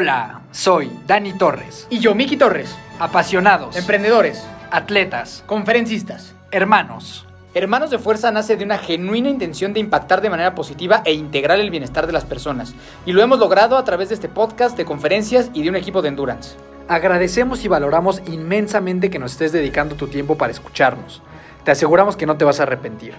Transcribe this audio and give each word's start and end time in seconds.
Hola, 0.00 0.42
soy 0.52 0.92
Dani 1.08 1.32
Torres. 1.32 1.88
Y 1.90 1.98
yo, 1.98 2.14
Miki 2.14 2.36
Torres. 2.36 2.72
Apasionados. 3.00 3.74
Emprendedores. 3.74 4.46
Atletas. 4.70 5.42
Conferencistas. 5.44 6.36
Hermanos. 6.52 7.26
Hermanos 7.52 7.90
de 7.90 7.98
Fuerza 7.98 8.30
nace 8.30 8.56
de 8.56 8.62
una 8.62 8.78
genuina 8.78 9.28
intención 9.28 9.72
de 9.72 9.80
impactar 9.80 10.20
de 10.20 10.30
manera 10.30 10.54
positiva 10.54 11.02
e 11.04 11.14
integrar 11.14 11.58
el 11.58 11.70
bienestar 11.70 12.06
de 12.06 12.12
las 12.12 12.24
personas. 12.24 12.76
Y 13.06 13.12
lo 13.12 13.22
hemos 13.22 13.40
logrado 13.40 13.76
a 13.76 13.82
través 13.82 14.10
de 14.10 14.14
este 14.14 14.28
podcast, 14.28 14.76
de 14.76 14.84
conferencias 14.84 15.50
y 15.52 15.64
de 15.64 15.70
un 15.70 15.74
equipo 15.74 16.00
de 16.00 16.10
endurance. 16.10 16.54
Agradecemos 16.86 17.64
y 17.64 17.68
valoramos 17.68 18.22
inmensamente 18.28 19.10
que 19.10 19.18
nos 19.18 19.32
estés 19.32 19.50
dedicando 19.50 19.96
tu 19.96 20.06
tiempo 20.06 20.38
para 20.38 20.52
escucharnos. 20.52 21.22
Te 21.64 21.72
aseguramos 21.72 22.16
que 22.16 22.26
no 22.26 22.36
te 22.36 22.44
vas 22.44 22.60
a 22.60 22.62
arrepentir. 22.62 23.14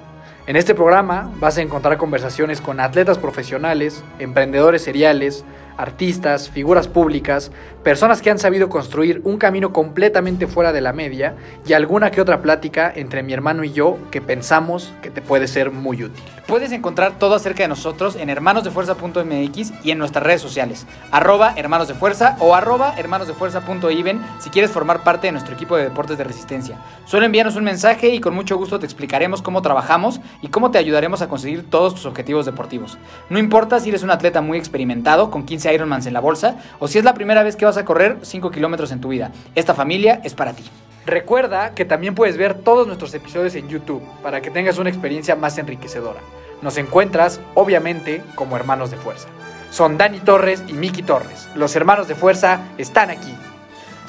En 0.48 0.56
este 0.56 0.74
programa 0.74 1.30
vas 1.36 1.58
a 1.58 1.62
encontrar 1.62 1.98
conversaciones 1.98 2.62
con 2.62 2.80
atletas 2.80 3.20
profesionales, 3.20 4.02
emprendedores 4.18 4.82
seriales, 4.82 5.44
artistas, 5.80 6.50
figuras 6.50 6.90
públicas, 6.90 7.52
personas 7.84 8.22
que 8.22 8.30
han 8.30 8.38
sabido 8.38 8.68
construir 8.68 9.22
un 9.24 9.38
camino 9.38 9.72
completamente 9.72 10.46
fuera 10.46 10.74
de 10.74 10.82
la 10.82 10.92
media 10.92 11.36
y 11.66 11.72
alguna 11.72 12.12
que 12.12 12.20
otra 12.20 12.42
plática 12.42 12.92
entre 12.94 13.24
mi 13.24 13.32
hermano 13.32 13.64
y 13.64 13.72
yo 13.72 13.98
que 14.12 14.22
pensamos 14.22 14.92
que 15.02 15.10
te 15.10 15.22
puede 15.22 15.48
ser 15.48 15.72
muy 15.72 16.04
útil. 16.04 16.22
Puedes 16.48 16.74
encontrar 16.74 17.18
todo 17.18 17.36
acerca 17.36 17.64
de 17.64 17.70
nosotros 17.70 18.18
en 18.18 18.30
hermanosdefuerza.mx 18.30 19.72
y 19.86 19.92
en 19.92 20.00
nuestras 20.00 20.26
redes 20.26 20.42
sociales, 20.42 20.86
arroba 21.12 21.54
hermanos 21.56 21.88
de 21.88 21.94
fuerza 21.94 22.36
o 22.40 22.56
arroba 22.56 22.96
hermanosdefuerza.even 22.98 24.22
si 24.40 24.50
quieres 24.50 24.72
formar 24.72 25.04
parte 25.04 25.28
de 25.28 25.32
nuestro 25.32 25.54
equipo 25.54 25.78
de 25.78 25.84
deportes 25.84 26.18
de 26.18 26.26
resistencia. 26.26 26.78
Solo 27.06 27.26
envíanos 27.26 27.56
un 27.56 27.64
mensaje 27.64 28.10
y 28.10 28.20
con 28.20 28.36
mucho 28.36 28.58
gusto 28.58 28.80
te 28.80 28.86
explicaremos 28.86 29.42
cómo 29.42 29.62
trabajamos 29.62 30.20
y 30.42 30.50
cómo 30.50 30.72
te 30.72 30.78
ayudaremos 30.78 31.22
a 31.22 31.30
conseguir 31.30 31.70
todos 31.70 31.96
tus 31.96 32.06
objetivos 32.06 32.46
deportivos. 32.46 32.98
No 33.30 33.40
importa 33.40 33.80
si 33.80 33.90
eres 33.90 34.04
un 34.04 34.12
atleta 34.12 34.42
muy 34.42 34.58
experimentado 34.58 35.32
con 35.32 35.46
15 35.46 35.69
Ironmans 35.72 36.06
en 36.06 36.14
la 36.14 36.20
bolsa 36.20 36.56
o 36.80 36.88
si 36.88 36.98
es 36.98 37.04
la 37.04 37.14
primera 37.14 37.44
vez 37.44 37.56
que 37.56 37.66
vas 37.66 37.78
a 37.78 37.86
correr 37.86 38.18
5 38.22 38.52
kilómetros 38.52 38.92
en 38.92 39.02
tu 39.02 39.10
vida. 39.10 39.32
Esta 39.56 39.74
familia 39.74 40.22
es 40.24 40.34
para 40.34 40.54
ti. 40.54 40.64
Recuerda 41.06 41.74
que 41.74 41.86
también 41.86 42.14
puedes 42.14 42.38
ver 42.38 42.54
todos 42.54 42.86
nuestros 42.86 43.14
episodios 43.14 43.56
en 43.56 43.68
YouTube 43.68 44.04
para 44.22 44.42
que 44.42 44.52
tengas 44.52 44.78
una 44.78 44.90
experiencia 44.90 45.36
más 45.36 45.58
enriquecedora. 45.58 46.20
Nos 46.62 46.78
encuentras, 46.78 47.40
obviamente, 47.56 48.22
como 48.36 48.56
hermanos 48.56 48.92
de 48.92 48.98
fuerza. 48.98 49.28
Son 49.72 49.98
Dani 49.98 50.20
Torres 50.20 50.64
y 50.68 50.74
Miki 50.74 51.04
Torres. 51.04 51.48
Los 51.56 51.76
hermanos 51.76 52.08
de 52.08 52.16
fuerza 52.16 52.62
están 52.78 53.10
aquí. 53.10 53.34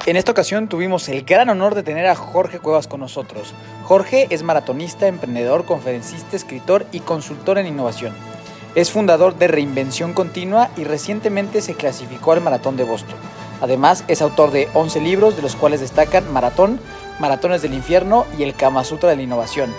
En 0.06 0.16
esta 0.16 0.32
ocasión 0.32 0.68
tuvimos 0.68 1.08
el 1.08 1.24
gran 1.24 1.50
honor 1.50 1.74
de 1.74 1.82
tener 1.82 2.06
a 2.06 2.16
Jorge 2.16 2.58
Cuevas 2.58 2.86
con 2.86 3.00
nosotros. 3.00 3.54
Jorge 3.84 4.26
es 4.30 4.42
maratonista, 4.42 5.06
emprendedor, 5.06 5.66
conferencista, 5.66 6.36
escritor 6.36 6.86
y 6.90 7.00
consultor 7.00 7.58
en 7.58 7.66
innovación. 7.66 8.14
Es 8.76 8.92
fundador 8.92 9.36
de 9.36 9.48
Reinvención 9.48 10.12
Continua 10.12 10.70
y 10.76 10.84
recientemente 10.84 11.60
se 11.60 11.74
clasificó 11.74 12.32
al 12.32 12.40
Maratón 12.40 12.76
de 12.76 12.84
Boston. 12.84 13.16
Además, 13.60 14.04
es 14.06 14.22
autor 14.22 14.52
de 14.52 14.68
11 14.74 15.00
libros, 15.00 15.34
de 15.36 15.42
los 15.42 15.56
cuales 15.56 15.80
destacan 15.80 16.32
Maratón, 16.32 16.80
Maratones 17.18 17.62
del 17.62 17.74
Infierno 17.74 18.26
y 18.38 18.44
El 18.44 18.54
Kama 18.54 18.84
de 18.84 19.16
la 19.16 19.22
Innovación. 19.22 19.74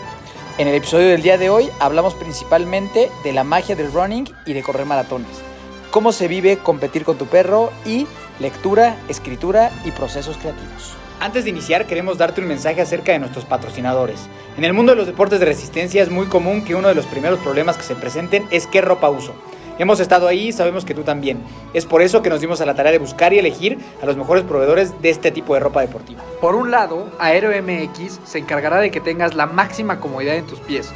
En 0.57 0.67
el 0.67 0.75
episodio 0.75 1.07
del 1.07 1.21
día 1.21 1.37
de 1.37 1.49
hoy 1.49 1.69
hablamos 1.79 2.13
principalmente 2.15 3.09
de 3.23 3.31
la 3.31 3.45
magia 3.45 3.75
del 3.75 3.91
running 3.93 4.27
y 4.45 4.53
de 4.53 4.61
correr 4.61 4.85
maratones, 4.85 5.41
cómo 5.89 6.11
se 6.11 6.27
vive 6.27 6.57
competir 6.57 7.05
con 7.05 7.17
tu 7.17 7.25
perro 7.25 7.71
y 7.85 8.05
lectura, 8.39 8.97
escritura 9.07 9.71
y 9.85 9.91
procesos 9.91 10.37
creativos. 10.37 11.00
Antes 11.21 11.43
de 11.43 11.51
iniciar, 11.51 11.85
queremos 11.85 12.17
darte 12.17 12.41
un 12.41 12.47
mensaje 12.47 12.81
acerca 12.81 13.11
de 13.11 13.19
nuestros 13.19 13.45
patrocinadores. 13.45 14.27
En 14.57 14.65
el 14.65 14.73
mundo 14.73 14.93
de 14.93 14.95
los 14.95 15.05
deportes 15.05 15.39
de 15.39 15.45
resistencia 15.45 16.01
es 16.01 16.09
muy 16.09 16.25
común 16.25 16.65
que 16.65 16.73
uno 16.73 16.87
de 16.87 16.95
los 16.95 17.05
primeros 17.05 17.37
problemas 17.37 17.77
que 17.77 17.83
se 17.83 17.93
presenten 17.93 18.47
es 18.49 18.65
qué 18.65 18.81
ropa 18.81 19.07
uso. 19.11 19.35
Hemos 19.77 19.99
estado 19.99 20.27
ahí 20.27 20.47
y 20.47 20.51
sabemos 20.51 20.83
que 20.83 20.95
tú 20.95 21.03
también. 21.03 21.37
Es 21.75 21.85
por 21.85 22.01
eso 22.01 22.23
que 22.23 22.31
nos 22.31 22.41
dimos 22.41 22.59
a 22.59 22.65
la 22.65 22.73
tarea 22.73 22.91
de 22.91 22.97
buscar 22.97 23.33
y 23.33 23.37
elegir 23.37 23.77
a 24.01 24.07
los 24.07 24.17
mejores 24.17 24.43
proveedores 24.45 24.99
de 24.99 25.11
este 25.11 25.29
tipo 25.29 25.53
de 25.53 25.59
ropa 25.59 25.81
deportiva. 25.81 26.23
Por 26.41 26.55
un 26.55 26.71
lado, 26.71 27.11
Aero 27.19 27.49
MX 27.49 28.21
se 28.23 28.39
encargará 28.39 28.79
de 28.79 28.89
que 28.89 28.99
tengas 28.99 29.35
la 29.35 29.45
máxima 29.45 29.99
comodidad 29.99 30.35
en 30.37 30.47
tus 30.47 30.59
pies, 30.59 30.89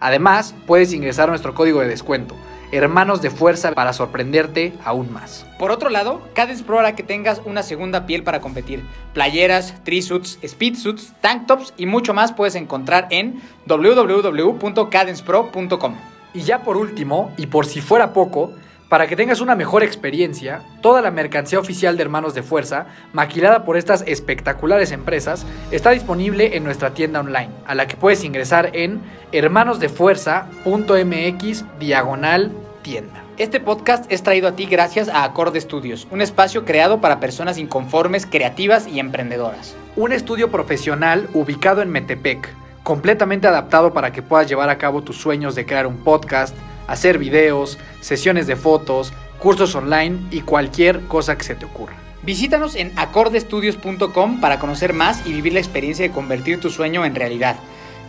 Además, 0.00 0.54
puedes 0.66 0.92
ingresar 0.92 1.28
nuestro 1.28 1.54
código 1.54 1.80
de 1.80 1.88
descuento, 1.88 2.36
Hermanos 2.70 3.22
de 3.22 3.30
Fuerza, 3.30 3.72
para 3.72 3.92
sorprenderte 3.92 4.72
aún 4.84 5.12
más. 5.12 5.44
Por 5.58 5.72
otro 5.72 5.90
lado, 5.90 6.22
Cadence 6.34 6.62
Pro 6.62 6.78
hará 6.78 6.94
que 6.94 7.02
tengas 7.02 7.42
una 7.44 7.64
segunda 7.64 8.06
piel 8.06 8.22
para 8.22 8.40
competir. 8.40 8.84
Playeras, 9.14 9.74
trisuits, 9.84 10.38
speedsuits, 10.46 11.12
tank 11.20 11.46
tops 11.46 11.74
y 11.76 11.86
mucho 11.86 12.14
más 12.14 12.30
puedes 12.32 12.54
encontrar 12.54 13.08
en 13.10 13.42
www.cadencepro.com. 13.66 15.94
Y 16.34 16.42
ya 16.42 16.62
por 16.62 16.76
último, 16.76 17.32
y 17.38 17.46
por 17.46 17.64
si 17.64 17.80
fuera 17.80 18.12
poco, 18.12 18.52
para 18.88 19.06
que 19.06 19.16
tengas 19.16 19.40
una 19.40 19.54
mejor 19.54 19.82
experiencia, 19.82 20.62
toda 20.80 21.02
la 21.02 21.10
mercancía 21.10 21.58
oficial 21.58 21.96
de 21.96 22.02
Hermanos 22.02 22.34
de 22.34 22.42
Fuerza, 22.42 22.86
maquilada 23.12 23.64
por 23.64 23.76
estas 23.76 24.02
espectaculares 24.06 24.92
empresas, 24.92 25.44
está 25.70 25.90
disponible 25.90 26.56
en 26.56 26.64
nuestra 26.64 26.94
tienda 26.94 27.20
online, 27.20 27.50
a 27.66 27.74
la 27.74 27.86
que 27.86 27.96
puedes 27.96 28.24
ingresar 28.24 28.70
en 28.72 29.00
hermanosdefuerza.mx 29.32 31.64
diagonal 31.78 32.52
tienda. 32.82 33.24
Este 33.36 33.60
podcast 33.60 34.10
es 34.10 34.22
traído 34.22 34.48
a 34.48 34.56
ti 34.56 34.66
gracias 34.66 35.08
a 35.08 35.22
Acorde 35.22 35.60
Studios, 35.60 36.08
un 36.10 36.22
espacio 36.22 36.64
creado 36.64 37.00
para 37.00 37.20
personas 37.20 37.58
inconformes, 37.58 38.26
creativas 38.26 38.88
y 38.88 38.98
emprendedoras. 38.98 39.76
Un 39.96 40.12
estudio 40.12 40.50
profesional 40.50 41.28
ubicado 41.34 41.82
en 41.82 41.90
Metepec, 41.90 42.48
completamente 42.82 43.46
adaptado 43.46 43.92
para 43.92 44.12
que 44.12 44.22
puedas 44.22 44.48
llevar 44.48 44.70
a 44.70 44.78
cabo 44.78 45.02
tus 45.02 45.18
sueños 45.18 45.54
de 45.54 45.66
crear 45.66 45.86
un 45.86 45.98
podcast, 45.98 46.56
hacer 46.88 47.18
videos, 47.18 47.78
sesiones 48.00 48.48
de 48.48 48.56
fotos, 48.56 49.12
cursos 49.38 49.74
online 49.76 50.18
y 50.32 50.40
cualquier 50.40 51.02
cosa 51.02 51.38
que 51.38 51.44
se 51.44 51.54
te 51.54 51.66
ocurra. 51.66 51.94
Visítanos 52.24 52.74
en 52.74 52.92
acordestudios.com 52.98 54.40
para 54.40 54.58
conocer 54.58 54.92
más 54.92 55.24
y 55.24 55.32
vivir 55.32 55.52
la 55.52 55.60
experiencia 55.60 56.04
de 56.04 56.12
convertir 56.12 56.60
tu 56.60 56.70
sueño 56.70 57.04
en 57.04 57.14
realidad. 57.14 57.56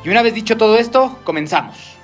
Y 0.03 0.09
una 0.09 0.23
vez 0.23 0.33
dicho 0.33 0.57
todo 0.57 0.77
esto, 0.77 1.19
comenzamos. 1.23 1.95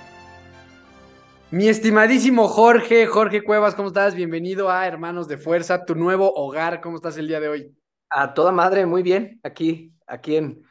Mi 1.50 1.68
estimadísimo 1.68 2.48
Jorge, 2.48 3.08
Jorge 3.08 3.42
Cuevas, 3.42 3.76
¿cómo 3.76 3.88
estás? 3.88 4.14
Bienvenido 4.14 4.70
a 4.70 4.86
Hermanos 4.86 5.28
de 5.28 5.38
Fuerza, 5.38 5.86
tu 5.86 5.96
nuevo 5.96 6.32
hogar. 6.34 6.82
¿Cómo 6.82 6.98
estás 6.98 7.18
el 7.18 7.28
día 7.28 7.40
de 7.40 7.48
hoy? 7.48 7.76
A 8.10 8.34
toda 8.34 8.52
madre, 8.52 8.86
muy 8.86 9.04
bien. 9.04 9.40
Aquí, 9.44 9.94
aquí 10.06 10.36
en 10.36 10.62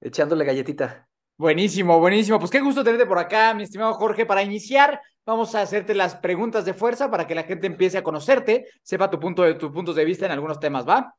echándole 0.00 0.44
galletita. 0.44 1.08
Buenísimo, 1.36 1.98
buenísimo. 2.00 2.38
Pues 2.38 2.50
qué 2.50 2.60
gusto 2.60 2.82
tenerte 2.82 3.06
por 3.06 3.18
acá, 3.18 3.54
mi 3.54 3.62
estimado 3.62 3.94
Jorge. 3.94 4.26
Para 4.26 4.42
iniciar, 4.42 5.00
vamos 5.28 5.54
a 5.54 5.60
hacerte 5.60 5.94
las 5.94 6.16
preguntas 6.16 6.64
de 6.64 6.72
fuerza 6.72 7.10
para 7.10 7.26
que 7.26 7.34
la 7.34 7.42
gente 7.42 7.66
empiece 7.66 7.98
a 7.98 8.02
conocerte, 8.02 8.66
sepa 8.82 9.10
tu 9.10 9.20
punto 9.20 9.42
de, 9.42 9.54
tus 9.54 9.70
puntos 9.70 9.94
de 9.94 10.06
vista 10.06 10.24
en 10.24 10.32
algunos 10.32 10.58
temas, 10.58 10.88
¿va? 10.88 11.14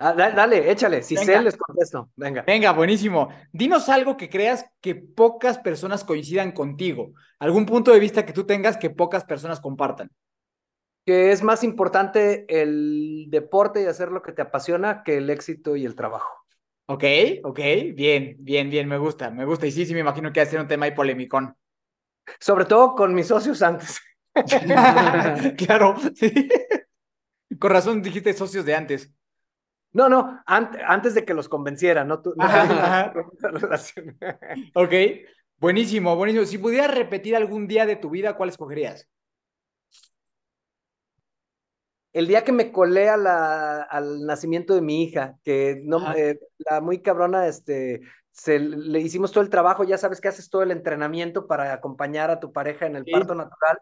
Ah, 0.00 0.12
dale, 0.12 0.70
échale. 0.70 1.02
Si 1.02 1.16
sé, 1.16 1.40
les 1.40 1.56
contesto. 1.56 2.10
Venga. 2.16 2.42
Venga, 2.42 2.72
buenísimo. 2.72 3.28
Dinos 3.52 3.88
algo 3.88 4.16
que 4.16 4.28
creas 4.28 4.64
que 4.80 4.96
pocas 4.96 5.58
personas 5.58 6.04
coincidan 6.04 6.52
contigo. 6.52 7.12
Algún 7.38 7.64
punto 7.64 7.92
de 7.92 8.00
vista 8.00 8.26
que 8.26 8.32
tú 8.32 8.44
tengas 8.44 8.76
que 8.76 8.90
pocas 8.90 9.24
personas 9.24 9.60
compartan. 9.60 10.10
Que 11.04 11.32
es 11.32 11.42
más 11.42 11.64
importante 11.64 12.44
el 12.48 13.26
deporte 13.28 13.82
y 13.82 13.86
hacer 13.86 14.10
lo 14.10 14.22
que 14.22 14.32
te 14.32 14.42
apasiona 14.42 15.02
que 15.04 15.16
el 15.16 15.30
éxito 15.30 15.74
y 15.74 15.84
el 15.84 15.94
trabajo. 15.94 16.44
Ok, 16.86 17.04
ok, 17.44 17.58
bien, 17.94 18.36
bien, 18.38 18.70
bien, 18.70 18.88
me 18.88 18.98
gusta, 18.98 19.30
me 19.30 19.44
gusta. 19.44 19.66
Y 19.66 19.72
sí, 19.72 19.84
sí, 19.84 19.94
me 19.94 20.00
imagino 20.00 20.32
que 20.32 20.40
va 20.40 20.46
a 20.46 20.50
ser 20.50 20.60
un 20.60 20.68
tema 20.68 20.86
ahí 20.86 20.92
polémico. 20.92 21.40
Sobre 22.38 22.64
todo 22.64 22.94
con 22.94 23.14
mis 23.14 23.26
socios 23.26 23.62
antes. 23.62 24.00
claro, 25.56 25.96
sí. 26.14 26.48
Con 27.58 27.70
razón 27.70 28.02
dijiste 28.02 28.32
socios 28.32 28.64
de 28.64 28.74
antes. 28.74 29.12
No, 29.92 30.08
no, 30.08 30.42
antes 30.46 31.14
de 31.14 31.24
que 31.24 31.34
los 31.34 31.48
convenciera, 31.48 32.04
no 32.04 32.20
tú. 32.20 32.34
ok, 34.74 34.92
buenísimo, 35.56 36.14
buenísimo. 36.14 36.44
Si 36.44 36.58
pudieras 36.58 36.94
repetir 36.94 37.34
algún 37.34 37.66
día 37.66 37.86
de 37.86 37.96
tu 37.96 38.10
vida, 38.10 38.36
¿cuál 38.36 38.50
escogerías? 38.50 39.08
el 42.18 42.26
día 42.26 42.42
que 42.42 42.52
me 42.52 42.72
colé 42.72 43.08
al 43.08 44.26
nacimiento 44.26 44.74
de 44.74 44.80
mi 44.80 45.04
hija, 45.04 45.38
que 45.44 45.80
no, 45.84 46.12
eh, 46.14 46.40
la 46.58 46.80
muy 46.80 47.00
cabrona, 47.00 47.46
este, 47.46 48.00
se, 48.38 48.60
le 48.60 49.00
hicimos 49.00 49.32
todo 49.32 49.42
el 49.42 49.50
trabajo, 49.50 49.82
ya 49.82 49.98
sabes 49.98 50.20
que 50.20 50.28
haces 50.28 50.48
todo 50.48 50.62
el 50.62 50.70
entrenamiento 50.70 51.48
para 51.48 51.72
acompañar 51.72 52.30
a 52.30 52.38
tu 52.38 52.52
pareja 52.52 52.86
en 52.86 52.94
el 52.94 53.04
parto 53.04 53.34
natural, 53.34 53.78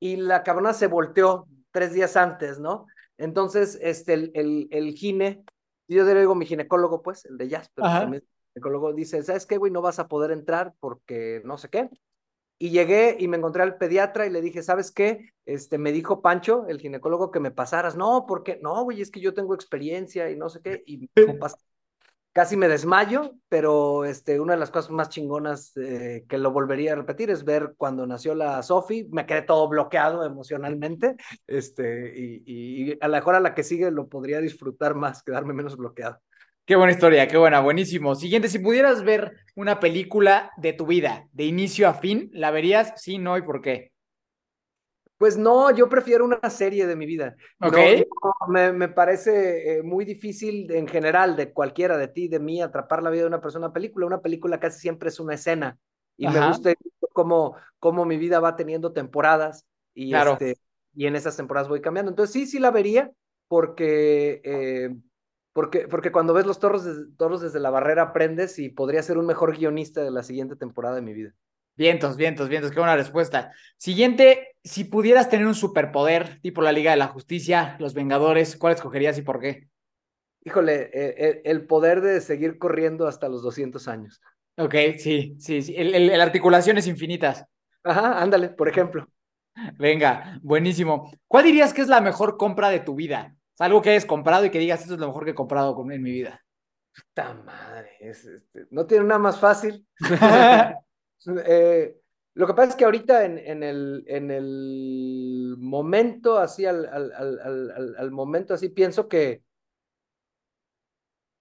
y 0.00 0.16
la 0.16 0.42
cabrona 0.42 0.72
se 0.72 0.86
volteó 0.86 1.46
tres 1.70 1.92
días 1.92 2.16
antes, 2.16 2.58
¿no? 2.58 2.86
Entonces, 3.18 3.78
este, 3.82 4.14
el, 4.14 4.30
el, 4.34 4.68
el 4.70 4.94
gine, 4.94 5.44
yo 5.88 6.04
le 6.04 6.20
digo 6.20 6.34
mi 6.34 6.46
ginecólogo, 6.46 7.02
pues, 7.02 7.26
el 7.26 7.36
de 7.36 7.48
jazz, 7.48 7.70
pero 7.74 7.86
el 8.14 8.24
ginecólogo 8.54 8.94
dice, 8.94 9.22
¿sabes 9.22 9.44
qué, 9.44 9.58
güey? 9.58 9.70
No 9.70 9.82
vas 9.82 9.98
a 9.98 10.08
poder 10.08 10.30
entrar 10.30 10.72
porque 10.80 11.42
no 11.44 11.58
sé 11.58 11.68
qué. 11.68 11.90
Y 12.58 12.70
llegué 12.70 13.16
y 13.18 13.28
me 13.28 13.36
encontré 13.36 13.62
al 13.62 13.76
pediatra 13.76 14.26
y 14.26 14.30
le 14.30 14.40
dije, 14.40 14.62
¿sabes 14.62 14.90
qué? 14.90 15.32
Este, 15.44 15.76
me 15.76 15.92
dijo 15.92 16.22
Pancho, 16.22 16.66
el 16.66 16.80
ginecólogo, 16.80 17.30
que 17.30 17.40
me 17.40 17.50
pasaras. 17.50 17.94
No, 17.94 18.24
porque 18.26 18.58
no, 18.62 18.82
güey, 18.84 19.02
es 19.02 19.10
que 19.10 19.20
yo 19.20 19.34
tengo 19.34 19.54
experiencia 19.54 20.30
y 20.30 20.36
no 20.36 20.48
sé 20.48 20.60
qué. 20.62 20.82
Y 20.86 21.08
casi 22.38 22.56
me 22.56 22.68
desmayo, 22.68 23.34
pero 23.48 24.04
este, 24.04 24.38
una 24.38 24.52
de 24.52 24.60
las 24.60 24.70
cosas 24.70 24.92
más 24.92 25.08
chingonas 25.08 25.76
eh, 25.76 26.24
que 26.28 26.38
lo 26.38 26.52
volvería 26.52 26.92
a 26.92 26.94
repetir 26.94 27.30
es 27.30 27.42
ver 27.44 27.74
cuando 27.76 28.06
nació 28.06 28.36
la 28.36 28.62
Sofi, 28.62 29.08
me 29.10 29.26
quedé 29.26 29.42
todo 29.42 29.68
bloqueado 29.68 30.24
emocionalmente, 30.24 31.16
este, 31.48 32.16
y, 32.16 32.44
y, 32.46 32.98
a 33.00 33.08
lo 33.08 33.14
mejor 33.14 33.34
a 33.34 33.40
la 33.40 33.56
que 33.56 33.64
sigue 33.64 33.90
lo 33.90 34.06
podría 34.06 34.38
disfrutar 34.40 34.94
más, 34.94 35.24
quedarme 35.24 35.52
menos 35.52 35.76
bloqueado. 35.76 36.20
Qué 36.64 36.76
buena 36.76 36.92
historia, 36.92 37.26
qué 37.26 37.38
buena, 37.38 37.58
buenísimo. 37.58 38.14
Siguiente, 38.14 38.48
si 38.48 38.60
pudieras 38.60 39.02
ver 39.02 39.32
una 39.56 39.80
película 39.80 40.52
de 40.58 40.74
tu 40.74 40.86
vida, 40.86 41.26
de 41.32 41.44
inicio 41.44 41.88
a 41.88 41.94
fin, 41.94 42.30
¿la 42.32 42.52
verías? 42.52 42.92
Sí, 42.94 43.18
no 43.18 43.36
y 43.36 43.42
por 43.42 43.60
qué. 43.60 43.90
Pues 45.18 45.36
no, 45.36 45.70
yo 45.70 45.88
prefiero 45.88 46.24
una 46.24 46.48
serie 46.48 46.86
de 46.86 46.96
mi 46.96 47.04
vida. 47.04 47.36
Okay. 47.60 48.06
me, 48.48 48.72
me, 48.72 48.88
parece 48.88 49.78
eh, 49.78 49.82
muy 49.82 50.04
difícil 50.04 50.70
en 50.70 50.86
general 50.86 51.36
de 51.36 51.52
cualquiera, 51.52 51.98
de 51.98 52.08
ti, 52.08 52.28
de 52.28 52.38
mí, 52.38 52.62
atrapar 52.62 53.02
la 53.02 53.10
vida 53.10 53.22
de 53.22 53.28
una 53.28 53.40
persona. 53.40 53.66
Una 53.66 53.74
película, 53.74 54.06
una 54.06 54.20
película 54.20 54.60
casi 54.60 54.80
siempre 54.80 55.08
es 55.08 55.18
una 55.18 55.34
escena 55.34 55.76
y 56.16 56.28
me 56.28 56.46
gusta 56.46 56.72
cómo, 57.12 57.56
cómo 57.78 58.04
mi 58.04 58.16
vida 58.16 58.40
va 58.40 58.56
teniendo 58.56 58.92
temporadas 58.92 59.66
y, 59.92 60.10
claro. 60.10 60.32
este, 60.32 60.56
y 60.94 61.06
en 61.06 61.16
esas 61.16 61.36
temporadas 61.36 61.68
voy 61.68 61.80
cambiando. 61.80 62.10
Entonces 62.10 62.32
sí, 62.32 62.46
sí 62.46 62.58
la 62.58 62.70
vería 62.70 63.10
porque 63.48 64.40
eh, 64.44 64.90
porque, 65.58 65.88
porque 65.88 66.12
cuando 66.12 66.34
ves 66.34 66.46
los 66.46 66.60
toros, 66.60 66.86
toros 67.16 67.40
desde 67.40 67.58
la 67.58 67.70
barrera 67.70 68.02
aprendes 68.02 68.60
y 68.60 68.68
podría 68.68 69.02
ser 69.02 69.18
un 69.18 69.26
mejor 69.26 69.56
guionista 69.56 70.04
de 70.04 70.12
la 70.12 70.22
siguiente 70.22 70.54
temporada 70.54 70.94
de 70.94 71.02
mi 71.02 71.12
vida. 71.12 71.34
Vientos, 71.74 72.16
vientos, 72.16 72.48
vientos, 72.48 72.70
qué 72.70 72.78
buena 72.78 72.94
respuesta. 72.94 73.52
Siguiente, 73.76 74.47
si 74.64 74.84
pudieras 74.84 75.28
tener 75.28 75.46
un 75.46 75.54
superpoder 75.54 76.40
tipo 76.40 76.62
la 76.62 76.72
Liga 76.72 76.90
de 76.90 76.96
la 76.96 77.08
Justicia, 77.08 77.76
los 77.78 77.94
Vengadores, 77.94 78.56
¿cuál 78.56 78.74
escogerías 78.74 79.18
y 79.18 79.22
por 79.22 79.40
qué? 79.40 79.68
Híjole, 80.44 80.90
eh, 80.92 81.42
el, 81.44 81.66
poder 81.66 82.00
de 82.00 82.20
seguir 82.20 82.58
corriendo 82.58 83.06
hasta 83.06 83.28
los 83.28 83.42
200 83.42 83.86
años. 83.88 84.20
Ok, 84.56 84.74
sí, 84.98 85.36
sí, 85.38 85.62
sí. 85.62 85.74
El, 85.76 85.94
el, 85.94 86.10
el 86.10 86.20
articulaciones 86.20 86.86
infinitas. 86.86 87.44
Ajá, 87.82 88.20
ándale, 88.20 88.48
por 88.48 88.68
ejemplo. 88.68 89.08
Venga, 89.78 90.38
buenísimo. 90.42 91.10
¿Cuál 91.26 91.44
dirías 91.44 91.74
que 91.74 91.82
es 91.82 91.88
la 91.88 92.00
mejor 92.00 92.36
compra 92.36 92.70
de 92.70 92.80
tu 92.80 92.94
vida? 92.94 93.34
algo 93.58 93.82
que 93.82 93.90
hayas 93.90 94.06
comprado 94.06 94.44
y 94.44 94.50
que 94.50 94.58
digas, 94.58 94.80
esto 94.80 94.94
es 94.94 95.00
lo 95.00 95.08
mejor 95.08 95.24
que 95.24 95.32
he 95.32 95.34
comprado 95.34 95.76
en 95.90 96.02
mi 96.02 96.12
vida. 96.12 96.44
Puta 96.94 97.34
madre, 97.34 97.90
este, 98.00 98.42
no 98.70 98.86
tiene 98.86 99.04
nada 99.04 99.18
más 99.18 99.38
fácil. 99.38 99.86
eh, 101.46 101.97
lo 102.38 102.46
que 102.46 102.54
pasa 102.54 102.70
es 102.70 102.76
que 102.76 102.84
ahorita 102.84 103.24
en, 103.24 103.36
en, 103.36 103.64
el, 103.64 104.04
en 104.06 104.30
el 104.30 105.56
momento, 105.58 106.38
así, 106.38 106.66
al, 106.66 106.86
al, 106.86 107.10
al, 107.12 107.96
al, 107.98 108.10
momento, 108.12 108.54
así, 108.54 108.68
pienso 108.68 109.08
que, 109.08 109.42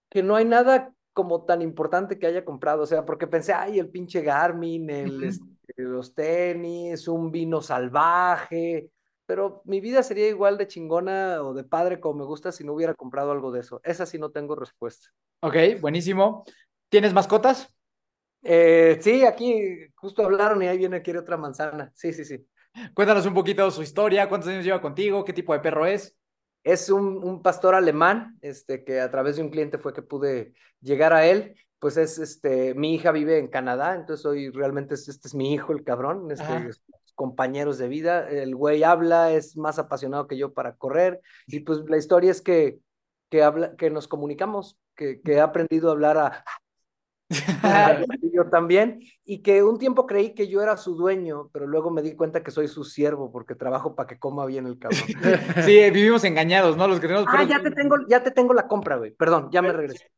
que 0.10 0.24
no 0.24 0.36
hay 0.36 0.46
nada 0.46 0.92
como 1.14 1.46
tan 1.46 1.62
importante 1.62 2.18
que 2.18 2.26
haya 2.26 2.44
comprado, 2.44 2.82
o 2.82 2.86
sea, 2.88 3.06
porque 3.06 3.28
pensé, 3.28 3.54
ay, 3.54 3.78
el 3.78 3.92
pinche 3.92 4.24
Garmin, 4.24 4.90
el, 4.90 5.24
este, 5.24 5.44
los 5.76 6.16
tenis, 6.16 7.08
un 7.08 7.30
vino 7.32 7.62
salvaje, 7.62 8.90
pero 9.28 9.62
mi 9.66 9.80
vida 9.80 10.02
sería 10.02 10.28
igual 10.28 10.58
de 10.58 10.66
chingona 10.66 11.44
o 11.44 11.54
de 11.54 11.64
padre 11.64 12.00
como 12.00 12.22
me 12.22 12.26
gusta 12.26 12.52
si 12.52 12.64
no 12.64 12.74
hubiera 12.74 12.96
comprado 12.96 13.32
algo 13.32 13.52
de 13.52 13.60
eso. 13.60 13.82
Esa 13.84 14.08
sí 14.08 14.18
no 14.18 14.32
tengo 14.32 14.56
respuesta. 14.56 15.10
Ok, 15.42 15.58
buenísimo. 15.80 16.44
¿Tienes 16.90 17.14
mascotas? 17.14 17.76
Eh, 18.44 18.98
sí, 19.01 19.25
aquí 19.25 19.88
justo 19.95 20.24
hablaron 20.24 20.62
y 20.62 20.68
ahí 20.68 20.78
viene, 20.78 21.01
quiere 21.01 21.19
otra 21.19 21.38
manzana. 21.38 21.92
Sí, 21.95 22.13
sí, 22.13 22.25
sí. 22.25 22.48
Cuéntanos 22.94 23.25
un 23.25 23.34
poquito 23.34 23.69
su 23.72 23.81
historia, 23.81 24.30
cuántos 24.30 24.50
años 24.50 24.63
lleva 24.63 24.81
contigo, 24.81 25.25
qué 25.25 25.34
tipo 25.34 25.54
de 25.54 25.60
perro 25.60 25.86
es. 25.86 26.16
Es 26.63 26.89
un, 26.89 27.24
un 27.24 27.42
pastor 27.42 27.75
alemán, 27.75 28.38
este, 28.42 28.84
que 28.84 29.00
a 29.00 29.10
través 29.10 29.38
de 29.38 29.42
un 29.42 29.50
cliente 29.50 29.78
fue 29.78 29.94
que 29.94 30.01
pude 30.01 30.54
llegar 30.81 31.13
a 31.13 31.25
él 31.25 31.56
pues 31.80 31.98
es 31.98 32.18
este, 32.18 32.74
mi 32.74 32.95
hija 32.95 33.12
vive 33.12 33.38
en 33.38 33.48
Canadá, 33.48 33.95
entonces 33.95 34.25
hoy 34.25 34.50
realmente 34.50 34.95
es, 34.95 35.07
este 35.07 35.28
es 35.28 35.36
mi 35.36 35.54
hijo, 35.54 35.74
el 35.74 35.84
cabrón, 35.84 36.31
este, 36.31 36.72
compañeros 37.13 37.78
de 37.78 37.88
vida. 37.88 38.30
El 38.30 38.56
güey 38.56 38.84
habla, 38.84 39.31
es 39.31 39.57
más 39.57 39.80
apasionado 39.80 40.28
que 40.28 40.38
yo 40.38 40.54
para 40.54 40.75
correr. 40.75 41.22
Y 41.48 41.62
pues 41.62 41.80
la 41.88 41.98
historia 41.98 42.31
es 42.31 42.42
que, 42.42 42.80
que, 43.30 43.44
habla, 43.44 43.75
que 43.75 43.89
nos 43.89 44.07
comunicamos, 44.07 44.78
que, 44.95 45.22
que 45.22 45.34
he 45.34 45.39
aprendido 45.39 45.89
a 45.89 45.92
hablar 45.94 46.18
a... 46.18 46.45
yo 48.33 48.50
también, 48.50 49.00
y 49.25 49.41
que 49.41 49.63
un 49.63 49.77
tiempo 49.77 50.06
creí 50.07 50.33
que 50.33 50.47
yo 50.47 50.62
era 50.62 50.77
su 50.77 50.95
dueño, 50.95 51.50
pero 51.51 51.68
luego 51.68 51.91
me 51.91 52.01
di 52.01 52.15
cuenta 52.15 52.44
que 52.44 52.51
soy 52.51 52.68
su 52.68 52.83
siervo 52.83 53.31
porque 53.31 53.56
trabajo 53.56 53.95
para 53.95 54.07
que 54.07 54.19
coma 54.19 54.45
bien 54.45 54.65
el 54.65 54.79
cabrón. 54.79 55.01
Sí, 55.65 55.89
vivimos 55.91 56.24
engañados, 56.24 56.77
¿no? 56.77 56.88
Los 56.88 57.00
que 57.00 57.07
tenemos... 57.07 57.27
Ah, 57.29 57.44
ya 57.44 57.62
te 57.62 57.71
tengo, 57.71 57.95
ya 58.07 58.24
te 58.24 58.31
tengo 58.31 58.53
la 58.53 58.68
compra, 58.68 58.97
güey. 58.97 59.12
Perdón, 59.12 59.50
ya 59.51 59.62
me 59.62 59.74
regresé. 59.74 60.09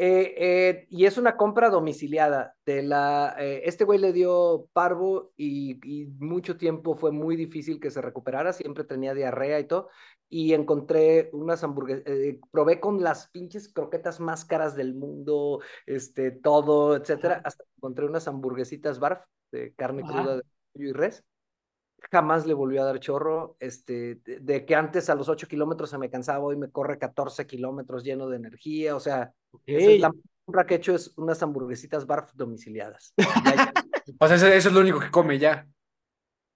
Eh, 0.00 0.34
eh, 0.38 0.86
y 0.90 1.06
es 1.06 1.18
una 1.18 1.36
compra 1.36 1.70
domiciliada. 1.70 2.54
De 2.64 2.82
la, 2.82 3.34
eh, 3.36 3.62
este 3.64 3.82
güey 3.82 3.98
le 3.98 4.12
dio 4.12 4.68
parvo 4.72 5.32
y, 5.36 5.80
y, 5.82 6.06
mucho 6.20 6.56
tiempo 6.56 6.94
fue 6.94 7.10
muy 7.10 7.34
difícil 7.34 7.80
que 7.80 7.90
se 7.90 8.00
recuperara, 8.00 8.52
siempre 8.52 8.84
tenía 8.84 9.12
diarrea 9.12 9.58
y 9.58 9.64
todo. 9.64 9.88
Y 10.30 10.52
encontré 10.52 11.30
unas 11.32 11.64
hamburguesas, 11.64 12.04
probé 12.50 12.80
con 12.80 13.02
las 13.02 13.28
pinches 13.30 13.72
croquetas 13.72 14.20
más 14.20 14.44
caras 14.44 14.76
del 14.76 14.94
mundo, 14.94 15.60
este, 15.86 16.30
todo, 16.30 16.96
etcétera. 16.96 17.40
Hasta 17.44 17.64
encontré 17.76 18.04
unas 18.04 18.28
hamburguesitas 18.28 18.98
barf 18.98 19.24
de 19.50 19.72
carne 19.74 20.02
Ajá. 20.04 20.12
cruda 20.12 20.36
de 20.36 20.42
pollo 20.72 20.88
y 20.88 20.92
res 20.92 21.24
jamás 22.10 22.46
le 22.46 22.54
volvió 22.54 22.82
a 22.82 22.86
dar 22.86 23.00
chorro, 23.00 23.56
este, 23.60 24.16
de, 24.24 24.40
de, 24.40 24.64
que 24.64 24.74
antes 24.74 25.10
a 25.10 25.14
los 25.14 25.28
8 25.28 25.48
kilómetros 25.48 25.90
se 25.90 25.98
me 25.98 26.10
cansaba, 26.10 26.44
hoy 26.44 26.56
me 26.56 26.70
corre 26.70 26.98
14 26.98 27.46
kilómetros 27.46 28.04
lleno 28.04 28.28
de 28.28 28.36
energía, 28.36 28.96
o 28.96 29.00
sea, 29.00 29.32
okay. 29.50 29.94
es 29.94 30.00
la 30.00 30.12
compra 30.44 30.66
que 30.66 30.74
he 30.74 30.76
hecho 30.78 30.94
es 30.94 31.12
unas 31.16 31.42
hamburguesitas 31.42 32.06
barf 32.06 32.32
domiciliadas. 32.34 33.12
o 34.18 34.26
sea, 34.26 34.36
eso, 34.36 34.46
eso, 34.46 34.68
es 34.68 34.74
lo 34.74 34.80
único 34.80 35.00
que 35.00 35.10
come 35.10 35.38
ya. 35.38 35.66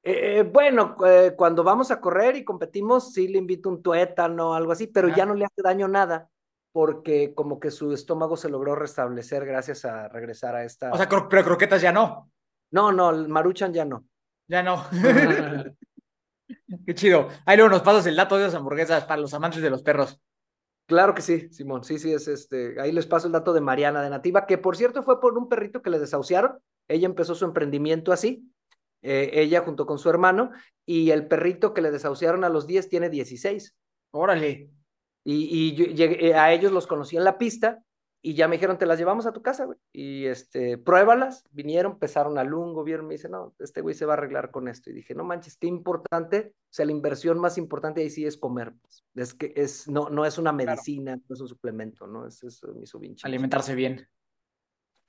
Eh, 0.04 0.43
bueno, 0.43 0.96
eh, 1.06 1.34
cuando 1.37 1.62
vamos 1.62 1.90
a 1.90 2.00
correr 2.00 2.37
y 2.37 2.44
competimos, 2.44 3.12
sí 3.12 3.28
le 3.28 3.38
invito 3.38 3.69
un 3.69 3.82
tuétano 3.82 4.50
o 4.50 4.54
algo 4.54 4.72
así, 4.72 4.88
pero 4.88 5.08
ah. 5.08 5.14
ya 5.16 5.26
no 5.26 5.34
le 5.34 5.44
hace 5.44 5.62
daño 5.62 5.87
nada 5.88 6.28
porque 6.72 7.34
como 7.34 7.60
que 7.60 7.70
su 7.70 7.93
estómago 7.93 8.37
se 8.37 8.49
logró 8.49 8.75
restablecer 8.75 9.44
gracias 9.44 9.84
a 9.84 10.08
regresar 10.08 10.56
a 10.56 10.64
esta... 10.64 10.90
O 10.90 10.96
sea, 10.96 11.08
cro 11.08 11.28
pero 11.28 11.44
croquetas 11.44 11.82
ya 11.82 11.93
no. 11.93 12.31
No, 12.70 12.90
no, 12.90 13.10
el 13.10 13.28
maruchan 13.28 13.72
ya 13.75 13.84
no. 13.84 14.06
Ya 14.49 14.62
no. 14.62 14.82
Qué 16.87 16.94
chido. 16.94 17.28
Ahí 17.44 17.58
luego 17.58 17.70
nos 17.70 17.82
pasas 17.82 18.06
el 18.06 18.16
dato 18.16 18.38
de 18.38 18.44
las 18.44 18.54
hamburguesas 18.54 19.04
para 19.04 19.20
los 19.20 19.34
amantes 19.34 19.60
de 19.60 19.69
los 19.70 19.82
perros. 19.82 20.19
Claro 20.87 21.14
que 21.14 21.22
sí, 21.22 21.49
Simón. 21.50 21.84
Sí, 21.84 21.99
sí, 21.99 22.12
es 22.12 22.26
este. 22.28 22.81
Ahí 22.81 22.93
les 22.93 23.06
paso 23.06 23.26
el 23.26 23.32
dato 23.32 23.52
de 23.52 23.60
Mariana 23.60 24.02
de 24.02 24.10
Nativa, 24.10 24.46
que 24.46 24.58
por 24.58 24.76
cierto 24.76 25.02
fue 25.02 25.21
por 25.21 25.37
un 25.38 25.49
perrito 25.49 25.82
que 25.82 25.90
le 25.90 25.99
desahuciaron. 25.99 26.59
Ella 26.88 27.06
empezó 27.06 27.35
su 27.35 27.44
emprendimiento 27.44 28.12
así, 28.12 28.50
eh, 29.02 29.30
ella 29.35 29.61
junto 29.61 29.87
con 29.87 29.99
su 29.99 30.09
hermano, 30.09 30.50
y 30.87 31.11
el 31.11 31.26
perrito 31.26 31.75
que 31.75 31.82
le 31.82 31.90
desahuciaron 31.90 32.44
a 32.44 32.49
los 32.49 32.66
10 32.66 32.88
tiene 32.88 33.11
16. 33.11 33.76
Órale. 34.12 34.71
Y, 35.25 35.49
y 35.50 35.75
yo, 35.75 35.85
llegué, 35.87 36.35
a 36.35 36.52
ellos 36.52 36.73
los 36.73 36.87
conocí 36.87 37.16
en 37.16 37.25
la 37.25 37.38
pista 37.38 37.82
y 38.25 38.35
ya 38.35 38.47
me 38.47 38.54
dijeron, 38.54 38.78
te 38.78 38.87
las 38.87 38.99
llevamos 38.99 39.26
a 39.26 39.32
tu 39.32 39.42
casa, 39.42 39.64
güey. 39.64 39.78
Y 39.92 40.26
este, 40.26 40.78
pruébalas. 40.78 41.44
Vinieron, 41.50 41.99
pesaron 41.99 42.38
al 42.38 42.47
lungo, 42.47 42.85
vieron, 42.85 43.09
me 43.09 43.14
dice, 43.14 43.28
no, 43.28 43.52
este 43.59 43.80
güey 43.80 43.97
se 43.97 44.06
va 44.06 44.14
a 44.14 44.16
arreglar 44.16 44.52
con 44.52 44.68
esto. 44.68 44.90
Y 44.90 44.92
dije, 44.92 45.12
no 45.12 45.25
manches, 45.25 45.56
qué 45.56 45.66
importante. 45.66 46.54
O 46.54 46.73
sea, 46.73 46.87
la 46.87 46.92
inversión 46.92 47.40
más 47.40 47.59
importante 47.59 48.00
ahí 48.00 48.11
sí 48.11 48.25
es 48.25 48.37
comer. 48.37 48.75
Pues. 48.80 49.04
Es 49.16 49.35
que 49.35 49.52
es, 49.56 49.88
no, 49.88 50.09
no 50.09 50.25
es 50.25 50.38
una 50.38 50.52
medicina, 50.52 51.14
claro. 51.14 51.25
no 51.28 51.35
es 51.35 51.40
un 51.40 51.49
suplemento, 51.49 52.06
¿no? 52.06 52.25
Es 52.28 52.44
eso, 52.44 52.73
me 52.75 52.85
hizo 52.85 53.00
bien 53.00 53.16
chido. 53.16 53.26
Alimentarse 53.26 53.75
bien. 53.75 54.09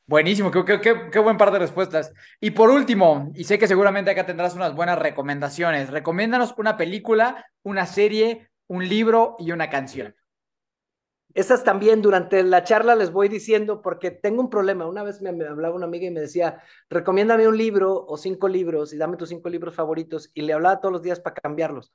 Buenísimo, 0.06 0.52
qué, 0.52 0.66
qué, 0.66 0.82
qué, 0.82 1.10
qué, 1.12 1.20
buen 1.20 1.38
par 1.38 1.52
de 1.52 1.60
respuestas. 1.60 2.14
Y 2.42 2.52
por 2.52 2.70
último, 2.70 3.32
y 3.36 3.46
sé 3.46 3.58
que 3.58 3.68
seguramente 3.68 4.12
acá 4.12 4.26
tendrás 4.26 4.54
unas 4.54 4.76
buenas 4.76 5.00
recomendaciones, 5.00 5.90
recomiéndanos 5.90 6.54
una 6.58 6.76
película, 6.76 7.46
una 7.64 7.86
serie, 7.86 8.50
un 8.68 8.88
libro 8.88 9.36
y 9.40 9.52
una 9.52 9.70
canción. 9.70 10.16
Esas 11.34 11.64
también 11.64 12.02
durante 12.02 12.44
la 12.44 12.64
charla 12.64 12.96
les 12.96 13.12
voy 13.12 13.28
diciendo 13.28 13.82
porque 13.82 14.12
tengo 14.12 14.42
un 14.42 14.50
problema. 14.50 14.88
Una 14.88 15.04
vez 15.04 15.22
me, 15.22 15.32
me, 15.32 15.46
hablaba 15.46 15.76
una 15.76 15.86
amiga 15.86 16.06
y 16.06 16.12
me 16.12 16.20
decía, 16.20 16.62
recomiéndame 16.90 17.48
un 17.48 17.58
libro 17.58 18.06
o 18.06 18.18
cinco 18.18 18.48
libros 18.48 18.94
y 18.94 18.98
dame 18.98 19.18
tus 19.18 19.30
cinco 19.30 19.50
libros 19.50 19.74
favoritos 19.74 20.30
y 20.36 20.44
le 20.44 20.54
hablaba 20.54 20.80
todos 20.80 20.92
los 20.92 21.02
días 21.02 21.20
para 21.20 21.36
cambiarlos. 21.36 21.92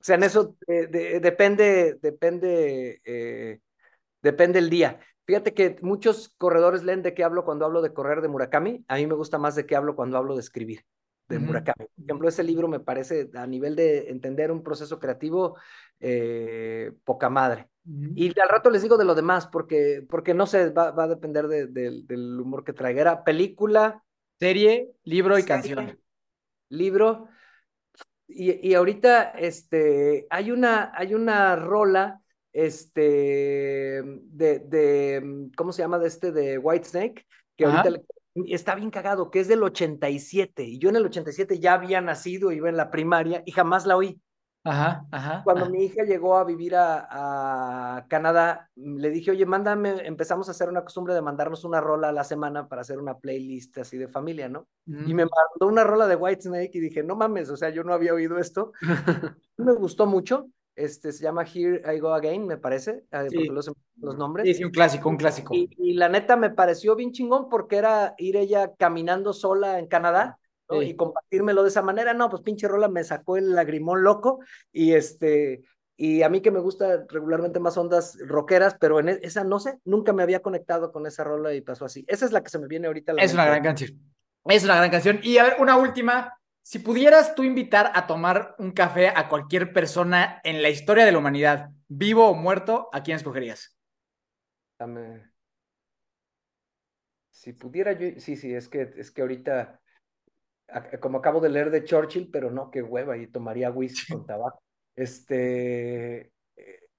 O 0.00 0.04
sea, 0.04 0.14
en 0.16 0.22
eso 0.22 0.56
eh, 0.66 0.86
de, 0.86 1.20
depende, 1.20 1.98
depende, 2.00 3.02
eh, 3.04 3.60
depende 4.22 4.58
el 4.58 4.70
día. 4.70 5.00
Fíjate 5.26 5.54
que 5.54 5.76
muchos 5.82 6.34
corredores 6.38 6.82
leen 6.82 7.02
de 7.02 7.14
qué 7.14 7.22
hablo 7.22 7.44
cuando 7.44 7.64
hablo 7.64 7.82
de 7.82 7.92
correr 7.92 8.20
de 8.20 8.28
Murakami. 8.28 8.84
A 8.88 8.96
mí 8.96 9.06
me 9.06 9.14
gusta 9.14 9.38
más 9.38 9.54
de 9.54 9.64
qué 9.66 9.76
hablo 9.76 9.94
cuando 9.94 10.16
hablo 10.16 10.34
de 10.34 10.40
escribir 10.40 10.84
de 11.28 11.36
uh 11.36 11.40
-huh. 11.40 11.44
Murakami. 11.46 11.86
Por 11.86 12.04
ejemplo, 12.04 12.28
ese 12.28 12.42
libro 12.42 12.66
me 12.68 12.80
parece 12.80 13.30
a 13.34 13.46
nivel 13.46 13.76
de 13.76 14.10
entender 14.10 14.50
un 14.50 14.62
proceso 14.62 14.98
creativo 14.98 15.56
eh, 16.00 16.92
poca 17.04 17.30
madre. 17.30 17.68
Uh 17.86 17.90
-huh. 17.90 18.12
Y 18.16 18.40
al 18.40 18.48
rato 18.48 18.70
les 18.70 18.82
digo 18.82 18.96
de 18.96 19.04
lo 19.04 19.14
demás, 19.14 19.46
porque, 19.46 20.04
porque 20.08 20.34
no 20.34 20.46
sé, 20.46 20.70
va, 20.70 20.90
va 20.90 21.04
a 21.04 21.08
depender 21.08 21.46
de, 21.46 21.66
de, 21.68 22.02
del 22.04 22.40
humor 22.40 22.64
que 22.64 22.72
traiga. 22.72 23.00
Era 23.00 23.22
película, 23.22 24.02
serie, 24.40 24.90
libro 25.04 25.38
y 25.38 25.42
serie, 25.42 25.54
canción. 25.54 25.98
libro. 26.68 27.28
Y, 28.26 28.68
y 28.68 28.74
ahorita 28.74 29.30
este, 29.30 30.26
hay, 30.30 30.50
una, 30.50 30.92
hay 30.94 31.14
una 31.14 31.56
rola 31.56 32.19
este, 32.52 34.02
de, 34.02 34.58
de, 34.60 35.50
¿cómo 35.56 35.72
se 35.72 35.82
llama? 35.82 35.98
De 35.98 36.08
este, 36.08 36.32
de 36.32 36.58
White 36.58 36.88
Snake, 36.88 37.26
que 37.56 37.64
ahorita 37.64 38.00
está 38.46 38.74
bien 38.74 38.90
cagado, 38.90 39.30
que 39.30 39.40
es 39.40 39.48
del 39.48 39.62
87. 39.62 40.64
Y 40.64 40.78
yo 40.78 40.88
en 40.90 40.96
el 40.96 41.06
87 41.06 41.58
ya 41.58 41.74
había 41.74 42.00
nacido, 42.00 42.52
iba 42.52 42.68
en 42.68 42.76
la 42.76 42.90
primaria 42.90 43.42
y 43.46 43.52
jamás 43.52 43.86
la 43.86 43.96
oí. 43.96 44.20
Ajá, 44.62 45.06
ajá. 45.10 45.40
Cuando 45.42 45.70
mi 45.70 45.84
hija 45.84 46.04
llegó 46.04 46.36
a 46.36 46.44
vivir 46.44 46.74
a, 46.76 48.04
Canadá, 48.08 48.68
le 48.76 49.10
dije, 49.10 49.30
oye, 49.30 49.46
mándame, 49.46 50.06
empezamos 50.06 50.48
a 50.48 50.50
hacer 50.50 50.68
una 50.68 50.82
costumbre 50.82 51.14
de 51.14 51.22
mandarnos 51.22 51.64
una 51.64 51.80
rola 51.80 52.10
a 52.10 52.12
la 52.12 52.24
semana 52.24 52.68
para 52.68 52.82
hacer 52.82 52.98
una 52.98 53.16
playlist 53.16 53.78
así 53.78 53.96
de 53.96 54.08
familia, 54.08 54.50
¿no? 54.50 54.68
Y 54.86 55.14
me 55.14 55.24
mandó 55.24 55.66
una 55.66 55.84
rola 55.84 56.06
de 56.06 56.16
Whitesnake 56.16 56.74
y 56.74 56.80
dije, 56.80 57.02
no 57.02 57.16
mames, 57.16 57.48
o 57.48 57.56
sea, 57.56 57.70
yo 57.70 57.84
no 57.84 57.94
había 57.94 58.12
oído 58.12 58.38
esto. 58.38 58.72
me 59.56 59.72
gustó 59.72 60.06
mucho. 60.06 60.48
Este, 60.84 61.12
se 61.12 61.22
llama 61.22 61.44
Here 61.44 61.82
I 61.94 61.98
Go 61.98 62.12
Again, 62.14 62.46
me 62.46 62.56
parece, 62.56 63.04
eh, 63.12 63.26
sí. 63.28 63.46
los, 63.46 63.70
los, 63.96 64.16
nombres. 64.16 64.46
Sí, 64.46 64.54
sí, 64.54 64.64
un 64.64 64.70
clásico, 64.70 65.08
un 65.08 65.16
clásico. 65.16 65.54
Y, 65.54 65.68
y, 65.78 65.94
la 65.94 66.08
neta 66.08 66.36
me 66.36 66.50
pareció 66.50 66.96
bien 66.96 67.12
chingón 67.12 67.48
porque 67.48 67.76
era 67.76 68.14
ir 68.18 68.36
ella 68.36 68.72
caminando 68.76 69.32
sola 69.32 69.78
en 69.78 69.86
Canadá 69.86 70.38
y 70.80 70.94
compartírmelo 70.94 71.62
de 71.62 71.68
esa 71.68 71.82
manera, 71.82 72.14
no, 72.14 72.30
pues 72.30 72.42
pinche 72.42 72.68
rola 72.68 72.88
me 72.88 73.02
sacó 73.04 73.36
el 73.36 73.54
lagrimón 73.54 74.02
loco 74.04 74.40
y 74.72 74.92
este, 74.92 75.62
y 75.96 76.22
a 76.22 76.28
mí 76.28 76.40
que 76.40 76.50
me 76.50 76.60
gusta 76.60 77.04
regularmente 77.08 77.60
más 77.60 77.76
ondas 77.76 78.16
rockeras, 78.24 78.76
pero 78.80 79.00
en 79.00 79.08
e, 79.08 79.18
esa 79.22 79.44
no 79.44 79.58
sé, 79.58 79.78
nunca 79.84 80.12
me 80.12 80.22
había 80.22 80.40
conectado 80.40 80.92
con 80.92 81.06
esa 81.06 81.24
rola 81.24 81.54
y 81.54 81.60
pasó 81.60 81.84
así. 81.84 82.04
Esa 82.08 82.24
es 82.24 82.32
la 82.32 82.42
que 82.42 82.50
se 82.50 82.58
me 82.58 82.68
viene 82.68 82.86
ahorita. 82.86 83.14
es 83.18 83.34
una 83.34 83.46
gran 83.46 83.62
canción. 83.62 83.98
Es 84.44 84.64
una 84.64 84.76
gran 84.76 84.90
canción. 84.90 85.20
Y 85.22 85.38
a 85.38 85.44
ver, 85.44 85.56
una 85.58 85.76
última. 85.76 86.34
Si 86.62 86.78
pudieras 86.78 87.34
tú 87.34 87.42
invitar 87.42 87.90
a 87.94 88.06
tomar 88.06 88.54
un 88.58 88.72
café 88.72 89.08
a 89.08 89.28
cualquier 89.28 89.72
persona 89.72 90.40
en 90.44 90.62
la 90.62 90.68
historia 90.68 91.04
de 91.04 91.12
la 91.12 91.18
humanidad, 91.18 91.70
vivo 91.88 92.28
o 92.28 92.34
muerto, 92.34 92.88
¿a 92.92 93.02
quién 93.02 93.16
escogerías? 93.16 93.76
Dame. 94.78 95.30
Si 97.30 97.52
pudiera 97.54 97.92
yo, 97.92 98.20
sí, 98.20 98.36
sí, 98.36 98.54
es 98.54 98.68
que, 98.68 98.92
es 98.96 99.10
que 99.10 99.22
ahorita 99.22 99.80
como 101.00 101.18
acabo 101.18 101.40
de 101.40 101.48
leer 101.48 101.70
de 101.70 101.84
Churchill, 101.84 102.30
pero 102.30 102.50
no, 102.50 102.70
qué 102.70 102.82
hueva, 102.82 103.16
y 103.16 103.26
tomaría 103.26 103.70
whisky 103.70 104.12
con 104.12 104.26
tabaco. 104.26 104.62
Este, 104.96 106.32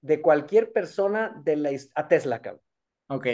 de 0.00 0.20
cualquier 0.20 0.72
persona 0.72 1.40
de 1.44 1.56
la 1.56 1.70
a 1.94 2.08
Tesla, 2.08 2.40
cabrón. 2.42 2.62
Ok, 3.08 3.26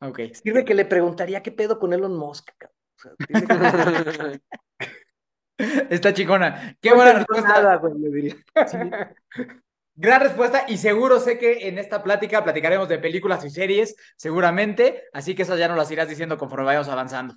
ok. 0.00 0.20
Sirve 0.32 0.64
que 0.64 0.74
le 0.74 0.84
preguntaría 0.84 1.42
qué 1.42 1.52
pedo 1.52 1.78
con 1.78 1.92
Elon 1.92 2.16
Musk, 2.16 2.50
cabrón. 2.58 2.76
Está 5.58 6.12
chicona. 6.12 6.76
Qué 6.80 6.92
buena 6.92 7.12
respuesta. 7.12 7.80
Gran 9.94 10.20
respuesta 10.22 10.64
y 10.68 10.78
seguro 10.78 11.20
sé 11.20 11.38
que 11.38 11.68
en 11.68 11.78
esta 11.78 12.02
plática 12.02 12.42
platicaremos 12.42 12.88
de 12.88 12.98
películas 12.98 13.44
y 13.44 13.50
series, 13.50 13.94
seguramente, 14.16 15.04
así 15.12 15.34
que 15.34 15.42
esas 15.42 15.58
ya 15.58 15.68
nos 15.68 15.76
las 15.76 15.90
irás 15.90 16.08
diciendo 16.08 16.38
conforme 16.38 16.64
vayamos 16.64 16.88
avanzando. 16.88 17.36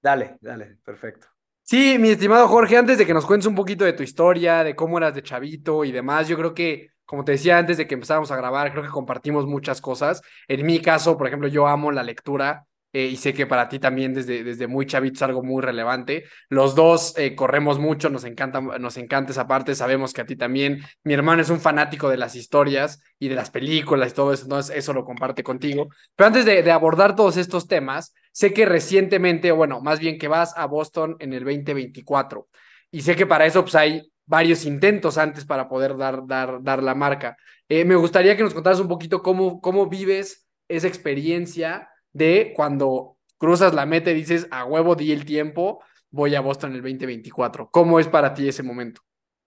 Dale, 0.00 0.36
dale, 0.40 0.78
perfecto. 0.84 1.26
Sí, 1.62 1.98
mi 1.98 2.10
estimado 2.10 2.46
Jorge, 2.46 2.76
antes 2.76 2.96
de 2.96 3.06
que 3.06 3.12
nos 3.12 3.26
cuentes 3.26 3.48
un 3.48 3.56
poquito 3.56 3.84
de 3.84 3.92
tu 3.92 4.04
historia, 4.04 4.62
de 4.62 4.76
cómo 4.76 4.98
eras 4.98 5.16
de 5.16 5.22
chavito 5.24 5.84
y 5.84 5.90
demás, 5.90 6.28
yo 6.28 6.36
creo 6.36 6.54
que, 6.54 6.92
como 7.04 7.24
te 7.24 7.32
decía 7.32 7.58
antes 7.58 7.76
de 7.76 7.88
que 7.88 7.94
empezáramos 7.94 8.30
a 8.30 8.36
grabar, 8.36 8.70
creo 8.70 8.84
que 8.84 8.88
compartimos 8.88 9.46
muchas 9.46 9.80
cosas. 9.80 10.22
En 10.46 10.64
mi 10.64 10.80
caso, 10.80 11.18
por 11.18 11.26
ejemplo, 11.26 11.48
yo 11.48 11.66
amo 11.66 11.90
la 11.90 12.04
lectura 12.04 12.66
eh, 12.96 13.08
y 13.08 13.16
sé 13.18 13.34
que 13.34 13.46
para 13.46 13.68
ti 13.68 13.78
también 13.78 14.14
desde, 14.14 14.42
desde 14.42 14.66
muy 14.66 14.86
chavito 14.86 15.16
es 15.16 15.22
algo 15.22 15.42
muy 15.42 15.60
relevante. 15.60 16.24
Los 16.48 16.74
dos 16.74 17.12
eh, 17.18 17.34
corremos 17.34 17.78
mucho, 17.78 18.08
nos 18.08 18.24
encanta, 18.24 18.62
nos 18.62 18.96
encanta 18.96 19.32
esa 19.32 19.46
parte, 19.46 19.74
sabemos 19.74 20.14
que 20.14 20.22
a 20.22 20.24
ti 20.24 20.34
también. 20.34 20.80
Mi 21.04 21.12
hermano 21.12 21.42
es 21.42 21.50
un 21.50 21.60
fanático 21.60 22.08
de 22.08 22.16
las 22.16 22.34
historias 22.34 23.02
y 23.18 23.28
de 23.28 23.34
las 23.34 23.50
películas 23.50 24.12
y 24.12 24.14
todo 24.14 24.32
eso, 24.32 24.44
entonces 24.44 24.74
eso 24.74 24.94
lo 24.94 25.04
comparte 25.04 25.42
contigo. 25.42 25.88
Pero 26.16 26.28
antes 26.28 26.46
de, 26.46 26.72
abordar 26.72 27.14
todos 27.14 27.36
estos 27.36 27.68
temas, 27.68 28.14
sé 28.32 28.54
que 28.54 28.64
recientemente, 28.64 29.52
bueno, 29.52 29.82
más 29.82 30.00
bien 30.00 30.16
que 30.16 30.28
vas 30.28 30.56
a 30.56 30.64
Boston 30.64 31.16
en 31.18 31.34
el 31.34 31.44
2024 31.44 32.48
y 32.90 33.02
sé 33.02 33.14
que 33.14 33.26
para 33.26 33.44
eso 33.44 33.60
pues 33.60 33.74
hay 33.74 34.10
varios 34.24 34.64
intentos 34.64 35.18
antes 35.18 35.44
para 35.44 35.68
poder 35.68 35.98
dar, 35.98 36.26
dar, 36.26 36.62
dar 36.62 36.82
la 36.82 36.94
marca. 36.94 37.36
Eh, 37.68 37.84
me 37.84 37.94
gustaría 37.94 38.38
que 38.38 38.42
nos 38.42 38.54
contaras 38.54 38.80
un 38.80 38.88
poquito 38.88 39.22
cómo, 39.22 39.60
cómo 39.60 39.86
vives 39.86 40.48
esa 40.66 40.88
experiencia 40.88 41.90
de 42.16 42.52
cuando 42.56 43.16
cruzas 43.38 43.74
la 43.74 43.84
meta 43.86 44.10
y 44.10 44.14
dices, 44.14 44.48
a 44.50 44.64
huevo 44.64 44.94
di 44.94 45.12
el 45.12 45.24
tiempo, 45.24 45.82
voy 46.10 46.34
a 46.34 46.40
Boston 46.40 46.72
el 46.72 46.82
2024. 46.82 47.70
¿Cómo 47.70 48.00
es 48.00 48.08
para 48.08 48.32
ti 48.32 48.48
ese 48.48 48.62
momento? 48.62 49.02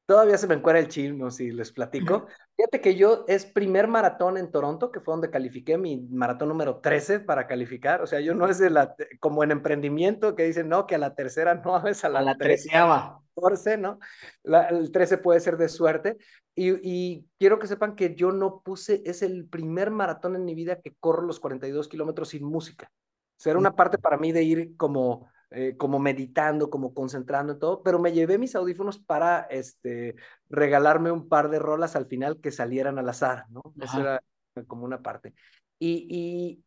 Todavía 0.10 0.40
se 0.40 0.48
me 0.48 0.56
encuera 0.56 0.80
el 0.80 0.88
chismo 0.88 1.30
si 1.30 1.52
les 1.52 1.72
platico. 1.72 2.26
Fíjate 2.58 2.82
que 2.82 2.96
yo 2.96 3.26
es 3.28 3.46
primer 3.46 3.88
maratón 3.88 4.38
en 4.38 4.50
Toronto, 4.50 4.92
que 4.92 5.02
fue 5.02 5.12
donde 5.12 5.30
califiqué 5.30 5.78
mi 5.78 6.00
maratón 6.10 6.50
número 6.50 6.78
13 6.78 7.20
para 7.20 7.46
calificar. 7.46 8.02
O 8.02 8.08
sea, 8.08 8.20
yo 8.20 8.34
no 8.34 8.48
es 8.50 8.58
de 8.58 8.72
la, 8.72 8.96
como 9.20 9.44
en 9.44 9.52
emprendimiento 9.52 10.36
que 10.36 10.46
dicen, 10.46 10.68
no, 10.68 10.88
que 10.88 10.96
a 10.96 10.98
la 10.98 11.14
tercera 11.14 11.54
no, 11.54 11.78
es 11.88 12.04
a 12.04 12.10
la, 12.10 12.20
a 12.20 12.24
la 12.24 12.38
treceava. 12.38 13.22
14, 13.36 13.78
¿no? 13.78 14.00
La, 14.42 14.64
el 14.70 14.92
13 14.92 15.20
puede 15.20 15.42
ser 15.42 15.58
de 15.58 15.70
suerte. 15.70 16.18
Y, 16.56 16.72
y, 16.82 17.28
quiero 17.38 17.60
que 17.60 17.68
sepan 17.68 17.96
que 17.96 18.16
yo 18.16 18.32
no 18.32 18.64
puse, 18.64 19.04
es 19.06 19.22
el 19.22 19.48
primer 19.48 19.92
maratón 19.92 20.36
en 20.36 20.44
mi 20.44 20.56
vida 20.56 20.82
que 20.82 20.96
corro 21.00 21.22
los 21.22 21.40
42 21.40 21.88
kilómetros 21.88 22.30
sin 22.30 22.44
música. 22.46 22.92
O 22.92 23.42
sea, 23.44 23.52
era 23.52 23.60
una 23.60 23.76
parte 23.76 24.00
para 24.00 24.18
mí 24.18 24.32
de 24.32 24.42
ir 24.42 24.76
como, 24.76 25.30
eh, 25.52 25.76
como 25.78 25.98
meditando, 25.98 26.70
como 26.70 26.94
concentrando 26.94 27.54
en 27.54 27.60
todo, 27.60 27.82
pero 27.82 27.98
me 27.98 28.12
llevé 28.12 28.38
mis 28.38 28.56
audífonos 28.56 29.00
para 29.00 29.42
este, 29.50 30.16
regalarme 30.48 31.12
un 31.12 31.28
par 31.28 31.50
de 31.50 31.58
rolas 31.58 31.96
al 31.96 32.06
final 32.06 32.40
que 32.40 32.52
salieran 32.52 33.00
al 33.00 33.10
azar, 33.10 33.46
¿no? 33.50 33.64
Eso 33.82 34.00
era 34.00 34.24
como 34.68 34.86
una 34.86 35.02
parte. 35.02 35.34
Y, 35.80 36.64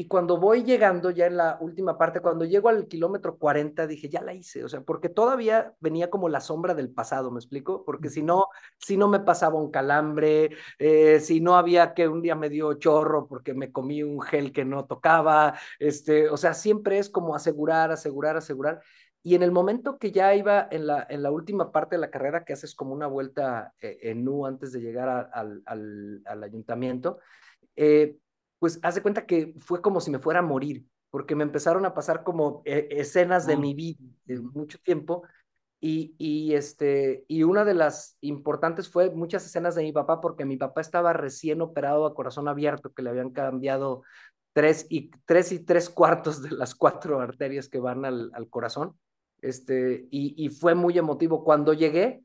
y, 0.00 0.06
cuando 0.08 0.38
voy 0.38 0.64
llegando 0.64 1.10
ya 1.10 1.26
en 1.26 1.36
la 1.36 1.58
última 1.60 1.96
parte, 1.98 2.20
cuando 2.20 2.44
llego 2.44 2.68
al 2.68 2.86
kilómetro 2.88 3.36
40, 3.38 3.86
dije, 3.86 4.08
ya 4.08 4.22
la 4.22 4.34
hice, 4.34 4.64
o 4.64 4.68
sea, 4.68 4.80
porque 4.82 5.08
todavía 5.08 5.74
venía 5.80 6.10
como 6.10 6.28
la 6.28 6.40
sombra 6.40 6.74
del 6.74 6.90
pasado, 6.90 7.30
¿me 7.30 7.38
explico? 7.38 7.84
Porque 7.84 8.08
si 8.10 8.22
no, 8.22 8.46
si 8.78 8.96
no 8.96 9.08
me 9.08 9.20
pasaba 9.20 9.58
un 9.58 9.70
calambre, 9.70 10.50
eh, 10.78 11.20
si 11.20 11.40
no 11.40 11.56
había 11.56 11.94
que 11.94 12.08
un 12.08 12.22
día 12.22 12.34
me 12.34 12.48
dio 12.50 12.74
chorro 12.74 13.26
porque 13.26 13.54
me 13.54 13.72
comí 13.72 14.02
un 14.02 14.20
gel 14.20 14.52
que 14.52 14.64
no 14.64 14.86
tocaba, 14.86 15.54
este, 15.78 16.28
o 16.28 16.36
sea, 16.36 16.54
siempre 16.54 16.98
es 16.98 17.10
como 17.10 17.34
asegurar, 17.34 17.90
asegurar, 17.92 18.36
asegurar. 18.36 18.80
Y 19.22 19.34
en 19.34 19.42
el 19.42 19.52
momento 19.52 19.98
que 19.98 20.12
ya 20.12 20.34
iba 20.34 20.66
en 20.70 20.86
la, 20.86 21.06
en 21.10 21.22
la 21.22 21.30
última 21.30 21.72
parte 21.72 21.96
de 21.96 22.00
la 22.00 22.10
carrera, 22.10 22.44
que 22.44 22.54
haces 22.54 22.74
como 22.74 22.94
una 22.94 23.06
vuelta 23.06 23.74
eh, 23.80 23.98
en 24.02 24.26
U 24.26 24.46
antes 24.46 24.72
de 24.72 24.80
llegar 24.80 25.08
a, 25.08 25.20
al, 25.20 25.62
al, 25.66 26.22
al, 26.24 26.42
ayuntamiento, 26.42 27.18
eh, 27.76 28.16
pues 28.60 28.78
hace 28.82 29.02
cuenta 29.02 29.26
que 29.26 29.54
fue 29.58 29.82
como 29.82 30.00
si 30.00 30.12
me 30.12 30.20
fuera 30.20 30.38
a 30.38 30.42
morir, 30.42 30.86
porque 31.10 31.34
me 31.34 31.42
empezaron 31.42 31.84
a 31.86 31.94
pasar 31.94 32.22
como 32.22 32.62
eh, 32.64 32.86
escenas 32.92 33.46
de 33.46 33.56
mi 33.56 33.74
vida 33.74 33.98
de 34.26 34.38
mucho 34.38 34.78
tiempo. 34.78 35.24
Y, 35.82 36.14
y, 36.18 36.52
este, 36.52 37.24
y 37.26 37.42
una 37.42 37.64
de 37.64 37.72
las 37.72 38.18
importantes 38.20 38.90
fue 38.90 39.10
muchas 39.10 39.46
escenas 39.46 39.74
de 39.74 39.82
mi 39.82 39.92
papá, 39.92 40.20
porque 40.20 40.44
mi 40.44 40.58
papá 40.58 40.82
estaba 40.82 41.14
recién 41.14 41.62
operado 41.62 42.04
a 42.04 42.14
corazón 42.14 42.48
abierto, 42.48 42.92
que 42.92 43.02
le 43.02 43.08
habían 43.08 43.30
cambiado 43.30 44.02
tres 44.52 44.86
y 44.90 45.10
tres, 45.24 45.52
y 45.52 45.60
tres 45.60 45.88
cuartos 45.88 46.42
de 46.42 46.50
las 46.50 46.74
cuatro 46.74 47.20
arterias 47.20 47.68
que 47.68 47.80
van 47.80 48.04
al, 48.04 48.30
al 48.34 48.48
corazón. 48.50 48.94
Este, 49.40 50.06
y, 50.10 50.34
y, 50.36 50.50
fue 50.50 50.74
muy 50.74 50.98
emotivo. 50.98 51.44
Cuando 51.44 51.72
llegué, 51.72 52.22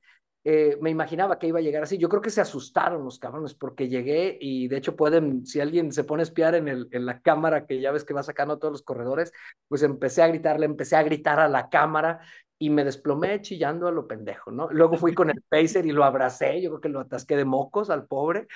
eh, 0.47 0.77
me 0.79 0.91
imaginaba 0.91 1.39
que 1.39 1.47
iba 1.47 1.57
a 1.57 1.61
llegar 1.63 1.81
así. 1.81 1.97
Yo 1.97 2.07
creo 2.07 2.21
que 2.21 2.29
se 2.29 2.39
asustaron 2.39 3.03
los 3.03 3.17
cabrones 3.17 3.55
porque 3.55 3.89
llegué 3.89 4.37
y 4.39 4.67
de 4.67 4.77
hecho 4.77 4.95
pueden, 4.95 5.43
si 5.43 5.59
alguien 5.59 5.91
se 5.91 6.03
pone 6.03 6.21
a 6.21 6.23
espiar 6.23 6.53
en, 6.53 6.67
el, 6.67 6.87
en 6.91 7.07
la 7.07 7.19
cámara 7.19 7.65
que 7.65 7.81
ya 7.81 7.91
ves 7.91 8.03
que 8.03 8.13
va 8.13 8.21
sacando 8.21 8.59
todos 8.59 8.71
los 8.71 8.83
corredores, 8.83 9.33
pues 9.67 9.81
empecé 9.81 10.21
a 10.21 10.27
gritarle, 10.27 10.67
empecé 10.67 10.97
a 10.97 11.03
gritar 11.03 11.39
a 11.39 11.49
la 11.49 11.67
cámara 11.69 12.19
y 12.59 12.69
me 12.69 12.83
desplomé 12.83 13.41
chillando 13.41 13.87
a 13.87 13.91
lo 13.91 14.07
pendejo, 14.07 14.51
¿no? 14.51 14.69
Luego 14.69 14.97
fui 14.97 15.15
con 15.15 15.31
el 15.31 15.41
pacer 15.41 15.87
y 15.87 15.91
lo 15.91 16.03
abracé, 16.03 16.61
yo 16.61 16.69
creo 16.69 16.81
que 16.81 16.89
lo 16.89 16.99
atasqué 16.99 17.35
de 17.35 17.45
mocos 17.45 17.89
al 17.89 18.05
pobre 18.05 18.47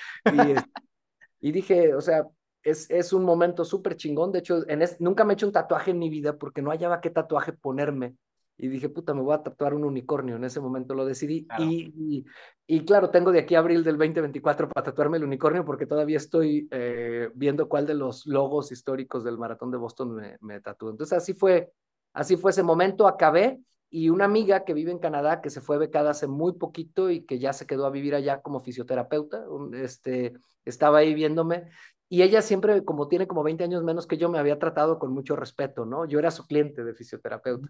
y, 1.40 1.50
dije, 1.50 1.92
o 1.94 2.00
sea, 2.00 2.24
es, 2.62 2.88
es 2.88 3.12
un 3.12 3.24
momento 3.24 3.64
súper 3.64 3.96
chingón. 3.96 4.30
De 4.30 4.38
hecho, 4.38 4.62
en 4.68 4.84
nunca 5.00 5.24
me 5.24 5.32
he 5.32 5.34
hecho 5.34 5.46
un 5.46 5.52
tatuaje 5.52 5.90
en 5.90 5.98
mi 5.98 6.08
vida 6.08 6.38
porque 6.38 6.62
no 6.62 6.70
hallaba 6.70 7.00
qué 7.00 7.10
tatuaje 7.10 7.52
ponerme 7.52 8.14
y 8.62 8.68
dije, 8.68 8.90
puta, 8.90 9.14
me 9.14 9.22
voy 9.22 9.34
a 9.34 9.42
tatuar 9.42 9.72
un 9.72 9.84
unicornio. 9.84 10.36
En 10.36 10.44
ese 10.44 10.60
momento 10.60 10.94
lo 10.94 11.06
decidí. 11.06 11.46
Y, 11.58 12.26
y, 12.66 12.84
claro, 12.84 13.10
tengo 13.10 13.32
de 13.32 13.38
aquí 13.38 13.54
a 13.54 13.60
abril 13.60 13.82
del 13.82 13.96
2024 13.96 14.68
para 14.68 14.84
tatuarme 14.84 15.16
el 15.16 15.24
unicornio 15.24 15.64
porque 15.64 15.86
todavía 15.86 16.18
estoy 16.18 16.68
eh, 16.70 17.30
viendo 17.34 17.68
cuál 17.68 17.86
de 17.86 17.94
los 17.94 18.26
logos 18.26 18.70
históricos 18.70 19.24
del 19.24 19.38
maratón 19.38 19.70
de 19.70 19.78
Boston 19.78 20.14
me, 20.14 20.36
me 20.42 20.60
tatúo. 20.60 20.90
Entonces 20.90 21.16
así 21.16 21.32
fue, 21.32 21.72
así 22.12 22.36
fue 22.36 22.50
ese 22.50 22.62
momento. 22.62 23.08
Acabé 23.08 23.60
y 23.88 24.08
una 24.08 24.26
amiga 24.26 24.64
que 24.64 24.72
vive 24.72 24.92
en 24.92 24.98
Canadá, 24.98 25.40
que 25.40 25.50
se 25.50 25.60
fue 25.60 25.76
becada 25.76 26.10
hace 26.10 26.28
muy 26.28 26.52
poquito 26.52 27.10
y 27.10 27.24
que 27.24 27.38
ya 27.38 27.52
se 27.52 27.66
quedó 27.66 27.86
a 27.86 27.90
vivir 27.90 28.14
allá 28.14 28.40
como 28.40 28.60
fisioterapeuta, 28.60 29.44
este, 29.72 30.34
estaba 30.64 30.98
ahí 30.98 31.12
viéndome. 31.12 31.64
Y 32.08 32.22
ella 32.22 32.42
siempre, 32.42 32.84
como 32.84 33.08
tiene 33.08 33.26
como 33.26 33.42
20 33.42 33.64
años 33.64 33.82
menos 33.82 34.06
que 34.06 34.16
yo, 34.16 34.28
me 34.28 34.38
había 34.38 34.58
tratado 34.58 34.98
con 34.98 35.12
mucho 35.12 35.34
respeto, 35.34 35.86
¿no? 35.86 36.04
Yo 36.06 36.18
era 36.18 36.30
su 36.30 36.46
cliente 36.46 36.84
de 36.84 36.94
fisioterapeuta. 36.94 37.68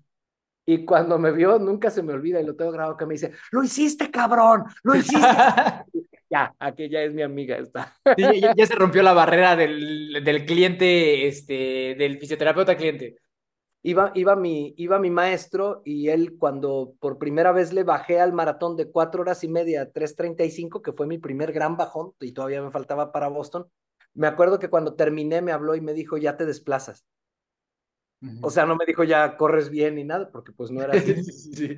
Y 0.67 0.85
cuando 0.85 1.19
me 1.19 1.33
vio, 1.33 1.59
nunca 1.59 1.91
se 1.91 2.03
me 2.03 2.13
olvida 2.13 2.41
y 2.41 2.47
lo 2.47 2.55
tengo 2.55 2.73
grabado 2.73 2.97
que 2.97 3.07
me 3.07 3.15
dice, 3.15 3.33
lo 3.51 3.63
hiciste, 3.63 4.11
cabrón, 4.11 4.65
lo 4.83 4.95
hiciste. 4.95 5.27
ya, 6.31 6.55
aquí 6.59 6.89
ya 6.89 7.03
es 7.03 7.13
mi 7.13 7.23
amiga 7.23 7.57
esta. 7.57 7.97
ya, 8.17 8.67
se 8.67 8.75
rompió 8.75 9.03
la 9.03 9.13
barrera 9.13 9.57
del, 9.57 10.23
del 10.23 10.45
cliente, 10.45 11.27
este, 11.27 11.97
del 11.99 12.19
fisioterapeuta 12.19 12.77
cliente. 12.77 13.17
Iba, 13.83 14.13
iba, 14.15 14.37
mi, 14.37 14.75
iba 14.77 14.99
mi 14.99 15.11
maestro 15.11 15.81
y 15.87 16.09
él 16.11 16.37
cuando 16.39 16.93
por 17.01 17.17
primera 17.17 17.51
vez 17.51 17.73
le 17.73 17.83
bajé 17.83 18.21
al 18.21 18.35
maratón 18.35 18.77
de 18.77 18.91
cuatro 18.91 19.23
horas 19.23 19.43
y 19.43 19.49
media 19.49 19.83
a 19.83 19.91
3.35, 19.91 20.83
que 20.83 20.93
fue 20.93 21.07
mi 21.07 21.17
primer 21.17 21.51
gran 21.53 21.79
bajón 21.79 22.13
y 22.21 22.33
todavía 22.33 22.61
me 22.61 22.71
faltaba 22.71 23.11
para 23.11 23.29
Boston, 23.29 23.67
me 24.13 24.27
acuerdo 24.27 24.59
que 24.59 24.69
cuando 24.69 24.95
terminé 24.95 25.41
me 25.41 25.53
habló 25.53 25.75
y 25.75 25.81
me 25.81 25.95
dijo, 25.95 26.19
ya 26.19 26.37
te 26.37 26.45
desplazas. 26.45 27.07
O 28.43 28.51
sea, 28.51 28.67
no 28.67 28.77
me 28.77 28.85
dijo 28.85 29.03
ya 29.03 29.37
corres 29.37 29.71
bien 29.71 29.95
ni 29.95 30.05
nada, 30.05 30.31
porque 30.31 30.53
pues 30.53 30.71
no 30.71 30.83
era 30.83 30.93
así. 30.99 31.15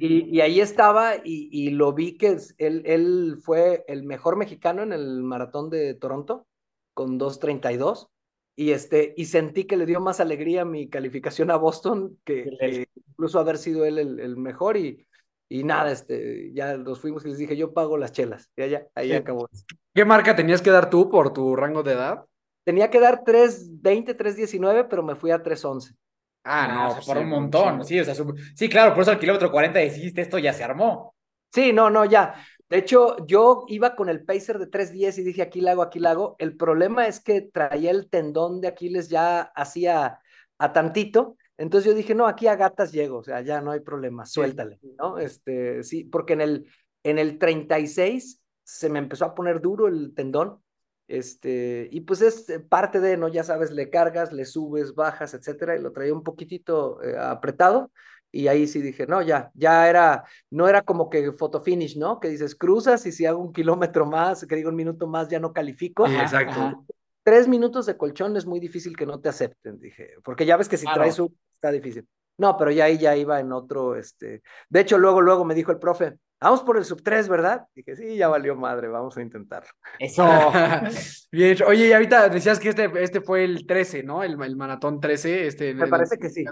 Y, 0.00 0.40
ahí 0.40 0.60
estaba 0.60 1.16
y, 1.16 1.48
y, 1.52 1.70
lo 1.70 1.92
vi 1.92 2.16
que 2.16 2.36
él, 2.58 2.82
él 2.84 3.38
fue 3.40 3.84
el 3.86 4.02
mejor 4.02 4.36
mexicano 4.36 4.82
en 4.82 4.92
el 4.92 5.22
maratón 5.22 5.70
de 5.70 5.94
Toronto 5.94 6.46
con 6.94 7.18
2.32 7.18 8.08
y, 8.54 8.72
este, 8.72 9.14
y 9.16 9.26
sentí 9.26 9.64
que 9.64 9.76
le 9.76 9.86
dio 9.86 10.00
más 10.00 10.20
alegría 10.20 10.64
mi 10.64 10.88
calificación 10.88 11.50
a 11.50 11.56
Boston 11.56 12.18
que, 12.24 12.86
incluso 12.94 13.38
haber 13.38 13.56
sido 13.56 13.84
él 13.84 13.98
el, 13.98 14.36
mejor 14.36 14.76
y, 14.76 15.06
y 15.48 15.64
nada, 15.64 15.90
este, 15.90 16.52
ya 16.52 16.76
nos 16.76 17.00
fuimos 17.00 17.24
y 17.24 17.28
les 17.28 17.38
dije, 17.38 17.56
yo 17.56 17.72
pago 17.72 17.96
las 17.96 18.12
chelas. 18.12 18.50
Y 18.56 18.62
allá, 18.62 18.86
ahí 18.94 19.12
acabó. 19.12 19.48
¿Qué 19.94 20.04
marca 20.04 20.36
tenías 20.36 20.60
que 20.60 20.70
dar 20.70 20.90
tú 20.90 21.08
por 21.08 21.32
tu 21.32 21.56
rango 21.56 21.82
de 21.82 21.92
edad? 21.92 22.24
Tenía 22.64 22.90
que 22.90 23.00
dar 23.00 23.24
3.20, 23.24 24.16
3.19, 24.16 24.86
pero 24.88 25.02
me 25.02 25.14
fui 25.14 25.30
a 25.30 25.42
3.11. 25.42 25.96
Ah, 26.44 26.68
no, 26.72 26.82
ah, 26.82 26.94
pues 26.94 27.06
por 27.06 27.18
un 27.18 27.28
montón. 27.28 27.84
Sí, 27.84 28.00
o 28.00 28.04
sea, 28.04 28.14
sí, 28.54 28.68
claro, 28.68 28.94
por 28.94 29.02
eso 29.02 29.12
al 29.12 29.18
kilómetro 29.18 29.50
40 29.50 29.78
dijiste 29.78 30.22
esto 30.22 30.38
ya 30.38 30.52
se 30.52 30.64
armó. 30.64 31.14
Sí, 31.52 31.72
no, 31.72 31.90
no, 31.90 32.04
ya. 32.04 32.34
De 32.68 32.78
hecho, 32.78 33.26
yo 33.26 33.64
iba 33.68 33.94
con 33.94 34.08
el 34.08 34.24
pacer 34.24 34.58
de 34.58 34.70
3.10 34.70 35.18
y 35.18 35.22
dije, 35.22 35.42
aquí 35.42 35.60
la 35.60 35.72
hago, 35.72 35.82
aquí 35.82 35.98
la 35.98 36.12
hago. 36.12 36.36
El 36.38 36.56
problema 36.56 37.06
es 37.06 37.20
que 37.20 37.42
traía 37.42 37.90
el 37.90 38.08
tendón 38.08 38.60
de 38.60 38.68
Aquiles 38.68 39.08
ya 39.08 39.42
hacía 39.42 40.18
a 40.58 40.72
tantito. 40.72 41.36
Entonces 41.58 41.90
yo 41.90 41.96
dije, 41.96 42.14
no, 42.14 42.26
aquí 42.26 42.46
a 42.46 42.56
gatas 42.56 42.90
llego, 42.90 43.18
o 43.18 43.22
sea, 43.22 43.42
ya 43.42 43.60
no 43.60 43.70
hay 43.72 43.80
problema, 43.80 44.24
suéltale, 44.24 44.80
¿no? 44.98 45.18
Este, 45.18 45.82
sí, 45.82 46.04
porque 46.04 46.32
en 46.32 46.40
el, 46.40 46.66
en 47.02 47.18
el 47.18 47.38
36 47.38 48.42
se 48.64 48.88
me 48.88 48.98
empezó 48.98 49.26
a 49.26 49.34
poner 49.34 49.60
duro 49.60 49.86
el 49.86 50.14
tendón 50.14 50.62
este, 51.08 51.88
y 51.90 52.00
pues 52.02 52.22
es 52.22 52.48
eh, 52.48 52.60
parte 52.60 53.00
de, 53.00 53.16
¿no? 53.16 53.28
Ya 53.28 53.44
sabes, 53.44 53.70
le 53.70 53.90
cargas, 53.90 54.32
le 54.32 54.44
subes, 54.44 54.94
bajas, 54.94 55.34
etcétera, 55.34 55.76
y 55.76 55.80
lo 55.80 55.92
traía 55.92 56.14
un 56.14 56.22
poquitito 56.22 57.02
eh, 57.02 57.16
apretado. 57.18 57.90
Y 58.34 58.48
ahí 58.48 58.66
sí 58.66 58.80
dije, 58.80 59.06
no, 59.06 59.20
ya, 59.20 59.50
ya 59.52 59.90
era, 59.90 60.24
no 60.48 60.66
era 60.66 60.80
como 60.80 61.10
que 61.10 61.32
photo 61.32 61.60
finish, 61.60 61.98
¿no? 61.98 62.18
Que 62.18 62.28
dices, 62.28 62.54
cruzas 62.54 63.04
y 63.04 63.12
si 63.12 63.26
hago 63.26 63.38
un 63.38 63.52
kilómetro 63.52 64.06
más, 64.06 64.46
que 64.46 64.56
digo 64.56 64.70
un 64.70 64.76
minuto 64.76 65.06
más, 65.06 65.28
ya 65.28 65.38
no 65.38 65.52
califico. 65.52 66.06
exacto. 66.06 66.86
Tres 67.22 67.46
minutos 67.46 67.86
de 67.86 67.96
colchón 67.96 68.36
es 68.36 68.46
muy 68.46 68.58
difícil 68.58 68.96
que 68.96 69.06
no 69.06 69.20
te 69.20 69.28
acepten, 69.28 69.78
dije, 69.78 70.14
porque 70.24 70.46
ya 70.46 70.56
ves 70.56 70.68
que 70.68 70.78
si 70.78 70.86
traes 70.86 71.18
un, 71.18 71.36
está 71.54 71.70
difícil. 71.70 72.08
No, 72.42 72.56
pero 72.56 72.72
ya 72.72 72.86
ahí 72.86 72.98
ya 72.98 73.16
iba 73.16 73.38
en 73.38 73.52
otro, 73.52 73.94
este, 73.94 74.42
de 74.68 74.80
hecho, 74.80 74.98
luego, 74.98 75.20
luego 75.20 75.44
me 75.44 75.54
dijo 75.54 75.70
el 75.70 75.78
profe, 75.78 76.18
Vamos 76.40 76.62
por 76.62 76.76
el 76.76 76.84
sub 76.84 77.02
3, 77.04 77.28
¿verdad? 77.28 77.66
Dije, 77.72 77.94
sí, 77.94 78.16
ya 78.16 78.26
valió 78.26 78.56
madre, 78.56 78.88
vamos 78.88 79.16
a 79.16 79.22
intentarlo. 79.22 79.70
Eso. 80.00 80.26
Bien, 81.30 81.56
oye, 81.64 81.86
y 81.86 81.92
ahorita 81.92 82.28
decías 82.30 82.58
que 82.58 82.70
este, 82.70 82.90
este 83.00 83.20
fue 83.20 83.44
el 83.44 83.64
13, 83.64 84.02
¿no? 84.02 84.24
El, 84.24 84.42
el 84.42 84.56
maratón 84.56 84.98
13. 84.98 85.46
Este, 85.46 85.72
Me 85.72 85.86
parece 85.86 86.18
que 86.18 86.30
sí, 86.30 86.44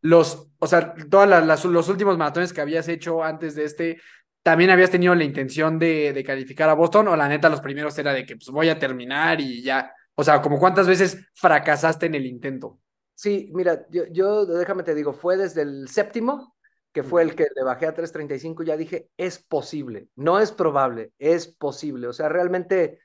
Los, 0.00 0.48
o 0.58 0.66
sea, 0.66 0.94
todos 1.10 1.64
los 1.66 1.88
últimos 1.90 2.16
maratones 2.16 2.54
que 2.54 2.62
habías 2.62 2.88
hecho 2.88 3.22
antes 3.22 3.54
de 3.54 3.64
este, 3.64 4.00
¿también 4.42 4.70
habías 4.70 4.90
tenido 4.90 5.14
la 5.14 5.24
intención 5.24 5.78
de, 5.78 6.14
de, 6.14 6.24
calificar 6.24 6.70
a 6.70 6.74
Boston? 6.74 7.08
O 7.08 7.16
la 7.16 7.28
neta, 7.28 7.50
los 7.50 7.60
primeros 7.60 7.98
era 7.98 8.14
de 8.14 8.24
que 8.24 8.36
pues 8.36 8.48
voy 8.48 8.70
a 8.70 8.78
terminar 8.78 9.42
y 9.42 9.62
ya. 9.62 9.92
O 10.14 10.24
sea, 10.24 10.40
como 10.40 10.58
cuántas 10.58 10.86
veces 10.88 11.28
fracasaste 11.34 12.06
en 12.06 12.14
el 12.14 12.24
intento. 12.24 12.80
Sí, 13.18 13.50
mira, 13.52 13.84
yo, 13.90 14.04
yo 14.12 14.46
déjame 14.46 14.84
te 14.84 14.94
digo, 14.94 15.12
fue 15.12 15.36
desde 15.36 15.62
el 15.62 15.88
séptimo 15.88 16.54
que 16.92 17.02
fue 17.02 17.22
el 17.22 17.34
que 17.34 17.48
le 17.54 17.64
bajé 17.64 17.86
a 17.86 17.94
3.35, 17.94 18.62
ya 18.62 18.76
dije, 18.76 19.10
es 19.16 19.40
posible, 19.40 20.08
no 20.14 20.38
es 20.38 20.52
probable, 20.52 21.12
es 21.18 21.48
posible. 21.48 22.06
O 22.06 22.12
sea, 22.12 22.28
realmente 22.28 23.00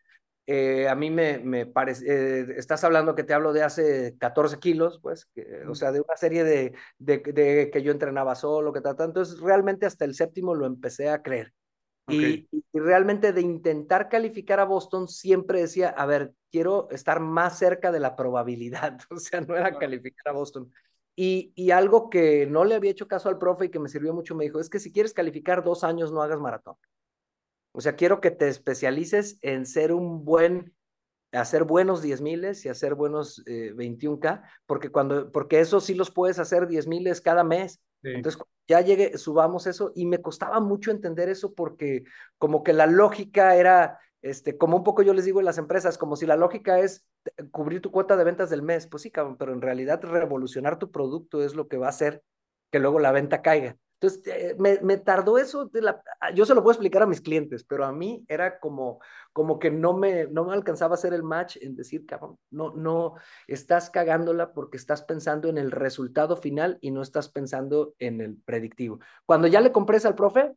eh, 0.45 0.87
a 0.87 0.93
mí 0.93 1.09
me, 1.09 1.39
me 1.39 1.65
parece, 1.65 2.05
eh, 2.41 2.45
estás 2.57 2.83
hablando 2.83 3.15
que 3.15 3.23
te 3.23 3.33
hablo 3.33 3.53
de 3.53 3.63
hace 3.63 4.15
14 4.19 4.59
kilos, 4.59 4.99
pues, 5.01 5.27
o 5.67 5.73
sea, 5.73 5.91
de 5.91 6.01
una 6.01 6.15
serie 6.15 6.43
de, 6.43 6.75
de, 6.99 7.71
que 7.71 7.81
yo 7.81 7.91
entrenaba 7.91 8.35
solo, 8.35 8.71
que 8.71 8.81
tal, 8.81 8.95
entonces 8.99 9.39
realmente 9.39 9.87
hasta 9.87 10.05
el 10.05 10.13
séptimo 10.13 10.53
lo 10.53 10.67
empecé 10.67 11.09
a 11.09 11.23
creer. 11.23 11.53
Y, 12.07 12.47
y, 12.51 12.63
realmente 12.73 13.31
de 13.31 13.41
intentar 13.41 14.09
calificar 14.09 14.59
a 14.59 14.65
Boston 14.65 15.07
siempre 15.07 15.61
decía, 15.61 15.89
a 15.89 16.05
ver, 16.05 16.33
quiero 16.51 16.89
estar 16.91 17.21
más 17.21 17.57
cerca 17.57 17.91
de 17.91 18.01
la 18.01 18.15
probabilidad, 18.15 18.99
o 19.09 19.17
sea, 19.17 19.41
no 19.41 19.55
era 19.55 19.77
calificar 19.77 20.29
a 20.29 20.37
Boston. 20.37 20.71
Y, 21.15 21.71
algo 21.71 22.09
que 22.09 22.47
no 22.47 22.65
le 22.65 22.75
había 22.75 22.91
hecho 22.91 23.07
caso 23.07 23.29
al 23.29 23.37
profe 23.37 23.65
y 23.65 23.69
que 23.69 23.79
me 23.79 23.89
sirvió 23.89 24.13
mucho, 24.13 24.35
me 24.35 24.45
dijo, 24.45 24.59
es 24.59 24.69
que 24.69 24.79
si 24.79 24.91
quieres 24.91 25.13
calificar 25.13 25.63
dos 25.63 25.83
años, 25.83 26.11
no 26.11 26.21
hagas 26.21 26.39
maratón. 26.39 26.75
O 27.71 27.81
sea, 27.81 27.95
quiero 27.95 28.19
que 28.19 28.31
te 28.31 28.47
especialices 28.47 29.37
en 29.41 29.65
ser 29.65 29.93
un 29.93 30.25
buen, 30.25 30.73
hacer 31.33 31.63
buenos 31.63 32.01
10 32.01 32.21
miles 32.21 32.65
y 32.65 32.69
hacer 32.69 32.95
buenos 32.95 33.43
21K, 33.45 34.35
eh, 34.35 34.41
porque, 34.65 34.89
cuando, 34.89 35.31
porque 35.31 35.59
eso 35.59 35.79
sí 35.81 35.93
los 35.93 36.11
puedes 36.11 36.39
hacer 36.39 36.67
10 36.67 36.87
miles 36.87 37.21
cada 37.21 37.43
mes. 37.43 37.81
Entonces, 38.03 38.41
ya 38.67 38.81
llegue, 38.81 39.17
subamos 39.17 39.65
eso 39.65 39.93
y 39.95 40.05
me 40.05 40.21
costaba 40.21 40.59
mucho 40.59 40.91
entender 40.91 41.29
eso 41.29 41.53
porque 41.53 42.03
como 42.37 42.61
que 42.61 42.73
la 42.73 42.85
lógica 42.85 43.55
era, 43.55 43.97
este, 44.21 44.57
como 44.57 44.75
un 44.75 44.83
poco 44.83 45.03
yo 45.03 45.13
les 45.13 45.23
digo 45.23 45.39
en 45.39 45.45
las 45.45 45.57
empresas, 45.57 45.97
como 45.97 46.17
si 46.17 46.25
la 46.25 46.35
lógica 46.35 46.79
es 46.79 47.05
cubrir 47.51 47.81
tu 47.81 47.91
cuota 47.91 48.17
de 48.17 48.25
ventas 48.25 48.49
del 48.49 48.61
mes, 48.61 48.87
pues 48.87 49.03
sí, 49.03 49.11
cabrón, 49.11 49.37
pero 49.37 49.53
en 49.53 49.61
realidad 49.61 50.01
revolucionar 50.03 50.79
tu 50.79 50.91
producto 50.91 51.43
es 51.43 51.55
lo 51.55 51.69
que 51.69 51.77
va 51.77 51.87
a 51.87 51.91
hacer 51.91 52.23
que 52.71 52.79
luego 52.79 52.99
la 52.99 53.11
venta 53.11 53.41
caiga. 53.41 53.77
Entonces, 54.03 54.27
eh, 54.27 54.55
me, 54.59 54.79
me, 54.81 54.97
tardó 54.97 55.37
eso, 55.37 55.65
de 55.67 55.81
la, 55.81 56.03
ah, 56.19 56.31
yo 56.31 56.45
se 56.45 56.53
lo 56.53 56.61
puedo 56.61 56.73
explicar 56.73 57.03
a 57.03 57.07
mis 57.07 57.21
clientes, 57.21 57.63
pero 57.63 57.85
a 57.85 57.93
mí 57.93 58.25
era 58.27 58.59
como, 58.59 58.99
como 59.31 59.59
que 59.59 59.71
no 59.71 59.93
me, 59.93 60.27
no 60.27 60.43
me 60.43 60.51
alcanzaba 60.51 60.95
a 60.95 60.95
hacer 60.95 61.13
el 61.13 61.23
match 61.23 61.55
en 61.61 61.77
decir, 61.77 62.05
cabrón, 62.05 62.37
no, 62.51 62.73
no, 62.73 63.13
estás 63.47 63.89
cagándola 63.89 64.51
porque 64.51 64.75
estás 64.75 65.03
pensando 65.03 65.47
en 65.47 65.57
el 65.57 65.71
resultado 65.71 66.35
final 66.35 66.79
y 66.81 66.91
no 66.91 67.01
estás 67.01 67.29
pensando 67.29 67.95
en 67.97 68.19
el 68.19 68.35
predictivo. 68.35 68.99
Cuando 69.25 69.47
ya 69.47 69.61
le 69.61 69.71
compré 69.71 69.99
al 70.03 70.15
profe, 70.15 70.51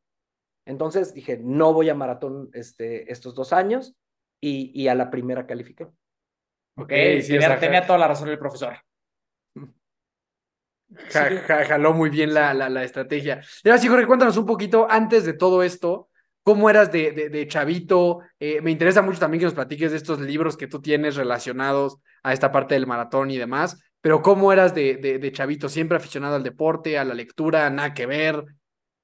entonces 0.64 1.14
dije, 1.14 1.38
no 1.40 1.72
voy 1.72 1.88
a 1.88 1.94
maratón 1.94 2.50
este, 2.52 3.12
estos 3.12 3.36
dos 3.36 3.52
años 3.52 3.94
y, 4.40 4.72
y 4.74 4.88
a 4.88 4.96
la 4.96 5.08
primera 5.08 5.46
califiqué. 5.46 5.86
Ok, 6.74 6.90
sí, 7.22 7.38
tenía, 7.60 7.86
toda 7.86 7.98
la 8.00 8.08
razón 8.08 8.28
el 8.28 8.40
profesor. 8.40 8.74
Jaló 11.10 11.92
muy 11.92 12.10
bien 12.10 12.32
la, 12.34 12.54
la, 12.54 12.68
la 12.68 12.84
estrategia. 12.84 13.40
Ahora 13.64 13.78
sí, 13.78 13.88
Jorge, 13.88 14.06
cuéntanos 14.06 14.36
un 14.36 14.46
poquito 14.46 14.86
antes 14.88 15.24
de 15.24 15.32
todo 15.32 15.62
esto, 15.62 16.08
¿cómo 16.42 16.70
eras 16.70 16.92
de, 16.92 17.12
de, 17.12 17.28
de 17.28 17.48
chavito? 17.48 18.20
Eh, 18.38 18.60
me 18.60 18.70
interesa 18.70 19.02
mucho 19.02 19.18
también 19.18 19.40
que 19.40 19.46
nos 19.46 19.54
platiques 19.54 19.90
de 19.90 19.96
estos 19.96 20.20
libros 20.20 20.56
que 20.56 20.68
tú 20.68 20.80
tienes 20.80 21.16
relacionados 21.16 21.98
a 22.22 22.32
esta 22.32 22.52
parte 22.52 22.74
del 22.74 22.86
maratón 22.86 23.30
y 23.30 23.38
demás, 23.38 23.80
pero 24.00 24.22
¿cómo 24.22 24.52
eras 24.52 24.74
de, 24.74 24.96
de 24.96 25.32
chavito? 25.32 25.68
¿Siempre 25.68 25.96
aficionado 25.96 26.36
al 26.36 26.42
deporte, 26.42 26.98
a 26.98 27.04
la 27.04 27.14
lectura, 27.14 27.68
nada 27.70 27.94
que 27.94 28.06
ver? 28.06 28.44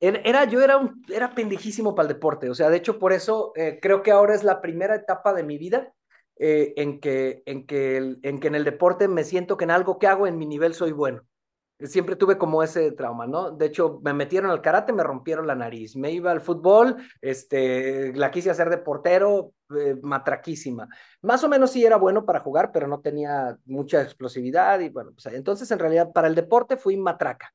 Era, 0.05 0.45
yo 0.47 0.61
era, 0.61 0.79
un, 0.79 1.05
era 1.09 1.33
pendejísimo 1.33 1.95
para 1.95 2.09
el 2.09 2.15
deporte, 2.15 2.51
o 2.51 2.55
sea, 2.57 2.71
de 2.71 2.77
hecho 2.77 2.99
por 2.99 3.13
eso 3.13 3.53
eh, 3.55 3.79
creo 3.81 4.03
que 4.03 4.11
ahora 4.11 4.35
es 4.35 4.43
la 4.43 4.61
primera 4.61 4.97
etapa 4.97 5.33
de 5.33 5.45
mi 5.45 5.59
vida 5.59 5.93
eh, 6.41 6.75
en, 6.77 6.99
que, 6.99 7.45
en, 7.47 7.67
que 7.67 8.17
en 8.23 8.41
que 8.41 8.49
en 8.49 8.57
el 8.57 8.65
deporte 8.65 9.07
me 9.07 9.23
siento 9.23 9.57
que 9.57 9.63
en 9.63 9.71
algo 9.71 10.01
que 10.01 10.09
hago 10.09 10.27
en 10.27 10.39
mi 10.39 10.47
nivel 10.47 10.75
soy 10.75 10.91
bueno. 10.91 11.23
Siempre 11.85 12.17
tuve 12.17 12.39
como 12.39 12.63
ese 12.63 12.93
trauma, 12.93 13.27
¿no? 13.27 13.51
De 13.51 13.67
hecho, 13.67 14.01
me 14.03 14.13
metieron 14.13 14.51
al 14.51 14.61
karate, 14.61 14.93
me 14.93 15.03
rompieron 15.03 15.47
la 15.47 15.55
nariz. 15.55 15.97
Me 15.97 16.11
iba 16.11 16.31
al 16.31 16.41
fútbol, 16.41 16.97
este, 17.21 18.13
la 18.15 18.31
quise 18.31 18.51
hacer 18.51 18.71
de 18.71 18.79
portero, 18.79 19.53
eh, 19.79 19.97
matraquísima. 20.03 20.89
Más 21.23 21.43
o 21.45 21.49
menos 21.49 21.71
sí 21.71 21.85
era 21.85 21.97
bueno 21.97 22.25
para 22.25 22.41
jugar, 22.41 22.73
pero 22.73 22.87
no 22.87 23.01
tenía 23.01 23.57
mucha 23.65 24.03
explosividad 24.03 24.81
y 24.81 24.89
bueno, 24.91 25.13
pues 25.13 25.35
entonces 25.35 25.71
en 25.71 25.79
realidad 25.79 26.13
para 26.13 26.29
el 26.29 26.35
deporte 26.35 26.77
fui 26.77 26.97
matraca. 26.97 27.53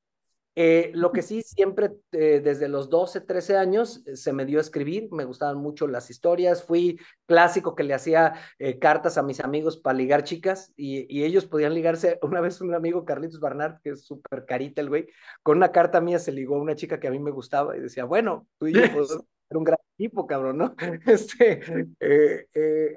Eh, 0.60 0.90
lo 0.96 1.12
que 1.12 1.22
sí, 1.22 1.44
siempre 1.44 1.92
eh, 2.12 2.42
desde 2.44 2.68
los 2.68 2.90
12, 2.90 3.22
13 3.22 3.58
años 3.58 4.02
eh, 4.08 4.16
se 4.16 4.34
me 4.34 4.44
dio 4.44 4.58
a 4.58 4.62
escribir, 4.62 5.08
me 5.12 5.24
gustaban 5.24 5.60
mucho 5.60 5.86
las 5.86 6.10
historias, 6.10 6.64
fui 6.64 7.00
clásico 7.28 7.76
que 7.76 7.84
le 7.84 7.94
hacía 7.94 8.34
cartas 8.82 9.20
a 9.20 9.22
mis 9.22 9.40
amigos 9.40 9.78
para 9.78 9.96
ligar 9.96 10.24
chicas 10.24 10.74
y, 10.76 11.24
ellos 11.24 11.46
podían 11.46 11.76
ligarse. 11.76 12.18
Una 12.24 12.42
vez 12.42 12.60
un 12.60 12.74
amigo, 12.74 13.06
Carlitos 13.06 13.40
Barnard, 13.40 13.80
que 13.84 13.92
es 13.92 14.04
súper 14.04 14.46
carita 14.46 14.82
el 14.82 14.90
güey, 14.90 15.08
con 15.44 15.58
una 15.58 15.72
carta 15.72 16.02
mía 16.02 16.18
se 16.18 16.32
ligó 16.32 16.56
a 16.56 16.62
una 16.62 16.76
chica 16.76 17.00
que 17.00 17.08
a 17.08 17.12
mí 17.12 17.20
me 17.20 17.30
gustaba 17.30 17.78
y 17.78 17.80
decía, 17.80 18.06
bueno, 18.06 18.48
tú 18.58 18.66
y 18.66 18.74
yo 18.74 18.82
podemos 19.06 19.10
ser 19.10 19.58
un 19.58 19.64
gran 19.64 19.78
tipo, 19.96 20.26
cabrón, 20.26 20.58
¿no? 20.58 20.76
Este, 21.06 21.88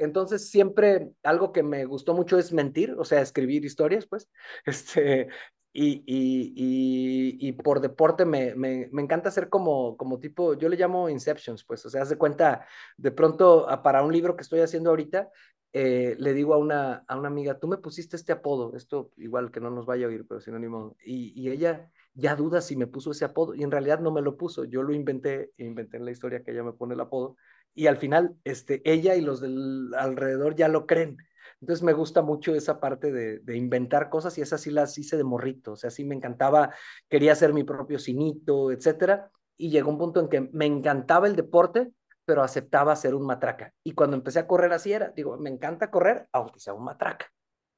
entonces 0.02 0.48
siempre 0.48 1.10
algo 1.22 1.52
que 1.52 1.62
me 1.62 1.84
gustó 1.84 2.14
mucho 2.14 2.38
es 2.38 2.54
mentir, 2.54 2.94
o 2.96 3.04
sea, 3.04 3.20
escribir 3.20 3.66
historias, 3.66 4.06
pues, 4.06 4.30
este, 4.64 5.28
y, 5.72 6.02
y, 6.06 6.52
y, 6.56 7.48
y 7.48 7.52
por 7.52 7.80
deporte 7.80 8.24
me, 8.24 8.54
me, 8.54 8.88
me, 8.92 9.02
encanta 9.02 9.28
hacer 9.28 9.48
como, 9.48 9.96
como 9.96 10.18
tipo, 10.18 10.54
yo 10.54 10.68
le 10.68 10.76
llamo 10.76 11.08
Inceptions, 11.08 11.64
pues, 11.64 11.84
o 11.86 11.90
sea, 11.90 12.02
hace 12.02 12.16
cuenta, 12.18 12.66
de 12.96 13.12
pronto, 13.12 13.66
para 13.82 14.02
un 14.02 14.12
libro 14.12 14.36
que 14.36 14.42
estoy 14.42 14.60
haciendo 14.60 14.90
ahorita, 14.90 15.30
eh, 15.72 16.16
le 16.18 16.34
digo 16.34 16.54
a 16.54 16.58
una, 16.58 17.04
a 17.06 17.16
una 17.16 17.28
amiga, 17.28 17.58
tú 17.58 17.68
me 17.68 17.78
pusiste 17.78 18.16
este 18.16 18.32
apodo, 18.32 18.74
esto 18.74 19.12
igual 19.16 19.52
que 19.52 19.60
no 19.60 19.70
nos 19.70 19.86
vaya 19.86 20.06
a 20.06 20.08
oír, 20.08 20.26
pero 20.28 20.40
sinónimo, 20.40 20.96
y, 21.04 21.32
y 21.40 21.50
ella 21.50 21.88
ya 22.14 22.34
duda 22.34 22.60
si 22.60 22.74
me 22.74 22.88
puso 22.88 23.12
ese 23.12 23.24
apodo, 23.24 23.54
y 23.54 23.62
en 23.62 23.70
realidad 23.70 24.00
no 24.00 24.10
me 24.10 24.22
lo 24.22 24.36
puso, 24.36 24.64
yo 24.64 24.82
lo 24.82 24.92
inventé, 24.92 25.52
inventé 25.58 25.98
en 25.98 26.04
la 26.04 26.10
historia 26.10 26.42
que 26.42 26.50
ella 26.50 26.64
me 26.64 26.72
pone 26.72 26.94
el 26.94 27.00
apodo, 27.00 27.36
y 27.74 27.86
al 27.86 27.98
final, 27.98 28.36
este, 28.42 28.82
ella 28.84 29.14
y 29.14 29.20
los 29.20 29.40
del 29.40 29.94
alrededor 29.96 30.56
ya 30.56 30.68
lo 30.68 30.86
creen. 30.86 31.18
Entonces 31.60 31.82
me 31.82 31.92
gusta 31.92 32.22
mucho 32.22 32.54
esa 32.54 32.80
parte 32.80 33.12
de, 33.12 33.40
de, 33.40 33.56
inventar 33.56 34.08
cosas 34.08 34.36
y 34.38 34.40
esas 34.40 34.62
sí 34.62 34.70
las 34.70 34.96
hice 34.96 35.16
de 35.16 35.24
morrito, 35.24 35.72
o 35.72 35.76
sea, 35.76 35.90
sí 35.90 36.04
me 36.04 36.14
encantaba, 36.14 36.74
quería 37.08 37.32
hacer 37.32 37.52
mi 37.52 37.64
propio 37.64 37.98
cinito, 37.98 38.72
etcétera, 38.72 39.30
y 39.58 39.70
llegó 39.70 39.90
un 39.90 39.98
punto 39.98 40.20
en 40.20 40.28
que 40.28 40.40
me 40.52 40.64
encantaba 40.64 41.26
el 41.26 41.36
deporte, 41.36 41.92
pero 42.24 42.42
aceptaba 42.42 42.96
ser 42.96 43.14
un 43.14 43.26
matraca. 43.26 43.74
Y 43.84 43.92
cuando 43.92 44.16
empecé 44.16 44.38
a 44.38 44.46
correr 44.46 44.72
así 44.72 44.92
era, 44.92 45.12
digo, 45.14 45.36
me 45.36 45.50
encanta 45.50 45.90
correr, 45.90 46.28
aunque 46.32 46.60
sea 46.60 46.72
un 46.72 46.84
matraca. 46.84 47.26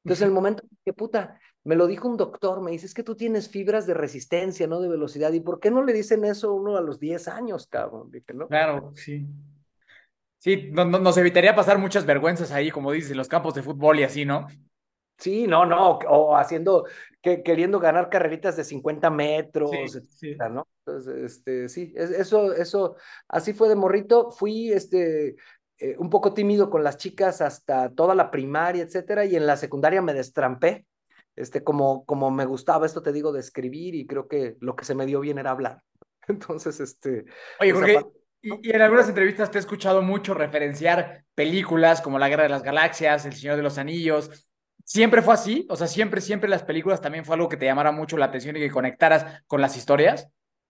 Entonces, 0.04 0.22
en 0.22 0.28
el 0.28 0.34
momento 0.34 0.62
que 0.84 0.92
puta, 0.92 1.40
me 1.64 1.74
lo 1.74 1.86
dijo 1.86 2.08
un 2.08 2.16
doctor, 2.16 2.60
me 2.60 2.70
dice, 2.70 2.86
es 2.86 2.94
que 2.94 3.02
tú 3.02 3.16
tienes 3.16 3.48
fibras 3.48 3.86
de 3.86 3.94
resistencia, 3.94 4.66
no 4.66 4.80
de 4.80 4.88
velocidad. 4.88 5.32
¿Y 5.32 5.40
por 5.40 5.58
qué 5.58 5.70
no 5.70 5.82
le 5.82 5.92
dicen 5.92 6.24
eso 6.24 6.54
uno 6.54 6.76
a 6.76 6.80
los 6.80 7.00
10 7.00 7.28
años, 7.28 7.66
cabrón? 7.66 8.10
Dije, 8.10 8.34
¿no? 8.34 8.46
Claro, 8.48 8.92
sí. 8.94 9.26
Sí, 10.42 10.70
no, 10.72 10.84
no, 10.84 10.98
nos 10.98 11.16
evitaría 11.18 11.54
pasar 11.54 11.78
muchas 11.78 12.04
vergüenzas 12.04 12.50
ahí, 12.50 12.72
como 12.72 12.90
dices, 12.90 13.12
en 13.12 13.16
los 13.16 13.28
campos 13.28 13.54
de 13.54 13.62
fútbol 13.62 14.00
y 14.00 14.02
así, 14.02 14.24
¿no? 14.24 14.48
Sí, 15.16 15.46
no, 15.46 15.64
no, 15.64 16.00
o 16.08 16.36
haciendo, 16.36 16.84
que, 17.20 17.44
queriendo 17.44 17.78
ganar 17.78 18.10
carreritas 18.10 18.56
de 18.56 18.64
50 18.64 19.08
metros, 19.08 19.70
sí, 19.70 19.76
etcétera, 19.76 20.48
sí. 20.48 20.52
¿no? 20.52 20.66
Entonces, 20.84 21.14
este, 21.22 21.68
sí, 21.68 21.94
eso, 21.94 22.52
eso, 22.54 22.96
así 23.28 23.52
fue 23.52 23.68
de 23.68 23.76
morrito. 23.76 24.32
Fui, 24.32 24.72
este, 24.72 25.36
eh, 25.78 25.94
un 25.98 26.10
poco 26.10 26.34
tímido 26.34 26.70
con 26.70 26.82
las 26.82 26.96
chicas 26.96 27.40
hasta 27.40 27.94
toda 27.94 28.16
la 28.16 28.32
primaria, 28.32 28.82
etcétera, 28.82 29.24
y 29.24 29.36
en 29.36 29.46
la 29.46 29.56
secundaria 29.56 30.02
me 30.02 30.12
destrampé, 30.12 30.86
este, 31.36 31.62
como, 31.62 32.04
como 32.04 32.32
me 32.32 32.46
gustaba 32.46 32.84
esto, 32.84 33.00
te 33.00 33.12
digo, 33.12 33.30
de 33.30 33.38
escribir, 33.38 33.94
y 33.94 34.08
creo 34.08 34.26
que 34.26 34.56
lo 34.58 34.74
que 34.74 34.84
se 34.84 34.96
me 34.96 35.06
dio 35.06 35.20
bien 35.20 35.38
era 35.38 35.52
hablar. 35.52 35.84
Entonces, 36.26 36.80
este. 36.80 37.26
Oye, 37.60 37.70
Jorge, 37.70 37.94
parte... 37.94 38.21
y, 38.42 38.68
y, 38.68 38.70
en 38.72 38.82
algunas 38.82 39.08
entrevistas 39.08 39.50
te 39.50 39.58
he 39.58 39.60
escuchado 39.60 40.02
mucho 40.02 40.34
referenciar 40.34 41.24
películas 41.34 42.00
como 42.00 42.18
La 42.18 42.28
Guerra 42.28 42.42
de 42.42 42.48
las 42.48 42.62
Galaxias, 42.62 43.24
El 43.24 43.34
Señor 43.34 43.56
de 43.56 43.62
los 43.62 43.78
Anillos. 43.78 44.48
¿Siempre 44.84 45.22
fue 45.22 45.34
así? 45.34 45.66
O 45.70 45.76
sea, 45.76 45.86
siempre, 45.86 46.20
siempre 46.20 46.50
las 46.50 46.64
películas 46.64 47.00
también 47.00 47.24
fue 47.24 47.34
algo 47.34 47.48
que 47.48 47.56
te 47.56 47.66
llamara 47.66 47.92
mucho 47.92 48.16
la 48.16 48.26
atención 48.26 48.56
y 48.56 48.60
que 48.60 48.70
conectaras 48.70 49.42
con 49.46 49.60
las 49.60 49.76
historias. 49.76 50.28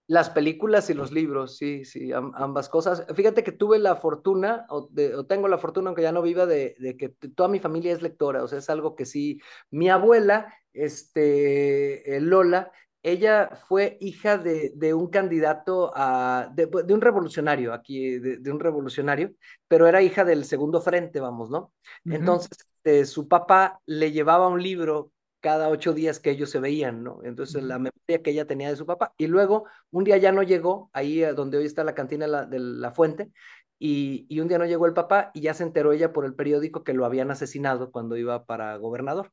Las 0.08 0.30
películas 0.30 0.90
y 0.90 0.94
los 0.94 1.12
libros, 1.12 1.56
sí, 1.56 1.84
sí, 1.84 2.12
ambas 2.12 2.68
cosas. 2.68 3.06
Fíjate 3.14 3.42
que 3.44 3.52
tuve 3.52 3.78
la 3.78 3.96
fortuna, 3.96 4.66
o, 4.68 4.88
de, 4.90 5.14
o 5.14 5.24
tengo 5.24 5.48
la 5.48 5.58
fortuna, 5.58 5.88
aunque 5.88 6.02
ya 6.02 6.12
no 6.12 6.22
viva, 6.22 6.44
de, 6.44 6.74
de, 6.78 6.96
que 6.96 7.08
toda 7.34 7.48
mi 7.48 7.60
familia 7.60 7.92
es 7.92 8.02
lectora, 8.02 8.42
o 8.42 8.48
sea, 8.48 8.58
es 8.58 8.68
algo 8.68 8.94
que 8.94 9.06
sí. 9.06 9.40
Mi 9.70 9.88
abuela, 9.88 10.52
este, 10.72 12.18
Lola, 12.20 12.72
ella 13.02 13.50
fue 13.68 13.98
hija 14.00 14.38
de, 14.38 14.72
de 14.76 14.94
un 14.94 15.08
candidato 15.08 15.92
a, 15.94 16.50
de, 16.54 16.66
de, 16.66 16.94
un 16.94 17.00
revolucionario, 17.00 17.72
aquí, 17.72 18.18
de, 18.18 18.50
un 18.52 18.60
revolucionario, 18.60 19.32
pero 19.68 19.86
era 19.86 20.02
hija 20.02 20.24
del 20.24 20.44
segundo 20.44 20.80
frente, 20.80 21.20
vamos, 21.20 21.50
¿no? 21.50 21.72
Uh 22.04 22.10
-huh. 22.10 22.16
Entonces, 22.16 22.50
este, 22.84 23.04
su 23.06 23.28
papá 23.28 23.80
le 23.86 24.12
llevaba 24.12 24.48
un 24.48 24.62
libro 24.62 25.10
cada 25.40 25.68
ocho 25.68 25.92
días 25.92 26.20
que 26.20 26.30
ellos 26.30 26.50
se 26.50 26.60
veían, 26.60 27.02
¿no? 27.02 27.18
Entonces, 27.24 27.56
uh 27.56 27.58
-huh. 27.60 27.68
la 27.68 27.78
memoria 27.78 28.22
que 28.22 28.30
ella 28.30 28.46
tenía 28.46 28.70
de 28.70 28.76
su 28.76 28.86
papá. 28.86 29.12
Y 29.16 29.26
luego, 29.26 29.64
un 29.90 30.04
día 30.04 30.16
ya 30.18 30.30
no 30.30 30.42
llegó, 30.44 30.90
ahí 30.92 31.20
donde 31.34 31.58
hoy 31.58 31.66
está 31.66 31.82
la 31.84 31.94
cantina 31.94 32.26
de 32.26 32.30
la, 32.30 32.46
de 32.46 32.58
la 32.60 32.92
fuente, 32.92 33.32
y, 33.78 34.26
y, 34.28 34.38
un 34.38 34.46
día 34.46 34.58
no 34.58 34.64
llegó 34.64 34.86
el 34.86 34.94
papá 34.94 35.32
y 35.34 35.40
ya 35.40 35.54
se 35.54 35.64
enteró 35.64 35.92
ella 35.92 36.12
por 36.12 36.24
el 36.24 36.34
periódico 36.36 36.84
que 36.84 36.94
lo 36.94 37.04
habían 37.04 37.32
asesinado 37.32 37.90
cuando 37.90 38.16
iba 38.16 38.44
para 38.44 38.76
gobernador. 38.76 39.32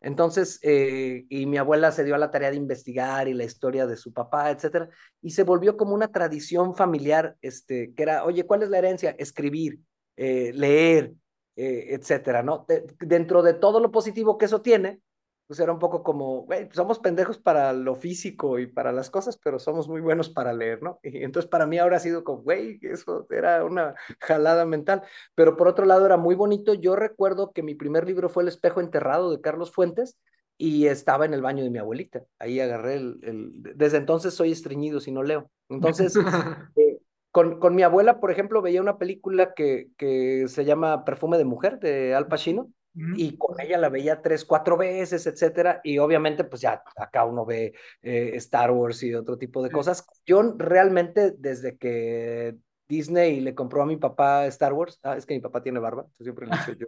Entonces, 0.00 0.60
eh, 0.62 1.26
y 1.28 1.46
mi 1.46 1.56
abuela 1.58 1.90
se 1.90 2.04
dio 2.04 2.14
a 2.14 2.18
la 2.18 2.30
tarea 2.30 2.50
de 2.50 2.56
investigar 2.56 3.28
y 3.28 3.34
la 3.34 3.44
historia 3.44 3.86
de 3.86 3.96
su 3.96 4.12
papá, 4.12 4.50
etcétera, 4.50 4.88
y 5.20 5.30
se 5.30 5.42
volvió 5.42 5.76
como 5.76 5.94
una 5.94 6.12
tradición 6.12 6.74
familiar, 6.74 7.36
este, 7.42 7.92
que 7.94 8.02
era, 8.02 8.24
oye, 8.24 8.44
¿cuál 8.44 8.62
es 8.62 8.70
la 8.70 8.78
herencia? 8.78 9.16
Escribir, 9.18 9.80
eh, 10.16 10.52
leer, 10.54 11.14
eh, 11.56 11.94
etcétera, 11.94 12.42
¿no? 12.42 12.64
De, 12.68 12.84
dentro 13.00 13.42
de 13.42 13.54
todo 13.54 13.80
lo 13.80 13.90
positivo 13.90 14.38
que 14.38 14.44
eso 14.44 14.62
tiene, 14.62 15.00
pues 15.48 15.60
era 15.60 15.72
un 15.72 15.78
poco 15.78 16.02
como, 16.02 16.42
güey, 16.42 16.68
somos 16.72 16.98
pendejos 16.98 17.38
para 17.38 17.72
lo 17.72 17.94
físico 17.94 18.58
y 18.58 18.66
para 18.66 18.92
las 18.92 19.08
cosas, 19.08 19.38
pero 19.42 19.58
somos 19.58 19.88
muy 19.88 20.02
buenos 20.02 20.28
para 20.28 20.52
leer, 20.52 20.82
¿no? 20.82 21.00
Y 21.02 21.24
entonces 21.24 21.48
para 21.48 21.64
mí 21.64 21.78
ahora 21.78 21.96
ha 21.96 22.00
sido 22.00 22.22
como, 22.22 22.42
güey, 22.42 22.78
eso 22.82 23.26
era 23.30 23.64
una 23.64 23.94
jalada 24.20 24.66
mental. 24.66 25.02
Pero 25.34 25.56
por 25.56 25.66
otro 25.66 25.86
lado 25.86 26.04
era 26.04 26.18
muy 26.18 26.34
bonito. 26.34 26.74
Yo 26.74 26.96
recuerdo 26.96 27.52
que 27.52 27.62
mi 27.62 27.74
primer 27.74 28.06
libro 28.06 28.28
fue 28.28 28.42
El 28.42 28.50
espejo 28.50 28.82
enterrado 28.82 29.30
de 29.30 29.40
Carlos 29.40 29.72
Fuentes 29.72 30.18
y 30.58 30.86
estaba 30.86 31.24
en 31.24 31.32
el 31.32 31.40
baño 31.40 31.64
de 31.64 31.70
mi 31.70 31.78
abuelita. 31.78 32.24
Ahí 32.38 32.60
agarré 32.60 32.96
el... 32.96 33.18
el... 33.22 33.50
Desde 33.74 33.96
entonces 33.96 34.34
soy 34.34 34.52
estreñido 34.52 35.00
si 35.00 35.12
no 35.12 35.22
leo. 35.22 35.50
Entonces... 35.70 36.14
eh, 36.76 36.98
con, 37.30 37.58
con, 37.58 37.74
mi 37.74 37.82
abuela, 37.82 38.20
por 38.20 38.30
ejemplo, 38.30 38.60
veía 38.62 38.82
una 38.82 38.98
película 38.98 39.54
que, 39.54 39.88
que 39.96 40.46
se 40.48 40.64
llama 40.64 41.04
Perfume 41.04 41.38
de 41.38 41.44
Mujer 41.44 41.78
de 41.78 42.14
Al 42.14 42.26
Pacino 42.26 42.70
y 42.94 43.36
con 43.36 43.60
ella 43.60 43.78
la 43.78 43.90
veía 43.90 44.22
tres, 44.22 44.44
cuatro 44.44 44.76
veces, 44.76 45.26
etcétera, 45.26 45.80
y 45.84 45.98
obviamente 45.98 46.44
pues 46.44 46.60
ya 46.62 46.82
acá 46.96 47.24
uno 47.24 47.44
ve 47.44 47.74
eh, 48.02 48.32
Star 48.34 48.70
Wars 48.72 49.02
y 49.02 49.14
otro 49.14 49.38
tipo 49.38 49.62
de 49.62 49.70
cosas. 49.70 50.04
Yo 50.26 50.42
realmente 50.56 51.32
desde 51.38 51.76
que 51.76 52.56
Disney 52.88 53.40
le 53.40 53.54
compró 53.54 53.82
a 53.82 53.86
mi 53.86 53.96
papá 53.96 54.46
Star 54.46 54.72
Wars, 54.72 54.98
ah, 55.02 55.16
es 55.16 55.26
que 55.26 55.34
mi 55.34 55.40
papá 55.40 55.62
tiene 55.62 55.78
barba, 55.78 56.06
siempre 56.18 56.46
lo 56.46 56.56
dicho 56.56 56.72
yo, 56.72 56.86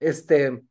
este, 0.00 0.62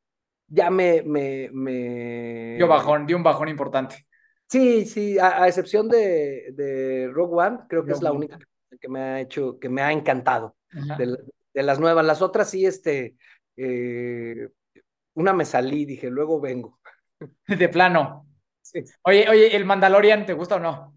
ya 0.47 0.69
me, 0.69 1.01
me, 1.03 1.49
me... 1.51 2.55
Dio 2.57 2.67
bajón, 2.67 3.07
dio 3.07 3.17
un 3.17 3.23
bajón 3.23 3.47
importante. 3.47 4.05
Sí, 4.47 4.85
sí, 4.85 5.17
a, 5.17 5.43
a 5.43 5.47
excepción 5.47 5.87
de, 5.87 6.51
de, 6.53 7.09
Rogue 7.11 7.35
One, 7.35 7.59
creo 7.69 7.83
que 7.83 7.91
Rogue 7.91 7.93
es 7.93 8.01
la 8.01 8.11
única 8.11 8.37
que 8.79 8.89
me 8.89 8.99
ha 8.99 9.21
hecho, 9.21 9.57
que 9.59 9.69
me 9.69 9.81
ha 9.81 9.91
encantado. 9.93 10.57
De, 10.97 11.17
de, 11.53 11.63
las 11.63 11.79
nuevas, 11.79 12.05
las 12.05 12.21
otras 12.21 12.49
sí, 12.49 12.65
este, 12.65 13.15
eh, 13.57 14.49
una 15.15 15.33
me 15.33 15.45
salí, 15.45 15.85
dije, 15.85 16.09
luego 16.09 16.39
vengo. 16.39 16.79
De 17.47 17.69
plano. 17.69 18.27
Sí. 18.61 18.83
Oye, 19.03 19.27
oye, 19.29 19.55
¿el 19.55 19.65
Mandalorian 19.65 20.25
te 20.25 20.33
gusta 20.33 20.55
o 20.55 20.59
no? 20.59 20.95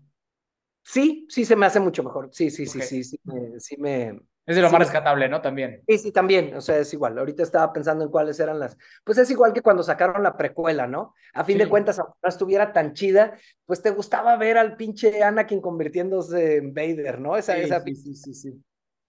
Sí, 0.82 1.26
sí, 1.30 1.44
se 1.44 1.56
me 1.56 1.66
hace 1.66 1.80
mucho 1.80 2.02
mejor. 2.02 2.28
Sí, 2.30 2.50
sí, 2.50 2.68
okay. 2.68 2.82
sí, 2.82 3.02
sí, 3.02 3.04
sí, 3.04 3.20
me, 3.24 3.60
sí 3.60 3.76
me... 3.78 4.20
Es 4.46 4.56
de 4.56 4.60
lo 4.60 4.68
sí, 4.68 4.72
más 4.74 4.80
rescatable, 4.80 5.26
¿no? 5.26 5.40
También. 5.40 5.82
Sí, 5.88 5.96
sí, 5.96 6.12
también. 6.12 6.54
O 6.54 6.60
sea, 6.60 6.76
es 6.78 6.92
igual. 6.92 7.18
Ahorita 7.18 7.42
estaba 7.42 7.72
pensando 7.72 8.04
en 8.04 8.10
cuáles 8.10 8.38
eran 8.38 8.58
las. 8.58 8.76
Pues 9.02 9.16
es 9.16 9.30
igual 9.30 9.54
que 9.54 9.62
cuando 9.62 9.82
sacaron 9.82 10.22
la 10.22 10.36
precuela, 10.36 10.86
¿no? 10.86 11.14
A 11.32 11.44
fin 11.44 11.56
sí. 11.56 11.62
de 11.64 11.70
cuentas, 11.70 11.98
aunque 11.98 12.18
no 12.22 12.28
estuviera 12.28 12.70
tan 12.70 12.92
chida, 12.92 13.38
pues 13.64 13.80
te 13.80 13.88
gustaba 13.88 14.36
ver 14.36 14.58
al 14.58 14.76
pinche 14.76 15.22
Anakin 15.22 15.62
convirtiéndose 15.62 16.56
en 16.56 16.74
Vader, 16.74 17.18
¿no? 17.18 17.38
Esa, 17.38 17.54
sí, 17.54 17.60
esa 17.62 17.80
sí, 17.80 17.94
sí, 17.94 18.14
sí, 18.14 18.34
sí. 18.34 18.64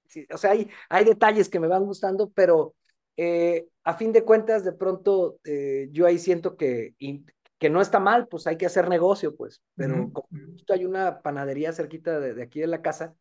sí. 0.07 0.27
O 0.31 0.37
sea, 0.37 0.51
hay, 0.51 0.69
hay 0.87 1.03
detalles 1.03 1.49
que 1.49 1.59
me 1.59 1.67
van 1.67 1.83
gustando, 1.83 2.31
pero 2.33 2.73
eh, 3.17 3.67
a 3.83 3.93
fin 3.93 4.11
de 4.11 4.23
cuentas, 4.23 4.63
de 4.63 4.73
pronto, 4.73 5.39
eh, 5.43 5.89
yo 5.91 6.05
ahí 6.05 6.17
siento 6.17 6.57
que, 6.57 6.95
que 7.57 7.69
no 7.69 7.81
está 7.81 7.99
mal, 7.99 8.27
pues 8.27 8.47
hay 8.47 8.57
que 8.57 8.65
hacer 8.65 8.89
negocio, 8.89 9.35
pues, 9.35 9.61
pero 9.75 10.11
como 10.11 10.27
hay 10.69 10.85
una 10.85 11.21
panadería 11.21 11.71
cerquita 11.71 12.19
de, 12.19 12.33
de, 12.33 12.43
aquí 12.43 12.59
de 12.59 12.67
la 12.67 12.81
casa, 12.81 13.15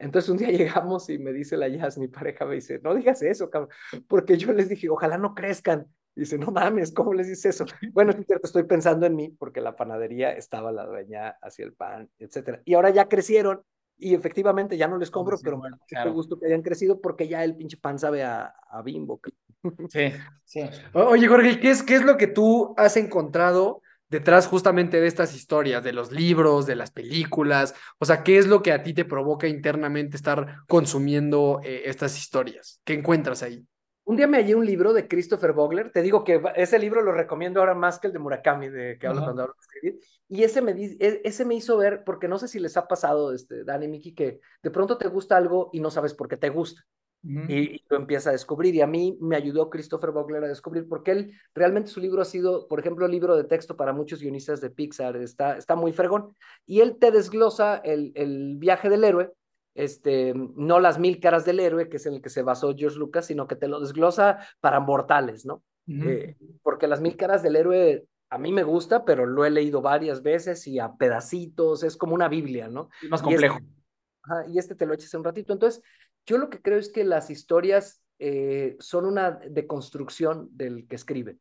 entonces 0.00 0.30
un 0.30 0.38
día 0.38 0.50
llegamos 0.84 1.08
y 1.10 1.18
me 1.18 1.32
dice 1.32 1.56
la 1.56 1.68
Jazz, 1.68 1.98
mi 1.98 2.08
pareja 2.08 2.44
me 2.46 2.56
dice, 2.56 2.80
no 2.82 2.94
digas 2.94 3.22
eso, 3.22 3.50
cabrón, 3.50 3.70
porque 4.08 4.36
yo 4.36 4.52
les 4.52 4.68
dije, 4.68 4.88
ojalá 4.88 5.18
no 5.18 5.34
crezcan. 5.34 5.86
Dice, 6.12 6.36
no 6.38 6.50
mames, 6.50 6.92
¿cómo 6.92 7.14
les 7.14 7.28
dices 7.28 7.54
eso? 7.54 7.64
Bueno, 7.94 8.10
es 8.10 8.26
cierto, 8.26 8.46
estoy 8.46 8.64
pensando 8.64 9.06
en 9.06 9.14
mí, 9.14 9.28
porque 9.38 9.60
la 9.60 9.76
panadería 9.76 10.32
estaba 10.32 10.72
la 10.72 10.84
dueña 10.84 11.36
hacia 11.40 11.64
el 11.64 11.72
pan, 11.72 12.10
etcétera. 12.18 12.60
Y 12.64 12.74
ahora 12.74 12.90
ya 12.90 13.08
crecieron, 13.08 13.62
y 14.00 14.14
efectivamente 14.14 14.76
ya 14.76 14.88
no 14.88 14.98
les 14.98 15.10
compro, 15.10 15.36
sí, 15.36 15.44
pero 15.44 15.58
bueno, 15.58 15.78
claro. 15.86 16.12
gusto 16.12 16.38
que 16.38 16.46
hayan 16.46 16.62
crecido 16.62 17.00
porque 17.00 17.28
ya 17.28 17.44
el 17.44 17.56
pinche 17.56 17.76
pan 17.76 17.98
sabe 17.98 18.22
a, 18.24 18.54
a 18.70 18.82
bimbo. 18.82 19.20
Sí, 19.90 20.10
sí. 20.42 20.62
Oye, 20.94 21.28
Jorge, 21.28 21.60
¿qué 21.60 21.70
es, 21.70 21.82
¿qué 21.82 21.96
es 21.96 22.02
lo 22.02 22.16
que 22.16 22.26
tú 22.26 22.72
has 22.78 22.96
encontrado 22.96 23.82
detrás 24.08 24.46
justamente 24.46 25.02
de 25.02 25.06
estas 25.06 25.34
historias, 25.34 25.84
de 25.84 25.92
los 25.92 26.12
libros, 26.12 26.64
de 26.64 26.76
las 26.76 26.90
películas? 26.90 27.74
O 27.98 28.06
sea, 28.06 28.22
¿qué 28.22 28.38
es 28.38 28.46
lo 28.46 28.62
que 28.62 28.72
a 28.72 28.82
ti 28.82 28.94
te 28.94 29.04
provoca 29.04 29.48
internamente 29.48 30.16
estar 30.16 30.60
consumiendo 30.66 31.60
eh, 31.62 31.82
estas 31.84 32.16
historias? 32.16 32.80
¿Qué 32.84 32.94
encuentras 32.94 33.42
ahí? 33.42 33.66
Un 34.10 34.16
día 34.16 34.26
me 34.26 34.38
hallé 34.38 34.56
un 34.56 34.66
libro 34.66 34.92
de 34.92 35.06
Christopher 35.06 35.52
Vogler, 35.52 35.92
te 35.92 36.02
digo 36.02 36.24
que 36.24 36.42
ese 36.56 36.80
libro 36.80 37.00
lo 37.00 37.12
recomiendo 37.12 37.60
ahora 37.60 37.76
más 37.76 38.00
que 38.00 38.08
el 38.08 38.12
de 38.12 38.18
Murakami, 38.18 38.68
de 38.68 38.98
que 38.98 39.06
hablo 39.06 39.22
cuando 39.22 39.42
hablo 39.42 39.54
de 39.54 39.60
escribir, 39.60 40.00
y 40.28 40.42
ese 40.42 40.60
me, 40.60 40.72
e, 40.72 41.20
ese 41.22 41.44
me 41.44 41.54
hizo 41.54 41.76
ver, 41.76 42.02
porque 42.02 42.26
no 42.26 42.36
sé 42.36 42.48
si 42.48 42.58
les 42.58 42.76
ha 42.76 42.88
pasado, 42.88 43.32
este, 43.32 43.62
Dani, 43.62 43.86
Miki, 43.86 44.12
que 44.12 44.40
de 44.64 44.70
pronto 44.72 44.98
te 44.98 45.06
gusta 45.06 45.36
algo 45.36 45.70
y 45.72 45.78
no 45.78 45.92
sabes 45.92 46.14
por 46.14 46.26
qué 46.26 46.36
te 46.36 46.48
gusta. 46.48 46.84
y, 47.22 47.84
lo 47.88 47.98
empieza 47.98 48.30
a 48.30 48.32
descubrir. 48.32 48.74
Y 48.74 48.80
a 48.80 48.88
mí 48.88 49.16
me 49.20 49.36
ayudó 49.36 49.70
Christopher 49.70 50.10
Vogler 50.10 50.42
a 50.42 50.48
descubrir, 50.48 50.88
porque 50.88 51.12
él 51.12 51.32
realmente 51.54 51.90
su 51.90 52.00
libro 52.00 52.20
ha 52.20 52.24
sido, 52.24 52.66
por 52.66 52.80
ejemplo, 52.80 53.06
libro 53.06 53.36
de 53.36 53.44
texto 53.44 53.76
para 53.76 53.92
muchos 53.92 54.20
guionistas 54.20 54.60
de 54.60 54.70
Pixar, 54.70 55.18
está, 55.18 55.56
está 55.56 55.76
muy 55.76 55.92
fregón. 55.92 56.34
Y 56.66 56.80
él 56.80 56.96
te 56.98 57.12
desglosa 57.12 57.76
el, 57.76 58.10
el 58.16 58.56
viaje 58.58 58.88
del 58.88 59.04
héroe 59.04 59.34
este, 59.74 60.34
no 60.34 60.80
las 60.80 60.98
mil 60.98 61.20
caras 61.20 61.44
del 61.44 61.60
héroe, 61.60 61.88
que 61.88 61.96
es 61.96 62.06
en 62.06 62.14
el 62.14 62.22
que 62.22 62.30
se 62.30 62.42
basó 62.42 62.74
George 62.76 62.98
Lucas, 62.98 63.26
sino 63.26 63.46
que 63.46 63.56
te 63.56 63.68
lo 63.68 63.80
desglosa 63.80 64.38
para 64.60 64.80
mortales, 64.80 65.44
¿no? 65.46 65.62
Eh, 65.88 66.36
porque 66.62 66.86
las 66.86 67.00
mil 67.00 67.16
caras 67.16 67.42
del 67.42 67.56
héroe 67.56 68.04
a 68.30 68.38
mí 68.38 68.52
me 68.52 68.62
gusta, 68.62 69.04
pero 69.04 69.26
lo 69.26 69.44
he 69.44 69.50
leído 69.50 69.82
varias 69.82 70.22
veces 70.22 70.66
y 70.68 70.78
a 70.78 70.94
pedacitos, 70.94 71.82
es 71.82 71.96
como 71.96 72.14
una 72.14 72.28
Biblia, 72.28 72.68
¿no? 72.68 72.88
más 73.08 73.22
complejo. 73.22 73.58
Y 73.58 73.64
este, 73.64 74.52
y 74.52 74.58
este 74.58 74.74
te 74.76 74.86
lo 74.86 74.94
eches 74.94 75.12
un 75.14 75.24
ratito. 75.24 75.52
Entonces, 75.52 75.82
yo 76.26 76.38
lo 76.38 76.48
que 76.48 76.62
creo 76.62 76.78
es 76.78 76.92
que 76.92 77.02
las 77.02 77.28
historias 77.28 78.04
eh, 78.20 78.76
son 78.78 79.04
una 79.04 79.32
deconstrucción 79.32 80.48
del 80.52 80.86
que 80.86 80.94
escribe. 80.94 81.38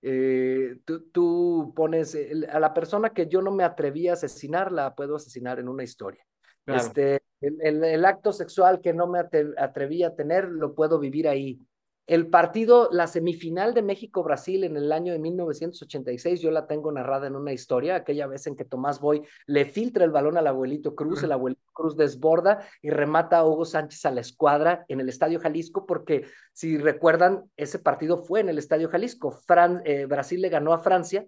Eh, 0.00 0.78
tú, 0.84 1.10
tú, 1.10 1.72
pones 1.76 2.16
a 2.50 2.60
la 2.60 2.72
persona 2.72 3.10
que 3.10 3.26
yo 3.26 3.42
no 3.42 3.50
me 3.50 3.64
atreví 3.64 4.08
a 4.08 4.14
asesinar, 4.14 4.72
la 4.72 4.94
puedo 4.94 5.16
asesinar 5.16 5.58
en 5.58 5.68
una 5.68 5.82
historia. 5.82 6.24
Este, 6.68 7.22
el, 7.40 7.84
el, 7.84 8.04
acto 8.04 8.32
sexual 8.32 8.80
que 8.80 8.92
no 8.92 9.06
me 9.06 9.20
atreví 9.20 10.02
a 10.02 10.14
tener, 10.14 10.44
lo 10.48 10.74
puedo 10.74 10.98
vivir 10.98 11.28
ahí. 11.28 11.60
El 12.08 12.28
partido, 12.28 12.88
la 12.90 13.06
semifinal 13.06 13.74
de 13.74 13.82
México-Brasil 13.82 14.64
en 14.64 14.78
el 14.78 14.92
año 14.92 15.12
de 15.12 15.18
1986, 15.18 16.40
yo 16.40 16.50
la 16.50 16.66
tengo 16.66 16.90
narrada 16.90 17.26
en 17.26 17.36
una 17.36 17.52
historia, 17.52 17.96
aquella 17.96 18.26
vez 18.26 18.46
en 18.46 18.56
que 18.56 18.64
Tomás 18.64 18.98
Boy 18.98 19.22
le 19.46 19.66
filtra 19.66 20.06
el 20.06 20.10
balón 20.10 20.38
al 20.38 20.46
abuelito 20.46 20.94
Cruz, 20.94 21.22
el 21.22 21.32
abuelito 21.32 21.70
Cruz 21.74 21.98
desborda 21.98 22.66
y 22.80 22.88
remata 22.88 23.36
a 23.36 23.46
Hugo 23.46 23.66
Sánchez 23.66 24.06
a 24.06 24.10
la 24.10 24.22
escuadra 24.22 24.86
en 24.88 25.00
el 25.00 25.10
Estadio 25.10 25.38
Jalisco, 25.38 25.84
porque 25.84 26.24
si 26.54 26.78
recuerdan, 26.78 27.44
ese 27.58 27.78
partido 27.78 28.16
fue 28.16 28.40
en 28.40 28.48
el 28.48 28.56
Estadio 28.56 28.88
Jalisco. 28.88 29.30
Fran, 29.30 29.82
eh, 29.84 30.06
Brasil 30.06 30.40
le 30.40 30.48
ganó 30.48 30.72
a 30.72 30.78
Francia 30.78 31.26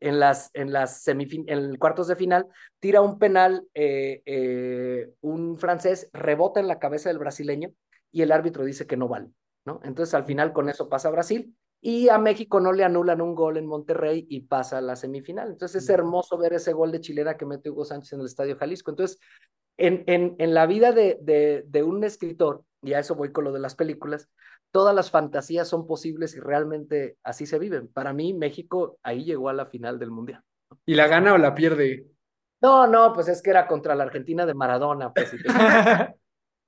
en 0.00 0.20
las, 0.20 0.50
en 0.54 0.72
las 0.72 1.06
en 1.08 1.76
cuartos 1.76 2.08
de 2.08 2.16
final, 2.16 2.46
tira 2.80 3.00
un 3.00 3.18
penal, 3.18 3.66
eh, 3.74 4.22
eh, 4.26 5.10
un 5.20 5.58
francés 5.58 6.08
rebota 6.12 6.60
en 6.60 6.68
la 6.68 6.78
cabeza 6.78 7.08
del 7.08 7.18
brasileño 7.18 7.70
y 8.12 8.22
el 8.22 8.32
árbitro 8.32 8.64
dice 8.64 8.86
que 8.86 8.96
no 8.96 9.08
vale, 9.08 9.28
¿no? 9.64 9.80
Entonces 9.84 10.14
al 10.14 10.24
final 10.24 10.52
con 10.52 10.68
eso 10.68 10.88
pasa 10.88 11.08
a 11.08 11.12
Brasil 11.12 11.54
y 11.80 12.08
a 12.08 12.18
México 12.18 12.58
no 12.60 12.72
le 12.72 12.84
anulan 12.84 13.20
un 13.20 13.34
gol 13.34 13.56
en 13.56 13.66
Monterrey 13.66 14.26
y 14.28 14.40
pasa 14.40 14.78
a 14.78 14.80
la 14.80 14.96
semifinal. 14.96 15.50
Entonces 15.50 15.82
es 15.84 15.88
hermoso 15.90 16.36
ver 16.38 16.52
ese 16.52 16.72
gol 16.72 16.90
de 16.90 17.00
chilena 17.00 17.36
que 17.36 17.46
mete 17.46 17.70
Hugo 17.70 17.84
Sánchez 17.84 18.14
en 18.14 18.20
el 18.20 18.26
Estadio 18.26 18.56
Jalisco. 18.56 18.90
Entonces, 18.90 19.20
en, 19.76 20.02
en, 20.06 20.34
en 20.38 20.54
la 20.54 20.66
vida 20.66 20.92
de, 20.92 21.18
de, 21.20 21.64
de 21.68 21.82
un 21.84 22.02
escritor, 22.02 22.64
y 22.82 22.94
a 22.94 22.98
eso 22.98 23.14
voy 23.14 23.30
con 23.30 23.44
lo 23.44 23.52
de 23.52 23.60
las 23.60 23.76
películas, 23.76 24.28
todas 24.70 24.94
las 24.94 25.10
fantasías 25.10 25.68
son 25.68 25.86
posibles 25.86 26.34
y 26.34 26.40
realmente 26.40 27.16
así 27.22 27.46
se 27.46 27.58
viven. 27.58 27.88
Para 27.88 28.12
mí, 28.12 28.34
México 28.34 28.98
ahí 29.02 29.24
llegó 29.24 29.48
a 29.48 29.54
la 29.54 29.66
final 29.66 29.98
del 29.98 30.10
Mundial. 30.10 30.42
¿Y 30.84 30.94
la 30.94 31.06
gana 31.06 31.34
o 31.34 31.38
la 31.38 31.54
pierde? 31.54 32.06
No, 32.60 32.86
no, 32.86 33.12
pues 33.12 33.28
es 33.28 33.40
que 33.40 33.50
era 33.50 33.66
contra 33.66 33.94
la 33.94 34.04
Argentina 34.04 34.44
de 34.44 34.54
Maradona. 34.54 35.12
Pues, 35.12 35.32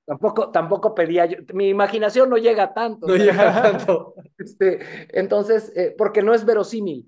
tampoco, 0.05 0.51
tampoco 0.51 0.95
pedía 0.95 1.25
yo, 1.25 1.37
mi 1.53 1.69
imaginación 1.69 2.29
no 2.29 2.37
llega 2.37 2.73
tanto. 2.73 3.07
No 3.07 3.15
llega 3.15 3.61
tanto. 3.61 4.15
Este, 4.37 4.79
entonces, 5.09 5.71
eh, 5.75 5.93
porque 5.95 6.23
no 6.23 6.33
es 6.33 6.45
verosímil. 6.45 7.07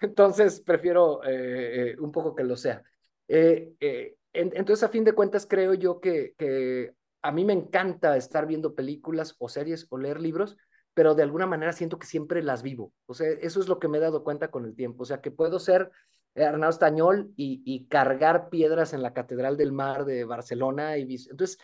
Entonces, 0.00 0.62
prefiero 0.62 1.22
eh, 1.22 1.90
eh, 1.90 1.96
un 2.00 2.10
poco 2.10 2.34
que 2.34 2.44
lo 2.44 2.56
sea. 2.56 2.82
entonces, 3.28 4.82
a 4.82 4.88
fin 4.88 5.04
de 5.04 5.12
cuentas, 5.12 5.46
creo 5.46 5.74
yo 5.74 6.00
que, 6.00 6.32
que 6.38 6.94
a 7.22 7.32
mí 7.32 7.44
me 7.44 7.52
encanta 7.52 8.16
estar 8.16 8.46
viendo 8.46 8.74
películas 8.74 9.36
o 9.38 9.48
series 9.48 9.86
o 9.90 9.98
leer 9.98 10.20
libros, 10.20 10.56
pero 10.94 11.14
de 11.14 11.22
alguna 11.22 11.46
manera 11.46 11.72
siento 11.72 11.98
que 11.98 12.06
siempre 12.06 12.42
las 12.42 12.62
vivo. 12.62 12.92
O 13.06 13.14
sea, 13.14 13.28
eso 13.40 13.60
es 13.60 13.68
lo 13.68 13.78
que 13.78 13.88
me 13.88 13.98
he 13.98 14.00
dado 14.00 14.24
cuenta 14.24 14.50
con 14.50 14.64
el 14.64 14.74
tiempo. 14.74 15.04
O 15.04 15.06
sea, 15.06 15.20
que 15.20 15.30
puedo 15.30 15.58
ser 15.58 15.90
Arnau 16.34 16.70
Estañol 16.70 17.32
y, 17.36 17.86
cargar 17.88 18.48
piedras 18.50 18.92
en 18.92 19.02
la 19.02 19.12
Catedral 19.12 19.56
del 19.56 19.72
Mar 19.72 20.04
de 20.04 20.24
Barcelona. 20.24 20.98
Y, 20.98 21.02
entonces, 21.30 21.58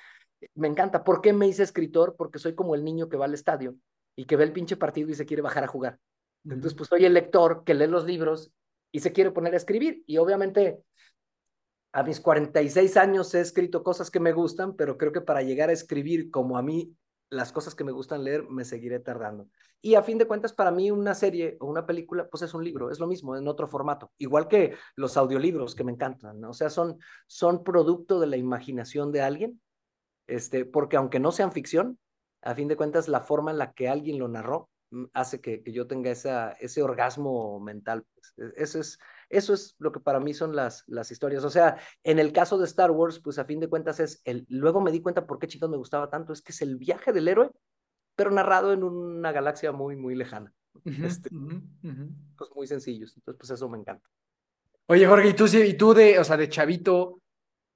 me 0.55 0.69
encanta. 0.69 1.05
¿Por 1.05 1.21
qué 1.21 1.33
me 1.33 1.49
hice 1.49 1.63
escritor? 1.63 2.15
Porque 2.17 2.39
soy 2.39 2.55
como 2.55 2.75
el 2.75 2.85
niño 2.85 3.09
que 3.09 3.17
va 3.17 3.27
al 3.27 3.35
estadio 3.35 3.77
y 4.17 4.25
que 4.25 4.37
ve 4.37 4.45
el 4.45 4.53
pinche 4.53 4.77
partido 4.77 5.11
y 5.11 5.15
se 5.15 5.27
quiere 5.27 5.43
bajar 5.43 5.65
a 5.65 5.69
jugar. 5.69 5.99
Entonces, 6.45 6.75
pues 6.75 6.89
soy 6.89 7.05
el 7.05 7.15
lector 7.15 7.65
que 7.65 7.75
lee 7.75 7.87
los 7.87 8.07
libros 8.07 8.53
y 8.93 9.01
se 9.01 9.13
quiere 9.13 9.33
poner 9.33 9.55
a 9.55 9.59
escribir. 9.59 10.03
Y 10.07 10.17
obviamente 10.19 10.79
a 11.99 12.05
mis 12.05 12.21
46 12.21 12.97
años 12.97 13.35
he 13.35 13.41
escrito 13.41 13.83
cosas 13.83 14.09
que 14.09 14.21
me 14.21 14.33
gustan, 14.33 14.77
pero 14.77 14.97
creo 14.97 15.11
que 15.11 15.21
para 15.21 15.43
llegar 15.43 15.69
a 15.69 15.73
escribir 15.73 16.31
como 16.31 16.57
a 16.57 16.63
mí 16.63 16.95
las 17.29 17.51
cosas 17.51 17.75
que 17.75 17.83
me 17.83 17.91
gustan 17.91 18.23
leer, 18.23 18.49
me 18.49 18.65
seguiré 18.65 19.01
tardando. 19.01 19.49
Y 19.83 19.97
a 19.97 20.03
fin 20.03 20.17
de 20.17 20.27
cuentas, 20.27 20.53
para 20.53 20.71
mí 20.71 20.93
una 20.93 21.15
serie 21.15 21.57
o 21.59 21.67
una 21.67 21.87
película, 21.87 22.29
pues 22.29 22.43
es 22.45 22.55
un 22.55 22.63
libro, 22.63 22.93
es 22.93 23.01
lo 23.01 23.09
mismo, 23.09 23.37
en 23.37 23.49
otro 23.49 23.67
formato. 23.67 24.13
Igual 24.17 24.47
que 24.47 24.77
los 24.95 25.17
audiolibros 25.17 25.75
que 25.75 25.83
me 25.83 25.91
encantan, 25.91 26.41
¿no? 26.41 26.51
O 26.51 26.55
sea, 26.55 26.71
son, 26.71 26.99
son 27.27 27.65
producto 27.65 28.21
de 28.21 28.29
la 28.29 28.37
imaginación 28.37 29.11
de 29.11 29.23
alguien, 29.23 29.61
este, 30.29 30.67
porque 30.67 30.97
aunque 30.97 31.19
no 31.19 31.33
sean 31.33 31.51
ficción, 31.51 31.99
a 32.43 32.55
fin 32.55 32.69
de 32.69 32.77
cuentas, 32.77 33.09
la 33.09 33.23
forma 33.23 33.51
en 33.51 33.59
la 33.59 33.73
que 33.73 33.89
alguien 33.89 34.21
lo 34.21 34.29
narró 34.29 34.71
mm, 34.91 35.07
hace 35.15 35.41
que, 35.41 35.65
que 35.65 35.73
yo 35.73 35.89
tenga 35.89 36.13
esa, 36.13 36.53
ese 36.53 36.81
orgasmo 36.81 37.59
mental. 37.59 38.05
Pues. 38.15 38.35
E, 38.37 38.63
eso 38.63 38.79
es, 38.79 39.01
eso 39.29 39.55
es 39.55 39.77
lo 39.79 39.93
que 39.93 40.01
para 40.01 40.21
mí 40.21 40.35
son 40.35 40.57
las, 40.57 40.85
las 40.87 41.11
historias. 41.11 41.45
O 41.45 41.51
sea, 41.51 41.77
en 42.03 42.19
el 42.19 42.33
caso 42.33 42.59
de 42.59 42.65
Star 42.65 42.91
Wars, 42.91 43.21
pues 43.21 43.39
a 43.39 43.45
fin 43.45 43.61
de 43.61 43.69
cuentas 43.69 44.01
es 44.01 44.21
el. 44.25 44.47
Luego 44.49 44.81
me 44.81 44.91
di 44.91 45.01
cuenta 45.01 45.27
por 45.27 45.39
qué 45.39 45.47
chicos 45.47 45.69
me 45.69 45.77
gustaba 45.77 46.11
tanto. 46.11 46.33
Es 46.33 46.43
que 46.43 46.53
es 46.53 46.63
el 46.63 46.77
viaje 46.77 47.13
del 47.13 47.29
héroe, 47.29 47.51
pero 48.17 48.31
narrado 48.31 48.73
en 48.73 48.83
una 48.83 49.33
galaxia 49.33 49.73
muy, 49.73 49.97
muy 49.97 50.15
lejana. 50.15 50.53
este, 50.85 51.31
Pues 52.37 52.51
muy 52.55 52.67
sencillos. 52.67 53.15
Entonces, 53.17 53.39
pues 53.39 53.51
eso 53.51 53.69
me 53.69 53.79
encanta. 53.79 54.09
Oye, 54.87 55.07
Jorge, 55.07 55.29
¿y 55.29 55.35
tú, 55.35 55.47
y 55.47 55.75
tú 55.75 55.93
de, 55.93 56.19
o 56.19 56.25
sea, 56.25 56.39
de 56.39 56.49
chavito, 56.49 57.21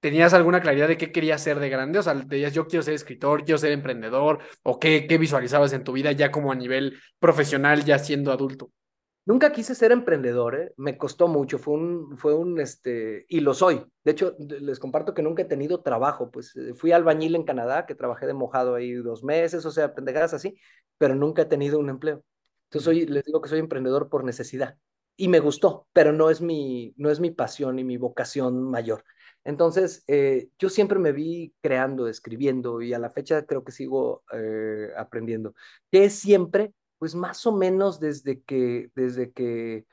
¿tenías 0.00 0.32
alguna 0.32 0.62
claridad 0.62 0.88
de 0.88 0.96
qué 0.96 1.12
querías 1.12 1.42
ser 1.42 1.60
de 1.60 1.68
grande? 1.68 1.98
O 1.98 2.02
sea, 2.02 2.14
te 2.14 2.36
decías, 2.36 2.54
yo 2.54 2.66
quiero 2.66 2.82
ser 2.82 2.94
escritor, 2.94 3.44
quiero 3.44 3.58
ser 3.58 3.72
emprendedor, 3.72 4.38
o 4.62 4.80
qué, 4.80 5.06
qué 5.06 5.18
visualizabas 5.18 5.74
en 5.74 5.84
tu 5.84 5.92
vida 5.92 6.12
ya 6.12 6.30
como 6.30 6.50
a 6.50 6.54
nivel 6.54 6.98
profesional, 7.18 7.84
ya 7.84 7.98
siendo 7.98 8.32
adulto. 8.32 8.70
Nunca 9.24 9.52
quise 9.52 9.76
ser 9.76 9.92
emprendedor, 9.92 10.56
¿eh? 10.56 10.72
me 10.76 10.98
costó 10.98 11.28
mucho, 11.28 11.58
fue 11.58 11.74
un, 11.74 12.18
fue 12.18 12.35
un, 12.35 12.58
este, 12.61 13.24
y 13.28 13.38
lo 13.38 13.54
soy. 13.54 13.85
De 14.02 14.11
hecho, 14.11 14.35
les 14.38 14.80
comparto 14.80 15.14
que 15.14 15.22
nunca 15.22 15.42
he 15.42 15.44
tenido 15.44 15.80
trabajo, 15.80 16.32
pues 16.32 16.56
eh, 16.56 16.74
fui 16.74 16.90
albañil 16.90 17.37
en 17.37 17.44
Canadá, 17.44 17.87
que 17.87 17.94
trabajé 17.94 18.26
de 18.26 18.35
mojado 18.35 18.74
ahí 18.74 18.94
dos 18.94 19.22
meses, 19.22 19.64
o 19.64 19.70
sea, 19.70 19.94
pendejadas 19.94 20.35
así, 20.35 20.58
pero 20.98 21.14
nunca 21.14 21.42
he 21.42 21.44
tenido 21.44 21.78
un 21.78 21.88
empleo. 21.88 22.24
Entonces, 22.64 22.85
soy, 22.85 23.06
les 23.06 23.22
digo 23.24 23.40
que 23.40 23.48
soy 23.48 23.61
emprendedor 23.61 24.08
por 24.08 24.24
necesidad. 24.24 24.76
Y 25.16 25.28
me 25.28 25.38
gustó, 25.38 25.87
pero 25.92 26.12
no 26.12 26.28
es 26.28 26.40
mi, 26.40 26.92
no 26.96 27.08
es 27.11 27.20
mi 27.20 27.30
pasión 27.30 27.78
y 27.78 27.85
mi 27.85 27.98
vocación 27.98 28.61
mayor. 28.62 29.04
Entonces, 29.44 30.02
eh, 30.08 30.48
yo 30.58 30.68
siempre 30.68 30.98
me 30.98 31.12
vi 31.12 31.54
creando, 31.61 32.08
escribiendo, 32.08 32.82
y 32.82 32.92
a 32.92 32.98
la 32.98 33.11
fecha 33.11 33.46
creo 33.46 33.62
que 33.62 33.72
sigo 33.72 34.24
aprendiendo. 34.96 35.54
Que 35.92 36.06
es 36.06 36.14
siempre 36.14 36.72
pues 37.02 37.16
más 37.16 37.44
o 37.46 37.52
menos 37.52 37.98
desde 37.98 38.42
que, 38.42 38.92
desde 38.94 39.32
que 39.32 39.86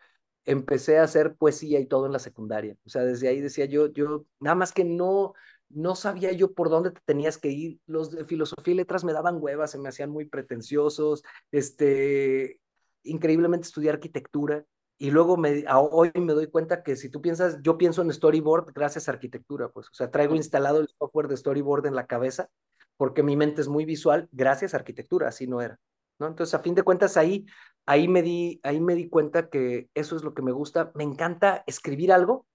empecé 0.46 1.00
a 1.00 1.04
hacer 1.04 1.36
poesía 1.36 1.80
y 1.80 1.88
todo 1.88 2.06
en 2.06 2.12
la 2.12 2.20
secundaria. 2.20 2.78
O 2.86 2.90
sea, 2.90 3.04
desde 3.04 3.28
ahí 3.28 3.42
decía 3.42 3.66
yo, 3.66 3.92
yo, 3.92 4.28
nada 4.40 4.54
más 4.54 4.72
que 4.72 4.84
no, 4.84 5.34
no 5.70 5.96
sabía 5.96 6.32
yo 6.34 6.54
por 6.54 6.70
dónde 6.70 6.92
te 6.92 7.02
tenías 7.06 7.40
que 7.40 7.50
ir. 7.50 7.80
Los 7.88 8.12
de 8.12 8.26
filosofía 8.26 8.76
y 8.76 8.78
letras 8.78 9.04
me 9.04 9.14
daban 9.14 9.42
huevas, 9.42 9.72
se 9.72 9.80
me 9.80 9.90
hacían 9.90 10.12
muy 10.12 10.26
pretenciosos. 10.26 11.24
Este, 11.52 12.60
increíblemente 13.02 13.66
estudié 13.66 13.90
arquitectura. 13.90 14.64
Y 15.00 15.10
luego 15.10 15.36
me, 15.36 15.66
hoy 15.68 16.12
me 16.14 16.34
doy 16.34 16.46
cuenta 16.46 16.84
que 16.84 16.96
si 16.96 17.10
tú 17.10 17.24
piensas, 17.24 17.58
yo 17.64 17.80
pienso 17.80 18.04
en 18.04 18.14
storyboard 18.14 18.72
gracias 18.72 19.10
a 19.10 19.14
arquitectura, 19.14 19.70
pues, 19.70 19.88
o 19.88 19.94
sea, 19.96 20.12
traigo 20.12 20.36
instalado 20.36 20.80
el 20.80 20.90
software 20.90 21.28
de 21.28 21.38
storyboard 21.38 21.88
en 21.88 21.96
la 21.96 22.06
cabeza 22.06 22.52
porque 22.98 23.24
mi 23.24 23.36
mente 23.36 23.62
es 23.62 23.68
muy 23.68 23.86
visual 23.86 24.30
gracias 24.32 24.76
a 24.76 24.78
arquitectura, 24.78 25.30
así 25.30 25.48
no 25.48 25.60
era. 25.64 25.80
¿No? 26.20 26.28
Entonces, 26.28 26.54
a 26.54 26.60
fin 26.60 26.76
de 26.76 26.84
cuentas, 26.84 27.18
ahí, 27.18 27.46
ahí, 27.86 28.08
me 28.08 28.22
di, 28.22 28.60
ahí 28.64 28.80
me 28.80 28.96
di 28.96 29.10
cuenta 29.10 29.50
que 29.50 29.90
eso 29.94 30.16
es 30.16 30.24
lo 30.24 30.34
que 30.34 30.42
me 30.42 30.52
gusta. 30.52 30.92
Me 30.96 31.04
encanta 31.04 31.64
escribir 31.66 32.12
algo 32.12 32.46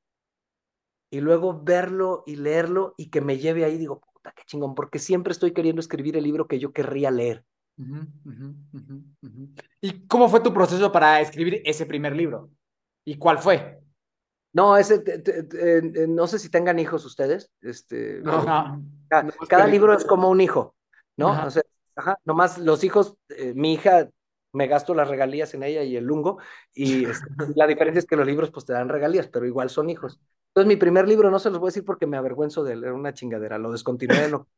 y 1.11 1.21
luego 1.21 1.63
verlo 1.63 2.23
y 2.27 2.37
leerlo 2.37 2.95
y 2.97 3.11
que 3.11 3.21
me 3.21 3.39
lleve 3.39 3.65
ahí, 3.65 3.79
digo, 3.79 4.01
puta, 4.13 4.33
qué 4.37 4.43
chingón, 4.47 4.75
porque 4.75 4.99
siempre 4.99 5.33
estoy 5.33 5.53
queriendo 5.53 5.81
escribir 5.81 6.17
el 6.17 6.25
libro 6.25 6.47
que 6.47 6.59
yo 6.59 6.73
querría 6.73 7.11
leer. 7.11 7.45
¿Y 9.81 10.07
cómo 10.07 10.29
fue 10.29 10.41
tu 10.41 10.53
proceso 10.53 10.93
para 10.93 11.21
escribir 11.21 11.63
ese 11.65 11.87
primer 11.87 12.15
libro? 12.15 12.51
¿Y 13.05 13.17
cuál 13.17 13.39
fue? 13.39 13.81
No, 14.53 14.77
ese, 14.77 15.03
no 16.09 16.27
sé 16.29 16.39
si 16.39 16.49
tengan 16.49 16.79
hijos 16.79 17.05
ustedes. 17.05 17.51
Este, 17.61 18.21
no, 18.23 18.81
cada, 19.09 19.67
libro 19.67 19.93
es 19.97 20.05
como 20.05 20.31
un 20.31 20.41
hijo, 20.41 20.77
¿no? 21.17 21.47
O 21.47 21.51
sea, 21.51 21.63
ajá, 21.97 22.19
nomás 22.25 22.59
los 22.59 22.85
hijos, 22.85 23.17
eh, 23.29 23.53
mi 23.55 23.75
hija 23.75 24.09
me 24.53 24.69
gasto 24.69 24.95
las 24.95 25.09
regalías 25.09 25.53
en 25.55 25.65
ella 25.65 25.83
y 25.83 25.97
el 25.97 26.05
lungo, 26.05 26.39
y 26.73 27.05
este, 27.07 27.27
la 27.57 27.67
diferencia 27.67 27.99
es 27.99 28.07
que 28.07 28.17
los 28.17 28.27
libros 28.27 28.51
pues 28.51 28.65
te 28.65 28.73
dan 28.73 28.89
regalías, 28.89 29.29
pero 29.29 29.47
igual 29.47 29.71
son 29.71 29.91
hijos. 29.91 30.21
Entonces 30.49 30.69
mi 30.69 30.77
primer 30.77 31.09
libro 31.09 31.31
no 31.31 31.39
se 31.39 31.51
los 31.51 31.59
voy 31.59 31.69
a 31.69 31.71
decir 31.71 31.85
porque 31.85 32.07
me 32.07 32.17
avergüenzo 32.17 32.63
de 32.63 32.75
él, 32.75 32.85
era 32.85 32.95
una 32.95 33.13
chingadera, 33.13 33.59
lo 33.59 33.73
descontinué, 33.73 34.29
no 34.31 34.49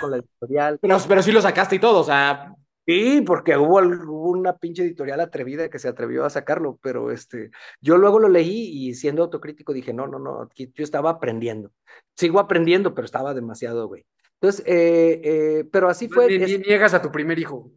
con 0.00 0.10
la 0.10 0.18
editorial. 0.18 0.78
Pero, 0.80 0.98
pero 1.08 1.22
sí 1.22 1.32
lo 1.32 1.40
sacaste 1.40 1.76
y 1.76 1.78
todo, 1.78 2.00
o 2.00 2.04
sea... 2.04 2.54
Sí, 2.86 3.22
porque 3.22 3.56
hubo, 3.56 3.78
hubo, 3.78 4.28
una 4.28 4.58
pinche 4.58 4.82
editorial 4.82 5.18
atrevida 5.20 5.70
que 5.70 5.78
se 5.78 5.88
atrevió 5.88 6.26
a 6.26 6.30
sacarlo, 6.30 6.78
pero 6.82 7.10
este, 7.10 7.50
yo 7.80 7.96
luego 7.96 8.18
lo 8.18 8.28
leí 8.28 8.88
y 8.88 8.92
siendo 8.92 9.22
autocrítico 9.22 9.72
dije, 9.72 9.94
no, 9.94 10.06
no, 10.06 10.18
no, 10.18 10.50
yo 10.54 10.84
estaba 10.84 11.08
aprendiendo. 11.08 11.70
Sigo 12.14 12.40
aprendiendo, 12.40 12.94
pero 12.94 13.06
estaba 13.06 13.32
demasiado, 13.32 13.88
güey. 13.88 14.04
Entonces, 14.44 14.66
eh, 14.66 15.20
eh, 15.24 15.64
pero 15.72 15.88
así 15.88 16.06
fue. 16.06 16.28
Ni, 16.28 16.38
ni, 16.38 16.58
niegas 16.58 16.92
a 16.92 17.00
tu 17.00 17.10
primer 17.10 17.38
hijo. 17.38 17.72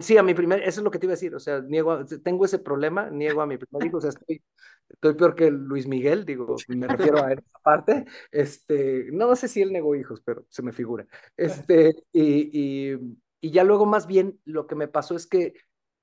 Sí, 0.00 0.16
a 0.18 0.22
mi 0.22 0.34
primer, 0.34 0.60
eso 0.60 0.80
es 0.80 0.84
lo 0.84 0.90
que 0.90 0.98
te 0.98 1.06
iba 1.06 1.12
a 1.12 1.16
decir, 1.16 1.34
o 1.34 1.40
sea, 1.40 1.60
niego, 1.60 2.04
tengo 2.22 2.46
ese 2.46 2.58
problema, 2.58 3.10
niego 3.10 3.42
a 3.42 3.46
mi 3.46 3.58
primer 3.58 3.86
hijo, 3.86 3.98
o 3.98 4.00
sea, 4.00 4.10
estoy, 4.10 4.42
estoy 4.88 5.14
peor 5.14 5.34
que 5.34 5.50
Luis 5.50 5.86
Miguel, 5.86 6.24
digo, 6.24 6.56
me 6.68 6.86
refiero 6.86 7.22
a 7.22 7.32
esa 7.34 7.58
parte, 7.62 8.06
este, 8.30 9.10
no, 9.12 9.36
sé 9.36 9.46
si 9.46 9.60
él 9.60 9.70
negó 9.70 9.94
hijos, 9.94 10.22
pero 10.24 10.46
se 10.48 10.62
me 10.62 10.72
figura, 10.72 11.06
este, 11.36 11.96
y, 12.12 12.48
y, 12.50 12.98
y 13.42 13.50
ya 13.50 13.62
luego 13.62 13.84
más 13.84 14.06
bien 14.06 14.40
lo 14.46 14.66
que 14.66 14.74
me 14.74 14.88
pasó 14.88 15.14
es 15.16 15.26
que 15.26 15.52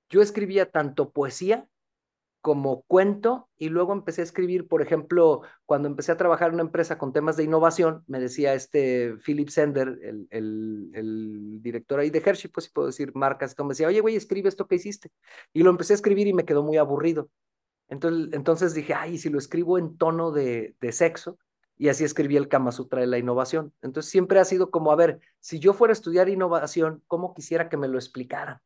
yo 0.09 0.21
escribía 0.21 0.69
tanto 0.69 1.09
poesía 1.09 1.67
como 2.45 2.83
cuento 2.83 3.49
y 3.57 3.69
luego 3.69 3.91
empecé 3.91 4.21
a 4.21 4.23
escribir, 4.23 4.67
por 4.67 4.83
ejemplo, 4.83 5.41
cuando 5.65 5.87
empecé 5.87 6.11
a 6.11 6.17
trabajar 6.17 6.49
en 6.49 6.53
una 6.53 6.63
empresa 6.63 6.99
con 6.99 7.11
temas 7.11 7.37
de 7.37 7.43
innovación, 7.43 8.03
me 8.05 8.19
decía 8.19 8.53
este 8.53 9.15
Philip 9.25 9.49
Sender, 9.49 9.97
el, 10.29 11.59
director 11.63 11.99
ahí 11.99 12.11
de 12.11 12.21
Hershey, 12.23 12.51
pues 12.51 12.65
si 12.67 12.71
puedo 12.71 12.85
decir 12.85 13.15
marcas, 13.15 13.55
me 13.57 13.69
decía, 13.69 13.87
oye, 13.87 13.99
güey, 13.99 14.15
escribe 14.15 14.47
esto 14.47 14.67
que 14.67 14.75
hiciste. 14.75 15.09
Y 15.53 15.63
lo 15.63 15.71
empecé 15.71 15.93
a 15.93 15.95
escribir 15.95 16.27
y 16.27 16.33
me 16.33 16.45
quedó 16.45 16.61
muy 16.61 16.77
aburrido. 16.77 17.31
Entonces, 17.87 18.31
entonces 18.33 18.75
dije, 18.75 18.93
ay, 18.93 19.17
si 19.17 19.31
lo 19.31 19.39
escribo 19.39 19.79
en 19.79 19.97
tono 19.97 20.29
de, 20.29 20.75
de 20.79 20.91
sexo, 20.91 21.39
y 21.77 21.89
así 21.89 22.03
escribí 22.03 22.37
el 22.37 22.47
Kama 22.47 22.71
Sutra 22.71 23.01
de 23.01 23.07
la 23.07 23.17
innovación. 23.17 23.73
Entonces 23.81 24.11
siempre 24.11 24.39
ha 24.39 24.45
sido 24.45 24.69
como, 24.69 24.91
a 24.91 24.95
ver, 24.95 25.19
si 25.39 25.57
yo 25.57 25.73
fuera 25.73 25.93
a 25.93 25.97
estudiar 25.97 26.29
innovación, 26.29 27.01
¿cómo 27.07 27.33
quisiera 27.33 27.69
que 27.69 27.77
me 27.77 27.87
lo 27.87 27.97
explicaran? 27.97 28.61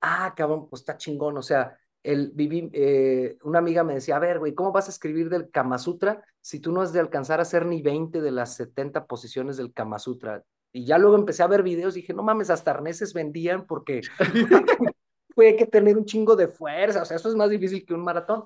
Ah, 0.00 0.34
cabrón, 0.36 0.68
pues 0.68 0.82
está 0.82 0.96
chingón, 0.96 1.36
o 1.36 1.42
sea, 1.42 1.76
el, 2.04 2.30
viví, 2.32 2.70
eh, 2.74 3.38
una 3.42 3.58
amiga 3.58 3.82
me 3.82 3.94
decía, 3.94 4.16
a 4.16 4.20
ver, 4.20 4.38
güey, 4.38 4.54
¿cómo 4.54 4.70
vas 4.70 4.86
a 4.86 4.90
escribir 4.90 5.30
del 5.30 5.50
Kama 5.50 5.78
Sutra 5.78 6.22
si 6.40 6.60
tú 6.60 6.70
no 6.70 6.82
has 6.82 6.92
de 6.92 7.00
alcanzar 7.00 7.40
a 7.40 7.42
hacer 7.42 7.66
ni 7.66 7.82
20 7.82 8.20
de 8.20 8.30
las 8.30 8.54
70 8.54 9.06
posiciones 9.06 9.56
del 9.56 9.72
Kama 9.72 9.98
Sutra? 9.98 10.44
Y 10.70 10.84
ya 10.84 10.98
luego 10.98 11.16
empecé 11.16 11.42
a 11.42 11.48
ver 11.48 11.62
videos 11.62 11.96
y 11.96 12.02
dije, 12.02 12.12
no 12.12 12.22
mames, 12.22 12.50
hasta 12.50 12.72
arneses 12.72 13.14
vendían 13.14 13.66
porque 13.66 14.02
hay 15.36 15.56
que 15.56 15.66
tener 15.66 15.96
un 15.96 16.04
chingo 16.04 16.36
de 16.36 16.46
fuerza, 16.46 17.02
o 17.02 17.04
sea, 17.04 17.16
eso 17.16 17.28
es 17.28 17.34
más 17.34 17.48
difícil 17.48 17.84
que 17.86 17.94
un 17.94 18.04
maratón. 18.04 18.44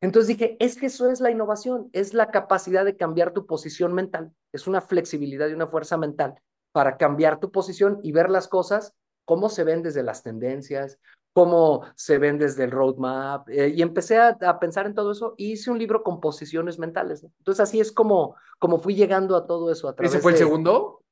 Entonces 0.00 0.28
dije, 0.28 0.56
es 0.58 0.76
que 0.76 0.86
eso 0.86 1.10
es 1.10 1.20
la 1.20 1.30
innovación, 1.30 1.88
es 1.92 2.12
la 2.12 2.30
capacidad 2.30 2.84
de 2.84 2.96
cambiar 2.96 3.32
tu 3.32 3.46
posición 3.46 3.94
mental, 3.94 4.32
es 4.52 4.66
una 4.66 4.80
flexibilidad 4.80 5.48
y 5.48 5.54
una 5.54 5.68
fuerza 5.68 5.96
mental 5.96 6.34
para 6.72 6.96
cambiar 6.96 7.40
tu 7.40 7.50
posición 7.50 8.00
y 8.02 8.12
ver 8.12 8.30
las 8.30 8.48
cosas 8.48 8.94
cómo 9.24 9.48
se 9.48 9.64
ven 9.64 9.82
desde 9.82 10.02
las 10.02 10.22
tendencias, 10.22 10.98
cómo 11.36 11.82
se 11.96 12.16
ven 12.16 12.38
desde 12.38 12.64
el 12.64 12.70
roadmap, 12.70 13.46
eh, 13.50 13.68
y 13.68 13.82
empecé 13.82 14.16
a, 14.16 14.38
a, 14.40 14.58
pensar 14.58 14.86
en 14.86 14.94
todo 14.94 15.12
eso 15.12 15.34
y 15.36 15.52
hice 15.52 15.70
un 15.70 15.78
libro 15.78 16.02
con 16.02 16.18
posiciones 16.18 16.78
mentales. 16.78 17.22
¿no? 17.22 17.30
Entonces 17.36 17.60
así 17.60 17.78
es 17.78 17.92
como, 17.92 18.36
como 18.58 18.78
fui 18.78 18.94
llegando 18.94 19.36
a 19.36 19.46
todo 19.46 19.70
eso. 19.70 19.86
A 19.86 19.94
través 19.94 20.14
¿Ese 20.14 20.22
fue 20.22 20.32
de... 20.32 20.38
el 20.38 20.44
segundo? 20.44 21.02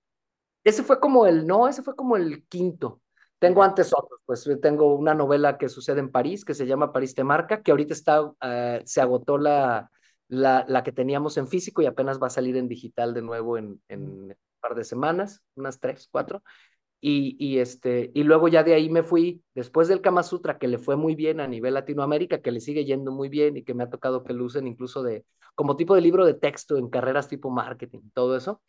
Ese 0.65 0.83
fue 0.83 0.99
como 0.99 1.27
el, 1.27 1.47
no, 1.47 1.69
ese 1.69 1.83
fue 1.83 1.95
como 1.95 2.17
el 2.17 2.47
quinto. 2.47 3.03
Tengo 3.39 3.63
antes 3.63 3.93
otros, 3.93 4.19
pues 4.25 4.49
tengo 4.63 4.95
una 4.95 5.13
novela 5.13 5.59
que 5.59 5.69
sucede 5.69 6.01
en 6.01 6.11
París, 6.11 6.43
que 6.47 6.55
se 6.55 6.67
llama 6.67 6.91
París 6.91 7.15
te 7.15 7.23
marca, 7.23 7.63
que 7.63 7.73
ahorita 7.73 7.93
está, 7.93 8.23
uh, 8.23 8.33
se 8.83 9.03
agotó 9.03 9.37
la, 9.37 9.91
la, 10.29 10.65
la, 10.67 10.83
que 10.83 10.93
teníamos 10.93 11.37
en 11.37 11.49
físico 11.49 11.83
y 11.83 11.87
apenas 11.87 12.19
va 12.19 12.29
a 12.29 12.31
salir 12.31 12.57
en 12.57 12.67
digital 12.67 13.13
de 13.13 13.21
nuevo 13.21 13.59
en, 13.59 13.79
en 13.89 14.09
un 14.09 14.37
par 14.59 14.75
de 14.75 14.85
semanas, 14.85 15.43
unas 15.55 15.81
tres, 15.81 16.09
cuatro. 16.11 16.43
Y, 17.07 17.37
y, 17.39 17.59
este, 17.59 18.11
y 18.15 18.23
luego 18.23 18.49
ya 18.49 18.63
de 18.63 18.73
ahí 18.73 18.89
me 18.89 19.03
fui, 19.03 19.43
después 19.55 19.89
del 19.89 20.01
Kama 20.01 20.23
Sutra, 20.23 20.57
que 20.57 20.69
le 20.69 20.79
fue 20.79 20.97
muy 20.97 21.15
bien 21.15 21.39
a 21.39 21.47
nivel 21.47 21.75
Latinoamérica, 21.75 22.41
que 22.41 22.51
le 22.51 22.61
sigue 22.61 22.87
yendo 22.87 23.13
muy 23.13 23.29
bien 23.29 23.59
y 23.59 23.63
que 23.63 23.75
me 23.75 23.85
ha 23.85 23.91
tocado 23.91 24.25
que 24.25 24.33
lo 24.33 24.47
incluso 24.65 25.03
de, 25.03 25.27
como 25.55 25.77
tipo 25.77 25.95
de 25.95 26.01
libro 26.01 26.25
de 26.25 26.33
texto 26.33 26.79
en 26.79 26.89
carreras 26.89 27.29
tipo 27.29 27.51
marketing, 27.51 28.09
todo 28.15 28.39
eso. 28.39 28.63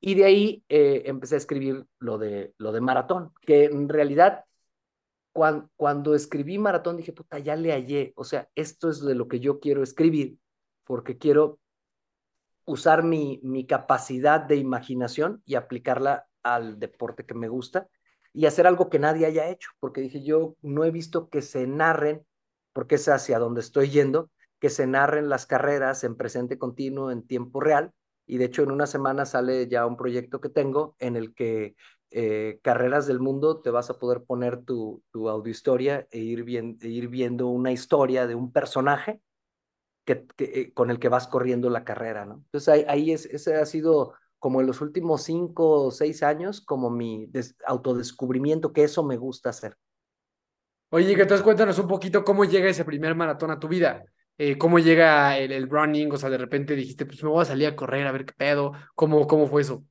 Y 0.00 0.14
de 0.14 0.24
ahí 0.24 0.64
eh, 0.68 1.02
empecé 1.06 1.36
a 1.36 1.38
escribir 1.38 1.86
lo 2.00 2.18
de, 2.18 2.54
lo 2.58 2.72
de 2.72 2.80
maratón, 2.80 3.32
que 3.42 3.66
en 3.66 3.88
realidad 3.88 4.46
cuando, 5.30 5.70
cuando 5.76 6.16
escribí 6.16 6.58
maratón 6.58 6.96
dije, 6.96 7.12
puta, 7.12 7.38
ya 7.38 7.54
le 7.54 7.70
hallé, 7.70 8.12
o 8.16 8.24
sea, 8.24 8.48
esto 8.56 8.90
es 8.90 9.00
de 9.00 9.14
lo 9.14 9.28
que 9.28 9.38
yo 9.38 9.60
quiero 9.60 9.84
escribir, 9.84 10.38
porque 10.82 11.18
quiero 11.18 11.60
usar 12.64 13.04
mi, 13.04 13.38
mi 13.44 13.64
capacidad 13.64 14.40
de 14.40 14.56
imaginación 14.56 15.40
y 15.46 15.54
aplicarla 15.54 16.26
al 16.42 16.78
deporte 16.78 17.24
que 17.24 17.34
me 17.34 17.48
gusta 17.48 17.88
y 18.32 18.46
hacer 18.46 18.66
algo 18.66 18.88
que 18.90 18.98
nadie 18.98 19.26
haya 19.26 19.48
hecho, 19.48 19.70
porque 19.80 20.00
dije, 20.00 20.22
yo 20.22 20.54
no 20.62 20.84
he 20.84 20.90
visto 20.90 21.28
que 21.28 21.42
se 21.42 21.66
narren, 21.66 22.24
porque 22.72 22.94
es 22.94 23.08
hacia 23.08 23.38
donde 23.38 23.60
estoy 23.60 23.90
yendo, 23.90 24.30
que 24.60 24.70
se 24.70 24.86
narren 24.86 25.28
las 25.28 25.46
carreras 25.46 26.04
en 26.04 26.16
presente 26.16 26.58
continuo, 26.58 27.10
en 27.10 27.26
tiempo 27.26 27.60
real, 27.60 27.92
y 28.26 28.38
de 28.38 28.44
hecho 28.44 28.62
en 28.62 28.70
una 28.70 28.86
semana 28.86 29.26
sale 29.26 29.66
ya 29.66 29.86
un 29.86 29.96
proyecto 29.96 30.40
que 30.40 30.48
tengo 30.48 30.94
en 31.00 31.16
el 31.16 31.34
que 31.34 31.74
eh, 32.12 32.60
carreras 32.62 33.06
del 33.06 33.20
mundo 33.20 33.60
te 33.60 33.70
vas 33.70 33.90
a 33.90 33.98
poder 33.98 34.22
poner 34.22 34.64
tu, 34.64 35.02
tu 35.10 35.28
audio 35.28 35.50
historia 35.50 36.06
e 36.10 36.18
ir, 36.18 36.44
bien, 36.44 36.78
e 36.80 36.88
ir 36.88 37.08
viendo 37.08 37.48
una 37.48 37.72
historia 37.72 38.26
de 38.26 38.34
un 38.34 38.52
personaje 38.52 39.20
que, 40.04 40.26
eh, 40.38 40.72
con 40.72 40.90
el 40.90 40.98
que 40.98 41.08
vas 41.08 41.26
corriendo 41.26 41.70
la 41.70 41.84
carrera, 41.84 42.24
¿no? 42.24 42.34
Entonces 42.34 42.68
ahí, 42.68 42.84
ahí 42.88 43.12
es, 43.12 43.26
ese 43.26 43.56
ha 43.56 43.66
sido 43.66 44.14
como 44.40 44.60
en 44.60 44.66
los 44.66 44.80
últimos 44.80 45.22
cinco 45.22 45.84
o 45.84 45.90
seis 45.92 46.24
años, 46.24 46.60
como 46.60 46.90
mi 46.90 47.30
autodescubrimiento, 47.66 48.72
que 48.72 48.82
eso 48.82 49.04
me 49.04 49.16
gusta 49.16 49.50
hacer. 49.50 49.76
Oye, 50.90 51.14
que 51.14 51.22
entonces 51.22 51.44
cuéntanos 51.44 51.78
un 51.78 51.86
poquito 51.86 52.24
cómo 52.24 52.44
llega 52.44 52.68
ese 52.68 52.84
primer 52.84 53.14
maratón 53.14 53.52
a 53.52 53.60
tu 53.60 53.68
vida. 53.68 54.02
Eh, 54.38 54.58
¿Cómo 54.58 54.78
llega 54.78 55.38
el, 55.38 55.52
el, 55.52 55.68
running? 55.68 56.10
O 56.10 56.16
sea, 56.16 56.30
de 56.30 56.38
repente 56.38 56.74
dijiste, 56.74 57.06
pues 57.06 57.22
me 57.22 57.28
voy 57.28 57.42
a 57.42 57.44
salir 57.44 57.68
a 57.68 57.76
correr, 57.76 58.06
a 58.06 58.12
ver 58.12 58.24
qué 58.24 58.32
pedo. 58.36 58.72
¿Cómo, 58.94 59.26
cómo 59.28 59.46
fue 59.46 59.62
eso? 59.62 59.84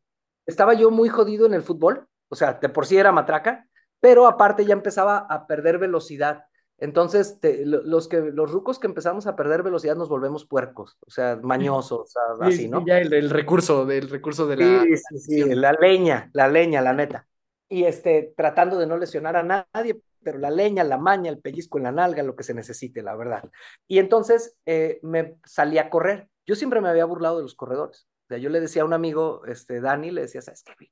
Estaba 0.45 0.73
yo 0.73 0.89
muy 0.89 1.07
jodido 1.07 1.45
en 1.45 1.53
el 1.53 1.61
fútbol, 1.61 2.07
o 2.27 2.35
sea, 2.35 2.53
de 2.53 2.67
por 2.69 2.87
sí 2.87 2.97
era 2.97 3.11
matraca, 3.11 3.67
pero 3.99 4.25
aparte 4.25 4.65
ya 4.65 4.73
empezaba 4.73 5.19
a 5.19 5.45
perder 5.45 5.77
velocidad. 5.77 6.45
Entonces, 6.79 7.39
te, 7.39 7.65
los, 7.65 8.07
que, 8.07 8.19
los 8.19 8.51
rucos 8.51 8.79
que 8.79 8.87
empezamos 8.87 9.27
a 9.27 9.35
perder 9.35 9.63
velocidad 9.63 9.95
nos 9.95 10.09
volvemos 10.09 10.45
puercos, 10.45 10.97
o 11.05 11.11
sea, 11.11 11.37
mañosos, 11.41 11.99
o 11.99 12.05
sea, 12.05 12.49
sí, 12.49 12.55
así, 12.55 12.69
¿no? 12.69 12.85
Ya 12.85 12.99
el, 12.99 13.11
el, 13.13 13.29
recurso, 13.29 13.85
del 13.85 14.09
recurso 14.09 14.47
de 14.47 14.57
la... 14.57 14.83
Sí, 14.83 14.97
sí, 14.97 15.19
sí, 15.19 15.55
la 15.55 15.73
leña, 15.73 16.29
la 16.33 16.47
leña, 16.47 16.81
la 16.81 16.93
neta. 16.93 17.27
Y 17.67 17.83
este, 17.83 18.33
tratando 18.35 18.77
de 18.77 18.87
no 18.87 18.97
lesionar 18.97 19.35
a 19.35 19.43
nadie, 19.43 20.01
pero 20.23 20.39
la 20.39 20.49
leña, 20.49 20.83
la 20.83 20.97
maña, 20.97 21.29
el 21.29 21.39
pellizco 21.39 21.77
en 21.77 21.83
la 21.85 21.91
nalga, 21.91 22.23
lo 22.23 22.35
que 22.35 22.43
se 22.43 22.53
necesite, 22.53 23.03
la 23.03 23.15
verdad. 23.15 23.49
Y 23.87 23.99
entonces 23.99 24.57
eh, 24.65 24.99
me 25.03 25.37
salí 25.45 25.77
a 25.77 25.89
correr. 25.89 26.29
Yo 26.45 26.55
siempre 26.55 26.81
me 26.81 26.89
había 26.89 27.05
burlado 27.05 27.37
de 27.37 27.43
los 27.43 27.55
corredores. 27.55 28.07
O 28.25 28.27
sea, 28.29 28.37
yo 28.37 28.49
le 28.49 28.59
decía 28.59 28.81
a 28.81 28.85
un 28.85 28.93
amigo, 28.93 29.45
este, 29.45 29.81
Dani, 29.81 30.11
le 30.11 30.21
decía, 30.21 30.41
¿sabes 30.41 30.63
qué? 30.63 30.91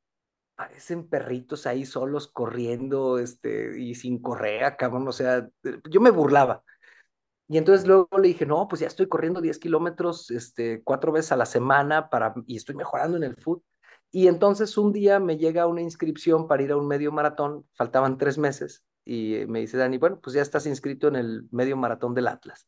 Parecen 0.57 1.07
perritos 1.07 1.67
ahí 1.67 1.85
solos 1.85 2.27
corriendo, 2.27 3.19
este, 3.19 3.79
y 3.79 3.93
sin 3.95 4.19
correa, 4.19 4.75
cabrón, 4.75 5.07
o 5.07 5.11
sea, 5.11 5.47
yo 5.89 6.01
me 6.01 6.09
burlaba. 6.09 6.63
Y 7.47 7.57
entonces 7.59 7.87
luego 7.87 8.09
le 8.19 8.29
dije, 8.29 8.45
no, 8.45 8.67
pues 8.67 8.81
ya 8.81 8.87
estoy 8.87 9.07
corriendo 9.07 9.39
10 9.39 9.59
kilómetros, 9.59 10.31
este, 10.31 10.81
cuatro 10.83 11.11
veces 11.11 11.31
a 11.31 11.37
la 11.37 11.45
semana 11.45 12.09
para, 12.09 12.33
y 12.47 12.57
estoy 12.57 12.75
mejorando 12.75 13.17
en 13.17 13.23
el 13.23 13.35
foot. 13.35 13.63
Y 14.11 14.27
entonces 14.27 14.77
un 14.77 14.91
día 14.93 15.19
me 15.19 15.37
llega 15.37 15.67
una 15.67 15.81
inscripción 15.81 16.47
para 16.47 16.63
ir 16.63 16.71
a 16.71 16.77
un 16.77 16.87
medio 16.87 17.11
maratón, 17.11 17.65
faltaban 17.73 18.17
tres 18.17 18.39
meses, 18.39 18.83
y 19.05 19.45
me 19.47 19.59
dice 19.59 19.77
Dani, 19.77 19.99
bueno, 19.99 20.19
pues 20.21 20.33
ya 20.33 20.41
estás 20.41 20.65
inscrito 20.65 21.07
en 21.07 21.17
el 21.17 21.47
medio 21.51 21.77
maratón 21.77 22.15
del 22.15 22.27
Atlas. 22.27 22.67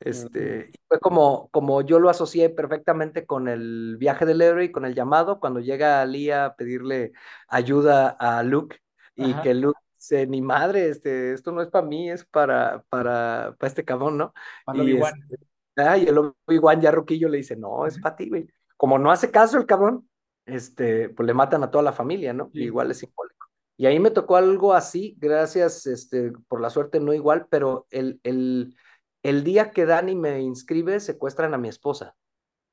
Este, 0.00 0.70
y 0.72 0.78
fue 0.88 1.00
como, 1.00 1.48
como 1.50 1.80
yo 1.82 1.98
lo 1.98 2.10
asocié 2.10 2.50
perfectamente 2.50 3.24
con 3.26 3.48
el 3.48 3.96
viaje 3.98 4.26
del 4.26 4.42
héroe 4.42 4.64
y 4.64 4.72
con 4.72 4.84
el 4.84 4.94
llamado, 4.94 5.40
cuando 5.40 5.60
llega 5.60 6.04
Lía 6.04 6.46
a 6.46 6.56
pedirle 6.56 7.12
ayuda 7.48 8.08
a 8.08 8.42
Luke 8.42 8.80
y 9.14 9.32
Ajá. 9.32 9.42
que 9.42 9.54
Luke 9.54 9.80
dice, 9.96 10.26
ni 10.26 10.42
madre, 10.42 10.88
este, 10.88 11.32
esto 11.32 11.52
no 11.52 11.62
es 11.62 11.68
para 11.68 11.86
mí, 11.86 12.10
es 12.10 12.24
para, 12.24 12.84
para, 12.88 13.54
para 13.58 13.68
este 13.68 13.84
cabrón, 13.84 14.18
¿no? 14.18 14.34
Y. 14.74 14.96
Este, 14.96 15.38
ah, 15.76 15.96
y 15.96 16.06
el 16.06 16.18
Obi-Wan 16.18 16.80
ya 16.80 16.90
Roquillo 16.90 17.28
le 17.28 17.38
dice, 17.38 17.56
no, 17.56 17.86
es 17.86 17.98
para 17.98 18.16
ti, 18.16 18.28
güey. 18.28 18.46
Como 18.76 18.98
no 18.98 19.10
hace 19.10 19.30
caso 19.30 19.56
el 19.56 19.66
cabrón, 19.66 20.08
este, 20.46 21.08
pues 21.08 21.26
le 21.26 21.34
matan 21.34 21.62
a 21.62 21.70
toda 21.70 21.82
la 21.82 21.92
familia, 21.92 22.32
¿no? 22.32 22.50
Sí. 22.52 22.64
Igual 22.64 22.90
es 22.90 22.98
simbólico. 22.98 23.46
Y 23.76 23.86
ahí 23.86 23.98
me 23.98 24.10
tocó 24.10 24.36
algo 24.36 24.72
así, 24.72 25.16
gracias, 25.18 25.86
este, 25.86 26.32
por 26.48 26.60
la 26.60 26.70
suerte 26.70 27.00
no 27.00 27.12
igual, 27.12 27.46
pero 27.50 27.86
el, 27.90 28.20
el, 28.22 28.76
el 29.24 29.42
día 29.42 29.70
que 29.72 29.86
Dani 29.86 30.14
me 30.14 30.40
inscribe, 30.40 31.00
secuestran 31.00 31.54
a 31.54 31.58
mi 31.58 31.68
esposa. 31.68 32.14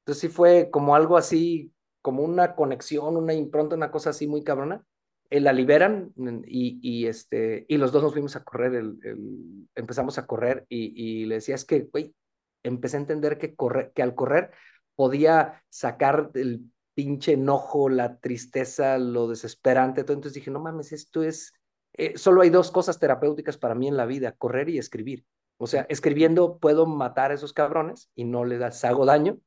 Entonces 0.02 0.22
sí 0.22 0.28
fue 0.28 0.70
como 0.70 0.95
algo 0.95 1.18
así, 1.18 1.74
como 2.02 2.24
una 2.24 2.56
conexión, 2.56 3.16
una 3.16 3.34
impronta, 3.34 3.76
una 3.76 3.89
cosa 3.89 4.12
así 4.12 4.28
muy 4.28 4.43
cabrona. 4.43 4.86
la 5.30 5.54
liberan 5.54 6.14
y, 6.45 6.80
y, 6.82 7.08
este, 7.08 7.66
y 7.70 7.78
los 7.78 7.93
dos 7.93 8.04
nos 8.04 8.12
fuimos 8.12 8.36
a 8.36 8.43
correr, 8.43 8.84
empezamos 9.76 10.18
a 10.18 10.28
correr 10.28 10.66
y, 10.68 10.93
y, 10.95 11.26
le 11.26 11.36
decía, 11.36 11.56
es 11.56 11.64
que, 11.64 11.88
güey, 11.91 12.14
empecé 12.64 12.97
a 12.97 12.99
entender 12.99 13.38
que, 13.38 13.56
correr, 13.56 13.93
que 13.93 14.04
al 14.04 14.14
correr 14.14 14.52
podía 14.95 15.64
sacar 15.70 16.32
el 16.34 16.70
pinche 16.93 17.34
enojo, 17.34 17.88
la 17.88 18.20
tristeza, 18.20 18.97
lo 18.97 19.30
desesperante, 19.30 20.04
todo. 20.04 20.16
entonces 20.16 20.36
dije, 20.36 20.52
no 20.52 20.60
mames, 20.60 20.91
esto 20.91 21.24
es, 21.24 21.54
eh, 21.93 22.18
solo 22.18 22.41
hay 22.41 22.49
dos 22.49 22.72
cosas 22.72 22.99
terapéuticas 22.99 23.58
para 23.58 23.76
mí 23.76 23.88
en 23.88 23.95
la 23.95 24.06
vida, 24.06 24.34
correr 24.34 24.68
y 24.68 24.78
escribir. 24.78 25.26
O 25.62 25.68
sea, 25.68 25.86
escribiendo 25.89 26.57
puedo 26.57 26.88
matar 26.88 27.30
a 27.32 27.36
esos 27.36 27.53
cabrones 27.53 28.09
y 28.16 28.24
no 28.24 28.45
les 28.45 28.84
hago 28.84 29.05
daño, 29.05 29.38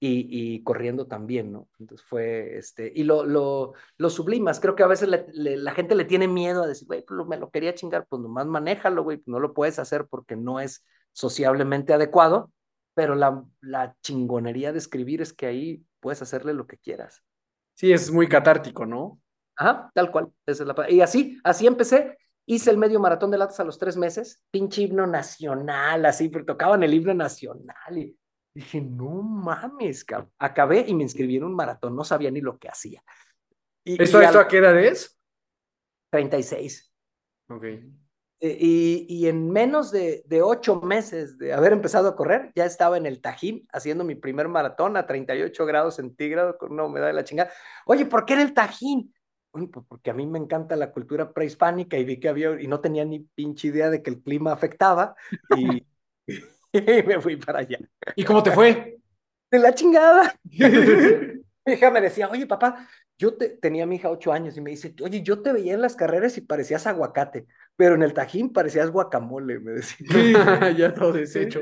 y, 0.00 0.62
corriendo 0.64 1.06
también, 1.06 1.52
¿no? 1.52 1.68
Entonces 1.78 2.06
fue, 2.06 2.58
este, 2.58 2.92
y 2.94 3.04
lo, 3.04 3.24
lo, 3.24 3.72
lo 3.96 4.10
sublimas, 4.10 4.60
creo 4.60 4.74
que 4.74 4.82
a 4.82 4.88
veces 4.88 5.08
la 5.32 5.72
gente 5.72 5.94
le 5.94 6.04
tiene 6.04 6.28
miedo 6.28 6.62
a 6.62 6.66
decir, 6.66 6.86
güey, 6.86 7.04
pues 7.06 7.26
me 7.26 7.38
lo 7.38 7.50
quería 7.50 7.74
chingar, 7.74 8.06
pues 8.06 8.20
nomás 8.20 8.46
manéjalo, 8.46 9.02
güey, 9.02 9.22
no 9.24 9.40
lo 9.40 9.54
puedes 9.54 9.78
hacer 9.78 10.06
porque 10.10 10.36
no 10.36 10.60
es 10.60 10.84
sociablemente 11.12 11.94
adecuado, 11.94 12.52
pero 12.92 13.14
la, 13.14 13.44
la 13.62 13.96
chingonería 14.02 14.72
de 14.72 14.78
escribir 14.78 15.22
es 15.22 15.32
que 15.32 15.46
ahí 15.46 15.86
puedes 16.00 16.20
hacerle 16.20 16.52
lo 16.52 16.66
que 16.66 16.76
quieras. 16.76 17.22
Sí, 17.74 17.92
es 17.92 18.10
muy 18.10 18.28
catártico, 18.28 18.84
¿no? 18.84 19.20
Ajá, 19.56 19.90
tal 19.94 20.10
cual. 20.10 20.30
Esa 20.44 20.64
es 20.64 20.68
la... 20.68 20.90
Y 20.90 21.00
así, 21.00 21.38
así 21.44 21.66
empecé. 21.66 22.18
Hice 22.46 22.70
el 22.70 22.78
medio 22.78 23.00
maratón 23.00 23.30
de 23.30 23.38
latas 23.38 23.60
a 23.60 23.64
los 23.64 23.78
tres 23.78 23.96
meses, 23.96 24.42
pinche 24.50 24.82
himno 24.82 25.06
nacional, 25.06 26.04
así, 26.04 26.28
pero 26.28 26.44
tocaban 26.44 26.82
el 26.82 26.92
himno 26.92 27.14
nacional 27.14 27.96
y 27.96 28.16
Dije, 28.54 28.80
no 28.80 29.20
mames, 29.22 30.04
cabrón. 30.04 30.30
Acabé 30.38 30.84
y 30.86 30.94
me 30.94 31.02
inscribí 31.02 31.36
en 31.36 31.44
un 31.44 31.56
maratón, 31.56 31.96
no 31.96 32.04
sabía 32.04 32.30
ni 32.30 32.40
lo 32.40 32.56
que 32.56 32.68
hacía. 32.68 33.02
Y, 33.82 34.00
¿Esto, 34.00 34.20
¿esto 34.20 34.38
a 34.38 34.46
qué 34.46 34.58
edad 34.58 34.78
es? 34.78 35.18
36. 36.10 36.94
Ok. 37.48 37.64
Y, 38.40 39.06
y, 39.08 39.26
en 39.26 39.50
menos 39.50 39.90
de, 39.90 40.22
de, 40.26 40.42
ocho 40.42 40.80
meses 40.80 41.38
de 41.38 41.52
haber 41.54 41.72
empezado 41.72 42.08
a 42.08 42.16
correr, 42.16 42.52
ya 42.54 42.66
estaba 42.66 42.96
en 42.96 43.06
el 43.06 43.20
Tajín 43.20 43.66
haciendo 43.72 44.04
mi 44.04 44.14
primer 44.14 44.48
maratón 44.48 44.96
a 44.96 45.06
38 45.06 45.64
grados 45.66 45.96
centígrados 45.96 46.56
con 46.58 46.72
una 46.72 46.84
humedad 46.84 47.06
de 47.06 47.14
la 47.14 47.24
chingada. 47.24 47.50
Oye, 47.86 48.04
¿por 48.04 48.24
qué 48.26 48.34
en 48.34 48.40
el 48.40 48.54
Tajín? 48.54 49.14
Pues 49.54 49.86
porque 49.88 50.10
a 50.10 50.14
mí 50.14 50.26
me 50.26 50.38
encanta 50.38 50.76
la 50.76 50.92
cultura 50.92 51.32
prehispánica 51.32 51.96
y 51.96 52.04
vi 52.04 52.18
que 52.18 52.28
había, 52.28 52.60
y 52.60 52.66
no 52.66 52.80
tenía 52.80 53.04
ni 53.04 53.20
pinche 53.20 53.68
idea 53.68 53.90
de 53.90 54.02
que 54.02 54.10
el 54.10 54.22
clima 54.22 54.52
afectaba. 54.52 55.14
Y, 55.56 55.86
y 56.74 57.02
me 57.02 57.20
fui 57.20 57.36
para 57.36 57.60
allá. 57.60 57.78
¿Y 58.16 58.24
cómo 58.24 58.42
te 58.42 58.50
fue? 58.50 58.98
De 59.50 59.58
la 59.58 59.74
chingada. 59.74 60.34
mi 60.44 61.72
hija 61.72 61.90
me 61.90 62.00
decía, 62.00 62.28
oye, 62.28 62.46
papá, 62.46 62.88
yo 63.16 63.34
te, 63.34 63.50
tenía 63.50 63.84
a 63.84 63.86
mi 63.86 63.96
hija 63.96 64.10
ocho 64.10 64.32
años 64.32 64.56
y 64.56 64.60
me 64.60 64.70
dice, 64.70 64.94
oye, 65.02 65.22
yo 65.22 65.40
te 65.40 65.52
veía 65.52 65.74
en 65.74 65.80
las 65.80 65.94
carreras 65.94 66.36
y 66.36 66.40
parecías 66.40 66.86
aguacate, 66.86 67.46
pero 67.76 67.94
en 67.94 68.02
el 68.02 68.12
tajín 68.12 68.52
parecías 68.52 68.90
guacamole, 68.90 69.60
me 69.60 69.72
decía. 69.72 70.70
ya 70.76 70.92
todo 70.92 71.12
deshecho. 71.12 71.60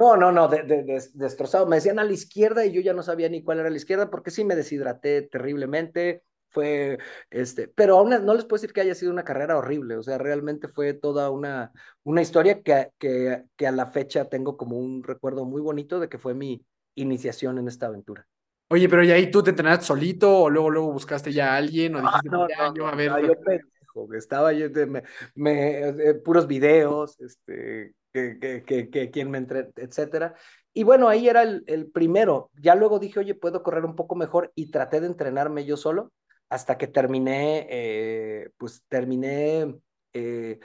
No, 0.00 0.16
no, 0.16 0.32
no, 0.32 0.48
de, 0.48 0.62
de, 0.62 1.02
destrozado. 1.14 1.66
Me 1.66 1.76
decían 1.76 1.98
a 1.98 2.04
la 2.04 2.12
izquierda 2.12 2.64
y 2.64 2.72
yo 2.72 2.80
ya 2.80 2.94
no 2.94 3.02
sabía 3.02 3.28
ni 3.28 3.44
cuál 3.44 3.60
era 3.60 3.70
la 3.70 3.76
izquierda 3.76 4.10
porque 4.10 4.30
sí 4.30 4.44
me 4.44 4.56
deshidraté 4.56 5.22
terriblemente 5.22 6.24
fue, 6.50 6.98
este, 7.30 7.68
pero 7.68 7.98
aún 7.98 8.10
no 8.10 8.34
les 8.34 8.44
puedo 8.44 8.60
decir 8.60 8.72
que 8.72 8.80
haya 8.80 8.94
sido 8.94 9.12
una 9.12 9.24
carrera 9.24 9.56
horrible, 9.56 9.96
o 9.96 10.02
sea, 10.02 10.18
realmente 10.18 10.68
fue 10.68 10.92
toda 10.94 11.30
una, 11.30 11.72
una 12.02 12.22
historia 12.22 12.62
que, 12.62 12.90
que, 12.98 13.44
que 13.56 13.66
a 13.66 13.72
la 13.72 13.86
fecha 13.86 14.26
tengo 14.26 14.56
como 14.56 14.76
un 14.76 15.02
recuerdo 15.02 15.44
muy 15.44 15.62
bonito 15.62 16.00
de 16.00 16.08
que 16.08 16.18
fue 16.18 16.34
mi 16.34 16.64
iniciación 16.94 17.58
en 17.58 17.68
esta 17.68 17.86
aventura. 17.86 18.26
Oye, 18.68 18.88
pero 18.88 19.02
¿y 19.02 19.10
ahí 19.10 19.30
tú 19.30 19.42
te 19.42 19.50
entrenaste 19.50 19.86
solito 19.86 20.42
o 20.42 20.50
luego, 20.50 20.70
luego 20.70 20.92
buscaste 20.92 21.32
ya 21.32 21.54
a 21.54 21.56
alguien 21.56 21.96
o 21.96 22.02
dijiste, 22.02 22.28
no, 22.28 22.46
no, 22.46 22.74
yo 22.74 22.86
a 22.86 22.94
ver? 22.94 23.10
yo 23.26 23.34
pendejo, 23.40 24.14
estaba 24.14 24.52
yo, 24.52 24.68
de, 24.68 24.86
me, 24.86 25.02
me, 25.34 26.14
puros 26.24 26.46
videos, 26.46 27.18
este, 27.20 27.94
que, 28.12 28.38
que, 28.38 28.62
que, 28.62 28.88
que 28.88 29.10
quien 29.10 29.30
me 29.30 29.38
entre, 29.38 29.70
etcétera. 29.76 30.34
Y 30.72 30.84
bueno, 30.84 31.08
ahí 31.08 31.28
era 31.28 31.42
el, 31.42 31.64
el 31.66 31.90
primero. 31.90 32.50
Ya 32.60 32.76
luego 32.76 33.00
dije, 33.00 33.18
oye, 33.18 33.34
puedo 33.34 33.64
correr 33.64 33.84
un 33.84 33.96
poco 33.96 34.14
mejor 34.14 34.52
y 34.54 34.70
traté 34.70 35.00
de 35.00 35.08
entrenarme 35.08 35.64
yo 35.64 35.76
solo 35.76 36.12
hasta 36.50 36.76
que 36.76 36.88
terminé, 36.88 37.66
eh, 37.70 38.50
pues 38.58 38.84
terminé 38.88 39.74
eh, 40.12 40.58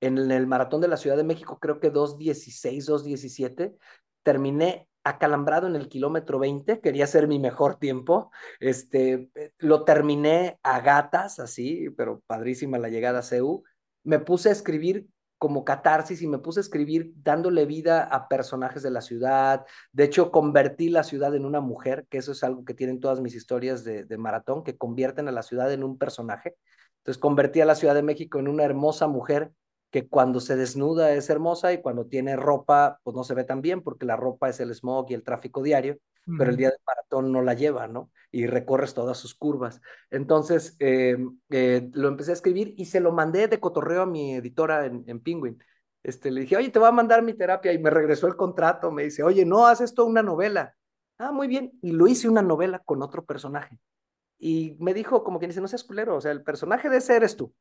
en 0.00 0.18
el 0.30 0.46
maratón 0.46 0.80
de 0.80 0.88
la 0.88 0.96
Ciudad 0.96 1.16
de 1.16 1.24
México, 1.24 1.58
creo 1.60 1.80
que 1.80 1.92
2.16, 1.92 2.86
2.17, 2.86 3.76
terminé 4.22 4.88
acalambrado 5.04 5.66
en 5.66 5.76
el 5.76 5.88
kilómetro 5.88 6.38
20, 6.38 6.80
quería 6.80 7.06
ser 7.06 7.28
mi 7.28 7.38
mejor 7.38 7.76
tiempo, 7.76 8.30
este, 8.58 9.30
eh, 9.34 9.52
lo 9.58 9.84
terminé 9.84 10.58
a 10.62 10.80
gatas, 10.80 11.38
así, 11.38 11.90
pero 11.96 12.22
padrísima 12.26 12.78
la 12.78 12.88
llegada 12.88 13.20
a 13.20 13.22
CEU, 13.22 13.62
me 14.04 14.18
puse 14.18 14.48
a 14.48 14.52
escribir 14.52 15.06
como 15.38 15.64
catarsis 15.64 16.20
y 16.22 16.26
me 16.26 16.38
puse 16.38 16.60
a 16.60 16.62
escribir 16.62 17.12
dándole 17.22 17.64
vida 17.64 18.04
a 18.04 18.28
personajes 18.28 18.82
de 18.82 18.90
la 18.90 19.00
ciudad. 19.00 19.64
De 19.92 20.04
hecho, 20.04 20.30
convertí 20.30 20.88
la 20.90 21.04
ciudad 21.04 21.34
en 21.34 21.44
una 21.44 21.60
mujer, 21.60 22.06
que 22.10 22.18
eso 22.18 22.32
es 22.32 22.42
algo 22.44 22.64
que 22.64 22.74
tienen 22.74 23.00
todas 23.00 23.20
mis 23.20 23.34
historias 23.34 23.84
de, 23.84 24.18
maratón, 24.18 24.64
que 24.64 24.76
convierten 24.76 25.28
a 25.28 25.32
la 25.32 25.42
ciudad 25.42 25.72
en 25.72 25.84
un 25.84 25.96
personaje. 25.96 26.56
Entonces, 26.98 27.20
convertí 27.20 27.60
a 27.60 27.64
la 27.64 27.74
Ciudad 27.76 27.94
de 27.94 28.02
México 28.02 28.38
en 28.38 28.48
una 28.48 28.64
hermosa 28.64 29.06
mujer 29.06 29.52
que 29.90 30.08
cuando 30.08 30.40
se 30.40 30.56
desnuda 30.56 31.12
es 31.12 31.30
hermosa 31.30 31.72
y 31.72 31.80
cuando 31.80 32.06
tiene 32.06 32.36
ropa, 32.36 33.00
pues 33.02 33.16
no 33.16 33.24
se 33.24 33.34
ve 33.34 33.44
tan 33.44 33.62
bien 33.62 33.82
porque 33.82 34.04
la 34.04 34.16
ropa 34.16 34.48
es 34.48 34.60
el 34.60 34.74
smog 34.74 35.06
y 35.10 35.14
el 35.14 35.22
tráfico 35.22 35.62
diario, 35.62 35.98
pero 36.36 36.50
el 36.50 36.56
día 36.56 36.70
del 36.70 36.80
maratón 36.86 37.32
no 37.32 37.42
la 37.42 37.54
lleva, 37.54 37.86
¿no? 37.88 38.10
Y 38.30 38.46
recorres 38.46 38.94
todas 38.94 39.16
sus 39.16 39.34
curvas. 39.34 39.80
Entonces, 40.10 40.76
eh, 40.80 41.16
eh, 41.50 41.88
lo 41.92 42.08
empecé 42.08 42.32
a 42.32 42.34
escribir 42.34 42.74
y 42.76 42.86
se 42.86 43.00
lo 43.00 43.12
mandé 43.12 43.48
de 43.48 43.60
cotorreo 43.60 44.02
a 44.02 44.06
mi 44.06 44.34
editora 44.34 44.86
en, 44.86 45.04
en 45.06 45.20
Penguin. 45.20 45.62
Este, 46.02 46.30
le 46.30 46.42
dije, 46.42 46.56
oye, 46.56 46.70
te 46.70 46.78
voy 46.78 46.88
a 46.88 46.92
mandar 46.92 47.22
mi 47.22 47.34
terapia 47.34 47.72
y 47.72 47.78
me 47.78 47.90
regresó 47.90 48.26
el 48.26 48.36
contrato, 48.36 48.90
me 48.90 49.04
dice, 49.04 49.22
oye, 49.22 49.44
no, 49.44 49.66
haz 49.66 49.80
esto 49.80 50.04
una 50.04 50.22
novela. 50.22 50.74
Ah, 51.18 51.32
muy 51.32 51.48
bien. 51.48 51.72
Y 51.82 51.92
lo 51.92 52.06
hice 52.06 52.28
una 52.28 52.42
novela 52.42 52.80
con 52.80 53.02
otro 53.02 53.24
personaje. 53.24 53.78
Y 54.38 54.76
me 54.78 54.94
dijo, 54.94 55.24
como 55.24 55.38
quien 55.38 55.50
dice, 55.50 55.60
no 55.60 55.68
seas 55.68 55.84
culero, 55.84 56.16
o 56.16 56.20
sea, 56.20 56.30
el 56.30 56.44
personaje 56.44 56.88
de 56.88 56.98
ese 56.98 57.16
eres 57.16 57.36
tú. 57.36 57.52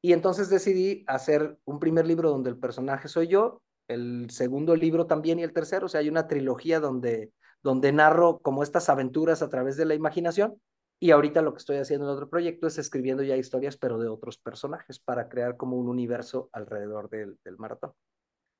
Y 0.00 0.12
entonces 0.12 0.48
decidí 0.48 1.04
hacer 1.06 1.58
un 1.64 1.80
primer 1.80 2.06
libro 2.06 2.30
donde 2.30 2.50
el 2.50 2.58
personaje 2.58 3.08
soy 3.08 3.26
yo, 3.26 3.62
el 3.88 4.30
segundo 4.30 4.76
libro 4.76 5.06
también 5.06 5.38
y 5.38 5.42
el 5.42 5.52
tercero, 5.52 5.86
o 5.86 5.88
sea, 5.88 6.00
hay 6.00 6.08
una 6.08 6.28
trilogía 6.28 6.78
donde, 6.78 7.32
donde 7.64 7.90
narro 7.92 8.38
como 8.38 8.62
estas 8.62 8.88
aventuras 8.88 9.42
a 9.42 9.48
través 9.48 9.76
de 9.76 9.86
la 9.86 9.94
imaginación. 9.94 10.60
Y 11.00 11.10
ahorita 11.10 11.42
lo 11.42 11.52
que 11.52 11.58
estoy 11.58 11.78
haciendo 11.78 12.06
en 12.06 12.12
otro 12.12 12.30
proyecto 12.30 12.68
es 12.68 12.78
escribiendo 12.78 13.24
ya 13.24 13.36
historias, 13.36 13.76
pero 13.76 13.98
de 13.98 14.08
otros 14.08 14.38
personajes, 14.38 15.00
para 15.00 15.28
crear 15.28 15.56
como 15.56 15.76
un 15.76 15.88
universo 15.88 16.48
alrededor 16.52 17.10
del, 17.10 17.36
del 17.44 17.58
maratón. 17.58 17.92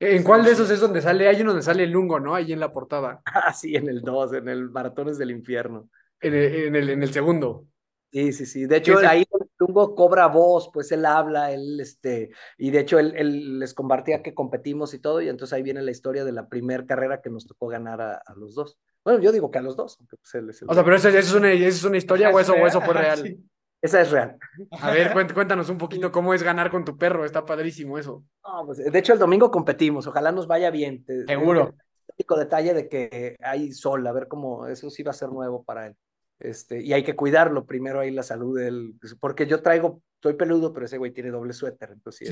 ¿En 0.01 0.25
cuál 0.25 0.45
de 0.45 0.51
esos 0.51 0.69
es 0.71 0.81
donde 0.81 1.01
sale? 1.01 1.29
Hay 1.29 1.41
uno 1.41 1.53
donde 1.53 1.63
sale 1.63 1.85
el 1.85 1.91
Lungo, 1.91 2.19
¿no? 2.19 2.35
Ahí 2.35 2.53
en 2.53 2.61
la 2.61 2.73
portada. 2.73 3.23
Ah, 3.27 3.53
sí, 3.53 3.77
en 3.77 3.89
el 3.89 4.01
2, 4.01 4.33
en 4.35 4.49
el 4.49 4.71
Maratones 4.71 5.19
del 5.19 5.31
Infierno. 5.31 5.89
En 6.21 6.35
el, 6.35 6.55
en 6.55 6.77
el, 6.77 6.91
en 6.91 7.03
el 7.03 7.13
segundo. 7.13 7.67
Sí, 8.15 8.33
sí, 8.33 8.47
sí. 8.47 8.67
De 8.67 8.77
hecho, 8.77 8.97
ahí 8.99 9.25
Lungo 9.59 9.97
cobra 9.97 10.29
voz, 10.29 10.71
pues 10.73 10.93
él 10.93 11.05
habla, 11.05 11.51
él, 11.51 11.81
este, 11.81 12.31
y 12.57 12.71
de 12.71 12.79
hecho 12.79 13.01
él, 13.01 13.59
les 13.59 13.75
compartía 13.75 14.23
que 14.23 14.35
competimos 14.35 14.95
y 14.95 15.01
todo, 15.01 15.21
y 15.21 15.29
entonces 15.29 15.53
ahí 15.53 15.65
viene 15.65 15.83
la 15.83 15.91
historia 15.91 16.25
de 16.25 16.31
la 16.31 16.49
primera 16.49 16.87
carrera 16.87 17.21
que 17.21 17.29
nos 17.29 17.45
tocó 17.45 17.67
ganar 17.67 18.01
a, 18.01 18.23
los 18.37 18.55
dos. 18.55 18.79
Bueno, 19.03 19.19
yo 19.19 19.33
digo 19.33 19.51
que 19.51 19.59
a 19.59 19.63
los 19.63 19.75
dos, 19.75 19.97
aunque 19.99 20.17
pues 20.17 20.33
él 20.37 20.49
es 20.49 20.63
el... 20.63 20.71
O 20.71 20.75
sea, 20.75 20.85
pero 20.85 20.95
eso, 20.95 21.09
es, 21.09 21.35
una, 21.35 21.53
es 21.53 21.83
una 21.83 21.97
historia 21.97 22.31
o 22.31 22.39
eso, 22.39 22.53
o 22.53 22.65
eso 22.65 22.81
fue 22.81 22.95
real. 22.95 23.37
Esa 23.83 24.01
es 24.01 24.13
real. 24.13 24.39
A 24.71 24.93
ver, 24.93 25.13
cuéntanos 25.35 25.69
un 25.69 25.79
poquito 25.79 26.13
cómo 26.13 26.35
es 26.35 26.43
ganar 26.45 26.71
con 26.71 26.85
tu 26.85 26.97
perro, 26.97 27.25
está 27.25 27.45
padrísimo 27.45 27.99
eso. 27.99 28.25
pues, 28.65 28.79
de 28.79 28.97
hecho, 28.97 29.13
el 29.13 29.19
domingo 29.19 29.51
competimos, 29.51 30.07
ojalá 30.07 30.31
nos 30.31 30.47
vaya 30.47 30.71
bien. 30.71 31.05
Seguro. 31.27 31.75
El 32.17 32.39
detalle 32.39 32.75
de 32.75 32.89
que 32.89 33.37
hay 33.41 33.73
sol, 33.73 34.07
a 34.07 34.13
ver 34.13 34.29
cómo 34.29 34.69
eso 34.69 34.89
sí 34.89 35.03
va 35.03 35.11
a 35.11 35.15
ser 35.15 35.31
nuevo 35.31 35.65
para 35.65 35.89
él. 35.89 35.97
Este, 36.45 36.83
y 36.83 36.93
hay 36.93 37.03
que 37.03 37.17
cuidarlo 37.17 37.65
primero 37.65 38.01
ahí 38.01 38.11
la 38.11 38.23
salud 38.23 38.59
del, 38.59 38.95
porque 39.19 39.47
yo 39.47 39.63
traigo, 39.63 40.03
estoy 40.17 40.35
peludo, 40.35 40.75
pero 40.75 40.85
ese 40.85 40.99
güey 40.99 41.11
tiene 41.11 41.31
doble 41.31 41.55
suéter, 41.55 41.91
entonces 41.93 42.31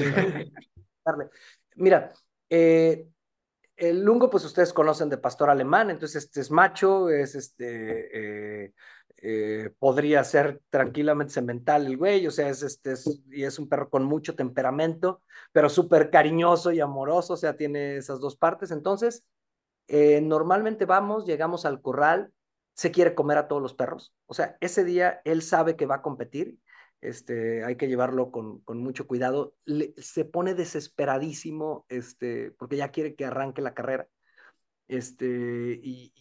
Mira, 1.77 2.13
eh, 2.51 3.09
el 3.77 4.05
lungo, 4.05 4.29
pues 4.29 4.45
ustedes 4.45 4.73
conocen 4.73 5.09
de 5.09 5.17
pastor 5.17 5.49
alemán, 5.49 5.91
entonces 5.91 6.25
este 6.25 6.41
es 6.41 6.51
macho, 6.51 7.09
es 7.09 7.35
este, 7.35 8.67
eh, 8.67 8.73
eh, 9.17 9.71
podría 9.79 10.23
ser 10.25 10.61
tranquilamente 10.69 11.33
semental 11.33 11.87
el 11.87 11.97
güey, 11.97 12.27
o 12.27 12.31
sea, 12.31 12.51
es 12.51 12.63
este, 12.63 12.95
y 13.31 13.45
es 13.45 13.59
un 13.59 13.69
perro 13.69 13.89
con 13.89 14.05
mucho 14.05 14.35
temperamento, 14.35 15.23
pero 15.53 15.71
súper 15.71 16.11
cariñoso 16.11 16.71
y 16.71 16.81
amoroso, 16.81 17.33
o 17.33 17.39
sea, 17.39 17.57
tiene 17.57 17.97
esas 17.97 18.21
dos 18.21 18.37
partes. 18.37 18.71
Entonces, 18.71 19.25
normalmente 19.89 20.85
vamos, 20.85 21.27
llegamos 21.27 21.65
al 21.65 21.81
corral, 21.81 22.31
se 22.75 22.91
quiere 22.91 23.15
comer 23.15 23.39
a 23.39 23.49
todos 23.49 23.63
los 23.63 23.75
perros. 23.75 24.15
O 24.27 24.35
sea, 24.35 24.57
ese 24.61 24.85
día 24.85 25.21
él 25.25 25.43
sabe 25.43 25.77
que 25.77 25.87
va 25.87 25.97
a 25.97 26.03
competir, 26.03 26.59
este, 27.01 27.65
hay 27.65 27.77
que 27.77 27.89
llevarlo 27.89 28.31
con, 28.31 28.61
con 28.61 28.79
mucho 28.79 29.07
cuidado. 29.07 29.55
se 29.97 30.25
pone 30.25 30.55
desesperadísimo, 30.55 31.85
este, 31.89 32.53
porque 32.53 32.77
ya 32.77 32.91
quiere 32.91 33.15
que 33.15 33.25
arranque 33.25 33.61
la 33.61 33.75
carrera. 33.75 34.09
Este, 34.89 35.81
y, 35.83 36.13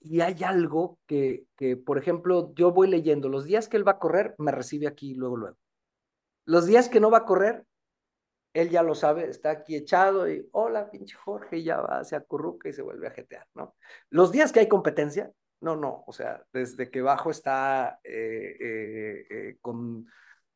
y 0.00 0.20
hay 0.20 0.44
algo 0.44 0.98
que, 1.06 1.46
que, 1.56 1.76
por 1.76 1.98
ejemplo, 1.98 2.52
yo 2.54 2.72
voy 2.72 2.88
leyendo, 2.88 3.28
los 3.28 3.44
días 3.44 3.68
que 3.68 3.76
él 3.76 3.86
va 3.86 3.92
a 3.92 3.98
correr, 3.98 4.34
me 4.38 4.52
recibe 4.52 4.86
aquí 4.86 5.14
luego, 5.14 5.36
luego. 5.36 5.56
Los 6.44 6.66
días 6.66 6.88
que 6.88 7.00
no 7.00 7.10
va 7.10 7.18
a 7.18 7.24
correr, 7.24 7.64
él 8.56 8.70
ya 8.70 8.82
lo 8.82 8.94
sabe, 8.94 9.28
está 9.28 9.50
aquí 9.50 9.76
echado 9.76 10.30
y, 10.30 10.48
hola, 10.52 10.90
pinche 10.90 11.14
Jorge, 11.14 11.62
ya 11.62 11.80
va, 11.80 12.02
se 12.04 12.16
acurruca 12.16 12.68
y 12.68 12.72
se 12.72 12.82
vuelve 12.82 13.06
a 13.06 13.10
jetear, 13.10 13.46
¿no? 13.54 13.74
Los 14.08 14.32
días 14.32 14.50
que 14.50 14.60
hay 14.60 14.68
competencia, 14.68 15.30
no, 15.60 15.76
no, 15.76 16.04
o 16.06 16.12
sea, 16.12 16.42
desde 16.52 16.90
que 16.90 17.02
bajo 17.02 17.30
está 17.30 18.00
eh, 18.02 18.56
eh, 18.58 19.26
eh, 19.30 19.56
con, 19.60 20.06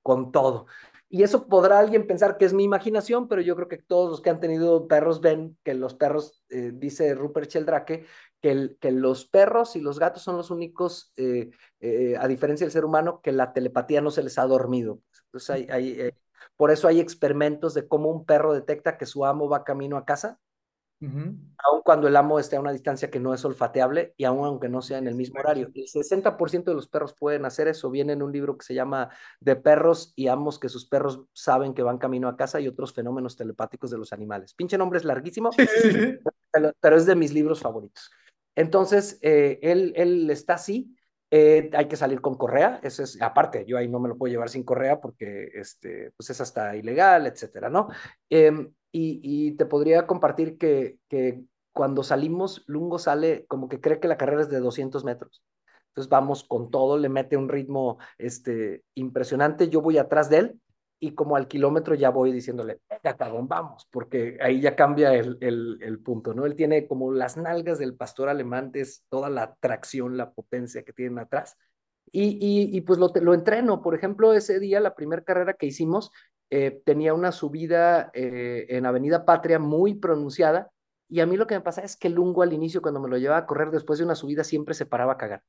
con 0.03 0.33
todo. 0.33 0.67
Y 1.11 1.25
eso 1.25 1.47
podrá 1.47 1.79
alguien 1.79 2.07
pensar 2.07 2.39
que 2.39 2.45
es 2.47 2.55
mi 2.55 2.65
imaginación, 2.65 3.29
pero 3.29 3.43
yo 3.43 3.55
creo 3.57 3.69
que 3.69 3.79
todos 3.79 4.11
los 4.11 4.21
que 4.23 4.31
han 4.31 4.41
tenido 4.41 4.87
perros 4.87 5.21
ven 5.21 5.59
que 5.65 5.75
los 5.75 5.95
perros, 5.95 6.45
dice 6.49 7.15
Rupert 7.15 7.51
Sheldrake, 7.51 8.07
que, 8.41 8.77
que 8.81 8.93
los 8.93 9.27
perros 9.27 9.75
y 9.75 9.81
los 9.81 9.99
gatos 9.99 10.23
son 10.23 10.37
los 10.37 10.53
únicos, 10.53 11.13
a 11.19 12.29
diferencia 12.29 12.65
del 12.65 12.73
ser 12.73 12.85
humano, 12.85 13.21
que 13.23 13.33
la 13.33 13.53
telepatía 13.53 14.01
no 14.01 14.13
se 14.13 14.23
les 14.23 14.39
ha 14.39 14.47
dormido. 14.47 15.01
Entonces 15.25 15.51
hay, 15.51 15.67
hay 15.69 16.13
por 16.57 16.71
eso 16.71 16.89
hay 16.89 17.01
experimentos 17.01 17.75
de 17.75 17.87
cómo 17.89 18.11
un 18.11 18.25
perro 18.25 18.53
detecta 18.53 18.99
que 18.99 19.07
su 19.07 19.25
amo 19.25 19.49
va 19.49 19.65
camino 19.65 19.97
a 19.97 20.05
casa 20.05 20.39
Aun 21.03 21.81
cuando 21.83 22.09
el 22.09 22.17
amo 22.17 22.39
esté 22.39 22.57
a 22.57 22.61
una 22.61 22.73
distancia 22.73 23.11
que 23.11 23.21
no 23.21 23.33
es 23.33 23.43
olfateable 23.47 24.13
y 24.19 24.25
aun 24.25 24.45
aunque 24.45 24.69
no 24.69 24.83
sea 24.83 24.99
en 24.99 25.09
el 25.09 25.15
mismo 25.15 25.41
horario. 25.41 25.71
El 25.75 25.87
60% 25.87 26.65
de 26.65 26.75
los 26.75 26.89
perros 26.89 27.15
pueden 27.19 27.47
hacer 27.47 27.69
eso. 27.69 27.91
Viene 27.91 28.13
en 28.13 28.23
un 28.23 28.33
libro 28.33 28.59
que 28.59 28.67
se 28.67 28.75
llama 28.75 29.09
De 29.41 29.57
perros 29.57 30.13
y 30.15 30.29
amos 30.29 30.59
que 30.59 30.69
sus 30.69 30.87
perros 30.87 31.23
saben 31.33 31.73
que 31.73 31.83
van 31.83 31.97
camino 31.97 32.29
a 32.29 32.37
casa 32.37 32.61
y 32.61 32.69
otros 32.69 32.93
fenómenos 32.93 33.35
telepáticos 33.35 33.91
de 33.91 33.97
los 33.97 34.13
animales. 34.13 34.53
Pinche 34.53 34.77
nombre 34.77 34.99
es 34.99 35.07
larguísimo, 35.07 35.51
pero, 36.81 36.97
es 36.97 37.07
de 37.07 37.17
mis 37.17 37.33
libros 37.33 37.61
favoritos. 37.61 38.11
Entonces, 38.55 39.19
eh, 39.23 39.59
él, 39.63 39.95
él 39.97 40.29
está 40.29 40.55
así. 40.55 40.95
Eh, 41.31 41.71
hay 41.75 41.87
que 41.87 41.97
salir 41.97 42.21
con 42.21 42.35
correa, 42.37 42.81
eso 42.83 43.05
es, 43.05 43.21
aparte, 43.23 43.65
yo 43.65 43.79
ahí 43.79 43.89
no 43.89 44.01
me 44.01 44.09
lo 44.09 44.17
puedo 44.17 44.33
llevar 44.33 44.49
sin 44.49 44.65
correa 44.65 45.01
porque 45.01 45.51
este, 45.55 46.13
pues 46.17 46.29
es 46.31 46.41
hasta 46.41 46.75
ilegal, 46.75 47.27
etcétera, 47.29 47.71
¿no? 47.71 47.89
Em, 48.29 48.73
y, 48.93 49.53
te 49.53 49.67
podría 49.67 50.07
compartir 50.09 50.59
que, 50.59 50.99
que 51.09 51.45
cuando 51.73 52.03
salimos, 52.03 52.65
Lungo 52.67 52.99
sale 52.99 53.47
como 53.47 53.69
que 53.69 53.81
cree 53.81 54.01
que 54.01 54.09
la 54.09 54.17
carrera 54.17 54.43
es 54.43 54.49
de 54.49 54.59
200 54.59 55.05
metros. 55.05 55.45
Entonces 55.91 56.09
vamos 56.09 56.45
con 56.45 56.71
todo, 56.71 56.99
le 56.99 57.09
mete 57.09 57.37
un 57.37 57.49
ritmo 57.49 57.99
este, 58.19 58.83
impresionante. 58.95 59.69
Yo 59.69 59.81
voy 59.81 59.99
atrás 59.99 60.31
de 60.31 60.39
él 60.39 60.61
y 61.01 61.15
como 61.15 61.35
al 61.35 61.49
kilómetro 61.49 61.95
ya 61.95 62.11
voy 62.11 62.31
diciéndole, 62.31 62.81
venga, 62.89 63.17
cabrón, 63.17 63.49
vamos, 63.49 63.89
porque 63.91 64.39
ahí 64.41 64.61
ya 64.61 64.77
cambia 64.77 65.15
el, 65.15 65.39
el, 65.41 65.79
el, 65.81 65.99
punto, 65.99 66.35
¿no? 66.35 66.45
Él 66.45 66.55
tiene 66.55 66.87
como 66.87 67.11
las 67.11 67.39
nalgas 67.39 67.79
del 67.79 67.97
pastor 67.97 68.29
alemán, 68.29 68.71
es 68.75 69.05
toda 69.09 69.31
la 69.31 69.57
tracción, 69.61 70.19
la 70.19 70.31
potencia 70.31 70.83
que 70.83 70.93
tienen 70.93 71.19
atrás. 71.19 71.57
Y, 72.13 72.39
y, 72.41 72.77
y 72.77 72.81
pues 72.83 72.99
lo, 72.99 73.11
lo 73.15 73.35
entreno. 73.35 73.81
Por 73.83 73.95
ejemplo, 73.95 74.35
ese 74.35 74.61
día, 74.61 74.79
la 74.81 74.95
primera 74.95 75.23
carrera 75.23 75.55
que 75.55 75.67
hicimos, 75.67 76.11
eh, 76.51 76.83
tenía 76.85 77.15
una 77.15 77.33
subida 77.33 78.11
eh, 78.13 78.67
en 78.69 78.85
Avenida 78.85 79.25
Patria 79.25 79.59
muy 79.59 79.95
pronunciada 79.95 80.71
y 81.09 81.21
a 81.21 81.27
mí 81.27 81.37
lo 81.37 81.47
que 81.47 81.55
me 81.55 81.61
pasa 81.61 81.83
es 81.83 81.97
que 81.97 82.09
Lungo 82.09 82.43
al 82.43 82.53
inicio 82.53 82.83
cuando 82.83 83.01
me 83.01 83.09
lo 83.09 83.19
llevaba 83.19 83.39
a 83.39 83.47
correr 83.47 83.71
después 83.71 83.99
de 83.99 84.05
una 84.05 84.15
subida 84.15 84.45
siempre 84.45 84.75
se 84.75 84.87
paraba 84.87 85.15
a 85.15 85.17
cagar. 85.17 85.43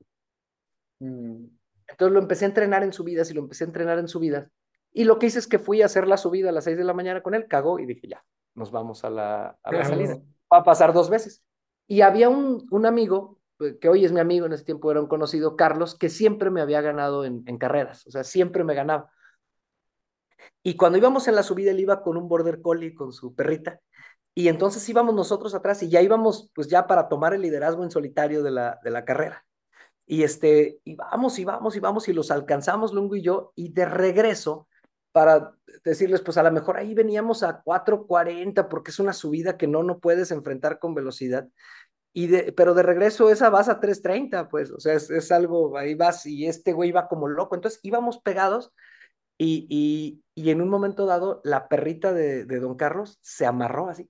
Mm. 1.00 1.46
Entonces 1.88 2.14
lo 2.14 2.20
empecé 2.20 2.46
a 2.46 2.48
entrenar 2.50 2.84
en 2.84 2.94
subidas 2.94 3.30
y 3.30 3.34
lo 3.34 3.42
empecé 3.42 3.64
a 3.64 3.68
entrenar 3.68 4.00
en 4.00 4.08
subidas 4.08 4.48
y 4.94 5.04
lo 5.06 5.20
que 5.20 5.28
hice 5.28 5.40
es 5.40 5.48
que 5.48 5.60
fui 5.60 5.82
a 5.82 5.86
hacer 5.86 6.08
la 6.08 6.18
subida 6.18 6.50
a 6.50 6.52
las 6.52 6.66
6 6.66 6.78
de 6.78 6.84
la 6.84 6.94
mañana 6.94 7.22
con 7.22 7.34
él, 7.34 7.48
cagó 7.48 7.80
y 7.80 7.86
dije 7.86 8.08
ya, 8.08 8.24
nos 8.56 8.72
vamos 8.72 9.04
a 9.04 9.10
la, 9.10 9.58
a 9.64 9.72
la 9.72 9.86
salida. 9.86 10.18
Va 10.52 10.58
a 10.58 10.64
pasar 10.64 10.94
dos 10.94 11.10
veces. 11.10 11.44
Y 11.88 12.02
había 12.02 12.30
un, 12.30 12.68
un 12.72 12.86
amigo 12.86 13.40
pues, 13.58 13.78
que 13.80 13.90
hoy 13.90 14.06
es 14.06 14.12
mi 14.12 14.20
amigo, 14.20 14.46
en 14.46 14.54
ese 14.54 14.66
tiempo 14.66 14.92
era 14.92 15.00
un 15.00 15.08
conocido, 15.08 15.56
Carlos, 15.56 15.98
que 15.98 16.10
siempre 16.10 16.50
me 16.50 16.62
había 16.62 16.82
ganado 16.82 17.26
en, 17.26 17.44
en 17.46 17.58
carreras, 17.58 18.06
o 18.08 18.12
sea, 18.12 18.24
siempre 18.24 18.64
me 18.64 18.74
ganaba. 18.74 19.12
Y 20.64 20.76
cuando 20.76 20.98
íbamos 20.98 21.28
en 21.28 21.36
la 21.36 21.44
subida, 21.44 21.72
él 21.72 21.80
iba 21.80 22.02
con 22.02 22.18
un 22.18 22.28
border 22.28 22.62
collie, 22.62 22.94
con 22.94 23.14
su 23.14 23.36
perrita, 23.36 23.80
y 24.34 24.48
entonces 24.48 24.88
íbamos 24.88 25.14
nosotros 25.14 25.54
atrás 25.54 25.84
y 25.84 25.90
ya 25.90 26.02
íbamos, 26.02 26.50
pues 26.56 26.68
ya 26.68 26.88
para 26.88 27.10
tomar 27.10 27.34
el 27.34 27.42
liderazgo 27.42 27.84
en 27.84 27.92
solitario 27.92 28.44
de 28.44 28.52
la, 28.52 28.80
de 28.84 28.92
la 28.92 29.06
carrera. 29.06 29.46
Y 30.06 30.24
este, 30.24 30.80
y 30.84 30.96
vamos, 30.96 31.38
y 31.40 31.46
vamos, 31.46 31.76
y 31.76 31.80
vamos, 31.80 32.08
y 32.08 32.14
los 32.14 32.32
alcanzamos, 32.32 32.94
Lungo 32.94 33.16
y 33.16 33.22
yo, 33.22 33.54
y 33.56 33.72
de 33.74 33.86
regreso, 33.86 34.68
para 35.12 35.54
decirles, 35.84 36.22
pues 36.22 36.38
a 36.38 36.44
lo 36.44 36.52
mejor 36.52 36.78
ahí 36.78 36.94
veníamos 36.94 37.44
a 37.44 37.64
4.40, 37.64 38.68
porque 38.70 38.92
es 38.92 39.00
una 39.00 39.14
subida 39.14 39.58
que 39.58 39.68
no, 39.68 39.84
no 39.84 40.00
puedes 40.00 40.32
enfrentar 40.32 40.80
con 40.80 40.94
velocidad. 40.94 41.48
Y 42.14 42.28
de, 42.28 42.52
pero 42.52 42.74
de 42.74 42.84
regreso 42.84 43.30
esa 43.30 43.50
vas 43.50 43.70
a 43.70 43.80
3.30, 43.80 44.50
pues, 44.50 44.72
o 44.72 44.80
sea, 44.80 44.94
es, 44.94 45.10
es 45.10 45.32
algo, 45.32 45.78
ahí 45.78 45.96
vas, 45.96 46.26
y 46.26 46.48
este 46.48 46.74
güey 46.74 46.92
va 46.92 47.08
como 47.08 47.28
loco. 47.28 47.56
Entonces 47.56 47.80
íbamos 47.84 48.20
pegados 48.20 48.74
y, 49.38 50.22
y, 50.36 50.50
en 50.52 50.62
un 50.62 50.70
momento 50.70 51.08
dado, 51.08 51.42
la 51.44 51.68
perrita 51.68 52.14
de, 52.14 52.46
de 52.46 52.60
don 52.60 52.76
Carlos 52.76 53.18
se 53.22 53.48
amarró 53.48 53.90
así. 53.90 54.08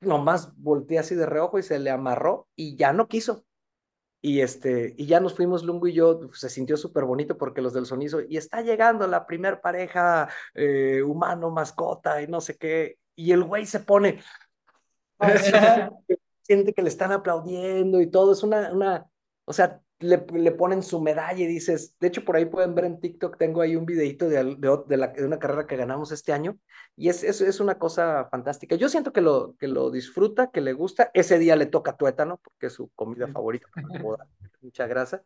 Nomás 0.00 0.54
volteé 0.56 1.00
así 1.00 1.16
de 1.16 1.26
reojo 1.26 1.58
y 1.58 1.64
se 1.64 1.80
le 1.80 1.90
amarró 1.90 2.46
y 2.54 2.76
ya 2.76 2.92
no 2.92 3.08
quiso. 3.08 3.44
Y, 4.24 4.40
este, 4.40 4.94
y 4.96 5.06
ya 5.06 5.18
nos 5.18 5.34
fuimos, 5.34 5.64
Lungo 5.64 5.88
y 5.88 5.94
yo, 5.94 6.20
se 6.32 6.48
sintió 6.48 6.76
súper 6.76 7.04
bonito 7.04 7.36
porque 7.36 7.60
los 7.60 7.74
del 7.74 7.86
sonido, 7.86 8.20
y 8.26 8.36
está 8.36 8.62
llegando 8.62 9.04
la 9.08 9.26
primer 9.26 9.60
pareja 9.60 10.28
eh, 10.54 11.02
humano, 11.02 11.50
mascota 11.50 12.22
y 12.22 12.28
no 12.28 12.40
sé 12.40 12.56
qué, 12.56 12.98
y 13.16 13.32
el 13.32 13.42
güey 13.42 13.66
se 13.66 13.80
pone, 13.80 14.22
siente 16.42 16.72
que 16.72 16.82
le 16.82 16.88
están 16.88 17.10
aplaudiendo 17.10 18.00
y 18.00 18.08
todo, 18.10 18.32
es 18.32 18.44
una, 18.44 18.72
una, 18.72 19.06
o 19.44 19.52
sea, 19.52 19.80
le, 20.02 20.24
le, 20.32 20.52
ponen 20.52 20.82
su 20.82 21.00
medalla 21.00 21.38
y 21.42 21.46
dices, 21.46 21.96
de 21.98 22.08
hecho 22.08 22.24
por 22.24 22.36
ahí 22.36 22.44
pueden 22.44 22.74
ver 22.74 22.84
en 22.84 23.00
TikTok, 23.00 23.38
tengo 23.38 23.60
ahí 23.60 23.76
un 23.76 23.86
videito 23.86 24.28
de, 24.28 24.56
de, 24.56 24.96
la, 24.96 25.08
de 25.08 25.24
una 25.24 25.38
carrera 25.38 25.66
que 25.66 25.76
ganamos 25.76 26.12
este 26.12 26.32
año 26.32 26.58
y 26.96 27.08
es, 27.08 27.22
es, 27.22 27.40
es, 27.40 27.60
una 27.60 27.78
cosa 27.78 28.28
fantástica. 28.30 28.76
Yo 28.76 28.88
siento 28.88 29.12
que 29.12 29.20
lo, 29.20 29.56
que 29.58 29.68
lo 29.68 29.90
disfruta, 29.90 30.50
que 30.50 30.60
le 30.60 30.72
gusta, 30.72 31.10
ese 31.14 31.38
día 31.38 31.56
le 31.56 31.66
toca 31.66 31.96
tuétano 31.96 32.38
porque 32.38 32.66
es 32.66 32.72
su 32.72 32.90
comida 32.94 33.28
favorita, 33.28 33.68
mucha 34.60 34.86
grasa 34.86 35.22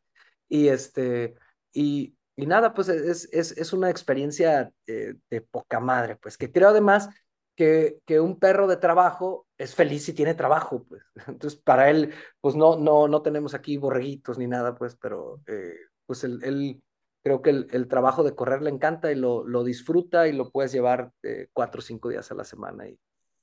y 0.49 0.69
este, 0.69 1.35
y, 1.73 2.17
y 2.37 2.47
nada, 2.47 2.75
pues 2.75 2.89
es, 2.89 3.29
es, 3.33 3.53
es 3.53 3.73
una 3.73 3.91
experiencia 3.91 4.71
eh, 4.87 5.15
de 5.31 5.41
poca 5.41 5.81
madre, 5.81 6.17
pues 6.17 6.37
que 6.37 6.53
creo 6.53 6.69
además 6.69 7.09
que, 7.55 7.99
que 8.05 8.21
un 8.21 8.39
perro 8.39 8.67
de 8.67 8.77
trabajo 8.77 9.46
es 9.59 9.75
feliz 9.75 10.09
y 10.09 10.13
tiene 10.13 10.35
trabajo, 10.35 10.85
pues. 10.89 11.03
Entonces, 11.29 11.59
para 11.59 11.91
él, 11.91 12.13
pues 12.41 12.57
no, 12.57 12.77
no, 12.77 13.09
no 13.09 13.23
tenemos 13.23 13.55
aquí 13.55 13.77
borreguitos 13.77 14.39
ni 14.39 14.47
nada, 14.47 14.75
pues, 14.75 14.97
pero 14.97 15.41
eh, 15.47 15.75
pues 16.07 16.25
él, 16.25 16.41
él, 16.43 16.83
creo 17.23 17.43
que 17.43 17.51
el, 17.51 17.67
el, 17.73 17.89
trabajo 17.89 18.23
de 18.23 18.35
correr 18.35 18.63
le 18.63 18.71
encanta 18.71 19.11
y 19.11 19.17
lo, 19.17 19.47
lo 19.47 19.65
disfruta 19.65 20.29
y 20.29 20.33
lo 20.33 20.51
puedes 20.51 20.73
llevar 20.73 21.13
eh, 21.23 21.49
cuatro 21.53 21.81
o 21.81 21.83
cinco 21.83 22.09
días 22.09 22.31
a 22.31 22.35
la 22.35 22.45
semana 22.45 22.89
y, 22.89 22.99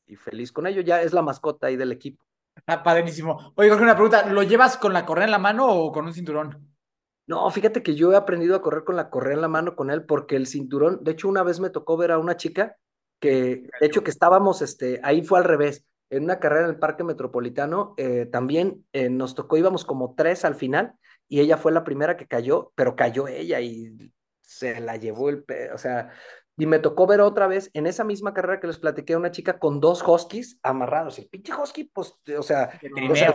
y, 0.05 0.15
feliz 0.15 0.51
con 0.51 0.67
ello. 0.67 0.81
Ya 0.81 1.01
es 1.01 1.13
la 1.13 1.21
mascota 1.21 1.67
ahí 1.67 1.75
del 1.75 1.91
equipo. 1.91 2.23
Ah, 2.67 2.83
padrísimo. 2.83 3.53
Oye, 3.55 3.69
Jorge, 3.69 3.83
una 3.83 3.95
pregunta, 3.95 4.25
¿lo 4.27 4.43
llevas 4.43 4.77
con 4.77 4.93
la 4.93 5.05
correa 5.05 5.25
en 5.25 5.31
la 5.31 5.39
mano 5.39 5.67
o 5.67 5.91
con 5.91 6.05
un 6.05 6.13
cinturón? 6.13 6.73
No, 7.25 7.49
fíjate 7.49 7.81
que 7.83 7.95
yo 7.95 8.11
he 8.11 8.15
aprendido 8.15 8.55
a 8.55 8.61
correr 8.61 8.83
con 8.83 8.95
la 8.95 9.09
correa 9.09 9.33
en 9.33 9.41
la 9.41 9.47
mano 9.47 9.75
con 9.75 9.89
él 9.89 10.05
porque 10.05 10.35
el 10.35 10.45
cinturón, 10.45 11.03
de 11.03 11.11
hecho 11.11 11.29
una 11.29 11.41
vez 11.41 11.59
me 11.59 11.69
tocó 11.69 11.97
ver 11.97 12.11
a 12.11 12.19
una 12.19 12.35
chica 12.35 12.77
que, 13.19 13.69
de 13.79 13.87
hecho 13.87 14.03
que 14.03 14.11
estábamos, 14.11 14.61
este, 14.61 14.99
ahí 15.03 15.23
fue 15.23 15.39
al 15.39 15.45
revés, 15.45 15.85
en 16.17 16.23
una 16.23 16.39
carrera 16.39 16.65
en 16.65 16.69
el 16.69 16.79
Parque 16.79 17.03
Metropolitano, 17.03 17.95
eh, 17.97 18.27
también 18.31 18.85
eh, 18.93 19.09
nos 19.09 19.33
tocó, 19.35 19.57
íbamos 19.57 19.83
como 19.83 20.13
tres 20.15 20.45
al 20.45 20.55
final, 20.55 20.93
y 21.27 21.39
ella 21.39 21.57
fue 21.57 21.71
la 21.71 21.83
primera 21.83 22.17
que 22.17 22.27
cayó, 22.27 22.71
pero 22.75 22.95
cayó 22.95 23.27
ella 23.27 23.59
y 23.61 24.13
se 24.41 24.79
la 24.79 24.97
llevó 24.97 25.29
el, 25.29 25.43
o 25.73 25.77
sea, 25.77 26.11
y 26.55 26.67
me 26.67 26.77
tocó 26.77 27.07
ver 27.07 27.21
otra 27.21 27.47
vez 27.47 27.71
en 27.73 27.87
esa 27.87 28.03
misma 28.03 28.33
carrera 28.33 28.59
que 28.59 28.67
les 28.67 28.77
platiqué 28.77 29.13
a 29.13 29.17
una 29.17 29.31
chica 29.31 29.57
con 29.57 29.79
dos 29.79 30.03
huskies 30.05 30.59
amarrados. 30.61 31.17
El 31.17 31.27
pinche 31.27 31.53
husky, 31.55 31.85
pues, 31.85 32.13
o 32.37 32.43
sea, 32.43 32.79
o 33.09 33.15
sea 33.15 33.33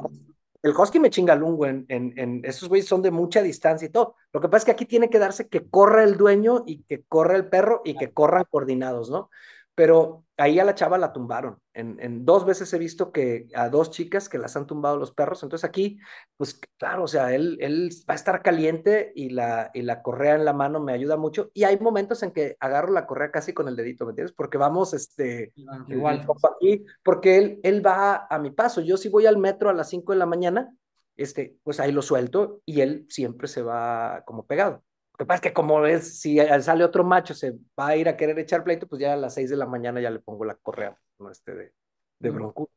el 0.62 0.72
husky 0.76 0.98
me 0.98 1.10
chinga 1.10 1.34
lungo 1.34 1.66
en, 1.66 1.84
en, 1.88 2.12
en, 2.16 2.40
esos 2.44 2.68
güeyes 2.68 2.88
son 2.88 3.02
de 3.02 3.10
mucha 3.10 3.42
distancia 3.42 3.86
y 3.86 3.90
todo. 3.90 4.16
Lo 4.32 4.40
que 4.40 4.48
pasa 4.48 4.58
es 4.58 4.64
que 4.66 4.70
aquí 4.72 4.86
tiene 4.86 5.08
que 5.08 5.18
darse 5.18 5.48
que 5.48 5.68
corra 5.68 6.02
el 6.02 6.16
dueño 6.16 6.64
y 6.66 6.82
que 6.82 7.02
corra 7.02 7.36
el 7.36 7.48
perro 7.48 7.82
y 7.84 7.96
que 7.96 8.12
corran 8.12 8.44
coordinados, 8.50 9.10
¿no? 9.10 9.30
Pero 9.78 10.24
ahí 10.36 10.58
a 10.58 10.64
la 10.64 10.74
chava 10.74 10.98
la 10.98 11.12
tumbaron. 11.12 11.60
En, 11.72 12.00
en, 12.00 12.24
dos 12.24 12.44
veces 12.44 12.72
he 12.72 12.78
visto 12.80 13.12
que 13.12 13.46
a 13.54 13.68
dos 13.68 13.92
chicas 13.92 14.28
que 14.28 14.36
las 14.36 14.56
han 14.56 14.66
tumbado 14.66 14.96
los 14.96 15.12
perros. 15.12 15.44
Entonces 15.44 15.64
aquí, 15.64 16.00
pues 16.36 16.60
claro, 16.78 17.04
o 17.04 17.06
sea, 17.06 17.32
él, 17.32 17.58
él 17.60 17.88
va 18.10 18.14
a 18.14 18.16
estar 18.16 18.42
caliente 18.42 19.12
y 19.14 19.30
la, 19.30 19.70
y 19.72 19.82
la 19.82 20.02
correa 20.02 20.34
en 20.34 20.44
la 20.44 20.52
mano 20.52 20.80
me 20.80 20.92
ayuda 20.92 21.16
mucho. 21.16 21.52
Y 21.54 21.62
hay 21.62 21.78
momentos 21.78 22.24
en 22.24 22.32
que 22.32 22.56
agarro 22.58 22.92
la 22.92 23.06
correa 23.06 23.30
casi 23.30 23.52
con 23.52 23.68
el 23.68 23.76
dedito, 23.76 24.04
¿me 24.04 24.10
entiendes? 24.10 24.34
Porque 24.34 24.58
vamos, 24.58 24.94
este, 24.94 25.52
igual, 25.86 26.26
aquí, 26.56 26.84
porque 27.04 27.38
él, 27.38 27.60
él 27.62 27.86
va 27.86 28.26
a 28.28 28.40
mi 28.40 28.50
paso. 28.50 28.80
Yo 28.80 28.96
si 28.96 29.08
voy 29.08 29.26
al 29.26 29.38
metro 29.38 29.70
a 29.70 29.74
las 29.74 29.90
5 29.90 30.10
de 30.10 30.18
la 30.18 30.26
mañana, 30.26 30.74
este, 31.14 31.56
pues 31.62 31.78
ahí 31.78 31.92
lo 31.92 32.02
suelto 32.02 32.62
y 32.64 32.80
él 32.80 33.06
siempre 33.08 33.46
se 33.46 33.62
va 33.62 34.24
como 34.26 34.44
pegado. 34.44 34.82
Lo 35.18 35.24
que 35.24 35.26
pasa 35.26 35.36
es 35.36 35.40
que 35.40 35.52
como 35.52 35.84
es, 35.84 36.20
si 36.20 36.38
sale 36.60 36.84
otro 36.84 37.02
macho, 37.02 37.34
se 37.34 37.52
va 37.78 37.88
a 37.88 37.96
ir 37.96 38.08
a 38.08 38.16
querer 38.16 38.38
echar 38.38 38.62
pleito, 38.62 38.86
pues 38.86 39.00
ya 39.00 39.14
a 39.14 39.16
las 39.16 39.34
seis 39.34 39.50
de 39.50 39.56
la 39.56 39.66
mañana 39.66 40.00
ya 40.00 40.10
le 40.10 40.20
pongo 40.20 40.44
la 40.44 40.54
correa, 40.54 40.96
¿no? 41.18 41.28
Este 41.28 41.54
de, 41.54 41.72
de 42.20 42.30
bronco. 42.30 42.70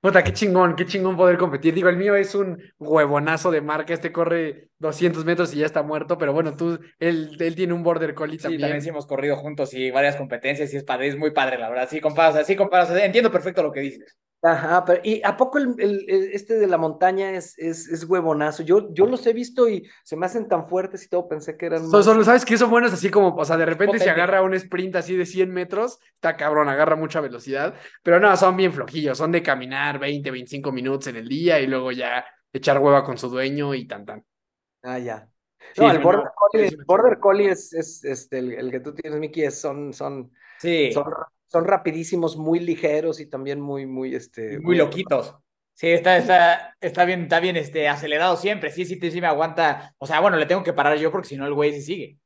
Puta, 0.00 0.22
qué 0.22 0.32
chingón, 0.32 0.76
qué 0.76 0.86
chingón 0.86 1.16
poder 1.16 1.36
competir. 1.36 1.74
Digo, 1.74 1.88
el 1.88 1.96
mío 1.96 2.14
es 2.14 2.32
un 2.36 2.62
huevonazo 2.78 3.50
de 3.50 3.60
marca. 3.60 3.92
Este 3.92 4.12
corre 4.12 4.68
200 4.78 5.24
metros 5.24 5.52
y 5.52 5.58
ya 5.58 5.66
está 5.66 5.82
muerto, 5.82 6.16
pero 6.16 6.32
bueno, 6.32 6.54
tú, 6.54 6.78
él, 7.00 7.36
él 7.40 7.56
tiene 7.56 7.72
un 7.72 7.82
border 7.82 8.14
collie 8.14 8.36
Sí, 8.36 8.44
también. 8.44 8.60
también 8.60 8.82
sí 8.82 8.90
hemos 8.90 9.08
corrido 9.08 9.36
juntos 9.36 9.74
y 9.74 9.90
varias 9.90 10.14
competencias 10.14 10.72
y 10.72 10.76
es 10.76 10.84
padre, 10.84 11.08
es 11.08 11.16
muy 11.16 11.32
padre, 11.32 11.58
la 11.58 11.68
verdad. 11.68 11.88
Sí, 11.90 12.00
comparas, 12.00 12.46
sí, 12.46 12.54
comparas. 12.54 12.90
Entiendo 12.90 13.32
perfecto 13.32 13.64
lo 13.64 13.72
que 13.72 13.80
dices. 13.80 14.16
Ajá, 14.40 14.84
pero 14.84 15.00
¿y 15.02 15.20
a 15.24 15.36
poco 15.36 15.58
el, 15.58 15.74
el- 15.80 16.30
este 16.32 16.54
de 16.58 16.68
la 16.68 16.78
montaña 16.78 17.32
es, 17.32 17.58
es, 17.58 17.88
es 17.88 18.04
huevonazo? 18.04 18.62
Yo, 18.62 18.92
yo 18.94 19.06
los 19.06 19.26
he 19.26 19.32
visto 19.32 19.68
y 19.68 19.88
se 20.04 20.16
me 20.16 20.26
hacen 20.26 20.46
tan 20.48 20.64
fuertes 20.68 21.04
y 21.04 21.08
todo, 21.08 21.26
pensé 21.28 21.56
que 21.56 21.66
eran 21.66 21.90
So- 21.90 21.90
más- 21.90 22.04
Solo 22.04 22.22
sabes 22.24 22.44
que 22.44 22.56
son 22.56 22.70
buenos 22.70 22.92
así 22.92 23.10
como, 23.10 23.34
o 23.34 23.44
sea, 23.44 23.56
de 23.56 23.66
repente 23.66 23.98
se 23.98 24.04
Potente. 24.04 24.10
agarra 24.10 24.42
un 24.42 24.54
sprint 24.54 24.94
así 24.96 25.16
de 25.16 25.26
100 25.26 25.50
metros, 25.52 25.98
está 26.14 26.36
cabrón, 26.36 26.68
agarra 26.68 26.94
mucha 26.94 27.20
velocidad, 27.20 27.74
pero 28.04 28.20
no, 28.20 28.36
son 28.36 28.56
bien 28.56 28.72
flojillos, 28.72 29.18
son 29.18 29.32
de 29.32 29.42
caminar 29.42 29.98
20, 29.98 30.30
25 30.30 30.70
minutos 30.70 31.08
en 31.08 31.16
el 31.16 31.28
día 31.28 31.58
y 31.60 31.66
luego 31.66 31.90
ya 31.90 32.24
echar 32.52 32.78
hueva 32.78 33.02
con 33.04 33.18
su 33.18 33.28
dueño 33.28 33.74
y 33.74 33.86
tan 33.88 34.06
tan. 34.06 34.24
Ah, 34.82 34.98
ya. 34.98 35.28
Sí, 35.74 35.82
No, 35.82 35.90
el 35.90 35.98
Border 35.98 36.22
no, 36.24 36.30
Collie, 36.36 36.76
Border 36.86 37.18
Collie 37.18 37.50
es, 37.50 37.72
es 37.74 38.04
este, 38.04 38.38
el, 38.38 38.52
el 38.52 38.70
que 38.70 38.80
tú 38.80 38.94
tienes, 38.94 39.18
Mickey, 39.18 39.44
es- 39.44 39.60
son, 39.60 39.92
son, 39.92 40.30
Sí, 40.58 40.92
son, 40.92 41.04
son 41.48 41.64
rapidísimos, 41.64 42.36
muy 42.36 42.60
ligeros 42.60 43.20
y 43.20 43.26
también 43.26 43.60
muy, 43.60 43.86
muy, 43.86 44.14
este, 44.14 44.60
muy 44.60 44.76
loquitos. 44.76 45.34
Sí, 45.72 45.88
está, 45.88 46.16
está, 46.16 46.76
está 46.80 47.04
bien, 47.04 47.22
está 47.22 47.40
bien 47.40 47.56
este, 47.56 47.88
acelerado 47.88 48.36
siempre. 48.36 48.70
Sí, 48.70 48.84
sí, 48.84 48.98
sí, 49.00 49.10
sí 49.10 49.20
me 49.20 49.26
aguanta. 49.26 49.94
O 49.98 50.06
sea, 50.06 50.20
bueno, 50.20 50.36
le 50.36 50.46
tengo 50.46 50.62
que 50.62 50.72
parar 50.72 50.98
yo 50.98 51.10
porque 51.10 51.28
si 51.28 51.36
no 51.36 51.46
el 51.46 51.54
güey 51.54 51.72
se 51.72 51.82
sigue. 51.82 52.18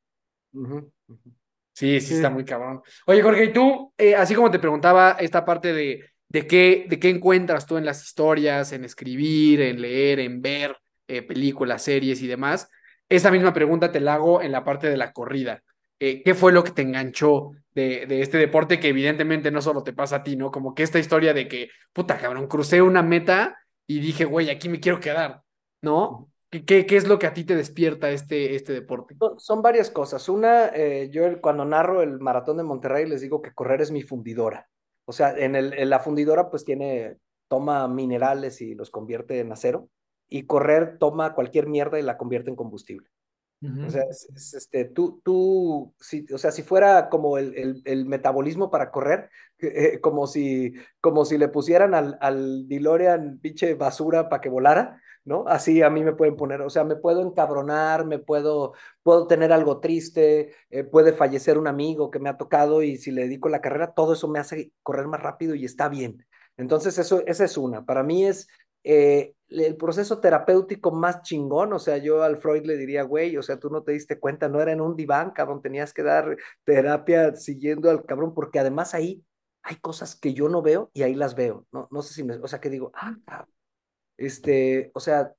Sí, 1.75 2.01
sí, 2.01 2.15
está 2.15 2.31
muy 2.31 2.45
cabrón. 2.45 2.83
Oye, 3.07 3.23
Jorge, 3.23 3.45
y 3.45 3.53
tú, 3.53 3.93
eh, 3.97 4.15
así 4.15 4.35
como 4.35 4.51
te 4.51 4.59
preguntaba 4.59 5.17
esta 5.21 5.45
parte 5.45 5.73
de, 5.73 6.05
de 6.29 6.47
qué, 6.47 6.87
de 6.89 6.99
qué 6.99 7.11
encuentras 7.11 7.67
tú 7.67 7.77
en 7.77 7.85
las 7.85 8.03
historias, 8.03 8.73
en 8.73 8.85
escribir, 8.85 9.61
en 9.61 9.81
leer, 9.81 10.21
en 10.21 10.43
ver 10.43 10.77
eh, 11.07 11.23
películas, 11.23 11.83
series 11.83 12.23
y 12.23 12.27
demás, 12.27 12.69
esa 13.09 13.31
misma 13.31 13.53
pregunta 13.53 13.93
te 13.93 14.01
la 14.01 14.15
hago 14.15 14.41
en 14.41 14.53
la 14.53 14.65
parte 14.65 14.89
de 14.89 14.97
la 14.97 15.13
corrida. 15.13 15.63
Eh, 16.05 16.21
¿qué 16.25 16.35
fue 16.35 16.51
lo 16.51 16.65
que 16.65 16.73
te 16.73 16.83
enganchó 16.83 17.53
de, 17.77 18.09
este 18.23 18.37
deporte 18.37 18.81
que 18.81 18.89
evidentemente 18.89 19.53
no 19.53 19.63
solo 19.63 19.85
te 19.85 19.93
pasa 19.93 20.17
a 20.17 20.23
ti, 20.25 20.35
¿no? 20.35 20.51
Como 20.51 20.75
que 20.75 20.83
esta 20.83 20.99
historia 20.99 21.33
de 21.33 21.47
que, 21.47 21.69
puta 21.93 22.19
cabrón, 22.19 22.49
crucé 22.49 22.83
una 22.83 23.05
meta 23.05 23.57
y 23.87 24.01
dije, 24.01 24.25
güey, 24.25 24.51
aquí 24.51 24.69
me 24.69 24.81
quiero 24.81 24.99
quedar, 24.99 25.43
¿no? 25.81 26.29
¿Qué, 26.51 26.65
qué, 26.65 26.97
es 26.97 27.07
lo 27.07 27.21
que 27.21 27.29
a 27.29 27.33
ti 27.33 27.45
te 27.45 27.55
despierta 27.55 28.11
este, 28.11 28.57
este 28.57 28.73
deporte? 28.73 29.15
Son, 29.39 29.63
varias 29.63 29.93
cosas. 29.93 30.29
Una, 30.29 30.73
eh, 30.75 31.09
yo 31.13 31.41
cuando 31.41 31.65
narro 31.65 32.03
el 32.03 32.19
maratón 32.19 32.57
de 32.57 32.65
Monterrey 32.65 33.07
les 33.07 33.21
digo 33.21 33.41
que 33.41 33.55
correr 33.55 33.81
es 33.81 33.93
mi 33.93 34.03
fundidora. 34.03 34.69
O 35.05 35.13
sea, 35.13 35.33
en, 35.39 35.55
en 35.55 35.89
la 35.89 36.01
fundidora 36.01 36.51
pues 36.51 36.65
tiene, 36.65 37.19
toma 37.47 37.87
minerales 37.87 38.61
y 38.61 38.75
los 38.75 38.91
convierte 38.91 39.39
en 39.39 39.53
acero 39.53 39.89
y 40.29 40.47
correr 40.47 40.99
toma 40.99 41.33
cualquier 41.33 41.69
mierda 41.69 42.01
y 42.01 42.03
la 42.03 42.19
convierte 42.19 42.51
en 42.51 42.57
combustible. 42.57 43.09
O 43.63 43.91
sea, 43.91 44.03
es, 44.11 44.29
es, 44.35 44.55
este, 44.55 44.87
tú, 44.87 45.21
tú, 45.25 45.95
si, 46.01 46.27
o 46.35 46.39
sea, 46.39 46.51
si 46.51 46.63
fuera 46.63 47.09
como 47.09 47.39
el, 47.39 47.55
el, 47.57 47.83
el 47.85 48.07
metabolismo 48.07 48.71
para 48.71 48.91
correr, 48.91 49.31
eh, 49.61 50.01
como, 50.01 50.27
si, 50.27 50.75
como 51.01 51.25
si 51.25 51.39
le 51.39 51.49
pusieran 51.49 51.95
al, 51.95 52.19
al 52.21 52.67
DeLorean 52.67 53.39
pinche 53.41 53.75
basura 53.75 54.29
para 54.29 54.41
que 54.41 54.49
volara, 54.49 55.01
¿no? 55.25 55.45
Así 55.47 55.81
a 55.83 55.91
mí 55.91 56.03
me 56.03 56.15
pueden 56.15 56.37
poner, 56.37 56.61
o 56.63 56.71
sea, 56.71 56.83
me 56.83 56.97
puedo 56.97 57.23
encabronar, 57.23 58.05
me 58.05 58.19
puedo, 58.19 58.73
puedo 59.05 59.29
tener 59.29 59.53
algo 59.53 59.79
triste, 59.79 60.55
eh, 60.71 60.83
puede 60.83 61.13
fallecer 61.13 61.57
un 61.57 61.69
amigo 61.69 62.11
que 62.11 62.19
me 62.19 62.29
ha 62.29 62.37
tocado 62.37 62.83
y 62.83 62.97
si 62.97 63.13
le 63.13 63.23
dedico 63.23 63.49
la 63.49 63.61
carrera, 63.61 63.95
todo 63.95 64.15
eso 64.15 64.27
me 64.27 64.41
hace 64.41 64.73
correr 64.83 65.07
más 65.07 65.23
rápido 65.23 65.55
y 65.55 65.65
está 65.65 65.89
bien. 65.89 66.27
Entonces, 66.57 66.99
eso, 66.99 67.23
esa 67.27 67.45
es 67.45 67.57
una. 67.57 67.85
Para 67.85 68.03
mí 68.03 68.27
es 68.27 68.49
eh, 68.85 69.35
el 69.49 69.77
proceso 69.77 70.21
terapéutico 70.21 70.93
más 70.93 71.23
chingón, 71.23 71.73
o 71.73 71.79
sea, 71.79 71.99
yo 71.99 72.23
al 72.23 72.39
Freud 72.39 72.65
le 72.65 72.77
diría, 72.77 73.03
güey, 73.03 73.37
o 73.37 73.43
sea, 73.43 73.59
tú 73.59 73.71
no 73.71 73.83
te 73.83 73.93
diste 73.93 74.19
cuenta, 74.19 74.49
no 74.49 74.61
era 74.61 74.73
en 74.73 74.81
un 74.81 74.97
diván, 74.97 75.31
cabrón, 75.33 75.63
tenías 75.63 75.93
que 75.93 76.03
dar 76.03 76.37
terapia 76.65 77.35
siguiendo 77.37 77.91
al 77.91 78.05
cabrón, 78.05 78.35
porque 78.35 78.59
además 78.59 78.95
ahí 78.95 79.25
hay 79.63 79.77
cosas 79.77 80.17
que 80.17 80.35
yo 80.35 80.49
no 80.49 80.63
veo 80.63 80.91
y 80.95 81.03
ahí 81.03 81.15
las 81.15 81.35
veo, 81.35 81.67
¿no? 81.73 81.89
No 81.91 82.03
sé 82.03 82.15
si 82.15 82.25
me, 82.25 82.35
o 82.37 82.49
sea, 82.49 82.61
que 82.61 82.71
digo, 82.71 82.93
ah, 82.95 83.17
cabrón, 83.27 83.55
este, 84.17 84.91
o 84.95 85.01
sea, 85.01 85.35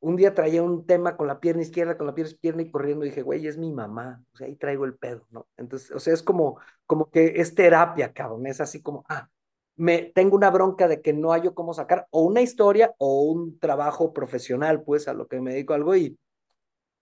un 0.00 0.16
día 0.16 0.34
traía 0.34 0.62
un 0.62 0.86
tema 0.86 1.16
con 1.16 1.26
la 1.26 1.40
pierna 1.40 1.62
izquierda, 1.62 1.96
con 1.96 2.06
la 2.06 2.14
pierna 2.14 2.32
izquierda 2.32 2.62
y 2.62 2.70
corriendo, 2.70 3.04
y 3.04 3.08
dije, 3.08 3.22
güey, 3.22 3.46
es 3.46 3.58
mi 3.58 3.72
mamá, 3.72 4.22
o 4.32 4.36
sea, 4.36 4.46
ahí 4.46 4.56
traigo 4.56 4.84
el 4.84 4.96
pedo, 4.96 5.26
¿no? 5.30 5.48
Entonces, 5.56 5.90
o 5.92 5.98
sea, 6.00 6.14
es 6.14 6.22
como, 6.22 6.60
como 6.86 7.10
que 7.10 7.40
es 7.40 7.54
terapia, 7.54 8.12
cabrón, 8.12 8.46
es 8.46 8.60
así 8.60 8.82
como, 8.82 9.04
ah, 9.08 9.28
me 9.76 10.02
tengo 10.14 10.36
una 10.36 10.50
bronca 10.50 10.88
de 10.88 11.02
que 11.02 11.12
no 11.12 11.30
hallo 11.32 11.54
cómo 11.54 11.74
sacar 11.74 12.06
o 12.10 12.22
una 12.22 12.40
historia 12.40 12.94
o 12.98 13.22
un 13.22 13.58
trabajo 13.58 14.12
profesional, 14.12 14.82
pues 14.82 15.08
a 15.08 15.14
lo 15.14 15.28
que 15.28 15.40
me 15.40 15.52
dedico 15.52 15.74
algo 15.74 15.94
y 15.94 16.18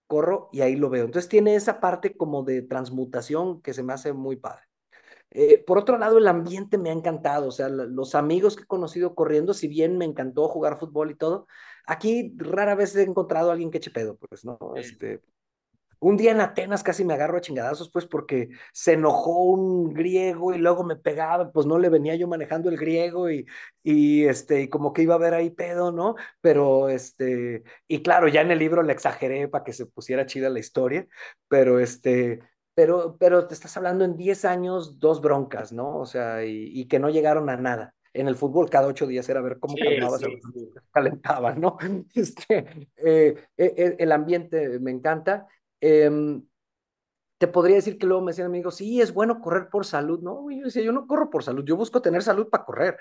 corro 0.07 0.49
y 0.53 0.61
ahí 0.61 0.77
lo 0.77 0.91
veo. 0.91 1.05
Entonces 1.05 1.29
tiene 1.29 1.55
esa 1.55 1.81
parte 1.81 2.17
como 2.17 2.43
de 2.43 2.63
transmutación 2.63 3.63
que 3.63 3.75
se 3.75 3.83
me 3.83 3.93
hace 3.93 4.13
muy 4.13 4.37
padre. 4.37 4.65
Eh, 5.31 5.63
por 5.67 5.79
otro 5.79 5.99
lado, 5.99 6.19
el 6.19 6.29
ambiente 6.29 6.79
me 6.79 6.91
ha 6.91 6.93
encantado, 6.93 7.49
o 7.49 7.51
sea, 7.51 7.69
los 7.69 8.15
amigos 8.15 8.55
que 8.55 8.63
he 8.63 8.67
conocido 8.67 9.17
corriendo, 9.17 9.53
si 9.53 9.67
bien 9.67 9.99
me 9.99 10.05
encantó 10.05 10.47
jugar 10.49 10.79
fútbol 10.79 11.11
y 11.11 11.17
todo, 11.17 11.49
aquí 11.87 12.35
rara 12.37 12.77
vez 12.77 12.95
he 12.95 13.03
encontrado 13.03 13.51
a 13.51 13.53
alguien 13.53 13.73
que 13.73 13.79
eche 13.79 13.91
pedo, 13.91 14.17
pues, 14.17 14.45
¿no? 14.45 14.59
Este, 14.77 15.23
un 16.09 16.17
día 16.17 16.33
en 16.33 16.41
Atenas 16.41 16.83
casi 16.83 17.05
me 17.05 17.15
agarro 17.15 17.39
a 17.39 17.41
chingadazos, 17.41 17.91
pues 17.91 18.07
porque 18.07 18.51
se 18.73 18.93
enojó 18.93 19.43
un 19.45 19.93
griego 19.95 20.55
y 20.55 20.59
luego 20.59 20.85
me 20.85 20.97
pegaba, 20.97 21.51
pues 21.51 21.67
no 21.67 21.79
le 21.79 21.89
venía 21.89 22.15
yo 22.15 22.29
manejando 22.29 22.69
el 22.69 22.77
griego 22.77 23.31
y, 23.31 23.47
y 23.83 24.25
este, 24.25 24.63
y 24.63 24.69
como 24.69 24.93
que 24.93 25.03
iba 25.03 25.15
a 25.15 25.17
haber 25.19 25.35
ahí 25.35 25.51
pedo, 25.51 25.93
¿no? 25.93 26.15
Pero 26.41 26.89
este, 26.89 27.63
y 27.89 28.03
claro, 28.03 28.29
ya 28.29 28.43
en 28.43 28.51
el 28.51 28.59
libro 28.59 28.83
le 28.83 28.93
exageré 28.93 29.49
para 29.49 29.65
que 29.65 29.73
se 29.73 29.87
pusiera 29.87 30.27
chida 30.27 30.51
la 30.51 30.59
historia, 30.59 31.07
pero 31.49 31.79
este, 31.81 32.41
pero, 32.75 33.17
pero 33.19 33.47
te 33.47 33.55
estás 33.55 33.77
hablando 33.77 34.05
en 34.05 34.17
10 34.17 34.45
años, 34.45 34.99
dos 34.99 35.21
broncas, 35.21 35.73
¿no? 35.73 35.99
O 35.99 36.07
sea, 36.07 36.45
y, 36.45 36.71
y 36.73 36.87
que 36.87 36.99
no 36.99 37.09
llegaron 37.09 37.49
a 37.49 37.57
nada. 37.57 37.95
En 38.13 38.29
el 38.29 38.37
fútbol 38.37 38.71
cada 38.71 38.87
ocho 38.87 39.07
días 39.07 39.29
era 39.29 39.41
ver 39.41 39.59
cómo 39.59 39.77
Sí, 39.77 39.83
el 39.83 40.03
calentaba, 40.93 41.55
¿no? 41.55 41.77
Este, 42.15 42.89
eh, 42.97 43.35
eh, 43.57 43.97
el 43.99 44.13
ambiente 44.13 44.79
me 44.79 44.93
encanta. 44.93 45.49
Eh, 45.87 46.41
te 47.39 47.49
podría 47.49 47.77
decir 47.77 47.99
que 47.99 48.07
luego 48.07 48.23
me 48.23 48.31
decían 48.31 48.47
amigos, 48.47 48.77
sí, 48.77 49.01
es 49.01 49.13
bueno 49.13 49.41
correr 49.41 49.69
por 49.69 49.85
salud. 49.85 50.21
No, 50.23 50.51
yo 50.51 50.65
decía, 50.65 50.83
yo 50.83 50.93
no 50.93 51.07
corro 51.07 51.31
por 51.31 51.43
salud, 51.43 51.65
yo 51.65 51.77
busco 51.77 52.01
tener 52.01 52.23
salud 52.23 52.49
para 52.49 52.65
correr. 52.65 52.99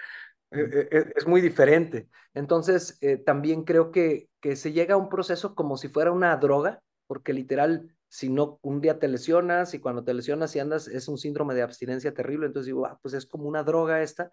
Eh, 0.51 0.89
eh, 0.91 1.13
es 1.15 1.27
muy 1.27 1.39
diferente. 1.39 2.09
Entonces, 2.33 2.97
eh, 3.01 3.17
también 3.17 3.63
creo 3.63 3.91
que, 3.91 4.29
que 4.41 4.55
se 4.55 4.73
llega 4.73 4.95
a 4.95 4.97
un 4.97 5.09
proceso 5.09 5.55
como 5.55 5.77
si 5.77 5.87
fuera 5.87 6.11
una 6.11 6.35
droga, 6.37 6.81
porque 7.07 7.31
literal, 7.31 7.95
si 8.09 8.29
no, 8.29 8.59
un 8.63 8.81
día 8.81 8.99
te 8.99 9.07
lesionas 9.07 9.73
y 9.73 9.79
cuando 9.79 10.03
te 10.03 10.13
lesionas 10.13 10.55
y 10.55 10.59
andas, 10.59 10.87
es 10.87 11.07
un 11.07 11.17
síndrome 11.17 11.53
de 11.53 11.61
abstinencia 11.61 12.13
terrible. 12.13 12.47
Entonces 12.47 12.67
digo, 12.67 12.85
ah, 12.85 12.99
pues 13.01 13.13
es 13.13 13.25
como 13.25 13.47
una 13.47 13.63
droga 13.63 14.01
esta 14.01 14.29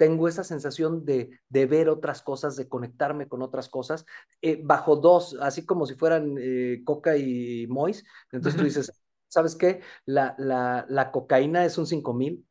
tengo 0.00 0.28
esa 0.28 0.44
sensación 0.44 1.04
de, 1.04 1.28
de, 1.50 1.66
ver 1.66 1.90
otras 1.90 2.22
cosas, 2.22 2.56
de 2.56 2.70
conectarme 2.70 3.28
con 3.28 3.42
otras 3.42 3.68
cosas, 3.68 4.06
eh, 4.40 4.58
bajo 4.64 4.96
dos, 4.96 5.36
así 5.42 5.66
como 5.66 5.84
si 5.84 5.94
fueran 5.94 6.36
eh, 6.40 6.80
Coca 6.86 7.18
y 7.18 7.66
Mois. 7.66 8.02
Entonces 8.32 8.58
tú 8.58 8.64
dices, 8.64 9.02
¿sabes 9.28 9.56
qué? 9.56 9.82
La, 10.06 10.34
la, 10.38 10.86
la 10.88 11.10
cocaína 11.10 11.66
es 11.66 11.76
un 11.76 11.86
5000 11.86 12.48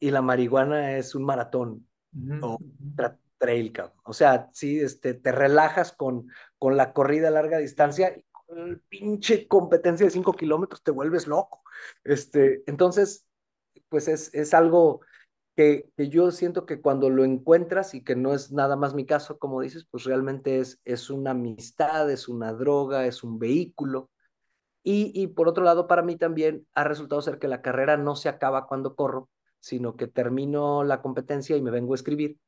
y 0.00 0.10
la 0.10 0.20
marihuana 0.20 0.98
es 0.98 1.14
un 1.14 1.24
maratón 1.24 1.88
uh 2.14 2.18
-huh. 2.18 2.40
o 2.42 2.58
tra 2.94 3.18
trail, 3.38 3.72
cabrón. 3.72 3.96
O 4.04 4.12
sea, 4.12 4.50
sí, 4.52 4.78
este, 4.78 5.14
te 5.14 5.32
relajas 5.32 5.92
con, 5.92 6.28
con 6.58 6.76
la 6.76 6.92
corrida 6.92 7.28
a 7.28 7.30
larga 7.30 7.56
distancia 7.56 8.14
y 8.14 8.22
con 8.30 8.58
el 8.58 8.80
pinche 8.80 9.48
competencia 9.48 10.04
de 10.04 10.10
5 10.10 10.34
kilómetros 10.34 10.82
te 10.82 10.90
vuelves 10.90 11.26
loco. 11.26 11.62
Este, 12.04 12.62
entonces, 12.66 13.26
pues 13.88 14.08
es, 14.08 14.34
es 14.34 14.52
algo 14.52 15.00
que, 15.56 15.90
que, 15.96 16.08
yo 16.08 16.30
siento 16.30 16.66
que 16.66 16.80
cuando 16.80 17.10
lo 17.10 17.24
encuentras 17.24 17.94
y 17.94 18.02
que 18.02 18.16
no 18.16 18.32
es 18.34 18.52
nada 18.52 18.76
más 18.76 18.94
mi 18.94 19.06
caso, 19.06 19.38
como 19.38 19.60
dices, 19.60 19.86
pues 19.90 20.04
realmente 20.04 20.60
es, 20.60 20.80
es 20.84 21.10
una 21.10 21.32
amistad, 21.32 22.10
es 22.10 22.28
una 22.28 22.52
droga, 22.52 23.06
es 23.06 23.22
un 23.22 23.38
vehículo. 23.38 24.10
Y, 24.82 25.12
y, 25.14 25.28
por 25.28 25.48
otro 25.48 25.64
lado, 25.64 25.86
para 25.86 26.02
mí 26.02 26.16
también 26.16 26.66
ha 26.74 26.84
resultado 26.84 27.22
ser 27.22 27.38
que 27.38 27.48
la 27.48 27.62
carrera 27.62 27.96
no 27.96 28.16
se 28.16 28.28
acaba 28.28 28.66
cuando 28.66 28.96
corro, 28.96 29.30
sino 29.60 29.96
que 29.96 30.08
termino 30.08 30.84
la 30.84 31.02
competencia 31.02 31.56
y 31.56 31.62
me 31.62 31.70
vengo 31.70 31.94
a 31.94 31.96
escribir. 31.96 32.38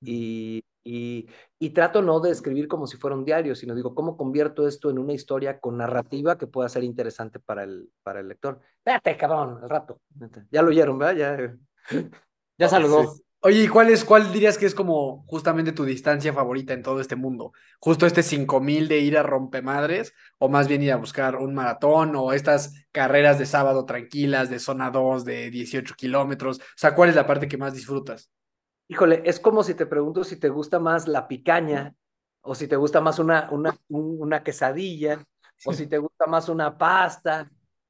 Y, 0.00 0.64
y, 0.84 1.28
y, 1.58 1.70
trato 1.70 2.02
no 2.02 2.20
de 2.20 2.30
escribir 2.30 2.66
como 2.66 2.86
si 2.86 2.96
fuera 2.96 3.16
un 3.16 3.24
diario, 3.24 3.54
sino 3.54 3.74
digo, 3.74 3.94
¿cómo 3.94 4.16
convierto 4.16 4.66
esto 4.66 4.90
en 4.90 4.98
una 4.98 5.12
historia 5.12 5.60
con 5.60 5.76
narrativa 5.76 6.38
que 6.38 6.46
pueda 6.46 6.68
ser 6.68 6.84
interesante 6.84 7.38
para 7.40 7.64
el, 7.64 7.90
para 8.02 8.20
el 8.20 8.28
lector? 8.28 8.60
Espérate, 8.78 9.16
cabrón, 9.16 9.58
al 9.62 9.68
rato. 9.68 10.00
Ya 10.50 10.62
lo 10.62 10.68
oyeron, 10.68 10.98
¿verdad? 10.98 11.16
Ya, 11.90 12.10
ya 12.58 12.68
saludó. 12.68 13.14
Sí. 13.14 13.22
Oye, 13.40 13.62
¿y 13.62 13.68
cuál, 13.68 13.88
es, 13.88 14.04
cuál 14.04 14.32
dirías 14.32 14.58
que 14.58 14.66
es 14.66 14.74
como 14.74 15.24
justamente 15.28 15.70
tu 15.70 15.84
distancia 15.84 16.32
favorita 16.32 16.72
en 16.72 16.82
todo 16.82 17.00
este 17.00 17.14
mundo? 17.14 17.52
¿Justo 17.78 18.04
este 18.04 18.24
5000 18.24 18.88
de 18.88 18.98
ir 18.98 19.16
a 19.16 19.22
rompemadres? 19.22 20.12
¿O 20.38 20.48
más 20.48 20.66
bien 20.66 20.82
ir 20.82 20.90
a 20.92 20.96
buscar 20.96 21.36
un 21.36 21.54
maratón? 21.54 22.16
¿O 22.16 22.32
estas 22.32 22.74
carreras 22.90 23.38
de 23.38 23.46
sábado 23.46 23.84
tranquilas, 23.84 24.50
de 24.50 24.58
zona 24.58 24.90
2, 24.90 25.24
de 25.24 25.50
18 25.50 25.94
kilómetros? 25.94 26.58
O 26.58 26.62
sea, 26.74 26.96
¿cuál 26.96 27.10
es 27.10 27.14
la 27.14 27.28
parte 27.28 27.46
que 27.46 27.56
más 27.56 27.74
disfrutas? 27.74 28.28
Híjole, 28.88 29.22
es 29.24 29.38
como 29.38 29.62
si 29.62 29.74
te 29.74 29.86
pregunto 29.86 30.24
si 30.24 30.36
te 30.36 30.48
gusta 30.48 30.80
más 30.80 31.06
la 31.06 31.28
picaña 31.28 31.94
o 32.40 32.56
si 32.56 32.66
te 32.66 32.74
gusta 32.74 33.00
más 33.00 33.20
una, 33.20 33.48
una, 33.52 33.76
una 33.88 34.42
quesadilla 34.42 35.24
o 35.64 35.72
si 35.72 35.86
te 35.86 35.98
gusta 35.98 36.26
más 36.26 36.48
una 36.48 36.76
pasta. 36.76 37.48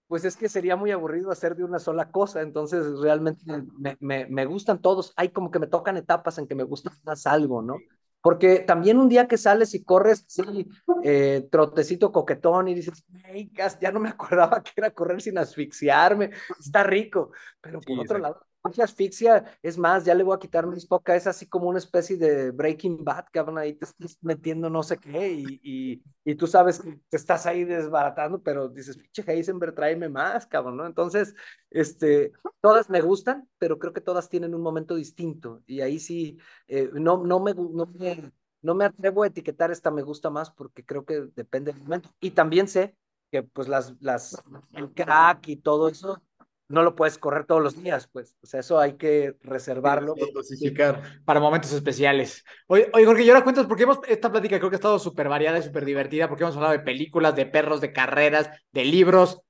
Pues 0.08 0.24
es 0.24 0.36
que 0.36 0.48
sería 0.48 0.76
muy 0.76 0.90
aburrido 0.90 1.30
hacer 1.30 1.54
de 1.54 1.64
una 1.64 1.78
sola 1.78 2.10
cosa, 2.10 2.40
entonces 2.42 2.98
realmente 3.00 3.42
me, 3.78 3.96
me, 4.00 4.26
me 4.26 4.46
gustan 4.46 4.80
todos. 4.80 5.12
Hay 5.16 5.30
como 5.30 5.50
que 5.50 5.58
me 5.58 5.66
tocan 5.66 5.96
etapas 5.98 6.38
en 6.38 6.48
que 6.48 6.54
me 6.54 6.64
gusta 6.64 6.92
más 7.04 7.26
algo, 7.26 7.62
¿no? 7.62 7.84
Porque 8.22 8.60
también 8.60 8.98
un 8.98 9.08
día 9.08 9.28
que 9.28 9.36
sales 9.38 9.74
y 9.74 9.84
corres, 9.84 10.24
sí, 10.26 10.68
eh, 11.02 11.46
trotecito 11.52 12.10
coquetón 12.10 12.68
y 12.68 12.74
dices, 12.74 13.04
hey, 13.24 13.52
ya 13.80 13.92
no 13.92 14.00
me 14.00 14.08
acordaba 14.08 14.62
que 14.62 14.72
era 14.76 14.90
correr 14.90 15.20
sin 15.20 15.38
asfixiarme, 15.38 16.30
está 16.58 16.82
rico. 16.84 17.32
Pero 17.60 17.84
por 17.84 18.00
otro 18.00 18.18
lado, 18.18 18.47
asfixia, 18.62 19.44
es 19.62 19.78
más, 19.78 20.04
ya 20.04 20.14
le 20.14 20.24
voy 20.24 20.34
a 20.34 20.38
quitar 20.38 20.66
mis 20.66 20.86
poca, 20.86 21.16
es 21.16 21.26
así 21.26 21.46
como 21.46 21.68
una 21.68 21.78
especie 21.78 22.16
de 22.16 22.50
Breaking 22.50 23.04
Bad, 23.04 23.26
cabrón, 23.32 23.58
ahí 23.58 23.74
te 23.74 23.84
estás 23.86 24.18
metiendo 24.20 24.68
no 24.68 24.82
sé 24.82 24.98
qué 24.98 25.32
y, 25.32 25.60
y, 25.62 26.02
y 26.24 26.34
tú 26.34 26.46
sabes 26.46 26.80
que 26.80 27.00
te 27.08 27.16
estás 27.16 27.46
ahí 27.46 27.64
desbaratando, 27.64 28.42
pero 28.42 28.68
dices, 28.68 28.96
pinche 28.96 29.22
Heisenberg, 29.26 29.74
tráeme 29.74 30.08
más, 30.08 30.46
cabrón, 30.46 30.76
¿no? 30.76 30.86
Entonces, 30.86 31.34
este, 31.70 32.32
todas 32.60 32.90
me 32.90 33.00
gustan, 33.00 33.48
pero 33.58 33.78
creo 33.78 33.92
que 33.92 34.00
todas 34.00 34.28
tienen 34.28 34.54
un 34.54 34.62
momento 34.62 34.94
distinto 34.94 35.62
y 35.66 35.80
ahí 35.80 35.98
sí, 35.98 36.38
eh, 36.66 36.90
no, 36.92 37.24
no, 37.24 37.40
me, 37.40 37.54
no, 37.54 37.86
me, 37.86 38.32
no 38.62 38.74
me 38.74 38.84
atrevo 38.84 39.22
a 39.22 39.28
etiquetar 39.28 39.70
esta 39.70 39.90
me 39.90 40.02
gusta 40.02 40.30
más 40.30 40.50
porque 40.50 40.84
creo 40.84 41.04
que 41.04 41.28
depende 41.34 41.72
del 41.72 41.82
momento. 41.82 42.10
Y 42.20 42.32
también 42.32 42.68
sé 42.68 42.96
que 43.30 43.42
pues 43.42 43.68
las, 43.68 43.94
las, 44.00 44.42
el 44.72 44.92
crack 44.92 45.48
y 45.48 45.56
todo 45.56 45.88
eso 45.88 46.22
no 46.68 46.82
lo 46.82 46.94
puedes 46.94 47.18
correr 47.18 47.46
todos 47.46 47.62
los 47.62 47.82
días, 47.82 48.08
pues. 48.12 48.36
O 48.42 48.46
sea, 48.46 48.60
eso 48.60 48.78
hay 48.78 48.94
que 48.94 49.36
reservarlo. 49.42 50.14
Dosificar 50.34 51.02
para 51.24 51.40
momentos 51.40 51.72
especiales. 51.72 52.44
Oye, 52.66 52.90
oye, 52.92 53.06
Jorge, 53.06 53.22
y 53.22 53.28
ahora 53.30 53.42
cuentas, 53.42 53.66
porque 53.66 53.84
hemos, 53.84 53.98
esta 54.06 54.30
plática 54.30 54.58
creo 54.58 54.70
que 54.70 54.76
ha 54.76 54.78
estado 54.78 54.98
súper 54.98 55.28
variada 55.28 55.58
y 55.58 55.62
súper 55.62 55.84
divertida, 55.84 56.28
porque 56.28 56.44
hemos 56.44 56.56
hablado 56.56 56.72
de 56.72 56.80
películas, 56.80 57.34
de 57.34 57.46
perros, 57.46 57.80
de 57.80 57.92
carreras, 57.92 58.50
de 58.72 58.84
libros. 58.84 59.40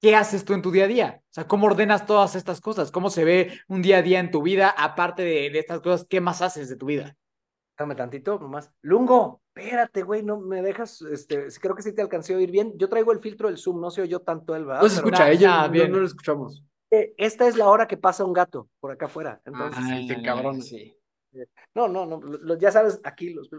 ¿Qué 0.00 0.14
haces 0.14 0.44
tú 0.44 0.54
en 0.54 0.62
tu 0.62 0.70
día 0.70 0.84
a 0.84 0.88
día? 0.88 1.20
O 1.22 1.32
sea, 1.32 1.48
¿cómo 1.48 1.66
ordenas 1.66 2.06
todas 2.06 2.36
estas 2.36 2.60
cosas? 2.60 2.92
¿Cómo 2.92 3.10
se 3.10 3.24
ve 3.24 3.60
un 3.66 3.82
día 3.82 3.98
a 3.98 4.02
día 4.02 4.20
en 4.20 4.30
tu 4.30 4.42
vida? 4.42 4.68
Aparte 4.70 5.22
de, 5.22 5.50
de 5.50 5.58
estas 5.58 5.80
cosas, 5.80 6.06
¿qué 6.08 6.20
más 6.20 6.40
haces 6.40 6.68
de 6.68 6.76
tu 6.76 6.86
vida? 6.86 7.16
Déjame 7.76 7.96
tantito, 7.96 8.38
nomás. 8.40 8.72
Lungo, 8.82 9.42
espérate, 9.54 10.02
güey, 10.02 10.24
no 10.24 10.40
me 10.40 10.62
dejas, 10.62 11.00
este, 11.02 11.46
creo 11.60 11.76
que 11.76 11.82
sí 11.82 11.94
te 11.94 12.02
alcancé 12.02 12.34
a 12.34 12.36
oír 12.36 12.50
bien. 12.50 12.72
Yo 12.76 12.88
traigo 12.88 13.12
el 13.12 13.20
filtro 13.20 13.48
del 13.48 13.56
Zoom, 13.56 13.80
no 13.80 13.90
se 13.90 14.02
oyó 14.02 14.20
tanto 14.20 14.56
él, 14.56 14.64
¿verdad? 14.64 14.82
No 14.82 14.88
se 14.88 14.96
escucha, 14.96 15.30
ella, 15.30 15.68
bien. 15.68 15.92
no 15.92 15.98
lo 15.98 16.06
escuchamos. 16.06 16.64
Eh, 16.90 17.14
esta 17.18 17.46
es 17.46 17.56
la 17.56 17.68
hora 17.68 17.86
que 17.86 17.96
pasa 17.96 18.24
un 18.24 18.32
gato 18.32 18.68
por 18.80 18.90
acá 18.90 19.06
afuera. 19.06 19.40
Entonces, 19.44 19.84
Ay, 19.84 20.08
sí, 20.08 20.22
cabrón, 20.22 20.62
sí. 20.62 20.94
No, 21.74 21.88
no, 21.88 22.06
no, 22.06 22.20
lo, 22.20 22.58
ya 22.58 22.72
sabes, 22.72 23.00
aquí 23.04 23.30
los. 23.30 23.50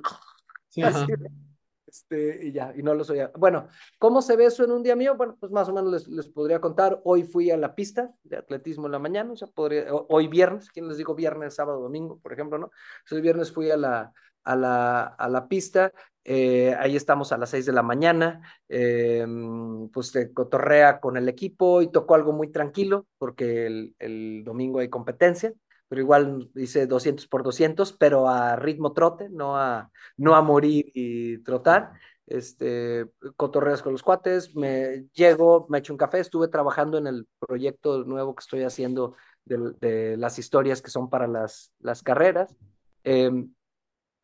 Sí, 0.68 0.82
este, 1.88 2.48
y 2.48 2.52
ya, 2.52 2.74
y 2.76 2.82
no 2.82 2.94
los 2.94 3.10
oía. 3.10 3.32
Bueno, 3.38 3.68
¿cómo 3.98 4.22
se 4.22 4.36
ve 4.36 4.46
eso 4.46 4.64
en 4.64 4.72
un 4.72 4.84
día 4.84 4.96
mío? 4.96 5.16
Bueno, 5.16 5.38
pues 5.40 5.52
más 5.52 5.70
o 5.70 5.74
menos 5.74 5.92
les, 5.92 6.08
les 6.08 6.28
podría 6.28 6.60
contar. 6.60 7.00
Hoy 7.04 7.24
fui 7.24 7.52
a 7.52 7.58
la 7.58 7.76
pista 7.76 8.12
de 8.24 8.38
atletismo 8.38 8.88
en 8.88 8.94
la 8.94 9.00
mañana, 9.00 9.32
o 9.32 9.36
sea, 9.36 9.48
podría, 9.48 9.94
hoy 9.94 10.28
viernes, 10.28 10.70
¿quién 10.72 10.88
les 10.88 10.98
digo 10.98 11.16
viernes, 11.16 11.56
sábado, 11.56 11.82
domingo, 11.82 12.20
por 12.20 12.34
ejemplo, 12.34 12.58
no? 12.58 12.72
Hoy 13.12 13.22
viernes 13.22 13.52
fui 13.52 13.70
a 13.70 13.78
la, 13.78 14.14
a 14.44 14.56
la, 14.56 15.04
a 15.04 15.30
la 15.30 15.48
pista, 15.48 15.94
eh, 16.32 16.76
ahí 16.78 16.96
estamos 16.96 17.32
a 17.32 17.40
las 17.40 17.50
seis 17.50 17.66
de 17.66 17.74
la 17.74 17.82
mañana, 17.82 18.44
eh, 18.68 19.26
pues 19.92 20.10
se 20.10 20.32
cotorrea 20.32 21.00
con 21.00 21.18
el 21.18 21.28
equipo 21.28 21.82
y 21.82 21.92
tocó 21.92 22.14
algo 22.14 22.34
muy 22.34 22.52
tranquilo 22.52 23.08
porque 23.18 23.66
el, 23.66 23.96
el, 23.98 24.44
domingo 24.44 24.78
hay 24.78 24.90
competencia, 24.90 25.52
pero 25.88 26.02
igual 26.02 26.52
hice 26.54 26.86
200 26.86 27.26
por 27.26 27.42
200, 27.42 27.94
pero 27.94 28.30
a 28.30 28.56
ritmo 28.56 28.94
trote, 28.94 29.28
no 29.32 29.58
a, 29.58 29.90
no 30.18 30.36
a 30.36 30.44
morir 30.44 30.92
y 30.94 31.40
trotar. 31.40 31.94
Este, 32.28 33.08
cotorreas 33.36 33.82
con 33.82 33.94
los 33.94 34.04
cuates, 34.04 34.56
me 34.56 35.08
llego, 35.14 35.66
me 35.68 35.80
echo 35.80 35.94
un 35.94 35.98
café, 35.98 36.20
estuve 36.20 36.48
trabajando 36.48 37.00
en 37.00 37.08
el 37.08 37.28
proyecto 37.40 38.04
nuevo 38.04 38.36
que 38.36 38.42
estoy 38.42 38.62
haciendo 38.62 39.16
de, 39.46 39.74
de 39.80 40.16
las 40.16 40.38
historias 40.38 40.84
que 40.84 40.92
son 40.92 41.10
para 41.10 41.26
las, 41.26 41.74
las 41.80 42.04
carreras. 42.04 42.56
Eh, 43.04 43.32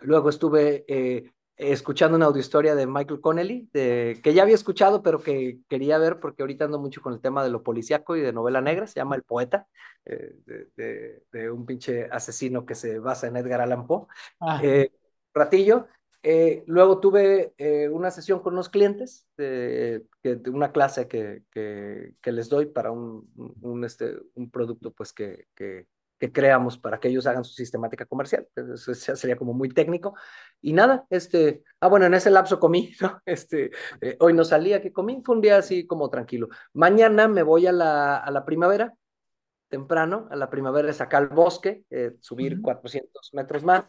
luego 0.02 0.30
estuve 0.30 0.86
eh, 0.88 1.32
escuchando 1.58 2.18
una 2.18 2.26
audiohistoria 2.26 2.76
de 2.76 2.88
Michael 2.88 3.22
Connelly, 3.22 3.70
de, 3.72 4.20
que 4.24 4.34
ya 4.34 4.44
había 4.44 4.56
escuchado, 4.56 5.02
pero 5.02 5.22
que 5.22 5.60
quería 5.70 5.98
ver 5.98 6.20
porque 6.20 6.44
ahorita 6.44 6.66
ando 6.66 6.80
mucho 6.80 7.02
con 7.02 7.14
el 7.14 7.22
tema 7.22 7.44
de 7.44 7.50
lo 7.50 7.64
policíaco 7.64 8.16
y 8.16 8.22
de 8.22 8.34
novela 8.34 8.62
negra, 8.62 8.88
se 8.88 9.00
llama 9.00 9.16
El 9.16 9.24
Poeta, 9.24 9.68
eh, 10.06 10.34
de, 10.46 10.68
de, 10.76 11.24
de, 11.32 11.52
un 11.52 11.66
pinche 11.66 12.06
asesino 12.12 12.66
que 12.66 12.76
se 12.76 13.00
basa 13.00 13.28
en 13.28 13.38
Edgar 13.38 13.62
Allan 13.62 13.88
Poe. 13.88 14.08
Ah. 14.40 14.60
Eh, 14.64 14.92
ratillo. 15.34 15.88
Eh, 16.28 16.64
luego 16.66 17.00
tuve 17.00 17.54
eh, 17.60 17.88
una 17.88 18.10
sesión 18.10 18.40
con 18.40 18.54
unos 18.54 18.70
clientes 18.70 19.28
de, 19.38 20.06
de 20.24 20.50
una 20.50 20.72
clase 20.72 21.08
que, 21.08 21.44
que, 21.52 22.16
que, 22.20 22.32
les 22.32 22.50
doy 22.50 22.66
para 22.66 22.92
un, 22.92 23.30
un, 23.62 23.86
este, 23.86 24.18
un 24.34 24.50
producto 24.50 24.92
pues 24.92 25.14
que, 25.14 25.46
que, 25.54 25.86
que 26.18 26.32
creamos 26.32 26.78
para 26.78 27.00
que 27.00 27.10
ellos 27.10 27.28
hagan 27.28 27.44
su 27.44 27.54
sistemática 27.54 28.06
comercial. 28.06 28.48
Eso 28.56 28.94
sería 28.94 29.36
como 29.36 29.54
muy 29.54 29.70
técnico. 29.70 30.16
Y 30.62 30.74
nada, 30.74 31.06
este, 31.10 31.64
ah, 31.80 31.88
bueno, 31.88 32.06
en 32.06 32.14
ese 32.14 32.32
lapso 32.32 32.60
comí, 32.60 32.94
¿no? 33.02 33.22
Este, 33.26 33.72
eh, 34.02 34.18
hoy 34.20 34.34
no 34.34 34.44
salía 34.44 34.82
que 34.82 34.94
comí, 34.94 35.22
fue 35.24 35.36
un 35.36 35.42
día 35.42 35.58
así 35.58 35.86
como 35.86 36.10
tranquilo. 36.10 36.50
Mañana 36.74 37.28
me 37.28 37.44
voy 37.44 37.68
a 37.68 37.72
la, 37.72 38.18
a 38.18 38.32
la 38.32 38.46
primavera, 38.46 38.94
temprano, 39.68 40.28
a 40.32 40.36
la 40.36 40.50
primavera 40.50 40.90
es 40.90 41.02
acá 41.02 41.18
al 41.18 41.28
bosque, 41.28 41.84
eh, 41.90 42.14
subir 42.20 42.54
uh 42.54 42.58
-huh. 42.58 42.62
400 42.62 43.34
metros 43.34 43.64
más 43.64 43.86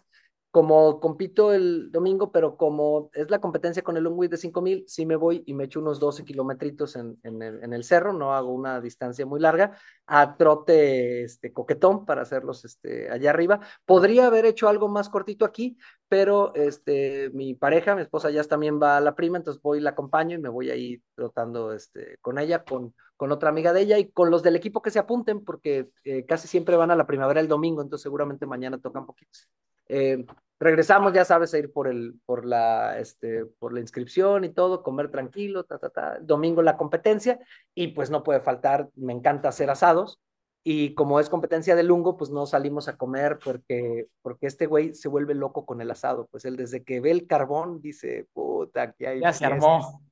como 0.57 1.01
compito 1.01 1.53
el 1.53 1.93
domingo, 1.93 2.33
pero 2.33 2.57
como 2.57 3.11
es 3.13 3.31
la 3.31 3.43
competencia 3.43 3.83
con 3.83 3.99
el 3.99 4.05
long 4.05 4.19
de 4.27 4.39
5000, 4.39 4.85
sí 4.87 5.05
me 5.05 5.15
voy 5.15 5.43
y 5.45 5.53
me 5.53 5.65
echo 5.65 5.81
unos 5.81 6.01
12 6.01 6.25
kilometritos 6.25 6.97
en, 6.97 7.19
en, 7.25 7.43
el, 7.43 7.63
en, 7.63 7.75
el, 7.75 7.85
cerro, 7.85 8.15
no 8.15 8.33
hago 8.33 8.55
una 8.55 8.81
distancia 8.81 9.27
muy 9.27 9.39
larga, 9.39 9.77
a 10.07 10.39
trote 10.39 11.25
este, 11.25 11.53
coquetón 11.53 12.07
para 12.07 12.23
hacerlos 12.23 12.65
este, 12.65 13.11
allá 13.11 13.29
arriba. 13.29 13.61
Podría 13.85 14.29
haber 14.29 14.47
hecho 14.47 14.67
algo 14.67 14.89
más 14.89 15.11
cortito 15.11 15.45
aquí, 15.45 15.77
pero 16.09 16.55
este, 16.55 17.29
mi 17.35 17.53
pareja, 17.53 17.95
mi 17.95 18.01
esposa 18.01 18.31
ya 18.31 18.43
también 18.45 18.81
va 18.81 18.97
a 18.97 19.03
la 19.03 19.15
prima, 19.15 19.37
entonces 19.37 19.63
voy 19.63 19.81
la 19.81 19.91
acompaño 19.91 20.39
y 20.39 20.41
me 20.41 20.49
voy 20.49 20.71
ahí 20.71 21.03
trotando 21.15 21.75
este, 21.75 22.17
con 22.23 22.39
ella, 22.39 22.65
con, 22.65 22.95
con 23.19 23.31
otra 23.31 23.51
amiga 23.51 23.75
de 23.75 23.83
ella 23.83 23.99
y 23.99 24.11
con 24.11 24.31
los 24.31 24.43
del 24.43 24.57
equipo 24.57 24.81
que 24.81 24.91
se 24.91 25.01
apunten, 25.01 25.45
porque 25.45 25.91
eh, 26.05 26.25
casi 26.25 26.49
siempre 26.49 26.77
van 26.77 26.91
a 26.91 26.97
la 26.97 27.07
primavera 27.07 27.43
el 27.43 27.49
domingo, 27.49 27.83
entonces 27.83 28.05
seguramente 28.05 28.47
mañana 28.47 28.79
tocan 28.79 29.05
poquitos. 29.05 29.51
Eh, 29.89 30.25
regresamos, 30.59 31.13
ya 31.13 31.25
sabes, 31.25 31.53
a 31.55 31.59
ir 31.59 31.73
por, 31.73 31.89
el, 31.89 32.15
por, 32.25 32.45
la, 32.45 32.99
este, 32.99 33.47
por 33.59 33.73
la 33.73 33.81
inscripción 33.81 34.45
y 34.45 34.51
todo, 34.51 34.83
comer 34.83 35.11
tranquilo, 35.11 35.65
ta, 35.65 35.79
ta, 35.79 35.91
ta. 35.91 36.19
Domingo 36.21 36.63
la 36.63 36.77
competencia 36.77 37.39
y 37.75 37.89
pues 37.89 38.11
no 38.11 38.23
puede 38.23 38.41
faltar, 38.41 38.89
me 38.95 39.13
encanta 39.13 39.49
hacer 39.49 39.71
asados. 39.71 40.21
Y 40.69 40.95
como 40.95 41.21
es 41.21 41.29
competencia 41.29 41.77
de 41.77 41.85
Lungo, 41.85 42.17
pues 42.17 42.31
no 42.31 42.45
salimos 42.45 42.89
a 42.89 42.97
comer 42.97 43.39
porque, 43.43 44.09
porque 44.21 44.49
este 44.49 44.67
güey 44.67 44.95
se 44.95 45.09
vuelve 45.09 45.33
loco 45.35 45.65
con 45.65 45.81
el 45.81 45.91
asado. 45.93 46.27
Pues 46.29 46.45
él 46.45 46.57
desde 46.57 46.83
que 46.83 46.99
ve 46.99 47.13
el 47.13 47.29
carbón 47.29 47.81
dice, 47.81 48.27
puta, 48.33 48.83
aquí 48.83 49.05
hay... 49.05 49.21
Ya 49.21 49.33
se 49.33 49.45
armó. 49.47 50.03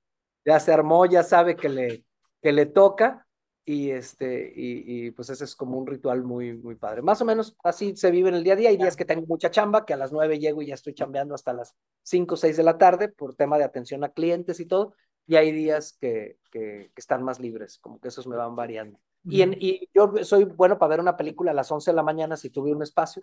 Ya 0.44 0.60
se 0.60 0.72
armó, 0.72 1.06
ya 1.06 1.24
sabe 1.24 1.56
que 1.56 1.68
le, 1.68 2.04
que 2.40 2.52
le 2.52 2.66
toca 2.66 3.26
y 3.64 3.90
este 3.90 4.52
y, 4.54 5.06
y, 5.06 5.10
pues 5.12 5.30
ese 5.30 5.44
es 5.44 5.56
como 5.56 5.78
un 5.78 5.86
ritual 5.86 6.22
muy 6.22 6.54
muy 6.54 6.74
padre. 6.74 7.02
Más 7.02 7.20
o 7.20 7.24
menos 7.24 7.56
así 7.64 7.96
se 7.96 8.10
vive 8.10 8.28
en 8.28 8.34
el 8.34 8.44
día 8.44 8.52
a 8.54 8.56
día. 8.56 8.68
Hay 8.68 8.76
días 8.76 8.96
que 8.96 9.04
tengo 9.04 9.26
mucha 9.26 9.50
chamba 9.50 9.84
que 9.84 9.94
a 9.94 9.96
las 9.96 10.12
nueve 10.12 10.38
llego 10.38 10.62
y 10.62 10.66
ya 10.66 10.74
estoy 10.74 10.94
chambeando 10.94 11.34
hasta 11.34 11.52
las 11.52 11.74
cinco 12.02 12.34
o 12.34 12.36
seis 12.36 12.56
de 12.56 12.62
la 12.62 12.78
tarde 12.78 13.08
por 13.08 13.34
tema 13.34 13.56
de 13.58 13.64
atención 13.64 14.04
a 14.04 14.10
clientes 14.10 14.60
y 14.60 14.66
todo. 14.66 14.94
Y 15.26 15.36
hay 15.36 15.52
días 15.52 15.96
que, 15.98 16.38
que, 16.50 16.90
que 16.94 17.00
están 17.00 17.22
más 17.22 17.40
libres 17.40 17.78
como 17.78 17.98
que 18.00 18.08
esos 18.08 18.26
me 18.26 18.36
van 18.36 18.54
variando. 18.54 18.98
Uh 19.24 19.28
-huh. 19.28 19.32
y, 19.32 19.42
en, 19.42 19.56
y 19.58 19.88
yo 19.94 20.12
soy 20.22 20.44
bueno 20.44 20.78
para 20.78 20.90
ver 20.90 21.00
una 21.00 21.16
película 21.16 21.52
a 21.52 21.54
las 21.54 21.72
once 21.72 21.90
de 21.90 21.96
la 21.96 22.02
mañana 22.02 22.36
si 22.36 22.50
tuve 22.50 22.72
un 22.72 22.82
espacio 22.82 23.22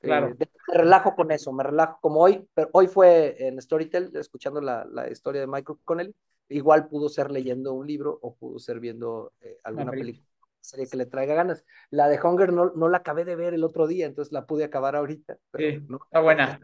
Claro. 0.00 0.28
Eh, 0.28 0.36
me 0.38 0.78
relajo 0.78 1.14
con 1.14 1.30
eso, 1.30 1.52
me 1.52 1.62
relajo 1.62 1.98
como 2.00 2.20
hoy, 2.20 2.48
pero 2.54 2.70
hoy 2.72 2.86
fue 2.86 3.36
en 3.46 3.60
Storytel, 3.60 4.10
escuchando 4.16 4.60
la, 4.60 4.86
la 4.86 5.10
historia 5.10 5.42
de 5.42 5.46
Michael 5.46 5.78
Connelly, 5.84 6.14
igual 6.50 6.88
pudo 6.88 7.08
ser 7.08 7.30
leyendo 7.30 7.72
un 7.72 7.86
libro 7.86 8.18
o 8.20 8.34
pudo 8.34 8.58
ser 8.58 8.80
viendo 8.80 9.32
eh, 9.40 9.58
alguna 9.64 9.90
película, 9.92 10.26
serie 10.60 10.88
que 10.88 10.96
le 10.96 11.06
traiga 11.06 11.34
ganas. 11.34 11.64
La 11.90 12.08
de 12.08 12.20
Hunger 12.20 12.52
no, 12.52 12.72
no 12.74 12.88
la 12.88 12.98
acabé 12.98 13.24
de 13.24 13.36
ver 13.36 13.54
el 13.54 13.64
otro 13.64 13.86
día, 13.86 14.06
entonces 14.06 14.32
la 14.32 14.46
pude 14.46 14.64
acabar 14.64 14.96
ahorita. 14.96 15.38
Pero, 15.50 15.80
sí, 15.80 15.86
¿no? 15.88 16.00
está 16.04 16.20
buena. 16.20 16.60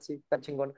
Sí, 0.00 0.14
está 0.14 0.40
chingón. 0.40 0.74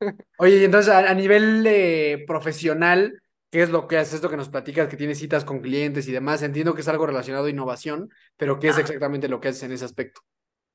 Oye, 0.38 0.58
y 0.58 0.64
entonces 0.64 0.92
a, 0.92 1.10
a 1.10 1.14
nivel 1.14 1.64
eh, 1.66 2.24
profesional, 2.26 3.20
¿qué 3.50 3.62
es 3.62 3.70
lo 3.70 3.86
que 3.88 3.98
haces? 3.98 4.14
Esto 4.14 4.30
que 4.30 4.36
nos 4.36 4.48
platicas, 4.48 4.88
que 4.88 4.96
tienes 4.96 5.18
citas 5.18 5.44
con 5.44 5.60
clientes 5.60 6.08
y 6.08 6.12
demás. 6.12 6.42
Entiendo 6.42 6.74
que 6.74 6.80
es 6.80 6.88
algo 6.88 7.06
relacionado 7.06 7.46
a 7.46 7.50
innovación, 7.50 8.08
pero 8.36 8.58
¿qué 8.58 8.68
es 8.68 8.78
exactamente 8.78 9.28
lo 9.28 9.40
que 9.40 9.48
haces 9.48 9.64
en 9.64 9.72
ese 9.72 9.84
aspecto? 9.84 10.22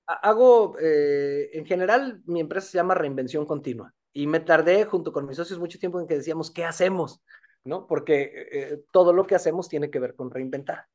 Hago, 0.06 0.78
eh, 0.80 1.50
en 1.54 1.66
general, 1.66 2.22
mi 2.26 2.42
empresa 2.42 2.68
se 2.68 2.78
llama 2.78 2.94
Reinvención 2.94 3.46
Continua 3.46 3.92
y 4.16 4.28
me 4.28 4.40
tardé 4.40 4.86
junto 4.86 5.12
con 5.12 5.28
mis 5.28 5.36
socios 5.36 5.60
mucho 5.60 5.78
tiempo 5.78 6.00
en 6.00 6.08
que 6.08 6.16
decíamos, 6.16 6.50
¿qué 6.50 6.64
hacemos? 6.64 7.22
¿No? 7.66 7.86
Porque 7.86 8.32
eh, 8.52 8.82
todo 8.92 9.12
lo 9.12 9.28
que 9.28 9.36
hacemos 9.36 9.68
tiene 9.68 9.90
que 9.92 10.00
ver 10.00 10.16
con 10.16 10.32
reinventar. 10.32 10.88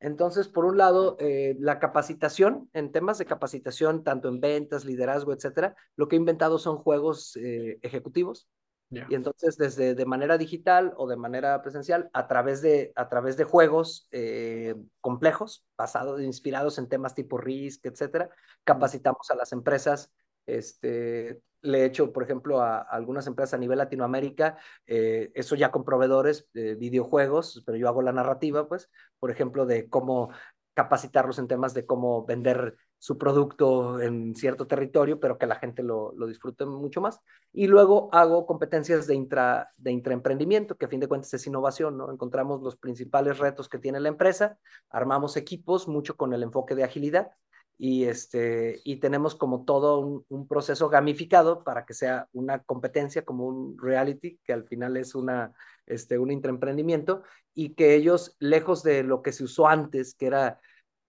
Entonces, 0.00 0.48
por 0.48 0.64
un 0.64 0.76
lado, 0.76 1.16
eh, 1.20 1.56
la 1.60 1.78
capacitación, 1.78 2.68
en 2.72 2.90
temas 2.90 3.18
de 3.18 3.26
capacitación, 3.26 4.02
tanto 4.02 4.28
en 4.28 4.40
ventas, 4.40 4.84
liderazgo, 4.84 5.32
etcétera, 5.32 5.76
lo 5.94 6.08
que 6.08 6.16
he 6.16 6.18
inventado 6.18 6.58
son 6.58 6.78
juegos 6.78 7.36
eh, 7.36 7.78
ejecutivos. 7.80 8.48
Y 8.90 9.14
entonces, 9.14 9.56
desde 9.56 9.94
de 9.94 10.06
manera 10.06 10.38
digital 10.38 10.92
o 10.96 11.08
de 11.08 11.16
manera 11.16 11.60
presencial, 11.62 12.10
a 12.12 12.28
través 12.28 12.60
de, 12.60 12.92
a 12.94 13.08
través 13.08 13.36
de 13.36 13.42
juegos 13.42 14.06
eh, 14.12 14.76
complejos, 15.00 15.64
basados, 15.76 16.20
inspirados 16.20 16.78
en 16.78 16.88
temas 16.88 17.14
tipo 17.14 17.38
RISC, 17.38 17.86
etcétera, 17.86 18.30
capacitamos 18.62 19.28
a 19.30 19.36
las 19.36 19.52
empresas 19.52 20.12
este, 20.46 21.40
le 21.64 21.80
he 21.80 21.84
hecho, 21.86 22.12
por 22.12 22.22
ejemplo, 22.22 22.60
a, 22.60 22.78
algunas 22.78 23.26
empresas 23.26 23.54
a 23.54 23.58
nivel 23.58 23.78
Latinoamérica, 23.78 24.58
eh, 24.86 25.32
eso 25.34 25.56
ya 25.56 25.70
con 25.70 25.84
proveedores 25.84 26.48
de 26.52 26.74
videojuegos, 26.74 27.62
pero 27.66 27.78
yo 27.78 27.88
hago 27.88 28.02
la 28.02 28.12
narrativa, 28.12 28.68
pues, 28.68 28.90
por 29.18 29.30
ejemplo, 29.30 29.66
de 29.66 29.88
cómo 29.88 30.30
capacitarlos 30.74 31.38
en 31.38 31.48
temas 31.48 31.72
de 31.72 31.86
cómo 31.86 32.24
vender 32.26 32.76
su 32.98 33.16
producto 33.16 34.00
en 34.00 34.34
cierto 34.34 34.66
territorio, 34.66 35.20
pero 35.20 35.38
que 35.38 35.46
la 35.46 35.56
gente 35.56 35.82
lo, 35.82 36.12
lo 36.16 36.26
disfrute 36.26 36.64
mucho 36.64 37.00
más. 37.00 37.20
Y 37.52 37.66
luego 37.66 38.08
hago 38.12 38.46
competencias 38.46 39.06
de, 39.06 39.14
intra, 39.14 39.70
de 39.76 39.92
intraemprendimiento, 39.92 40.76
que 40.76 40.86
a 40.86 40.88
fin 40.88 41.00
de 41.00 41.06
cuentas 41.06 41.32
es 41.34 41.46
innovación, 41.46 41.96
¿no? 41.96 42.10
Encontramos 42.10 42.62
los 42.62 42.76
principales 42.76 43.38
retos 43.38 43.68
que 43.68 43.78
tiene 43.78 44.00
la 44.00 44.08
empresa, 44.08 44.58
armamos 44.90 45.36
equipos, 45.36 45.86
mucho 45.86 46.16
con 46.16 46.32
el 46.32 46.42
enfoque 46.42 46.74
de 46.74 46.84
agilidad, 46.84 47.30
y, 47.76 48.04
este, 48.04 48.80
y 48.84 48.96
tenemos 48.96 49.34
como 49.34 49.64
todo 49.64 50.24
un, 50.28 50.46
proceso 50.48 50.88
gamificado 50.88 51.64
para 51.64 51.84
que 51.84 51.94
sea 51.94 52.28
una 52.32 52.62
competencia, 52.62 53.24
como 53.24 53.46
un 53.46 53.76
reality, 53.78 54.38
que 54.44 54.52
al 54.52 54.64
final 54.64 54.96
es 54.96 55.14
una, 55.14 55.52
este, 55.86 56.18
un 56.18 56.30
intraemprendimiento, 56.30 57.22
y 57.52 57.74
que 57.74 57.94
ellos, 57.94 58.36
lejos 58.38 58.82
de 58.82 59.02
lo 59.02 59.22
que 59.22 59.32
se 59.32 59.44
usó 59.44 59.68
antes, 59.68 60.14
que 60.14 60.26
era 60.26 60.60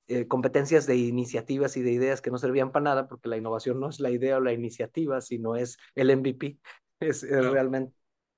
eh, 0.08 0.28
competencias 0.28 0.86
de 0.88 0.96
iniciativas 0.96 1.78
y 1.78 1.82
de 1.82 1.92
ideas 1.92 2.22
que 2.22 2.32
no 2.32 2.38
servían 2.38 2.72
para 2.72 2.84
nada, 2.84 3.08
porque 3.08 3.30
la 3.30 3.38
innovación 3.38 3.80
no 3.80 3.90
es 3.90 4.00
la 4.00 4.12
idea 4.12 4.38
o 4.38 4.42
la 4.42 4.54
iniciativa, 4.54 5.22
sino 5.22 5.56
es 5.56 5.78
el 5.96 6.16
MVP, 6.16 6.60
es, 7.00 7.30
realmente 7.30 7.94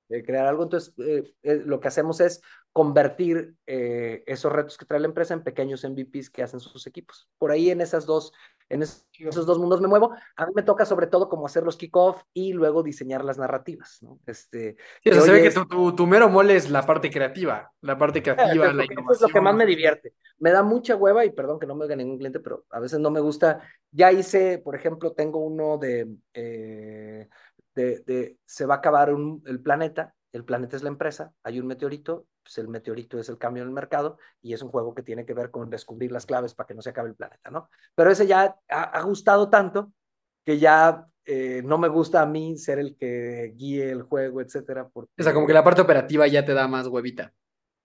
crear 0.08 0.46
algo. 0.46 0.64
Entonces, 0.64 0.94
eh, 0.98 1.34
eh, 1.42 1.62
lo 1.64 1.80
que 1.80 1.88
hacemos 1.88 2.20
es 2.20 2.40
convertir 2.72 3.54
eh, 3.66 4.22
esos 4.26 4.52
retos 4.52 4.78
que 4.78 4.84
trae 4.84 5.00
la 5.00 5.08
empresa 5.08 5.34
en 5.34 5.42
pequeños 5.42 5.84
MVPs 5.84 6.30
que 6.30 6.42
hacen 6.42 6.60
sus 6.60 6.86
equipos. 6.86 7.28
Por 7.38 7.50
ahí 7.50 7.70
en 7.70 7.80
esas 7.80 8.06
dos, 8.06 8.32
en 8.68 8.82
esos 8.82 9.46
dos 9.46 9.58
mundos 9.58 9.80
me 9.80 9.88
muevo. 9.88 10.12
A 10.36 10.46
mí 10.46 10.52
me 10.54 10.62
toca 10.62 10.84
sobre 10.84 11.06
todo 11.06 11.28
como 11.28 11.46
hacer 11.46 11.64
los 11.64 11.76
kickoff 11.76 12.22
y 12.32 12.52
luego 12.52 12.82
diseñar 12.82 13.24
las 13.24 13.38
narrativas, 13.38 13.98
¿no? 14.02 14.20
Este, 14.26 14.76
sí, 15.02 15.12
se 15.12 15.32
ve 15.32 15.42
que 15.42 15.50
tu, 15.50 15.94
tu, 15.94 16.06
mero 16.06 16.28
mole 16.28 16.56
es 16.56 16.70
la 16.70 16.86
parte 16.86 17.10
creativa, 17.10 17.72
la 17.80 17.98
parte 17.98 18.22
creativa, 18.22 18.72
la 18.72 18.84
innovación. 18.84 19.04
Eso 19.04 19.12
es 19.12 19.20
lo 19.22 19.28
que 19.28 19.40
más 19.40 19.54
me 19.54 19.66
divierte. 19.66 20.14
Me 20.38 20.50
da 20.52 20.62
mucha 20.62 20.94
hueva 20.94 21.24
y 21.24 21.30
perdón 21.30 21.58
que 21.58 21.66
no 21.66 21.74
me 21.74 21.84
oiga 21.84 21.96
ningún 21.96 22.18
cliente, 22.18 22.40
pero 22.40 22.64
a 22.70 22.80
veces 22.80 23.00
no 23.00 23.10
me 23.10 23.20
gusta. 23.20 23.60
Ya 23.90 24.12
hice, 24.12 24.58
por 24.58 24.76
ejemplo, 24.76 25.12
tengo 25.12 25.40
uno 25.40 25.78
de 25.78 26.06
de, 27.84 28.38
se 28.44 28.66
va 28.66 28.74
a 28.74 28.78
acabar 28.78 29.10
el 29.10 29.60
planeta, 29.60 30.14
el 30.32 30.44
planeta 30.44 30.76
es 30.76 30.82
la 30.82 30.88
empresa, 30.88 31.32
hay 31.42 31.60
un 31.60 31.66
meteorito, 31.66 32.26
pues 32.48 32.56
el 32.58 32.68
meteorito 32.68 33.18
es 33.18 33.28
el 33.28 33.36
cambio 33.36 33.62
en 33.62 33.68
el 33.68 33.74
mercado 33.74 34.16
y 34.40 34.54
es 34.54 34.62
un 34.62 34.70
juego 34.70 34.94
que 34.94 35.02
tiene 35.02 35.26
que 35.26 35.34
ver 35.34 35.50
con 35.50 35.68
descubrir 35.68 36.10
las 36.10 36.24
claves 36.24 36.54
para 36.54 36.66
que 36.66 36.74
no 36.74 36.80
se 36.80 36.90
acabe 36.90 37.10
el 37.10 37.14
planeta, 37.14 37.50
¿no? 37.50 37.68
Pero 37.94 38.10
ese 38.10 38.26
ya 38.26 38.56
ha, 38.70 39.02
gustado 39.02 39.50
tanto 39.50 39.92
que 40.46 40.58
ya 40.58 41.06
eh, 41.26 41.60
no 41.62 41.76
me 41.76 41.88
gusta 41.88 42.22
a 42.22 42.26
mí 42.26 42.56
ser 42.56 42.78
el 42.78 42.96
que 42.96 43.52
guíe 43.54 43.90
el 43.90 44.02
juego, 44.02 44.40
etcétera. 44.40 44.88
Porque... 44.88 45.12
O 45.18 45.22
sea, 45.22 45.34
como 45.34 45.46
que 45.46 45.52
la 45.52 45.62
parte 45.62 45.82
operativa 45.82 46.26
ya 46.26 46.42
te 46.42 46.54
da 46.54 46.66
más 46.66 46.86
huevita. 46.86 47.34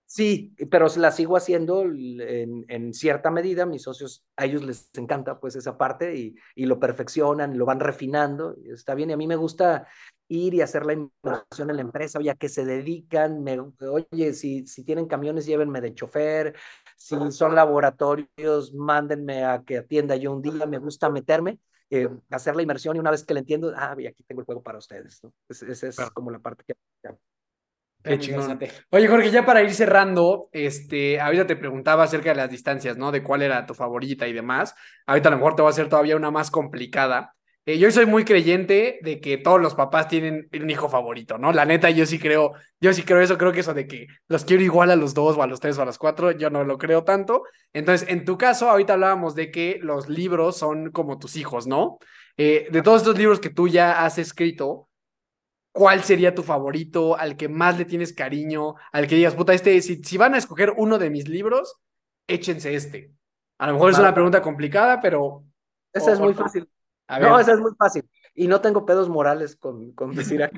Sí, 0.06 0.54
pero 0.70 0.86
la 0.96 1.10
sigo 1.10 1.36
haciendo 1.36 1.82
en, 1.82 2.64
en, 2.68 2.94
cierta 2.94 3.30
medida. 3.30 3.66
Mis 3.66 3.82
socios, 3.82 4.24
a 4.36 4.46
ellos 4.46 4.62
les 4.62 4.90
encanta 4.94 5.40
pues 5.40 5.56
esa 5.56 5.76
parte 5.76 6.14
y, 6.14 6.36
y 6.54 6.66
lo 6.66 6.78
perfeccionan, 6.78 7.58
lo 7.58 7.66
van 7.66 7.80
refinando. 7.80 8.56
Está 8.64 8.94
bien, 8.94 9.10
y 9.10 9.12
a 9.12 9.16
mí 9.16 9.26
me 9.26 9.36
gusta 9.36 9.88
ir 10.28 10.54
y 10.54 10.60
hacer 10.60 10.86
la 10.86 10.94
inversión 10.94 11.70
en 11.70 11.76
la 11.76 11.82
empresa, 11.82 12.18
oye, 12.18 12.30
a 12.30 12.34
qué 12.34 12.48
se 12.48 12.64
dedican, 12.64 13.42
me, 13.42 13.58
oye, 13.58 14.32
si, 14.32 14.66
si 14.66 14.84
tienen 14.84 15.06
camiones, 15.06 15.46
llévenme 15.46 15.80
de 15.80 15.94
chofer, 15.94 16.54
si 16.96 17.16
son 17.30 17.54
laboratorios, 17.54 18.72
mándenme 18.74 19.44
a 19.44 19.62
que 19.62 19.78
atienda 19.78 20.16
yo 20.16 20.32
un 20.32 20.42
día, 20.42 20.66
me 20.66 20.78
gusta 20.78 21.10
meterme, 21.10 21.58
eh, 21.90 22.08
hacer 22.30 22.56
la 22.56 22.62
inversión 22.62 22.96
y 22.96 23.00
una 23.00 23.10
vez 23.10 23.24
que 23.24 23.34
le 23.34 23.40
entiendo, 23.40 23.72
ah, 23.76 23.94
y 23.98 24.06
aquí 24.06 24.24
tengo 24.24 24.40
el 24.40 24.46
juego 24.46 24.62
para 24.62 24.78
ustedes, 24.78 25.22
¿no? 25.22 25.32
Esa 25.48 25.88
es 25.88 25.96
como 26.12 26.30
la 26.30 26.38
parte 26.38 26.64
que... 26.66 26.74
Oye, 28.90 29.08
Jorge, 29.08 29.30
ya 29.30 29.46
para 29.46 29.62
ir 29.62 29.72
cerrando, 29.72 30.50
este, 30.52 31.20
ahorita 31.20 31.46
te 31.46 31.56
preguntaba 31.56 32.04
acerca 32.04 32.30
de 32.30 32.36
las 32.36 32.50
distancias, 32.50 32.98
¿no? 32.98 33.10
De 33.10 33.22
cuál 33.22 33.40
era 33.40 33.64
tu 33.64 33.72
favorita 33.72 34.28
y 34.28 34.34
demás. 34.34 34.74
Ahorita 35.06 35.28
a 35.28 35.32
lo 35.32 35.38
mejor 35.38 35.56
te 35.56 35.62
va 35.62 35.68
a 35.68 35.70
hacer 35.70 35.88
todavía 35.88 36.16
una 36.16 36.30
más 36.30 36.50
complicada. 36.50 37.34
Eh, 37.66 37.78
yo 37.78 37.90
soy 37.90 38.04
muy 38.04 38.24
creyente 38.24 38.98
de 39.02 39.20
que 39.20 39.38
todos 39.38 39.58
los 39.58 39.74
papás 39.74 40.08
tienen 40.08 40.48
un 40.52 40.70
hijo 40.70 40.90
favorito, 40.90 41.38
¿no? 41.38 41.50
La 41.50 41.64
neta, 41.64 41.88
yo 41.88 42.04
sí 42.04 42.18
creo, 42.18 42.52
yo 42.78 42.92
sí 42.92 43.04
creo 43.04 43.22
eso, 43.22 43.38
creo 43.38 43.52
que 43.52 43.60
eso 43.60 43.72
de 43.72 43.86
que 43.86 44.06
los 44.28 44.44
quiero 44.44 44.62
igual 44.62 44.90
a 44.90 44.96
los 44.96 45.14
dos 45.14 45.38
o 45.38 45.42
a 45.42 45.46
los 45.46 45.60
tres 45.60 45.78
o 45.78 45.82
a 45.82 45.86
los 45.86 45.96
cuatro, 45.96 46.30
yo 46.32 46.50
no 46.50 46.64
lo 46.64 46.76
creo 46.76 47.04
tanto. 47.04 47.44
Entonces, 47.72 48.06
en 48.10 48.26
tu 48.26 48.36
caso, 48.36 48.68
ahorita 48.68 48.92
hablábamos 48.92 49.34
de 49.34 49.50
que 49.50 49.78
los 49.80 50.10
libros 50.10 50.58
son 50.58 50.90
como 50.90 51.18
tus 51.18 51.36
hijos, 51.36 51.66
¿no? 51.66 51.98
Eh, 52.36 52.68
de 52.70 52.82
todos 52.82 53.00
estos 53.00 53.16
libros 53.16 53.40
que 53.40 53.48
tú 53.48 53.66
ya 53.66 54.04
has 54.04 54.18
escrito, 54.18 54.90
¿cuál 55.72 56.02
sería 56.02 56.34
tu 56.34 56.42
favorito, 56.42 57.16
al 57.16 57.36
que 57.38 57.48
más 57.48 57.78
le 57.78 57.86
tienes 57.86 58.12
cariño, 58.12 58.74
al 58.92 59.06
que 59.06 59.16
digas, 59.16 59.34
puta, 59.34 59.54
este, 59.54 59.80
si, 59.80 60.02
si 60.04 60.18
van 60.18 60.34
a 60.34 60.38
escoger 60.38 60.74
uno 60.76 60.98
de 60.98 61.08
mis 61.08 61.28
libros, 61.28 61.80
échense 62.26 62.74
este? 62.74 63.10
A 63.58 63.68
lo 63.68 63.72
mejor 63.74 63.92
es 63.92 63.98
una 63.98 64.12
pregunta 64.12 64.42
complicada, 64.42 65.00
pero... 65.00 65.44
Esa 65.94 66.12
es 66.12 66.20
muy 66.20 66.34
fácil. 66.34 66.68
No, 67.08 67.38
esa 67.38 67.52
es 67.52 67.60
muy 67.60 67.72
fácil. 67.78 68.08
Y 68.34 68.48
no 68.48 68.60
tengo 68.60 68.86
pedos 68.86 69.08
morales 69.08 69.56
con, 69.56 69.92
con 69.92 70.14
decir 70.14 70.42
a, 70.42 70.50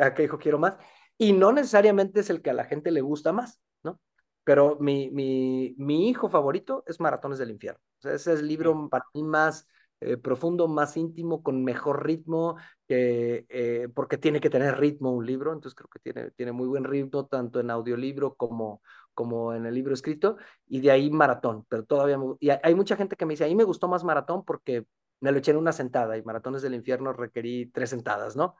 a, 0.00 0.14
qué 0.14 0.24
hijo 0.24 0.38
quiero 0.38 0.58
más. 0.58 0.76
Y 1.18 1.32
no 1.32 1.52
necesariamente 1.52 2.20
es 2.20 2.30
el 2.30 2.42
que 2.42 2.50
a 2.50 2.54
la 2.54 2.64
gente 2.64 2.90
le 2.90 3.00
gusta 3.00 3.32
más, 3.32 3.60
¿no? 3.82 4.00
Pero 4.44 4.78
mi, 4.80 5.10
mi, 5.10 5.74
mi 5.78 6.08
hijo 6.08 6.28
favorito 6.28 6.82
es 6.86 7.00
Maratones 7.00 7.38
del 7.38 7.50
Infierno. 7.50 7.80
O 7.98 8.02
sea, 8.02 8.14
ese 8.14 8.32
es 8.32 8.40
el 8.40 8.48
libro 8.48 8.88
para 8.88 9.04
mí 9.14 9.22
más 9.22 9.68
eh, 10.04 10.16
profundo, 10.16 10.66
más 10.66 10.96
íntimo, 10.96 11.44
con 11.44 11.62
mejor 11.62 12.04
ritmo, 12.04 12.56
eh, 12.88 13.88
porque 13.94 14.18
tiene 14.18 14.40
que 14.40 14.50
tener 14.50 14.76
ritmo 14.78 15.12
un 15.12 15.24
libro, 15.24 15.52
entonces 15.52 15.76
creo 15.76 15.88
que 15.88 16.00
tiene, 16.00 16.32
tiene 16.32 16.50
muy 16.50 16.66
buen 16.66 16.82
ritmo, 16.82 17.26
tanto 17.26 17.60
en 17.60 17.70
audiolibro 17.70 18.34
como, 18.34 18.82
como 19.14 19.54
en 19.54 19.64
el 19.64 19.74
libro 19.74 19.94
escrito, 19.94 20.38
y 20.66 20.80
de 20.80 20.90
ahí 20.90 21.08
maratón, 21.08 21.64
pero 21.68 21.84
todavía, 21.84 22.18
y 22.40 22.50
hay 22.50 22.74
mucha 22.74 22.96
gente 22.96 23.14
que 23.14 23.24
me 23.26 23.34
dice, 23.34 23.44
a 23.44 23.46
mí 23.46 23.54
me 23.54 23.62
gustó 23.62 23.86
más 23.86 24.02
maratón 24.02 24.44
porque 24.44 24.86
me 25.22 25.30
lo 25.30 25.38
eché 25.38 25.52
en 25.52 25.56
una 25.56 25.72
sentada, 25.72 26.18
y 26.18 26.22
Maratones 26.22 26.62
del 26.62 26.74
Infierno 26.74 27.12
requerí 27.12 27.66
tres 27.66 27.90
sentadas, 27.90 28.36
¿no? 28.36 28.56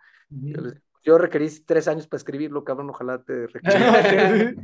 yo, 1.04 1.18
requerí 1.18 1.48
tres 1.66 1.88
años 1.88 2.06
para 2.06 2.18
escribirlo, 2.18 2.62
cabrón, 2.62 2.90
ojalá 2.90 3.22
te 3.22 3.46
requerí 3.48 4.56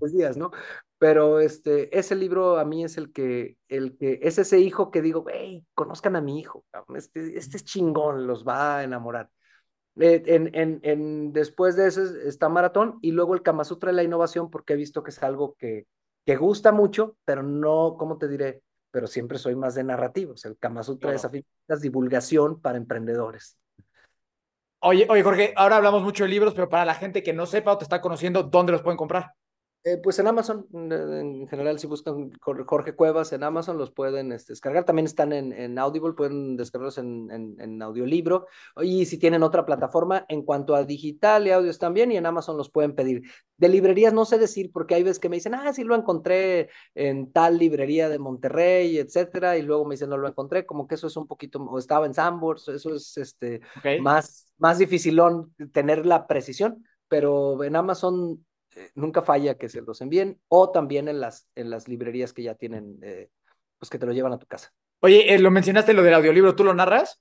tres 0.00 0.12
días, 0.12 0.36
¿no? 0.38 0.50
Pero 0.96 1.40
este, 1.40 1.96
ese 1.96 2.16
libro 2.16 2.58
a 2.58 2.64
mí 2.64 2.84
es 2.84 2.96
el 2.96 3.12
que, 3.12 3.58
el 3.68 3.98
que, 3.98 4.18
es 4.22 4.38
ese 4.38 4.60
hijo 4.60 4.90
que 4.90 5.02
digo, 5.02 5.26
hey, 5.30 5.66
conozcan 5.74 6.16
a 6.16 6.22
mi 6.22 6.40
hijo, 6.40 6.64
este, 6.96 7.36
este 7.36 7.58
es 7.58 7.64
chingón, 7.64 8.26
los 8.26 8.48
va 8.48 8.78
a 8.78 8.84
enamorar. 8.84 9.28
Eh, 9.96 10.22
en, 10.24 10.54
en, 10.54 10.80
en, 10.84 11.32
después 11.34 11.76
de 11.76 11.86
eso 11.86 12.02
está 12.02 12.48
Maratón 12.48 12.98
y 13.02 13.10
luego 13.10 13.34
el 13.34 13.42
Kama 13.42 13.64
Sutra 13.64 13.90
de 13.90 13.96
la 13.96 14.02
innovación 14.02 14.48
porque 14.48 14.72
he 14.72 14.76
visto 14.76 15.02
que 15.02 15.10
es 15.10 15.22
algo 15.22 15.54
que, 15.58 15.86
que 16.24 16.36
gusta 16.36 16.72
mucho, 16.72 17.18
pero 17.26 17.42
no, 17.42 17.96
¿cómo 17.98 18.16
te 18.16 18.26
diré? 18.26 18.62
Pero 18.92 19.08
siempre 19.08 19.38
soy 19.38 19.56
más 19.56 19.74
de 19.74 19.82
narrativos. 19.82 20.44
El 20.44 20.56
Kama 20.56 20.84
Sutra 20.84 21.12
es 21.14 21.80
divulgación 21.80 22.60
para 22.60 22.78
emprendedores. 22.78 23.58
Oye, 24.78 25.06
oye, 25.08 25.22
Jorge, 25.22 25.54
ahora 25.56 25.76
hablamos 25.76 26.02
mucho 26.02 26.22
de 26.24 26.30
libros, 26.30 26.54
pero 26.54 26.68
para 26.68 26.84
la 26.84 26.94
gente 26.94 27.24
que 27.24 27.32
no 27.32 27.46
sepa 27.46 27.72
o 27.72 27.78
te 27.78 27.84
está 27.84 28.00
conociendo, 28.00 28.44
¿dónde 28.44 28.72
los 28.72 28.82
pueden 28.82 28.96
comprar? 28.96 29.32
Eh, 29.84 29.96
pues 29.96 30.16
en 30.20 30.28
Amazon, 30.28 30.64
en 30.72 31.48
general, 31.48 31.76
si 31.80 31.88
buscan 31.88 32.30
Jorge 32.40 32.94
Cuevas 32.94 33.32
en 33.32 33.42
Amazon, 33.42 33.78
los 33.78 33.90
pueden 33.90 34.30
este, 34.30 34.52
descargar. 34.52 34.84
También 34.84 35.06
están 35.06 35.32
en, 35.32 35.52
en, 35.52 35.76
Audible, 35.76 36.12
pueden 36.12 36.56
descargarlos 36.56 36.98
en, 36.98 37.28
en, 37.32 37.56
en, 37.58 37.82
audiolibro. 37.82 38.46
Y 38.80 39.06
si 39.06 39.18
tienen 39.18 39.42
otra 39.42 39.66
plataforma, 39.66 40.24
en 40.28 40.42
cuanto 40.42 40.76
a 40.76 40.84
digital 40.84 41.48
y 41.48 41.50
audios 41.50 41.80
también, 41.80 42.12
y 42.12 42.16
en 42.16 42.26
Amazon 42.26 42.56
los 42.56 42.70
pueden 42.70 42.94
pedir. 42.94 43.22
De 43.56 43.68
librerías 43.68 44.12
no 44.12 44.24
sé 44.24 44.38
decir, 44.38 44.70
porque 44.72 44.94
hay 44.94 45.02
veces 45.02 45.18
que 45.18 45.28
me 45.28 45.36
dicen, 45.36 45.54
ah, 45.54 45.72
sí 45.72 45.82
lo 45.82 45.96
encontré 45.96 46.68
en 46.94 47.32
tal 47.32 47.58
librería 47.58 48.08
de 48.08 48.20
Monterrey, 48.20 48.98
etcétera, 48.98 49.58
y 49.58 49.62
luego 49.62 49.84
me 49.84 49.94
dicen, 49.94 50.10
no 50.10 50.16
lo 50.16 50.28
encontré, 50.28 50.64
como 50.64 50.86
que 50.86 50.94
eso 50.94 51.08
es 51.08 51.16
un 51.16 51.26
poquito, 51.26 51.60
o 51.60 51.78
estaba 51.80 52.06
en 52.06 52.14
Sambors, 52.14 52.68
eso 52.68 52.94
es 52.94 53.16
este, 53.16 53.60
más, 54.00 54.46
más 54.58 54.78
dificilón 54.78 55.52
tener 55.72 56.06
la 56.06 56.28
precisión, 56.28 56.86
pero 57.08 57.64
en 57.64 57.74
Amazon 57.74 58.44
eh, 58.76 58.90
nunca 58.94 59.22
falla 59.22 59.56
que 59.56 59.68
se 59.68 59.82
los 59.82 60.00
envíen 60.00 60.40
o 60.48 60.70
también 60.70 61.08
en 61.08 61.20
las, 61.20 61.48
en 61.54 61.70
las 61.70 61.88
librerías 61.88 62.32
que 62.32 62.42
ya 62.42 62.54
tienen, 62.54 62.98
eh, 63.02 63.30
pues 63.78 63.90
que 63.90 63.98
te 63.98 64.06
lo 64.06 64.12
llevan 64.12 64.32
a 64.32 64.38
tu 64.38 64.46
casa. 64.46 64.72
Oye, 65.00 65.34
eh, 65.34 65.38
lo 65.38 65.50
mencionaste 65.50 65.94
lo 65.94 66.02
del 66.02 66.14
audiolibro, 66.14 66.54
¿tú 66.54 66.64
lo 66.64 66.74
narras? 66.74 67.20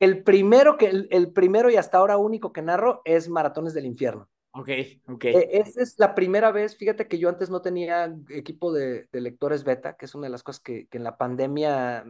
El 0.00 0.24
primero, 0.24 0.76
que, 0.76 0.86
el, 0.86 1.32
primero 1.32 1.70
y 1.70 1.76
hasta 1.76 1.98
ahora 1.98 2.16
único 2.16 2.52
que 2.52 2.60
narro 2.60 3.02
es 3.04 3.28
Maratones 3.28 3.72
del 3.72 3.86
Infierno. 3.86 4.28
Ok, 4.50 4.68
ok. 5.06 5.24
Eh, 5.26 5.48
esa 5.52 5.80
es 5.80 5.94
la 5.98 6.14
primera 6.14 6.50
vez, 6.50 6.76
fíjate 6.76 7.06
que 7.06 7.18
yo 7.18 7.28
antes 7.28 7.50
no 7.50 7.62
tenía 7.62 8.12
equipo 8.30 8.72
de, 8.72 9.08
de 9.12 9.20
lectores 9.20 9.62
beta, 9.62 9.96
que 9.96 10.06
es 10.06 10.14
una 10.14 10.26
de 10.26 10.32
las 10.32 10.42
cosas 10.42 10.60
que, 10.60 10.88
que 10.88 10.98
en 10.98 11.04
la 11.04 11.16
pandemia 11.16 12.04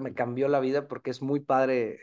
me 0.00 0.14
cambió 0.14 0.48
la 0.48 0.60
vida 0.60 0.86
porque 0.86 1.10
es 1.10 1.22
muy 1.22 1.40
padre. 1.40 1.98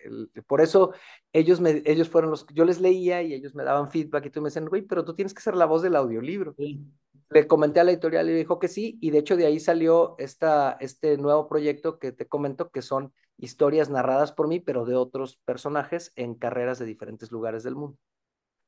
Por 0.48 0.62
eso 0.62 0.94
ellos, 1.34 1.62
me, 1.62 1.82
ellos 1.86 2.10
fueron 2.10 2.32
los, 2.32 2.46
yo 2.54 2.66
les 2.66 2.82
leía 2.82 3.22
y 3.22 3.34
ellos 3.34 3.56
me 3.56 3.64
daban 3.64 3.90
feedback 3.90 4.26
y 4.26 4.30
tú 4.30 4.42
me 4.42 4.48
decían, 4.48 4.66
güey, 4.66 4.82
pero 4.82 5.06
tú 5.06 5.14
tienes 5.14 5.34
que 5.34 5.42
ser 5.42 5.56
la 5.56 5.66
voz 5.66 5.82
del 5.82 5.96
audiolibro. 5.96 6.54
Sí. 6.58 6.84
Le 7.30 7.48
comenté 7.48 7.80
a 7.80 7.84
la 7.84 7.92
editorial 7.92 8.30
y 8.30 8.34
dijo 8.34 8.60
que 8.60 8.68
sí, 8.68 8.98
y 9.02 9.10
de 9.12 9.20
hecho 9.20 9.36
de 9.36 9.46
ahí 9.46 9.60
salió 9.60 10.16
esta, 10.20 10.78
este 10.80 11.18
nuevo 11.18 11.48
proyecto 11.48 12.00
que 12.00 12.12
te 12.12 12.28
comento, 12.28 12.70
que 12.70 12.82
son 12.82 13.14
historias 13.38 13.90
narradas 13.90 14.32
por 14.32 14.48
mí, 14.48 14.60
pero 14.60 14.86
de 14.86 14.96
otros 14.96 15.38
personajes 15.46 16.12
en 16.16 16.36
carreras 16.36 16.80
de 16.80 16.86
diferentes 16.86 17.32
lugares 17.32 17.64
del 17.64 17.76
mundo. 17.76 17.98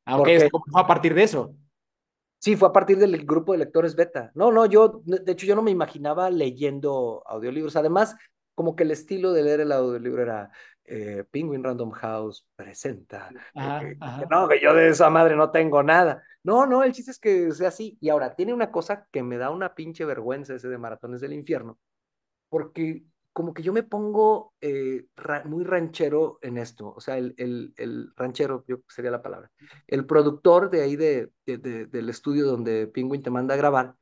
Ah, 0.05 0.17
ok, 0.17 0.29
¿cómo 0.51 0.65
fue 0.71 0.81
a 0.81 0.87
partir 0.87 1.13
de 1.13 1.23
eso? 1.23 1.55
Sí, 2.39 2.55
fue 2.55 2.69
a 2.69 2.71
partir 2.73 2.97
del 2.97 3.25
grupo 3.25 3.51
de 3.51 3.57
lectores 3.57 3.95
beta. 3.95 4.31
No, 4.35 4.51
no, 4.51 4.65
yo, 4.65 5.01
de 5.05 5.31
hecho, 5.31 5.45
yo 5.47 5.55
no 5.55 5.63
me 5.63 5.71
imaginaba 5.71 6.29
leyendo 6.29 7.23
audiolibros. 7.25 7.75
Además, 7.75 8.15
como 8.57 8.75
que 8.75 8.81
el 8.81 8.89
estilo 8.89 9.33
de 9.33 9.43
leer 9.43 9.59
el 9.59 9.71
audiolibro 9.71 10.23
era 10.23 10.49
eh, 10.83 11.23
Penguin 11.29 11.63
Random 11.63 11.91
House 11.91 12.47
presenta. 12.55 13.29
Ajá, 13.53 13.83
ajá. 13.99 14.25
No, 14.31 14.47
que 14.47 14.59
yo 14.59 14.73
de 14.73 14.89
esa 14.89 15.11
madre 15.11 15.35
no 15.35 15.51
tengo 15.51 15.83
nada. 15.83 16.23
No, 16.41 16.65
no, 16.65 16.83
el 16.83 16.91
chiste 16.91 17.11
es 17.11 17.19
que 17.19 17.51
sea 17.51 17.67
así. 17.67 17.99
Y 18.01 18.09
ahora, 18.09 18.33
tiene 18.33 18.55
una 18.55 18.71
cosa 18.71 19.05
que 19.11 19.21
me 19.21 19.37
da 19.37 19.51
una 19.51 19.75
pinche 19.75 20.05
vergüenza 20.05 20.55
ese 20.55 20.69
de 20.69 20.77
Maratones 20.79 21.21
del 21.21 21.33
Infierno, 21.33 21.77
porque 22.49 23.03
como 23.31 23.53
que 23.53 23.61
yo 23.61 23.73
me 23.73 23.83
pongo 23.83 24.55
eh, 24.59 25.05
ra 25.15 25.43
muy 25.45 25.63
ranchero 25.63 26.39
en 26.41 26.57
esto, 26.57 26.91
o 26.95 26.99
sea, 26.99 27.19
el, 27.19 27.35
el, 27.37 27.75
el, 27.77 28.11
ranchero, 28.15 28.65
yo 28.67 28.77
sería 28.87 29.11
la 29.11 29.21
palabra, 29.21 29.51
el 29.85 30.07
productor 30.07 30.71
de 30.71 30.81
ahí 30.81 30.95
de, 30.95 31.29
de, 31.45 31.59
de, 31.59 31.85
del 31.85 32.09
estudio 32.09 32.47
donde 32.47 32.87
Penguin 32.87 33.21
te 33.21 33.29
manda 33.29 33.53
a 33.53 33.57
grabar, 33.57 33.93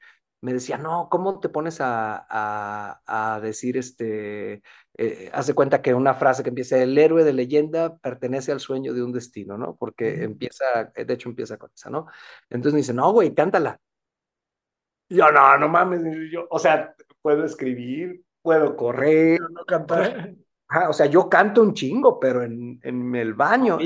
me 0.46 0.54
decía, 0.54 0.78
no, 0.78 1.10
¿cómo 1.10 1.40
te 1.40 1.50
pones 1.50 1.82
a, 1.82 2.24
a, 2.30 3.02
a 3.36 3.40
decir, 3.42 3.78
este, 3.78 4.62
eh, 4.96 5.32
haz 5.34 5.48
de 5.48 5.56
cuenta 5.56 5.82
que 5.82 5.96
una 5.96 6.14
frase 6.14 6.44
que 6.44 6.50
empieza, 6.50 6.78
el 6.78 6.96
héroe 6.96 7.24
de 7.24 7.34
leyenda 7.34 7.98
pertenece 7.98 8.52
al 8.52 8.60
sueño 8.60 8.94
de 8.94 9.02
un 9.02 9.12
destino, 9.12 9.58
¿no? 9.58 9.76
Porque 9.76 10.24
empieza, 10.24 10.92
de 10.96 11.12
hecho 11.12 11.30
empieza 11.30 11.58
con 11.58 11.72
esa, 11.74 11.90
¿no? 11.90 12.06
Entonces 12.48 12.74
me 12.74 12.82
dice, 12.82 12.94
no, 12.94 13.12
güey, 13.12 13.34
cántala. 13.34 13.80
yo, 15.10 15.32
no, 15.32 15.58
no 15.58 15.68
mames, 15.68 16.04
yo, 16.32 16.46
o 16.52 16.60
sea, 16.60 16.96
puedo 17.24 17.44
escribir, 17.44 18.24
puedo 18.44 18.76
correr, 18.76 19.42
no 19.50 19.66
cantar. 19.66 20.36
o 20.90 20.94
sea, 20.94 21.06
yo 21.06 21.30
canto 21.30 21.62
un 21.62 21.74
chingo, 21.74 22.20
pero 22.20 22.44
en, 22.44 22.80
en 22.84 23.16
el 23.16 23.34
baño. 23.34 23.78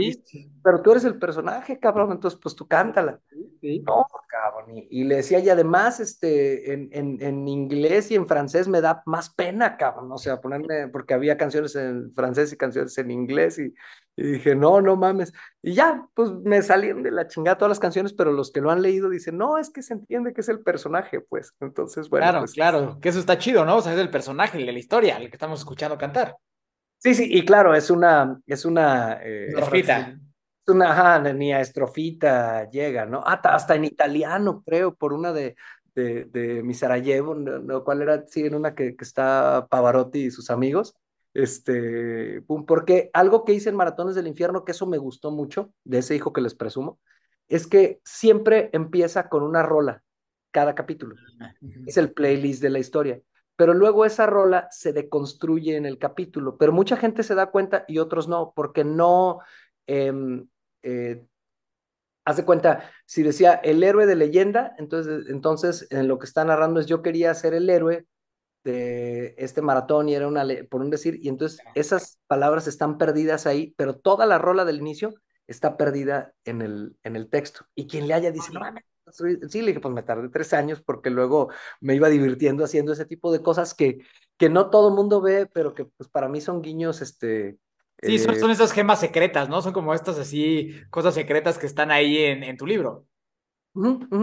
pero 0.63 0.81
tú 0.81 0.91
eres 0.91 1.05
el 1.05 1.17
personaje, 1.17 1.79
cabrón, 1.79 2.11
entonces 2.11 2.39
pues 2.41 2.55
tú 2.55 2.67
cántala. 2.67 3.19
Sí, 3.61 3.83
No, 3.85 4.05
cabrón. 4.27 4.85
Y, 4.89 5.03
le 5.03 5.17
decía, 5.17 5.39
y 5.39 5.49
además, 5.49 5.99
este, 5.99 6.73
en, 6.73 6.89
en, 6.91 7.21
en, 7.21 7.47
inglés 7.47 8.11
y 8.11 8.15
en 8.15 8.27
francés 8.27 8.67
me 8.67 8.81
da 8.81 9.03
más 9.05 9.29
pena, 9.29 9.77
cabrón. 9.77 10.11
O 10.11 10.17
sea, 10.17 10.39
ponerme, 10.39 10.87
porque 10.87 11.13
había 11.13 11.37
canciones 11.37 11.75
en 11.75 12.13
francés 12.13 12.53
y 12.53 12.57
canciones 12.57 12.97
en 12.97 13.11
inglés, 13.11 13.59
y, 13.59 13.73
y 14.15 14.23
dije, 14.33 14.55
no, 14.55 14.81
no 14.81 14.95
mames. 14.95 15.33
Y 15.61 15.73
ya, 15.73 16.07
pues 16.13 16.31
me 16.31 16.61
salieron 16.61 17.03
de 17.03 17.11
la 17.11 17.27
chingada 17.27 17.57
todas 17.57 17.69
las 17.69 17.79
canciones, 17.79 18.13
pero 18.13 18.31
los 18.31 18.51
que 18.51 18.61
lo 18.61 18.71
han 18.71 18.81
leído 18.81 19.09
dicen, 19.09 19.37
no, 19.37 19.57
es 19.57 19.69
que 19.69 19.81
se 19.81 19.93
entiende 19.93 20.33
que 20.33 20.41
es 20.41 20.49
el 20.49 20.61
personaje, 20.61 21.21
pues. 21.21 21.53
Entonces, 21.59 22.09
bueno. 22.09 22.23
Claro, 22.23 22.39
pues, 22.39 22.53
claro, 22.53 22.99
que 23.01 23.09
eso 23.09 23.19
está 23.19 23.37
chido, 23.37 23.65
¿no? 23.65 23.77
O 23.77 23.81
sea, 23.81 23.93
es 23.93 23.99
el 23.99 24.09
personaje, 24.09 24.57
el 24.57 24.65
de 24.65 24.73
la 24.73 24.79
historia, 24.79 25.17
el 25.17 25.29
que 25.29 25.35
estamos 25.35 25.59
escuchando 25.59 25.97
cantar. 25.97 26.37
Sí, 26.99 27.15
sí, 27.15 27.29
y 27.31 27.45
claro, 27.45 27.73
es 27.73 27.89
una, 27.89 28.39
es 28.45 28.65
una. 28.65 29.19
Eh, 29.23 29.47
estrofita. 29.47 30.19
Es 30.67 30.73
una, 30.73 30.91
ajá, 30.91 31.33
ni 31.33 31.53
a 31.53 31.61
estrofita 31.61 32.69
llega, 32.69 33.05
¿no? 33.05 33.23
Hasta, 33.25 33.55
hasta 33.55 33.75
en 33.75 33.85
italiano, 33.85 34.61
creo, 34.65 34.93
por 34.93 35.13
una 35.13 35.31
de, 35.31 35.55
de, 35.95 36.25
de 36.25 36.61
mi 36.61 36.73
Sarajevo, 36.73 37.35
¿no? 37.35 37.83
¿cuál 37.85 38.01
era? 38.01 38.25
Sí, 38.27 38.45
en 38.45 38.53
una 38.53 38.75
que, 38.75 38.97
que 38.97 39.03
está 39.03 39.65
Pavarotti 39.69 40.25
y 40.25 40.31
sus 40.31 40.49
amigos. 40.49 40.93
Este, 41.33 42.41
porque 42.67 43.09
algo 43.13 43.45
que 43.45 43.53
hice 43.53 43.69
en 43.69 43.75
Maratones 43.75 44.15
del 44.15 44.27
Infierno, 44.27 44.65
que 44.65 44.73
eso 44.73 44.85
me 44.85 44.97
gustó 44.97 45.31
mucho, 45.31 45.71
de 45.85 45.99
ese 45.99 46.15
hijo 46.15 46.33
que 46.33 46.41
les 46.41 46.53
presumo, 46.53 46.99
es 47.47 47.65
que 47.65 48.01
siempre 48.03 48.69
empieza 48.73 49.29
con 49.29 49.43
una 49.43 49.63
rola, 49.63 50.03
cada 50.51 50.75
capítulo. 50.75 51.15
Es 51.85 51.97
el 51.97 52.11
playlist 52.11 52.61
de 52.61 52.69
la 52.69 52.79
historia 52.79 53.21
pero 53.59 53.73
luego 53.73 54.05
esa 54.05 54.25
rola 54.25 54.69
se 54.71 54.93
deconstruye 54.93 55.75
en 55.75 55.85
el 55.85 55.97
capítulo, 55.97 56.55
pero 56.57 56.71
mucha 56.71 56.95
gente 56.95 57.23
se 57.23 57.35
da 57.35 57.47
cuenta 57.47 57.83
y 57.89 57.97
otros 57.97 58.29
no, 58.29 58.53
porque 58.55 58.85
no, 58.85 59.41
eh, 59.85 60.13
eh, 60.81 61.25
hace 62.23 62.45
cuenta, 62.45 62.89
si 63.05 63.21
decía 63.21 63.55
el 63.55 63.83
héroe 63.83 64.05
de 64.05 64.15
leyenda, 64.15 64.75
entonces, 64.77 65.27
entonces 65.27 65.87
en 65.89 66.07
lo 66.07 66.19
que 66.19 66.25
está 66.25 66.45
narrando 66.45 66.79
es 66.79 66.85
yo 66.85 67.01
quería 67.01 67.33
ser 67.33 67.53
el 67.53 67.69
héroe 67.69 68.07
de 68.63 69.35
este 69.37 69.61
maratón 69.61 70.07
y 70.07 70.15
era 70.15 70.29
una, 70.29 70.47
por 70.69 70.79
un 70.79 70.89
decir, 70.89 71.19
y 71.21 71.27
entonces 71.27 71.59
esas 71.75 72.17
palabras 72.27 72.65
están 72.65 72.97
perdidas 72.97 73.45
ahí, 73.45 73.73
pero 73.75 73.97
toda 73.97 74.25
la 74.25 74.37
rola 74.37 74.63
del 74.63 74.77
inicio 74.77 75.15
está 75.47 75.75
perdida 75.75 76.33
en 76.45 76.61
el, 76.61 76.95
en 77.03 77.17
el 77.17 77.29
texto. 77.29 77.65
Y 77.75 77.87
quien 77.87 78.07
le 78.07 78.13
haya 78.13 78.31
dice, 78.31 78.53
no 78.53 78.61
Sí, 79.11 79.61
le 79.61 79.67
dije, 79.67 79.79
pues 79.79 79.93
me 79.93 80.03
tardé 80.03 80.29
tres 80.29 80.53
años 80.53 80.81
porque 80.81 81.09
luego 81.09 81.49
me 81.81 81.95
iba 81.95 82.09
divirtiendo 82.09 82.63
haciendo 82.63 82.93
ese 82.93 83.05
tipo 83.05 83.31
de 83.31 83.41
cosas 83.41 83.73
que, 83.73 83.99
que 84.37 84.49
no 84.49 84.69
todo 84.69 84.89
el 84.89 84.95
mundo 84.95 85.21
ve, 85.21 85.45
pero 85.45 85.73
que 85.73 85.85
pues 85.85 86.09
para 86.09 86.29
mí 86.29 86.41
son 86.41 86.61
guiños, 86.61 87.01
este... 87.01 87.57
Sí, 88.01 88.17
son, 88.17 88.35
eh, 88.35 88.39
son 88.39 88.51
esas 88.51 88.71
gemas 88.71 88.99
secretas, 89.01 89.49
¿no? 89.49 89.61
Son 89.61 89.73
como 89.73 89.93
estas 89.93 90.17
así, 90.17 90.73
cosas 90.89 91.13
secretas 91.13 91.57
que 91.57 91.65
están 91.65 91.91
ahí 91.91 92.17
en, 92.17 92.43
en 92.43 92.55
tu 92.55 92.65
libro. 92.65 93.05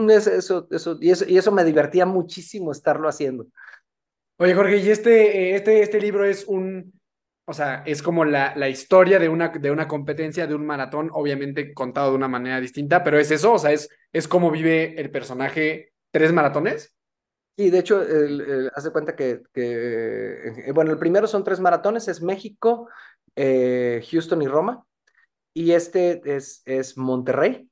eso, 0.08 0.66
eso, 0.70 0.98
y 1.00 1.10
eso, 1.10 1.24
y 1.28 1.36
eso 1.36 1.52
me 1.52 1.64
divertía 1.64 2.06
muchísimo 2.06 2.72
estarlo 2.72 3.08
haciendo. 3.08 3.46
Oye, 4.38 4.54
Jorge, 4.54 4.78
y 4.78 4.90
este, 4.90 5.54
este, 5.54 5.82
este 5.82 6.00
libro 6.00 6.24
es 6.24 6.44
un, 6.46 6.92
o 7.48 7.54
sea, 7.54 7.84
es 7.86 8.02
como 8.02 8.24
la, 8.24 8.54
la 8.56 8.68
historia 8.68 9.20
de 9.20 9.28
una, 9.28 9.50
de 9.50 9.70
una 9.70 9.86
competencia, 9.86 10.48
de 10.48 10.54
un 10.56 10.66
maratón, 10.66 11.10
obviamente 11.12 11.72
contado 11.72 12.10
de 12.10 12.16
una 12.16 12.28
manera 12.28 12.60
distinta, 12.60 13.04
pero 13.04 13.18
es 13.18 13.30
eso, 13.30 13.52
o 13.52 13.58
sea, 13.58 13.72
es, 13.72 13.88
es 14.12 14.26
cómo 14.26 14.50
vive 14.50 15.00
el 15.00 15.10
personaje 15.10 15.92
tres 16.10 16.32
maratones. 16.32 16.92
Sí, 17.56 17.70
de 17.70 17.78
hecho, 17.78 18.02
el, 18.02 18.40
el, 18.40 18.72
hace 18.74 18.90
cuenta 18.90 19.14
que, 19.14 19.42
que, 19.54 20.66
eh, 20.66 20.72
bueno, 20.72 20.90
el 20.90 20.98
primero 20.98 21.28
son 21.28 21.44
tres 21.44 21.60
maratones, 21.60 22.08
es 22.08 22.20
México, 22.20 22.88
eh, 23.36 24.04
Houston 24.10 24.42
y 24.42 24.48
Roma, 24.48 24.84
y 25.54 25.70
este 25.70 26.20
es, 26.24 26.62
es 26.64 26.98
Monterrey, 26.98 27.70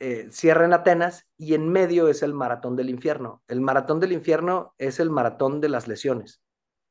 eh, 0.00 0.26
cierra 0.30 0.64
en 0.64 0.72
Atenas, 0.72 1.24
y 1.38 1.54
en 1.54 1.68
medio 1.68 2.08
es 2.08 2.24
el 2.24 2.34
maratón 2.34 2.74
del 2.74 2.90
infierno. 2.90 3.42
El 3.46 3.60
maratón 3.60 4.00
del 4.00 4.10
infierno 4.10 4.74
es 4.76 4.98
el 4.98 5.08
maratón 5.08 5.60
de 5.60 5.68
las 5.68 5.86
lesiones 5.86 6.42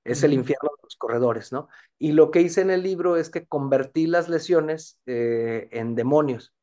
es 0.05 0.23
el 0.23 0.34
infierno 0.34 0.69
los 0.86 0.95
corredores, 0.95 1.51
¿no? 1.51 1.67
Y 1.99 2.13
lo 2.13 2.31
que 2.31 2.41
hice 2.41 2.61
en 2.61 2.71
el 2.71 2.83
libro 2.83 3.17
es 3.17 3.29
que 3.29 3.45
convertí 3.45 4.07
las 4.07 4.29
lesiones 4.29 4.99
eh, 5.05 5.67
en 5.71 5.95
demonios. 5.95 6.53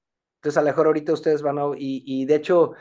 Entonces, 0.43 0.59
a 0.59 0.63
lo 0.63 0.67
mejor 0.67 0.87
ahorita 0.89 1.13
ustedes 1.13 1.41
van 1.41 1.61
a... 1.61 1.67
Y, 1.79 2.03
y 2.05 2.25
de 2.25 2.35
hecho, 2.35 2.73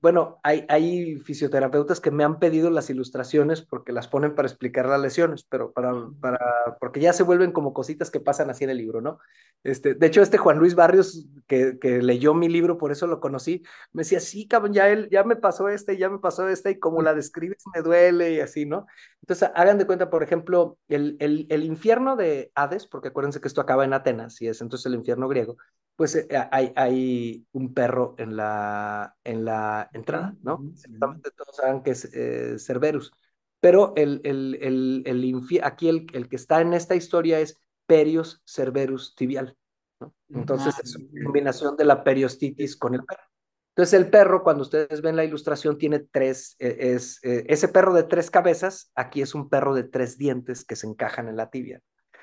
bueno, 0.00 0.38
hay, 0.44 0.64
hay, 0.68 1.16
fisioterapeutas 1.18 2.00
que 2.00 2.12
me 2.12 2.22
han 2.22 2.38
pedido 2.38 2.70
las 2.70 2.90
ilustraciones 2.90 3.60
porque 3.60 3.92
las 3.92 4.06
ponen 4.06 4.36
para 4.36 4.46
explicar 4.46 4.86
las 4.86 5.00
lesiones, 5.00 5.42
pero 5.42 5.72
para, 5.72 5.92
para, 6.20 6.38
porque 6.78 7.00
ya 7.00 7.12
se 7.12 7.24
vuelven 7.24 7.50
como 7.50 7.72
cositas 7.72 8.12
que 8.12 8.20
pasan 8.20 8.50
así 8.50 8.62
en 8.62 8.70
el 8.70 8.78
libro, 8.78 9.00
¿no? 9.00 9.18
Este, 9.64 9.94
de 9.94 10.06
hecho, 10.06 10.22
este 10.22 10.38
Juan 10.38 10.58
Luis 10.58 10.76
Barrios, 10.76 11.26
que, 11.48 11.80
que 11.80 12.02
leyó 12.02 12.34
mi 12.34 12.48
libro, 12.48 12.78
por 12.78 12.92
eso 12.92 13.08
lo 13.08 13.18
conocí, 13.18 13.64
me 13.92 14.02
decía, 14.02 14.20
sí, 14.20 14.46
cabrón, 14.46 14.72
ya, 14.72 14.88
él, 14.88 15.08
ya 15.10 15.24
me 15.24 15.34
pasó 15.34 15.68
este, 15.68 15.96
ya 15.96 16.08
me 16.08 16.20
pasó 16.20 16.48
este, 16.48 16.70
y 16.70 16.78
como 16.78 17.02
la 17.02 17.14
describes 17.14 17.64
me 17.74 17.82
duele 17.82 18.34
y 18.34 18.40
así, 18.40 18.64
¿no? 18.64 18.86
Entonces, 19.22 19.50
hagan 19.56 19.78
de 19.78 19.86
cuenta, 19.86 20.08
por 20.08 20.22
ejemplo, 20.22 20.78
el, 20.88 21.16
el, 21.18 21.46
el 21.50 21.64
infierno 21.64 22.14
de 22.14 22.52
Hades, 22.54 22.86
porque 22.86 23.08
acuérdense 23.08 23.40
que 23.40 23.48
esto 23.48 23.60
acaba 23.60 23.84
en 23.84 23.92
Atenas, 23.92 24.40
y 24.40 24.46
es 24.46 24.60
entonces 24.60 24.86
el 24.86 24.94
infierno 24.94 25.26
griego, 25.26 25.56
pues 25.98 26.14
eh, 26.14 26.28
hay, 26.52 26.72
hay 26.76 27.44
un 27.50 27.74
perro 27.74 28.14
en 28.18 28.36
la, 28.36 29.16
en 29.24 29.44
la 29.44 29.90
entrada, 29.92 30.36
¿no? 30.42 30.64
Exactamente 30.72 31.32
todos 31.32 31.56
saben 31.56 31.82
que 31.82 31.90
es 31.90 32.04
eh, 32.14 32.56
Cerberus. 32.60 33.10
Pero 33.58 33.94
el, 33.96 34.20
el, 34.22 34.56
el, 34.60 35.02
el 35.04 35.60
aquí 35.64 35.88
el, 35.88 36.06
el, 36.12 36.28
que 36.28 36.36
está 36.36 36.60
en 36.60 36.72
esta 36.72 36.94
historia 36.94 37.40
es 37.40 37.56
Perios 37.88 38.40
Cerberus 38.46 39.16
tibial. 39.16 39.56
¿no? 39.98 40.14
Entonces 40.28 40.76
ah, 40.76 40.82
es 40.84 40.94
una 40.94 41.24
combinación 41.24 41.76
de 41.76 41.84
la 41.86 42.04
periostitis 42.04 42.76
con 42.76 42.94
el 42.94 43.04
perro. 43.04 43.24
Entonces 43.70 43.94
el 43.94 44.08
perro, 44.08 44.44
cuando 44.44 44.62
ustedes 44.62 45.02
ven 45.02 45.16
la 45.16 45.24
ilustración, 45.24 45.78
tiene 45.78 45.98
tres, 45.98 46.54
e, 46.60 46.92
es, 46.94 47.18
eh, 47.24 47.44
ese 47.48 47.66
perro 47.66 47.92
de 47.92 48.04
tres 48.04 48.30
cabezas, 48.30 48.92
aquí 48.94 49.20
es 49.20 49.34
un 49.34 49.48
perro 49.48 49.74
de 49.74 49.82
tres 49.82 50.16
dientes 50.16 50.64
que 50.64 50.76
se 50.76 50.86
encajan 50.86 51.26
en 51.26 51.36
la 51.36 51.50
tibia. 51.50 51.80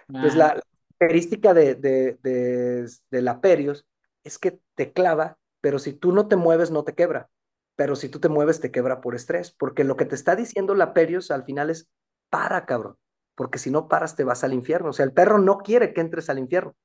Entonces 0.08 0.36
la, 0.36 0.62
característica 0.98 1.54
de, 1.54 1.76
de, 1.76 2.18
de, 2.22 2.90
de, 3.12 3.22
la 3.22 3.42
Perios 3.42 3.88
es 4.24 4.40
que 4.40 4.60
te 4.76 4.92
clava, 4.94 5.38
pero 5.62 5.80
si 5.80 5.94
tú 5.94 6.12
no 6.12 6.28
te 6.28 6.36
mueves, 6.36 6.72
no 6.72 6.84
te 6.84 6.94
quebra. 6.94 7.30
Pero 7.76 7.96
si 7.96 8.10
tú 8.10 8.20
te 8.20 8.30
mueves, 8.30 8.60
te 8.62 8.72
quebra 8.72 9.02
por 9.02 9.16
estrés. 9.16 9.52
Porque 9.52 9.84
lo 9.84 9.98
que 9.98 10.06
te 10.06 10.16
está 10.16 10.36
diciendo 10.36 10.76
la 10.76 10.94
Perios 10.94 11.32
al 11.32 11.44
final 11.44 11.70
es, 11.70 11.90
para, 12.30 12.66
cabrón. 12.66 12.98
Porque 13.36 13.60
si 13.60 13.70
no 13.70 13.88
paras, 13.88 14.16
te 14.16 14.24
vas 14.24 14.44
al 14.44 14.54
infierno. 14.54 14.90
O 14.90 14.94
sea, 14.94 15.06
el 15.06 15.12
perro 15.12 15.40
no 15.40 15.58
quiere 15.58 15.94
que 15.94 16.02
entres 16.02 16.30
al 16.30 16.40
infierno. 16.40 16.76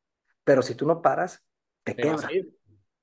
Pero 0.44 0.62
si 0.62 0.74
tú 0.74 0.86
no 0.86 1.00
paras, 1.00 1.44
te, 1.84 1.94
te 1.94 2.02
quebra. 2.02 2.28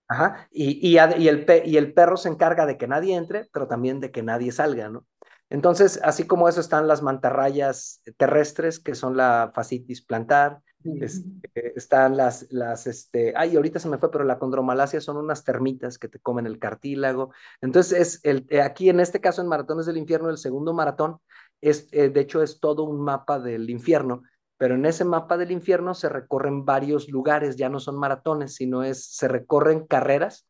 Ajá, 0.10 0.48
y, 0.52 0.88
y, 0.88 0.96
y, 0.96 1.28
el, 1.28 1.46
y 1.66 1.78
el 1.78 1.94
perro 1.94 2.16
se 2.16 2.30
encarga 2.30 2.66
de 2.66 2.78
que 2.78 2.88
nadie 2.88 3.16
entre, 3.16 3.50
pero 3.52 3.68
también 3.68 4.00
de 4.00 4.12
que 4.12 4.24
nadie 4.24 4.54
salga, 4.54 4.90
¿no? 4.90 5.06
Entonces, 5.50 6.00
así 6.04 6.26
como 6.26 6.48
eso 6.50 6.60
están 6.60 6.88
las 6.88 7.02
mantarrayas 7.02 8.02
terrestres, 8.18 8.80
que 8.80 8.96
son 8.96 9.16
la 9.16 9.52
fascitis 9.54 10.02
plantar, 10.02 10.62
este, 10.84 11.78
están 11.78 12.16
las, 12.16 12.48
las, 12.50 12.88
este, 12.88 13.34
ay, 13.36 13.56
ahorita 13.56 13.80
se 13.80 13.90
me 13.90 13.98
fue, 13.98 14.12
pero 14.12 14.24
la 14.24 14.40
condromalacia 14.40 15.02
son 15.02 15.18
unas 15.18 15.44
termitas 15.44 15.98
que 15.98 16.08
te 16.08 16.20
comen 16.20 16.46
el 16.46 16.60
cartílago. 16.60 17.32
Entonces, 17.62 18.00
es 18.00 18.20
el, 18.24 18.46
eh, 18.50 18.62
aquí 18.62 18.90
en 18.90 19.00
este 19.00 19.20
caso 19.20 19.42
en 19.42 19.48
Maratones 19.48 19.86
del 19.86 19.98
Infierno, 19.98 20.30
el 20.30 20.38
segundo 20.38 20.74
maratón, 20.74 21.18
es, 21.62 21.88
eh, 21.92 22.10
de 22.10 22.22
hecho, 22.22 22.42
es 22.42 22.60
todo 22.60 22.84
un 22.84 23.02
mapa 23.02 23.40
del 23.40 23.70
infierno, 23.70 24.24
pero 24.58 24.76
en 24.76 24.86
ese 24.86 25.06
mapa 25.06 25.38
del 25.38 25.52
infierno 25.52 25.94
se 25.94 26.10
recorren 26.10 26.66
varios 26.66 27.10
lugares, 27.10 27.56
ya 27.56 27.70
no 27.70 27.80
son 27.80 27.98
maratones, 27.98 28.56
sino 28.56 28.84
es, 28.84 29.06
se 29.06 29.28
recorren 29.28 29.86
carreras 29.86 30.48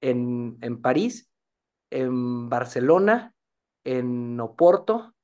en, 0.00 0.58
en 0.60 0.80
París, 0.80 1.30
en 1.90 2.48
Barcelona, 2.48 3.34
en 3.84 4.38
Oporto, 4.40 5.14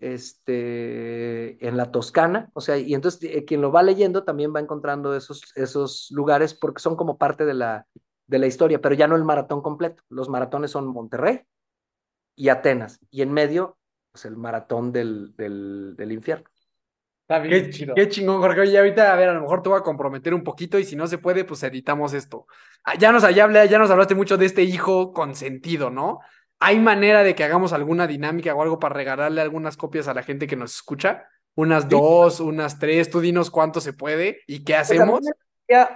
este, 0.00 1.66
en 1.66 1.76
la 1.76 1.90
Toscana, 1.90 2.50
o 2.54 2.60
sea, 2.60 2.78
y 2.78 2.94
entonces 2.94 3.22
eh, 3.22 3.44
quien 3.44 3.60
lo 3.60 3.70
va 3.70 3.82
leyendo 3.82 4.24
también 4.24 4.54
va 4.54 4.60
encontrando 4.60 5.14
esos, 5.14 5.42
esos 5.54 6.10
lugares 6.10 6.54
porque 6.54 6.80
son 6.80 6.96
como 6.96 7.18
parte 7.18 7.44
de 7.44 7.54
la, 7.54 7.86
de 8.26 8.38
la 8.38 8.46
historia, 8.46 8.80
pero 8.80 8.94
ya 8.94 9.06
no 9.06 9.16
el 9.16 9.24
maratón 9.24 9.62
completo. 9.62 10.02
Los 10.08 10.28
maratones 10.28 10.70
son 10.70 10.86
Monterrey 10.86 11.42
y 12.34 12.48
Atenas, 12.48 12.98
y 13.10 13.22
en 13.22 13.32
medio, 13.32 13.78
pues 14.12 14.24
el 14.24 14.36
maratón 14.36 14.92
del, 14.92 15.34
del, 15.36 15.94
del 15.96 16.12
infierno. 16.12 16.48
qué, 17.28 17.70
chido. 17.70 17.94
qué 17.94 18.08
chingón, 18.08 18.40
Jorge. 18.40 18.62
Oye, 18.62 18.78
ahorita, 18.78 19.12
a 19.12 19.16
ver, 19.16 19.28
a 19.28 19.34
lo 19.34 19.42
mejor 19.42 19.62
te 19.62 19.68
voy 19.68 19.78
a 19.78 19.82
comprometer 19.82 20.32
un 20.32 20.42
poquito 20.42 20.78
y 20.78 20.84
si 20.84 20.96
no 20.96 21.06
se 21.06 21.18
puede, 21.18 21.44
pues 21.44 21.62
editamos 21.62 22.14
esto. 22.14 22.46
Ah, 22.84 22.96
ya 22.96 23.12
nos, 23.12 23.22
ya, 23.22 23.64
ya 23.66 23.78
nos 23.78 23.90
hablaste 23.90 24.14
mucho 24.14 24.38
de 24.38 24.46
este 24.46 24.62
hijo 24.62 25.12
consentido, 25.12 25.90
¿no? 25.90 26.20
¿Hay 26.62 26.78
manera 26.78 27.22
de 27.22 27.34
que 27.34 27.42
hagamos 27.42 27.72
alguna 27.72 28.06
dinámica 28.06 28.54
o 28.54 28.60
algo 28.60 28.78
para 28.78 28.94
regalarle 28.94 29.40
algunas 29.40 29.78
copias 29.78 30.08
a 30.08 30.14
la 30.14 30.22
gente 30.22 30.46
que 30.46 30.56
nos 30.56 30.74
escucha? 30.74 31.26
Unas 31.54 31.88
dos, 31.88 32.38
unas 32.38 32.78
tres, 32.78 33.08
tú 33.10 33.20
dinos 33.20 33.50
cuánto 33.50 33.80
se 33.80 33.94
puede 33.94 34.40
y 34.46 34.62
qué 34.62 34.74
pues, 34.74 34.90
hacemos. 34.90 35.20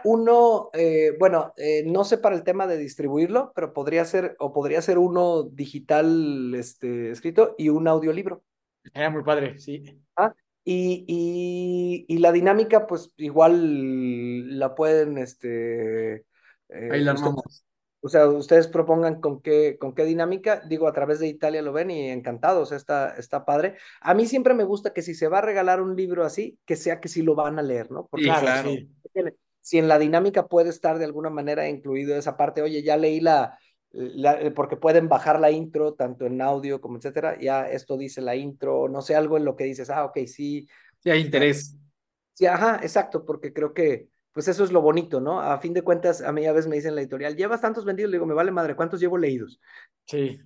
uno, 0.05 0.71
eh, 0.73 1.17
bueno, 1.19 1.53
eh, 1.59 1.85
no 1.87 2.05
sé 2.05 2.17
para 2.17 2.35
el 2.35 2.45
tema 2.45 2.67
de 2.67 2.79
distribuirlo, 2.79 3.53
pero 3.55 3.75
podría 3.75 4.07
ser, 4.07 4.37
o 4.39 4.55
podría 4.55 4.81
ser 4.81 4.97
uno 4.97 5.43
digital 5.43 6.55
este, 6.55 7.11
escrito 7.11 7.55
y 7.59 7.69
un 7.69 7.87
audiolibro. 7.87 8.43
Era 8.95 9.11
muy 9.11 9.23
padre, 9.23 9.59
sí. 9.59 10.03
Ah, 10.17 10.35
y, 10.65 11.05
y, 11.07 12.07
y, 12.09 12.19
la 12.19 12.33
dinámica, 12.33 12.87
pues 12.87 13.13
igual 13.19 14.59
la 14.59 14.75
pueden, 14.75 15.19
este... 15.19 16.15
Eh, 16.71 16.89
Ahí 16.91 17.03
la 17.03 17.13
armamos. 17.13 17.65
O 18.05 18.11
sea, 18.11 18.29
ustedes 18.29 18.69
propongan 18.69 19.19
con 19.19 19.41
qué, 19.41 19.79
con 19.79 19.95
qué 19.95 20.05
dinámica, 20.05 20.61
digo, 20.69 20.87
a 20.87 20.93
través 20.93 21.21
de 21.21 21.27
Italia 21.27 21.63
lo 21.63 21.73
ven 21.73 21.91
y 21.91 22.11
encantados, 22.11 22.71
está, 22.71 23.15
está 23.17 23.47
padre. 23.47 23.77
A 24.03 24.13
mí 24.13 24.27
siempre 24.27 24.53
me 24.53 24.65
gusta 24.65 24.93
que 24.93 25.01
si 25.01 25.15
se 25.15 25.27
va 25.27 25.39
a 25.39 25.41
regalar 25.41 25.81
un 25.81 25.97
libro 25.97 26.23
así, 26.23 26.59
que 26.67 26.77
sea 26.77 27.01
que 27.01 27.09
sí 27.09 27.23
lo 27.23 27.35
van 27.35 27.59
a 27.59 27.63
leer, 27.63 27.91
¿no? 27.91 28.07
Porque 28.11 28.27
claro. 28.27 28.69
si, 29.63 29.79
en 29.79 29.89
la 29.89 29.99
dinámica 29.99 30.49
puede 30.49 30.69
estar 30.69 30.99
de 30.99 31.07
alguna 31.07 31.31
manera 31.31 31.67
incluido 31.67 32.15
esa 32.15 32.37
parte, 32.37 32.61
oye, 32.61 32.83
ya 32.83 32.99
leí 32.99 33.21
la, 33.21 33.59
la, 33.93 34.53
porque 34.55 34.77
pueden 34.77 35.09
bajar 35.09 35.41
la 35.41 35.51
intro, 35.51 35.95
tanto 35.95 36.27
en 36.27 36.43
audio 36.43 36.83
como 36.83 36.99
etcétera, 36.99 37.39
ya 37.41 37.71
esto 37.71 37.97
dice 37.97 38.21
la 38.21 38.37
intro, 38.37 38.87
no 38.87 39.01
sé, 39.01 39.15
algo 39.17 39.39
en 39.39 39.47
lo 39.47 39.57
que 39.57 39.65
dices, 39.65 39.89
ah, 39.89 40.05
ok, 40.05 40.19
sí. 40.27 40.69
Sí, 40.99 41.09
hay 41.09 41.23
interés. 41.23 41.79
Sí, 42.35 42.45
ajá, 42.45 42.81
exacto, 42.83 43.25
porque 43.25 43.55
creo 43.55 43.73
que 43.73 44.09
pues 44.35 44.49
eso 44.49 44.65
es 44.65 44.73
lo 44.73 44.83
bonito, 44.83 45.21
¿no? 45.21 45.41
A 45.41 45.57
fin 45.59 45.73
de 45.73 45.83
cuentas, 45.83 46.21
a 46.21 46.33
mí 46.33 46.45
a 46.45 46.53
veces 46.53 46.69
me 46.69 46.77
dicen 46.77 46.91
en 46.91 46.97
la 46.97 47.01
editorial, 47.03 47.37
¿llevas 47.37 47.61
tantos 47.61 47.85
vendidos? 47.85 48.11
Le 48.11 48.17
digo, 48.17 48.27
me 48.27 48.35
vale 48.35 48.51
madre, 48.51 48.75
¿cuántos 48.75 49.01
llevo 49.01 49.17
leídos? 49.17 49.61
Sí, 50.05 50.41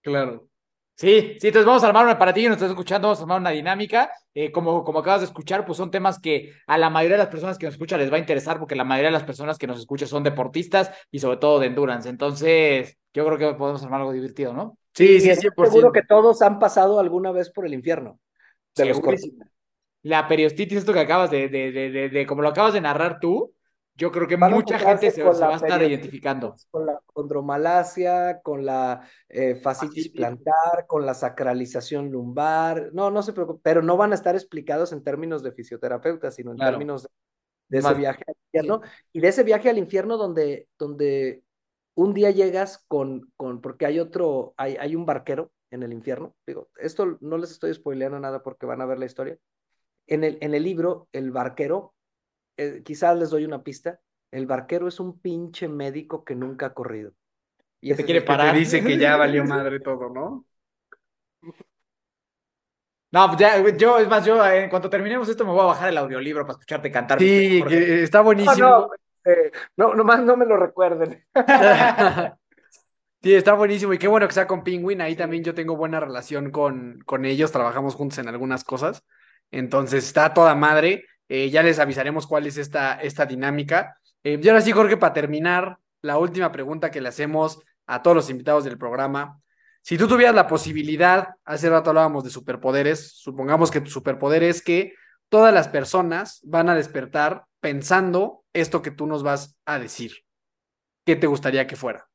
claro. 0.00 0.48
Sí, 0.96 1.36
sí, 1.40 1.48
entonces 1.48 1.66
vamos 1.66 1.82
a 1.82 1.88
armar 1.88 2.04
una 2.04 2.16
para 2.16 2.32
ti 2.32 2.42
que 2.42 2.48
nos 2.48 2.56
estás 2.56 2.70
escuchando, 2.70 3.08
vamos 3.08 3.18
a 3.18 3.22
armar 3.22 3.40
una 3.40 3.50
dinámica. 3.50 4.12
Eh, 4.32 4.52
como, 4.52 4.84
como 4.84 5.00
acabas 5.00 5.22
de 5.22 5.26
escuchar, 5.26 5.66
pues 5.66 5.76
son 5.76 5.90
temas 5.90 6.20
que 6.20 6.52
a 6.68 6.78
la 6.78 6.88
mayoría 6.88 7.16
de 7.16 7.24
las 7.24 7.32
personas 7.32 7.58
que 7.58 7.66
nos 7.66 7.74
escuchan 7.74 7.98
les 7.98 8.12
va 8.12 8.16
a 8.16 8.20
interesar, 8.20 8.60
porque 8.60 8.76
la 8.76 8.84
mayoría 8.84 9.08
de 9.08 9.14
las 9.14 9.24
personas 9.24 9.58
que 9.58 9.66
nos 9.66 9.80
escuchan 9.80 10.06
son 10.06 10.22
deportistas 10.22 10.92
y 11.10 11.18
sobre 11.18 11.38
todo 11.38 11.58
de 11.58 11.66
endurance. 11.66 12.08
Entonces, 12.08 12.96
yo 13.12 13.26
creo 13.26 13.38
que 13.38 13.58
podemos 13.58 13.82
armar 13.82 14.02
algo 14.02 14.12
divertido, 14.12 14.52
¿no? 14.52 14.78
Sí, 14.94 15.20
sí, 15.20 15.34
sí. 15.34 15.48
Seguro 15.56 15.90
que 15.90 16.02
todos 16.02 16.40
han 16.42 16.60
pasado 16.60 17.00
alguna 17.00 17.32
vez 17.32 17.50
por 17.50 17.66
el 17.66 17.74
infierno. 17.74 18.20
De 18.76 18.86
los 18.86 19.00
la 20.04 20.28
periostitis, 20.28 20.78
esto 20.78 20.92
que 20.92 21.00
acabas 21.00 21.30
de, 21.30 21.48
de, 21.48 21.72
de, 21.72 22.08
de, 22.10 22.26
como 22.26 22.42
lo 22.42 22.48
acabas 22.48 22.74
de 22.74 22.80
narrar 22.82 23.18
tú, 23.20 23.54
yo 23.96 24.12
creo 24.12 24.28
que 24.28 24.36
mucha 24.36 24.78
gente 24.78 25.10
se, 25.10 25.22
va 25.22 25.48
a 25.48 25.56
estar 25.56 25.82
identificando. 25.82 26.54
Con 26.70 26.84
la 26.84 27.00
condromalacia, 27.06 28.40
con 28.42 28.66
la 28.66 29.08
eh, 29.28 29.54
fascitis 29.54 30.10
plantar, 30.10 30.86
con 30.86 31.06
la 31.06 31.14
sacralización 31.14 32.10
lumbar. 32.10 32.90
No, 32.92 33.10
no 33.10 33.22
se 33.22 33.32
preocupe, 33.32 33.60
pero 33.62 33.80
no 33.80 33.96
van 33.96 34.12
a 34.12 34.16
estar 34.16 34.34
explicados 34.34 34.92
en 34.92 35.02
términos 35.02 35.42
de 35.42 35.52
fisioterapeuta, 35.52 36.30
sino 36.30 36.50
en 36.50 36.58
términos 36.58 37.08
de, 37.68 37.78
ese 37.78 37.94
viaje 37.94 38.24
al 38.26 38.34
infierno. 38.46 38.80
Y 39.10 39.20
de 39.20 39.28
ese 39.28 39.42
viaje 39.42 39.70
al 39.70 39.78
infierno 39.78 40.18
donde, 40.18 40.68
donde 40.78 41.42
un 41.94 42.12
día 42.12 42.30
llegas 42.30 42.84
con, 42.88 43.32
con 43.38 43.62
porque 43.62 43.86
hay 43.86 44.00
otro, 44.00 44.52
hay, 44.58 44.76
hay 44.76 44.96
un 44.96 45.06
barquero 45.06 45.50
en 45.70 45.82
el 45.82 45.94
infierno. 45.94 46.34
Digo, 46.46 46.68
esto 46.76 47.16
no 47.22 47.38
les 47.38 47.52
estoy 47.52 47.72
spoileando 47.72 48.20
nada 48.20 48.42
porque 48.42 48.66
van 48.66 48.82
a 48.82 48.86
ver 48.86 48.98
la 48.98 49.06
historia 49.06 49.38
en 50.06 50.24
el, 50.24 50.38
en 50.40 50.54
el 50.54 50.62
libro, 50.62 51.08
el 51.12 51.30
barquero, 51.30 51.94
eh, 52.56 52.82
quizás 52.84 53.16
les 53.16 53.30
doy 53.30 53.44
una 53.44 53.62
pista, 53.62 54.00
el 54.30 54.46
barquero 54.46 54.88
es 54.88 55.00
un 55.00 55.18
pinche 55.20 55.68
médico 55.68 56.24
que 56.24 56.34
nunca 56.34 56.66
ha 56.66 56.74
corrido. 56.74 57.12
Y 57.80 57.94
te 57.94 58.04
quiere 58.04 58.22
parar. 58.22 58.52
Te 58.52 58.58
dice 58.58 58.82
que 58.82 58.96
ya 58.98 59.16
valió 59.16 59.44
madre 59.44 59.80
todo, 59.80 60.08
¿no? 60.10 60.46
No, 63.10 63.28
pues 63.28 63.38
ya, 63.38 63.76
yo, 63.76 63.98
es 63.98 64.08
más, 64.08 64.24
yo 64.24 64.44
en 64.44 64.68
cuanto 64.68 64.90
terminemos 64.90 65.28
esto 65.28 65.44
me 65.44 65.52
voy 65.52 65.60
a 65.60 65.66
bajar 65.66 65.88
el 65.88 65.98
audiolibro 65.98 66.42
para 66.44 66.54
escucharte 66.54 66.90
cantar. 66.90 67.20
Sí, 67.20 67.62
que 67.68 68.02
está 68.02 68.22
buenísimo. 68.22 68.56
No, 68.56 68.80
no, 68.80 68.90
eh, 69.24 69.52
no, 69.76 69.94
nomás 69.94 70.20
no 70.24 70.36
me 70.36 70.46
lo 70.46 70.56
recuerden. 70.56 71.24
sí, 73.22 73.34
está 73.34 73.54
buenísimo 73.54 73.92
y 73.92 73.98
qué 73.98 74.08
bueno 74.08 74.26
que 74.26 74.34
sea 74.34 74.48
con 74.48 74.64
Penguin. 74.64 75.00
Ahí 75.00 75.14
también 75.14 75.44
yo 75.44 75.54
tengo 75.54 75.76
buena 75.76 76.00
relación 76.00 76.50
con, 76.50 76.98
con 77.06 77.24
ellos, 77.24 77.52
trabajamos 77.52 77.94
juntos 77.94 78.18
en 78.18 78.26
algunas 78.26 78.64
cosas. 78.64 79.04
Entonces 79.54 80.04
está 80.04 80.34
toda 80.34 80.54
madre. 80.56 81.04
Eh, 81.28 81.48
ya 81.48 81.62
les 81.62 81.78
avisaremos 81.78 82.26
cuál 82.26 82.46
es 82.46 82.56
esta, 82.56 82.94
esta 83.00 83.24
dinámica. 83.24 83.96
Eh, 84.24 84.40
y 84.42 84.48
ahora 84.48 84.60
sí, 84.60 84.72
Jorge, 84.72 84.96
para 84.96 85.12
terminar, 85.12 85.78
la 86.02 86.18
última 86.18 86.50
pregunta 86.50 86.90
que 86.90 87.00
le 87.00 87.08
hacemos 87.08 87.60
a 87.86 88.02
todos 88.02 88.16
los 88.16 88.30
invitados 88.30 88.64
del 88.64 88.76
programa. 88.76 89.40
Si 89.80 89.96
tú 89.96 90.08
tuvieras 90.08 90.34
la 90.34 90.48
posibilidad, 90.48 91.28
hace 91.44 91.70
rato 91.70 91.90
hablábamos 91.90 92.24
de 92.24 92.30
superpoderes, 92.30 93.12
supongamos 93.16 93.70
que 93.70 93.80
tu 93.80 93.90
superpoder 93.90 94.42
es 94.42 94.60
que 94.60 94.94
todas 95.28 95.54
las 95.54 95.68
personas 95.68 96.40
van 96.42 96.68
a 96.68 96.74
despertar 96.74 97.44
pensando 97.60 98.44
esto 98.52 98.82
que 98.82 98.90
tú 98.90 99.06
nos 99.06 99.22
vas 99.22 99.56
a 99.66 99.78
decir. 99.78 100.24
¿Qué 101.06 101.16
te 101.16 101.26
gustaría 101.26 101.66
que 101.66 101.76
fuera? 101.76 102.08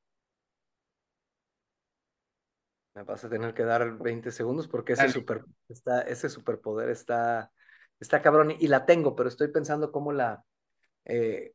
Me 3.00 3.06
vas 3.06 3.24
a 3.24 3.30
tener 3.30 3.54
que 3.54 3.64
dar 3.64 3.97
20 3.97 4.30
segundos 4.30 4.68
porque 4.68 4.91
ese, 4.91 5.08
super, 5.08 5.45
está, 5.70 6.02
ese 6.02 6.28
superpoder 6.28 6.89
está, 6.89 7.50
está 7.97 8.22
cabrón 8.22 8.54
y 8.60 8.68
la 8.68 8.86
tengo, 8.86 9.16
pero 9.16 9.30
estoy 9.30 9.47
pensando 9.47 9.93
cómo 9.93 10.12
la, 10.12 10.43
eh, 11.06 11.54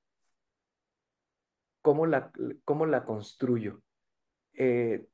cómo 1.82 2.06
la, 2.06 2.32
cómo 2.64 2.86
la 2.86 3.04
construyo. 3.04 3.82
Eh, 4.54 5.06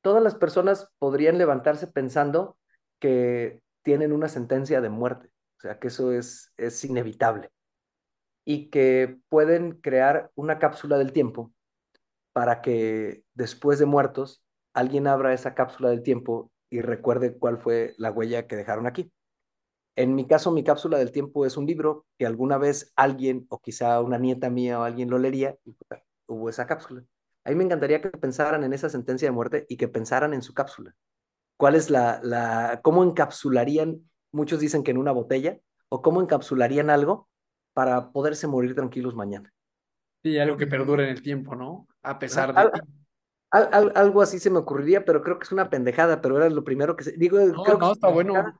todas 0.00 0.22
las 0.22 0.34
personas 0.34 0.90
podrían 0.98 1.36
levantarse 1.36 1.88
pensando 1.88 2.56
que 3.00 3.60
tienen 3.82 4.12
una 4.12 4.30
sentencia 4.30 4.80
de 4.80 4.88
muerte, 4.88 5.28
o 5.58 5.60
sea, 5.60 5.78
que 5.78 5.88
eso 5.88 6.10
es, 6.10 6.54
es 6.56 6.82
inevitable 6.86 7.50
y 8.46 8.70
que 8.70 9.18
pueden 9.28 9.72
crear 9.72 10.30
una 10.36 10.58
cápsula 10.58 10.96
del 10.96 11.12
tiempo 11.12 11.52
para 12.32 12.62
que 12.62 13.21
después 13.34 13.78
de 13.78 13.86
muertos 13.86 14.42
alguien 14.74 15.06
abra 15.06 15.34
esa 15.34 15.54
cápsula 15.54 15.90
del 15.90 16.02
tiempo 16.02 16.50
y 16.70 16.80
recuerde 16.80 17.36
cuál 17.36 17.58
fue 17.58 17.94
la 17.98 18.10
huella 18.10 18.46
que 18.46 18.56
dejaron 18.56 18.86
aquí. 18.86 19.12
En 19.94 20.14
mi 20.14 20.26
caso, 20.26 20.50
mi 20.50 20.64
cápsula 20.64 20.96
del 20.96 21.12
tiempo 21.12 21.44
es 21.44 21.58
un 21.58 21.66
libro 21.66 22.06
que 22.18 22.24
alguna 22.24 22.56
vez 22.56 22.92
alguien, 22.96 23.46
o 23.50 23.60
quizá 23.60 24.00
una 24.00 24.16
nieta 24.16 24.48
mía 24.48 24.80
o 24.80 24.84
alguien 24.84 25.10
lo 25.10 25.18
leería, 25.18 25.58
y 25.64 25.76
hubo 26.26 26.48
esa 26.48 26.66
cápsula. 26.66 27.04
A 27.44 27.50
mí 27.50 27.56
me 27.56 27.64
encantaría 27.64 28.00
que 28.00 28.08
pensaran 28.08 28.64
en 28.64 28.72
esa 28.72 28.88
sentencia 28.88 29.28
de 29.28 29.32
muerte 29.32 29.66
y 29.68 29.76
que 29.76 29.88
pensaran 29.88 30.32
en 30.32 30.40
su 30.40 30.54
cápsula. 30.54 30.94
¿Cuál 31.58 31.74
es 31.74 31.90
la, 31.90 32.20
la, 32.22 32.80
cómo 32.82 33.04
encapsularían, 33.04 34.10
muchos 34.32 34.60
dicen 34.60 34.82
que 34.82 34.92
en 34.92 34.98
una 34.98 35.12
botella, 35.12 35.58
o 35.90 36.00
cómo 36.00 36.22
encapsularían 36.22 36.88
algo 36.88 37.28
para 37.74 38.12
poderse 38.12 38.46
morir 38.46 38.74
tranquilos 38.74 39.14
mañana? 39.14 39.52
Sí, 40.22 40.38
algo 40.38 40.56
que 40.56 40.66
perdure 40.66 41.04
en 41.04 41.10
el 41.10 41.20
tiempo, 41.20 41.54
¿no? 41.54 41.86
A 42.02 42.18
pesar 42.18 42.54
de... 42.54 42.80
algo 43.52 44.22
así 44.22 44.38
se 44.38 44.50
me 44.50 44.58
ocurriría, 44.58 45.04
pero 45.04 45.22
creo 45.22 45.38
que 45.38 45.44
es 45.44 45.52
una 45.52 45.68
pendejada, 45.68 46.20
pero 46.20 46.38
era 46.38 46.48
lo 46.48 46.64
primero 46.64 46.96
que 46.96 47.04
se... 47.04 47.12
Digo, 47.12 47.38
no, 47.38 47.62
creo 47.62 47.78
no, 47.78 47.92
está 47.92 48.08
bueno. 48.08 48.58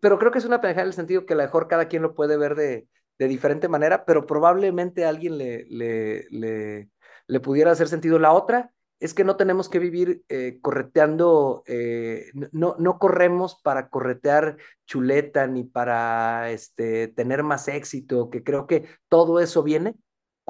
Pero 0.00 0.18
creo 0.18 0.32
que 0.32 0.38
es 0.38 0.44
una 0.44 0.60
pendejada 0.60 0.82
en 0.84 0.88
el 0.88 0.94
sentido 0.94 1.26
que 1.26 1.34
a 1.34 1.36
lo 1.36 1.42
mejor 1.42 1.68
cada 1.68 1.88
quien 1.88 2.02
lo 2.02 2.14
puede 2.14 2.36
ver 2.36 2.54
de, 2.54 2.88
de 3.18 3.28
diferente 3.28 3.68
manera, 3.68 4.04
pero 4.04 4.26
probablemente 4.26 5.04
a 5.04 5.10
alguien 5.10 5.36
le, 5.36 5.66
le, 5.68 6.26
le, 6.30 6.88
le 7.26 7.40
pudiera 7.40 7.70
hacer 7.72 7.88
sentido. 7.88 8.18
La 8.18 8.32
otra 8.32 8.72
es 8.98 9.14
que 9.14 9.24
no 9.24 9.36
tenemos 9.36 9.68
que 9.68 9.78
vivir 9.78 10.22
eh, 10.28 10.58
correteando, 10.62 11.62
eh, 11.66 12.30
no, 12.52 12.76
no 12.78 12.98
corremos 12.98 13.60
para 13.62 13.88
corretear 13.88 14.58
chuleta 14.86 15.46
ni 15.46 15.64
para 15.64 16.50
este, 16.50 17.08
tener 17.08 17.42
más 17.42 17.66
éxito, 17.68 18.30
que 18.30 18.42
creo 18.44 18.66
que 18.66 18.86
todo 19.08 19.40
eso 19.40 19.62
viene 19.62 19.96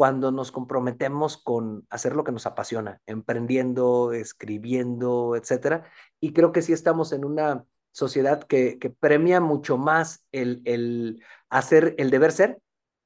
cuando 0.00 0.32
nos 0.32 0.50
comprometemos 0.50 1.36
con 1.36 1.86
hacer 1.90 2.16
lo 2.16 2.24
que 2.24 2.32
nos 2.32 2.46
apasiona, 2.46 3.02
emprendiendo, 3.04 4.14
escribiendo, 4.14 5.36
etcétera. 5.36 5.84
Y 6.20 6.32
creo 6.32 6.52
que 6.52 6.62
sí 6.62 6.72
estamos 6.72 7.12
en 7.12 7.22
una 7.22 7.66
sociedad 7.92 8.42
que, 8.44 8.78
que 8.78 8.88
premia 8.88 9.42
mucho 9.42 9.76
más 9.76 10.26
el, 10.32 10.62
el 10.64 11.22
hacer 11.50 11.96
el 11.98 12.08
deber 12.08 12.32
ser 12.32 12.62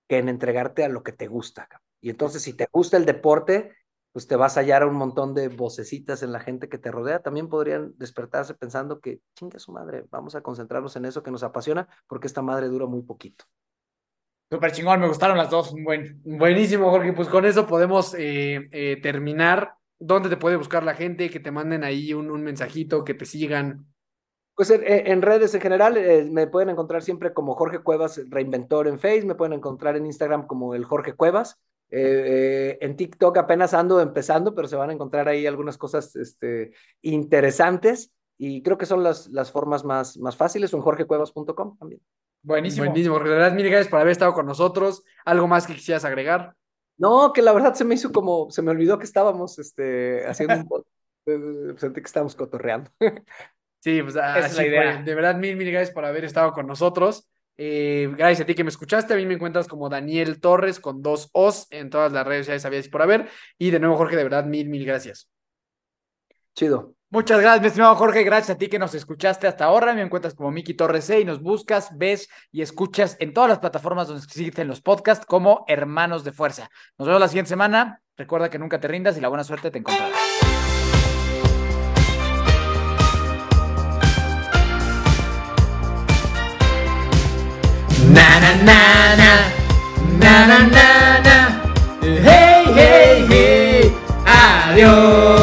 que 0.08 0.18
en 0.18 0.28
entregarte 0.28 0.84
a 0.84 0.88
lo 0.88 1.02
que 1.02 1.10
te 1.10 1.26
gusta. 1.26 1.68
Y 2.00 2.10
entonces, 2.10 2.42
si 2.42 2.52
te 2.52 2.68
gusta 2.70 2.96
el 2.96 3.06
deporte, 3.06 3.72
pues 4.12 4.28
te 4.28 4.36
vas 4.36 4.56
a 4.56 4.60
hallar 4.60 4.84
a 4.84 4.86
un 4.86 4.94
montón 4.94 5.34
de 5.34 5.48
vocecitas 5.48 6.22
en 6.22 6.30
la 6.30 6.38
gente 6.38 6.68
que 6.68 6.78
te 6.78 6.92
rodea. 6.92 7.22
También 7.22 7.48
podrían 7.48 7.92
despertarse 7.96 8.54
pensando 8.54 9.00
que, 9.00 9.20
chinga 9.34 9.58
su 9.58 9.72
madre, 9.72 10.06
vamos 10.12 10.36
a 10.36 10.42
concentrarnos 10.42 10.94
en 10.94 11.06
eso 11.06 11.24
que 11.24 11.32
nos 11.32 11.42
apasiona, 11.42 11.88
porque 12.06 12.28
esta 12.28 12.40
madre 12.40 12.68
dura 12.68 12.86
muy 12.86 13.02
poquito. 13.02 13.46
Súper 14.50 14.72
chingón, 14.72 15.00
me 15.00 15.08
gustaron 15.08 15.36
las 15.36 15.50
dos. 15.50 15.74
Buen. 15.82 16.20
Buenísimo, 16.24 16.90
Jorge. 16.90 17.12
Pues 17.12 17.28
con 17.28 17.44
eso 17.44 17.66
podemos 17.66 18.14
eh, 18.14 18.68
eh, 18.70 19.00
terminar. 19.02 19.74
¿Dónde 19.98 20.28
te 20.28 20.36
puede 20.36 20.56
buscar 20.56 20.84
la 20.84 20.94
gente? 20.94 21.30
Que 21.30 21.40
te 21.40 21.50
manden 21.50 21.82
ahí 21.82 22.12
un, 22.12 22.30
un 22.30 22.42
mensajito, 22.42 23.04
que 23.04 23.14
te 23.14 23.26
sigan. 23.26 23.86
Pues 24.54 24.70
en, 24.70 25.22
redes 25.22 25.52
en 25.54 25.60
general 25.60 25.96
eh, 25.96 26.28
me 26.30 26.46
pueden 26.46 26.68
encontrar 26.68 27.02
siempre 27.02 27.32
como 27.32 27.56
Jorge 27.56 27.80
Cuevas 27.80 28.20
Reinventor 28.28 28.86
en 28.86 29.00
Facebook, 29.00 29.28
me 29.28 29.34
pueden 29.34 29.54
encontrar 29.54 29.96
en 29.96 30.06
Instagram 30.06 30.46
como 30.46 30.74
el 30.74 30.84
Jorge 30.84 31.14
Cuevas. 31.14 31.58
En 31.90 32.96
TikTok 32.96 33.36
apenas 33.38 33.74
ando 33.74 34.00
empezando, 34.00 34.54
pero 34.54 34.68
se 34.68 34.76
van 34.76 34.90
a 34.90 34.92
encontrar 34.92 35.28
ahí 35.28 35.46
algunas 35.46 35.78
cosas 35.78 36.14
este, 36.16 36.72
interesantes 37.02 38.12
y 38.36 38.62
creo 38.62 38.78
que 38.78 38.86
son 38.86 39.02
las, 39.02 39.28
las 39.28 39.50
formas 39.52 39.84
más, 39.84 40.18
más 40.18 40.36
fáciles 40.36 40.72
en 40.72 40.80
jorgecuevas.com 40.80 41.76
también. 41.78 42.00
Buenísimo. 42.44 42.84
Buenísimo, 42.84 43.18
verdad, 43.18 43.52
mil 43.54 43.66
gracias 43.66 43.88
por 43.88 44.00
haber 44.00 44.12
estado 44.12 44.34
con 44.34 44.44
nosotros. 44.44 45.02
¿Algo 45.24 45.48
más 45.48 45.66
que 45.66 45.74
quisieras 45.74 46.04
agregar? 46.04 46.54
No, 46.98 47.32
que 47.32 47.40
la 47.40 47.52
verdad 47.52 47.72
se 47.72 47.84
me 47.84 47.94
hizo 47.94 48.12
como, 48.12 48.50
se 48.50 48.60
me 48.60 48.70
olvidó 48.70 48.98
que 48.98 49.06
estábamos 49.06 49.58
este, 49.58 50.26
haciendo 50.26 50.54
un 50.56 50.68
podcast. 50.68 50.88
Eh, 51.26 51.72
sentí 51.78 52.02
que 52.02 52.06
estábamos 52.06 52.36
cotorreando. 52.36 52.90
Sí, 53.80 54.02
pues 54.02 54.16
así 54.16 54.46
es 54.46 54.56
la 54.56 54.66
idea. 54.66 55.02
De 55.02 55.14
verdad, 55.14 55.36
mil, 55.36 55.56
mil 55.56 55.70
gracias 55.70 55.94
por 55.94 56.06
haber 56.06 56.24
estado 56.24 56.52
con 56.52 56.66
nosotros. 56.66 57.28
Eh, 57.58 58.10
gracias 58.16 58.40
a 58.40 58.46
ti 58.46 58.54
que 58.54 58.64
me 58.64 58.70
escuchaste. 58.70 59.12
A 59.12 59.16
mí 59.18 59.26
me 59.26 59.34
encuentras 59.34 59.68
como 59.68 59.90
Daniel 59.90 60.40
Torres 60.40 60.80
con 60.80 61.02
dos 61.02 61.28
O's 61.32 61.66
en 61.70 61.90
todas 61.90 62.10
las 62.10 62.26
redes 62.26 62.46
sociales, 62.46 62.62
sabías 62.62 62.88
por 62.88 63.02
haber. 63.02 63.28
Y 63.58 63.70
de 63.70 63.80
nuevo, 63.80 63.96
Jorge, 63.96 64.16
de 64.16 64.22
verdad, 64.22 64.46
mil, 64.46 64.70
mil 64.70 64.86
gracias. 64.86 65.30
Chido. 66.54 66.94
Muchas 67.14 67.40
gracias, 67.40 67.60
mi 67.60 67.68
estimado 67.68 67.94
Jorge. 67.94 68.24
Gracias 68.24 68.56
a 68.56 68.58
ti 68.58 68.66
que 68.66 68.80
nos 68.80 68.92
escuchaste 68.92 69.46
hasta 69.46 69.66
ahora. 69.66 69.94
Me 69.94 70.02
encuentras 70.02 70.34
como 70.34 70.50
Miki 70.50 70.74
Torres 70.74 71.04
C 71.04 71.20
y 71.20 71.24
nos 71.24 71.40
buscas, 71.40 71.96
ves 71.96 72.28
y 72.50 72.60
escuchas 72.60 73.16
en 73.20 73.32
todas 73.32 73.48
las 73.48 73.60
plataformas 73.60 74.08
donde 74.08 74.24
existen 74.24 74.66
los 74.66 74.80
podcasts 74.80 75.24
como 75.24 75.64
Hermanos 75.68 76.24
de 76.24 76.32
Fuerza. 76.32 76.68
Nos 76.98 77.06
vemos 77.06 77.20
la 77.20 77.28
siguiente 77.28 77.50
semana. 77.50 78.00
Recuerda 78.16 78.50
que 78.50 78.58
nunca 78.58 78.80
te 78.80 78.88
rindas 78.88 79.16
y 79.16 79.20
la 79.20 79.28
buena 79.28 79.44
suerte 79.44 79.70
te 79.70 79.78
encontrará. 79.78 80.12
Na 88.12 88.40
na 88.40 88.54
na 88.64 89.16
na 89.16 89.32
na 90.18 90.46
na 90.46 90.58
na 90.66 91.20
na. 91.20 91.62
Hey 92.02 92.64
hey 92.74 93.26
hey. 93.30 93.94
Adiós. 94.26 95.33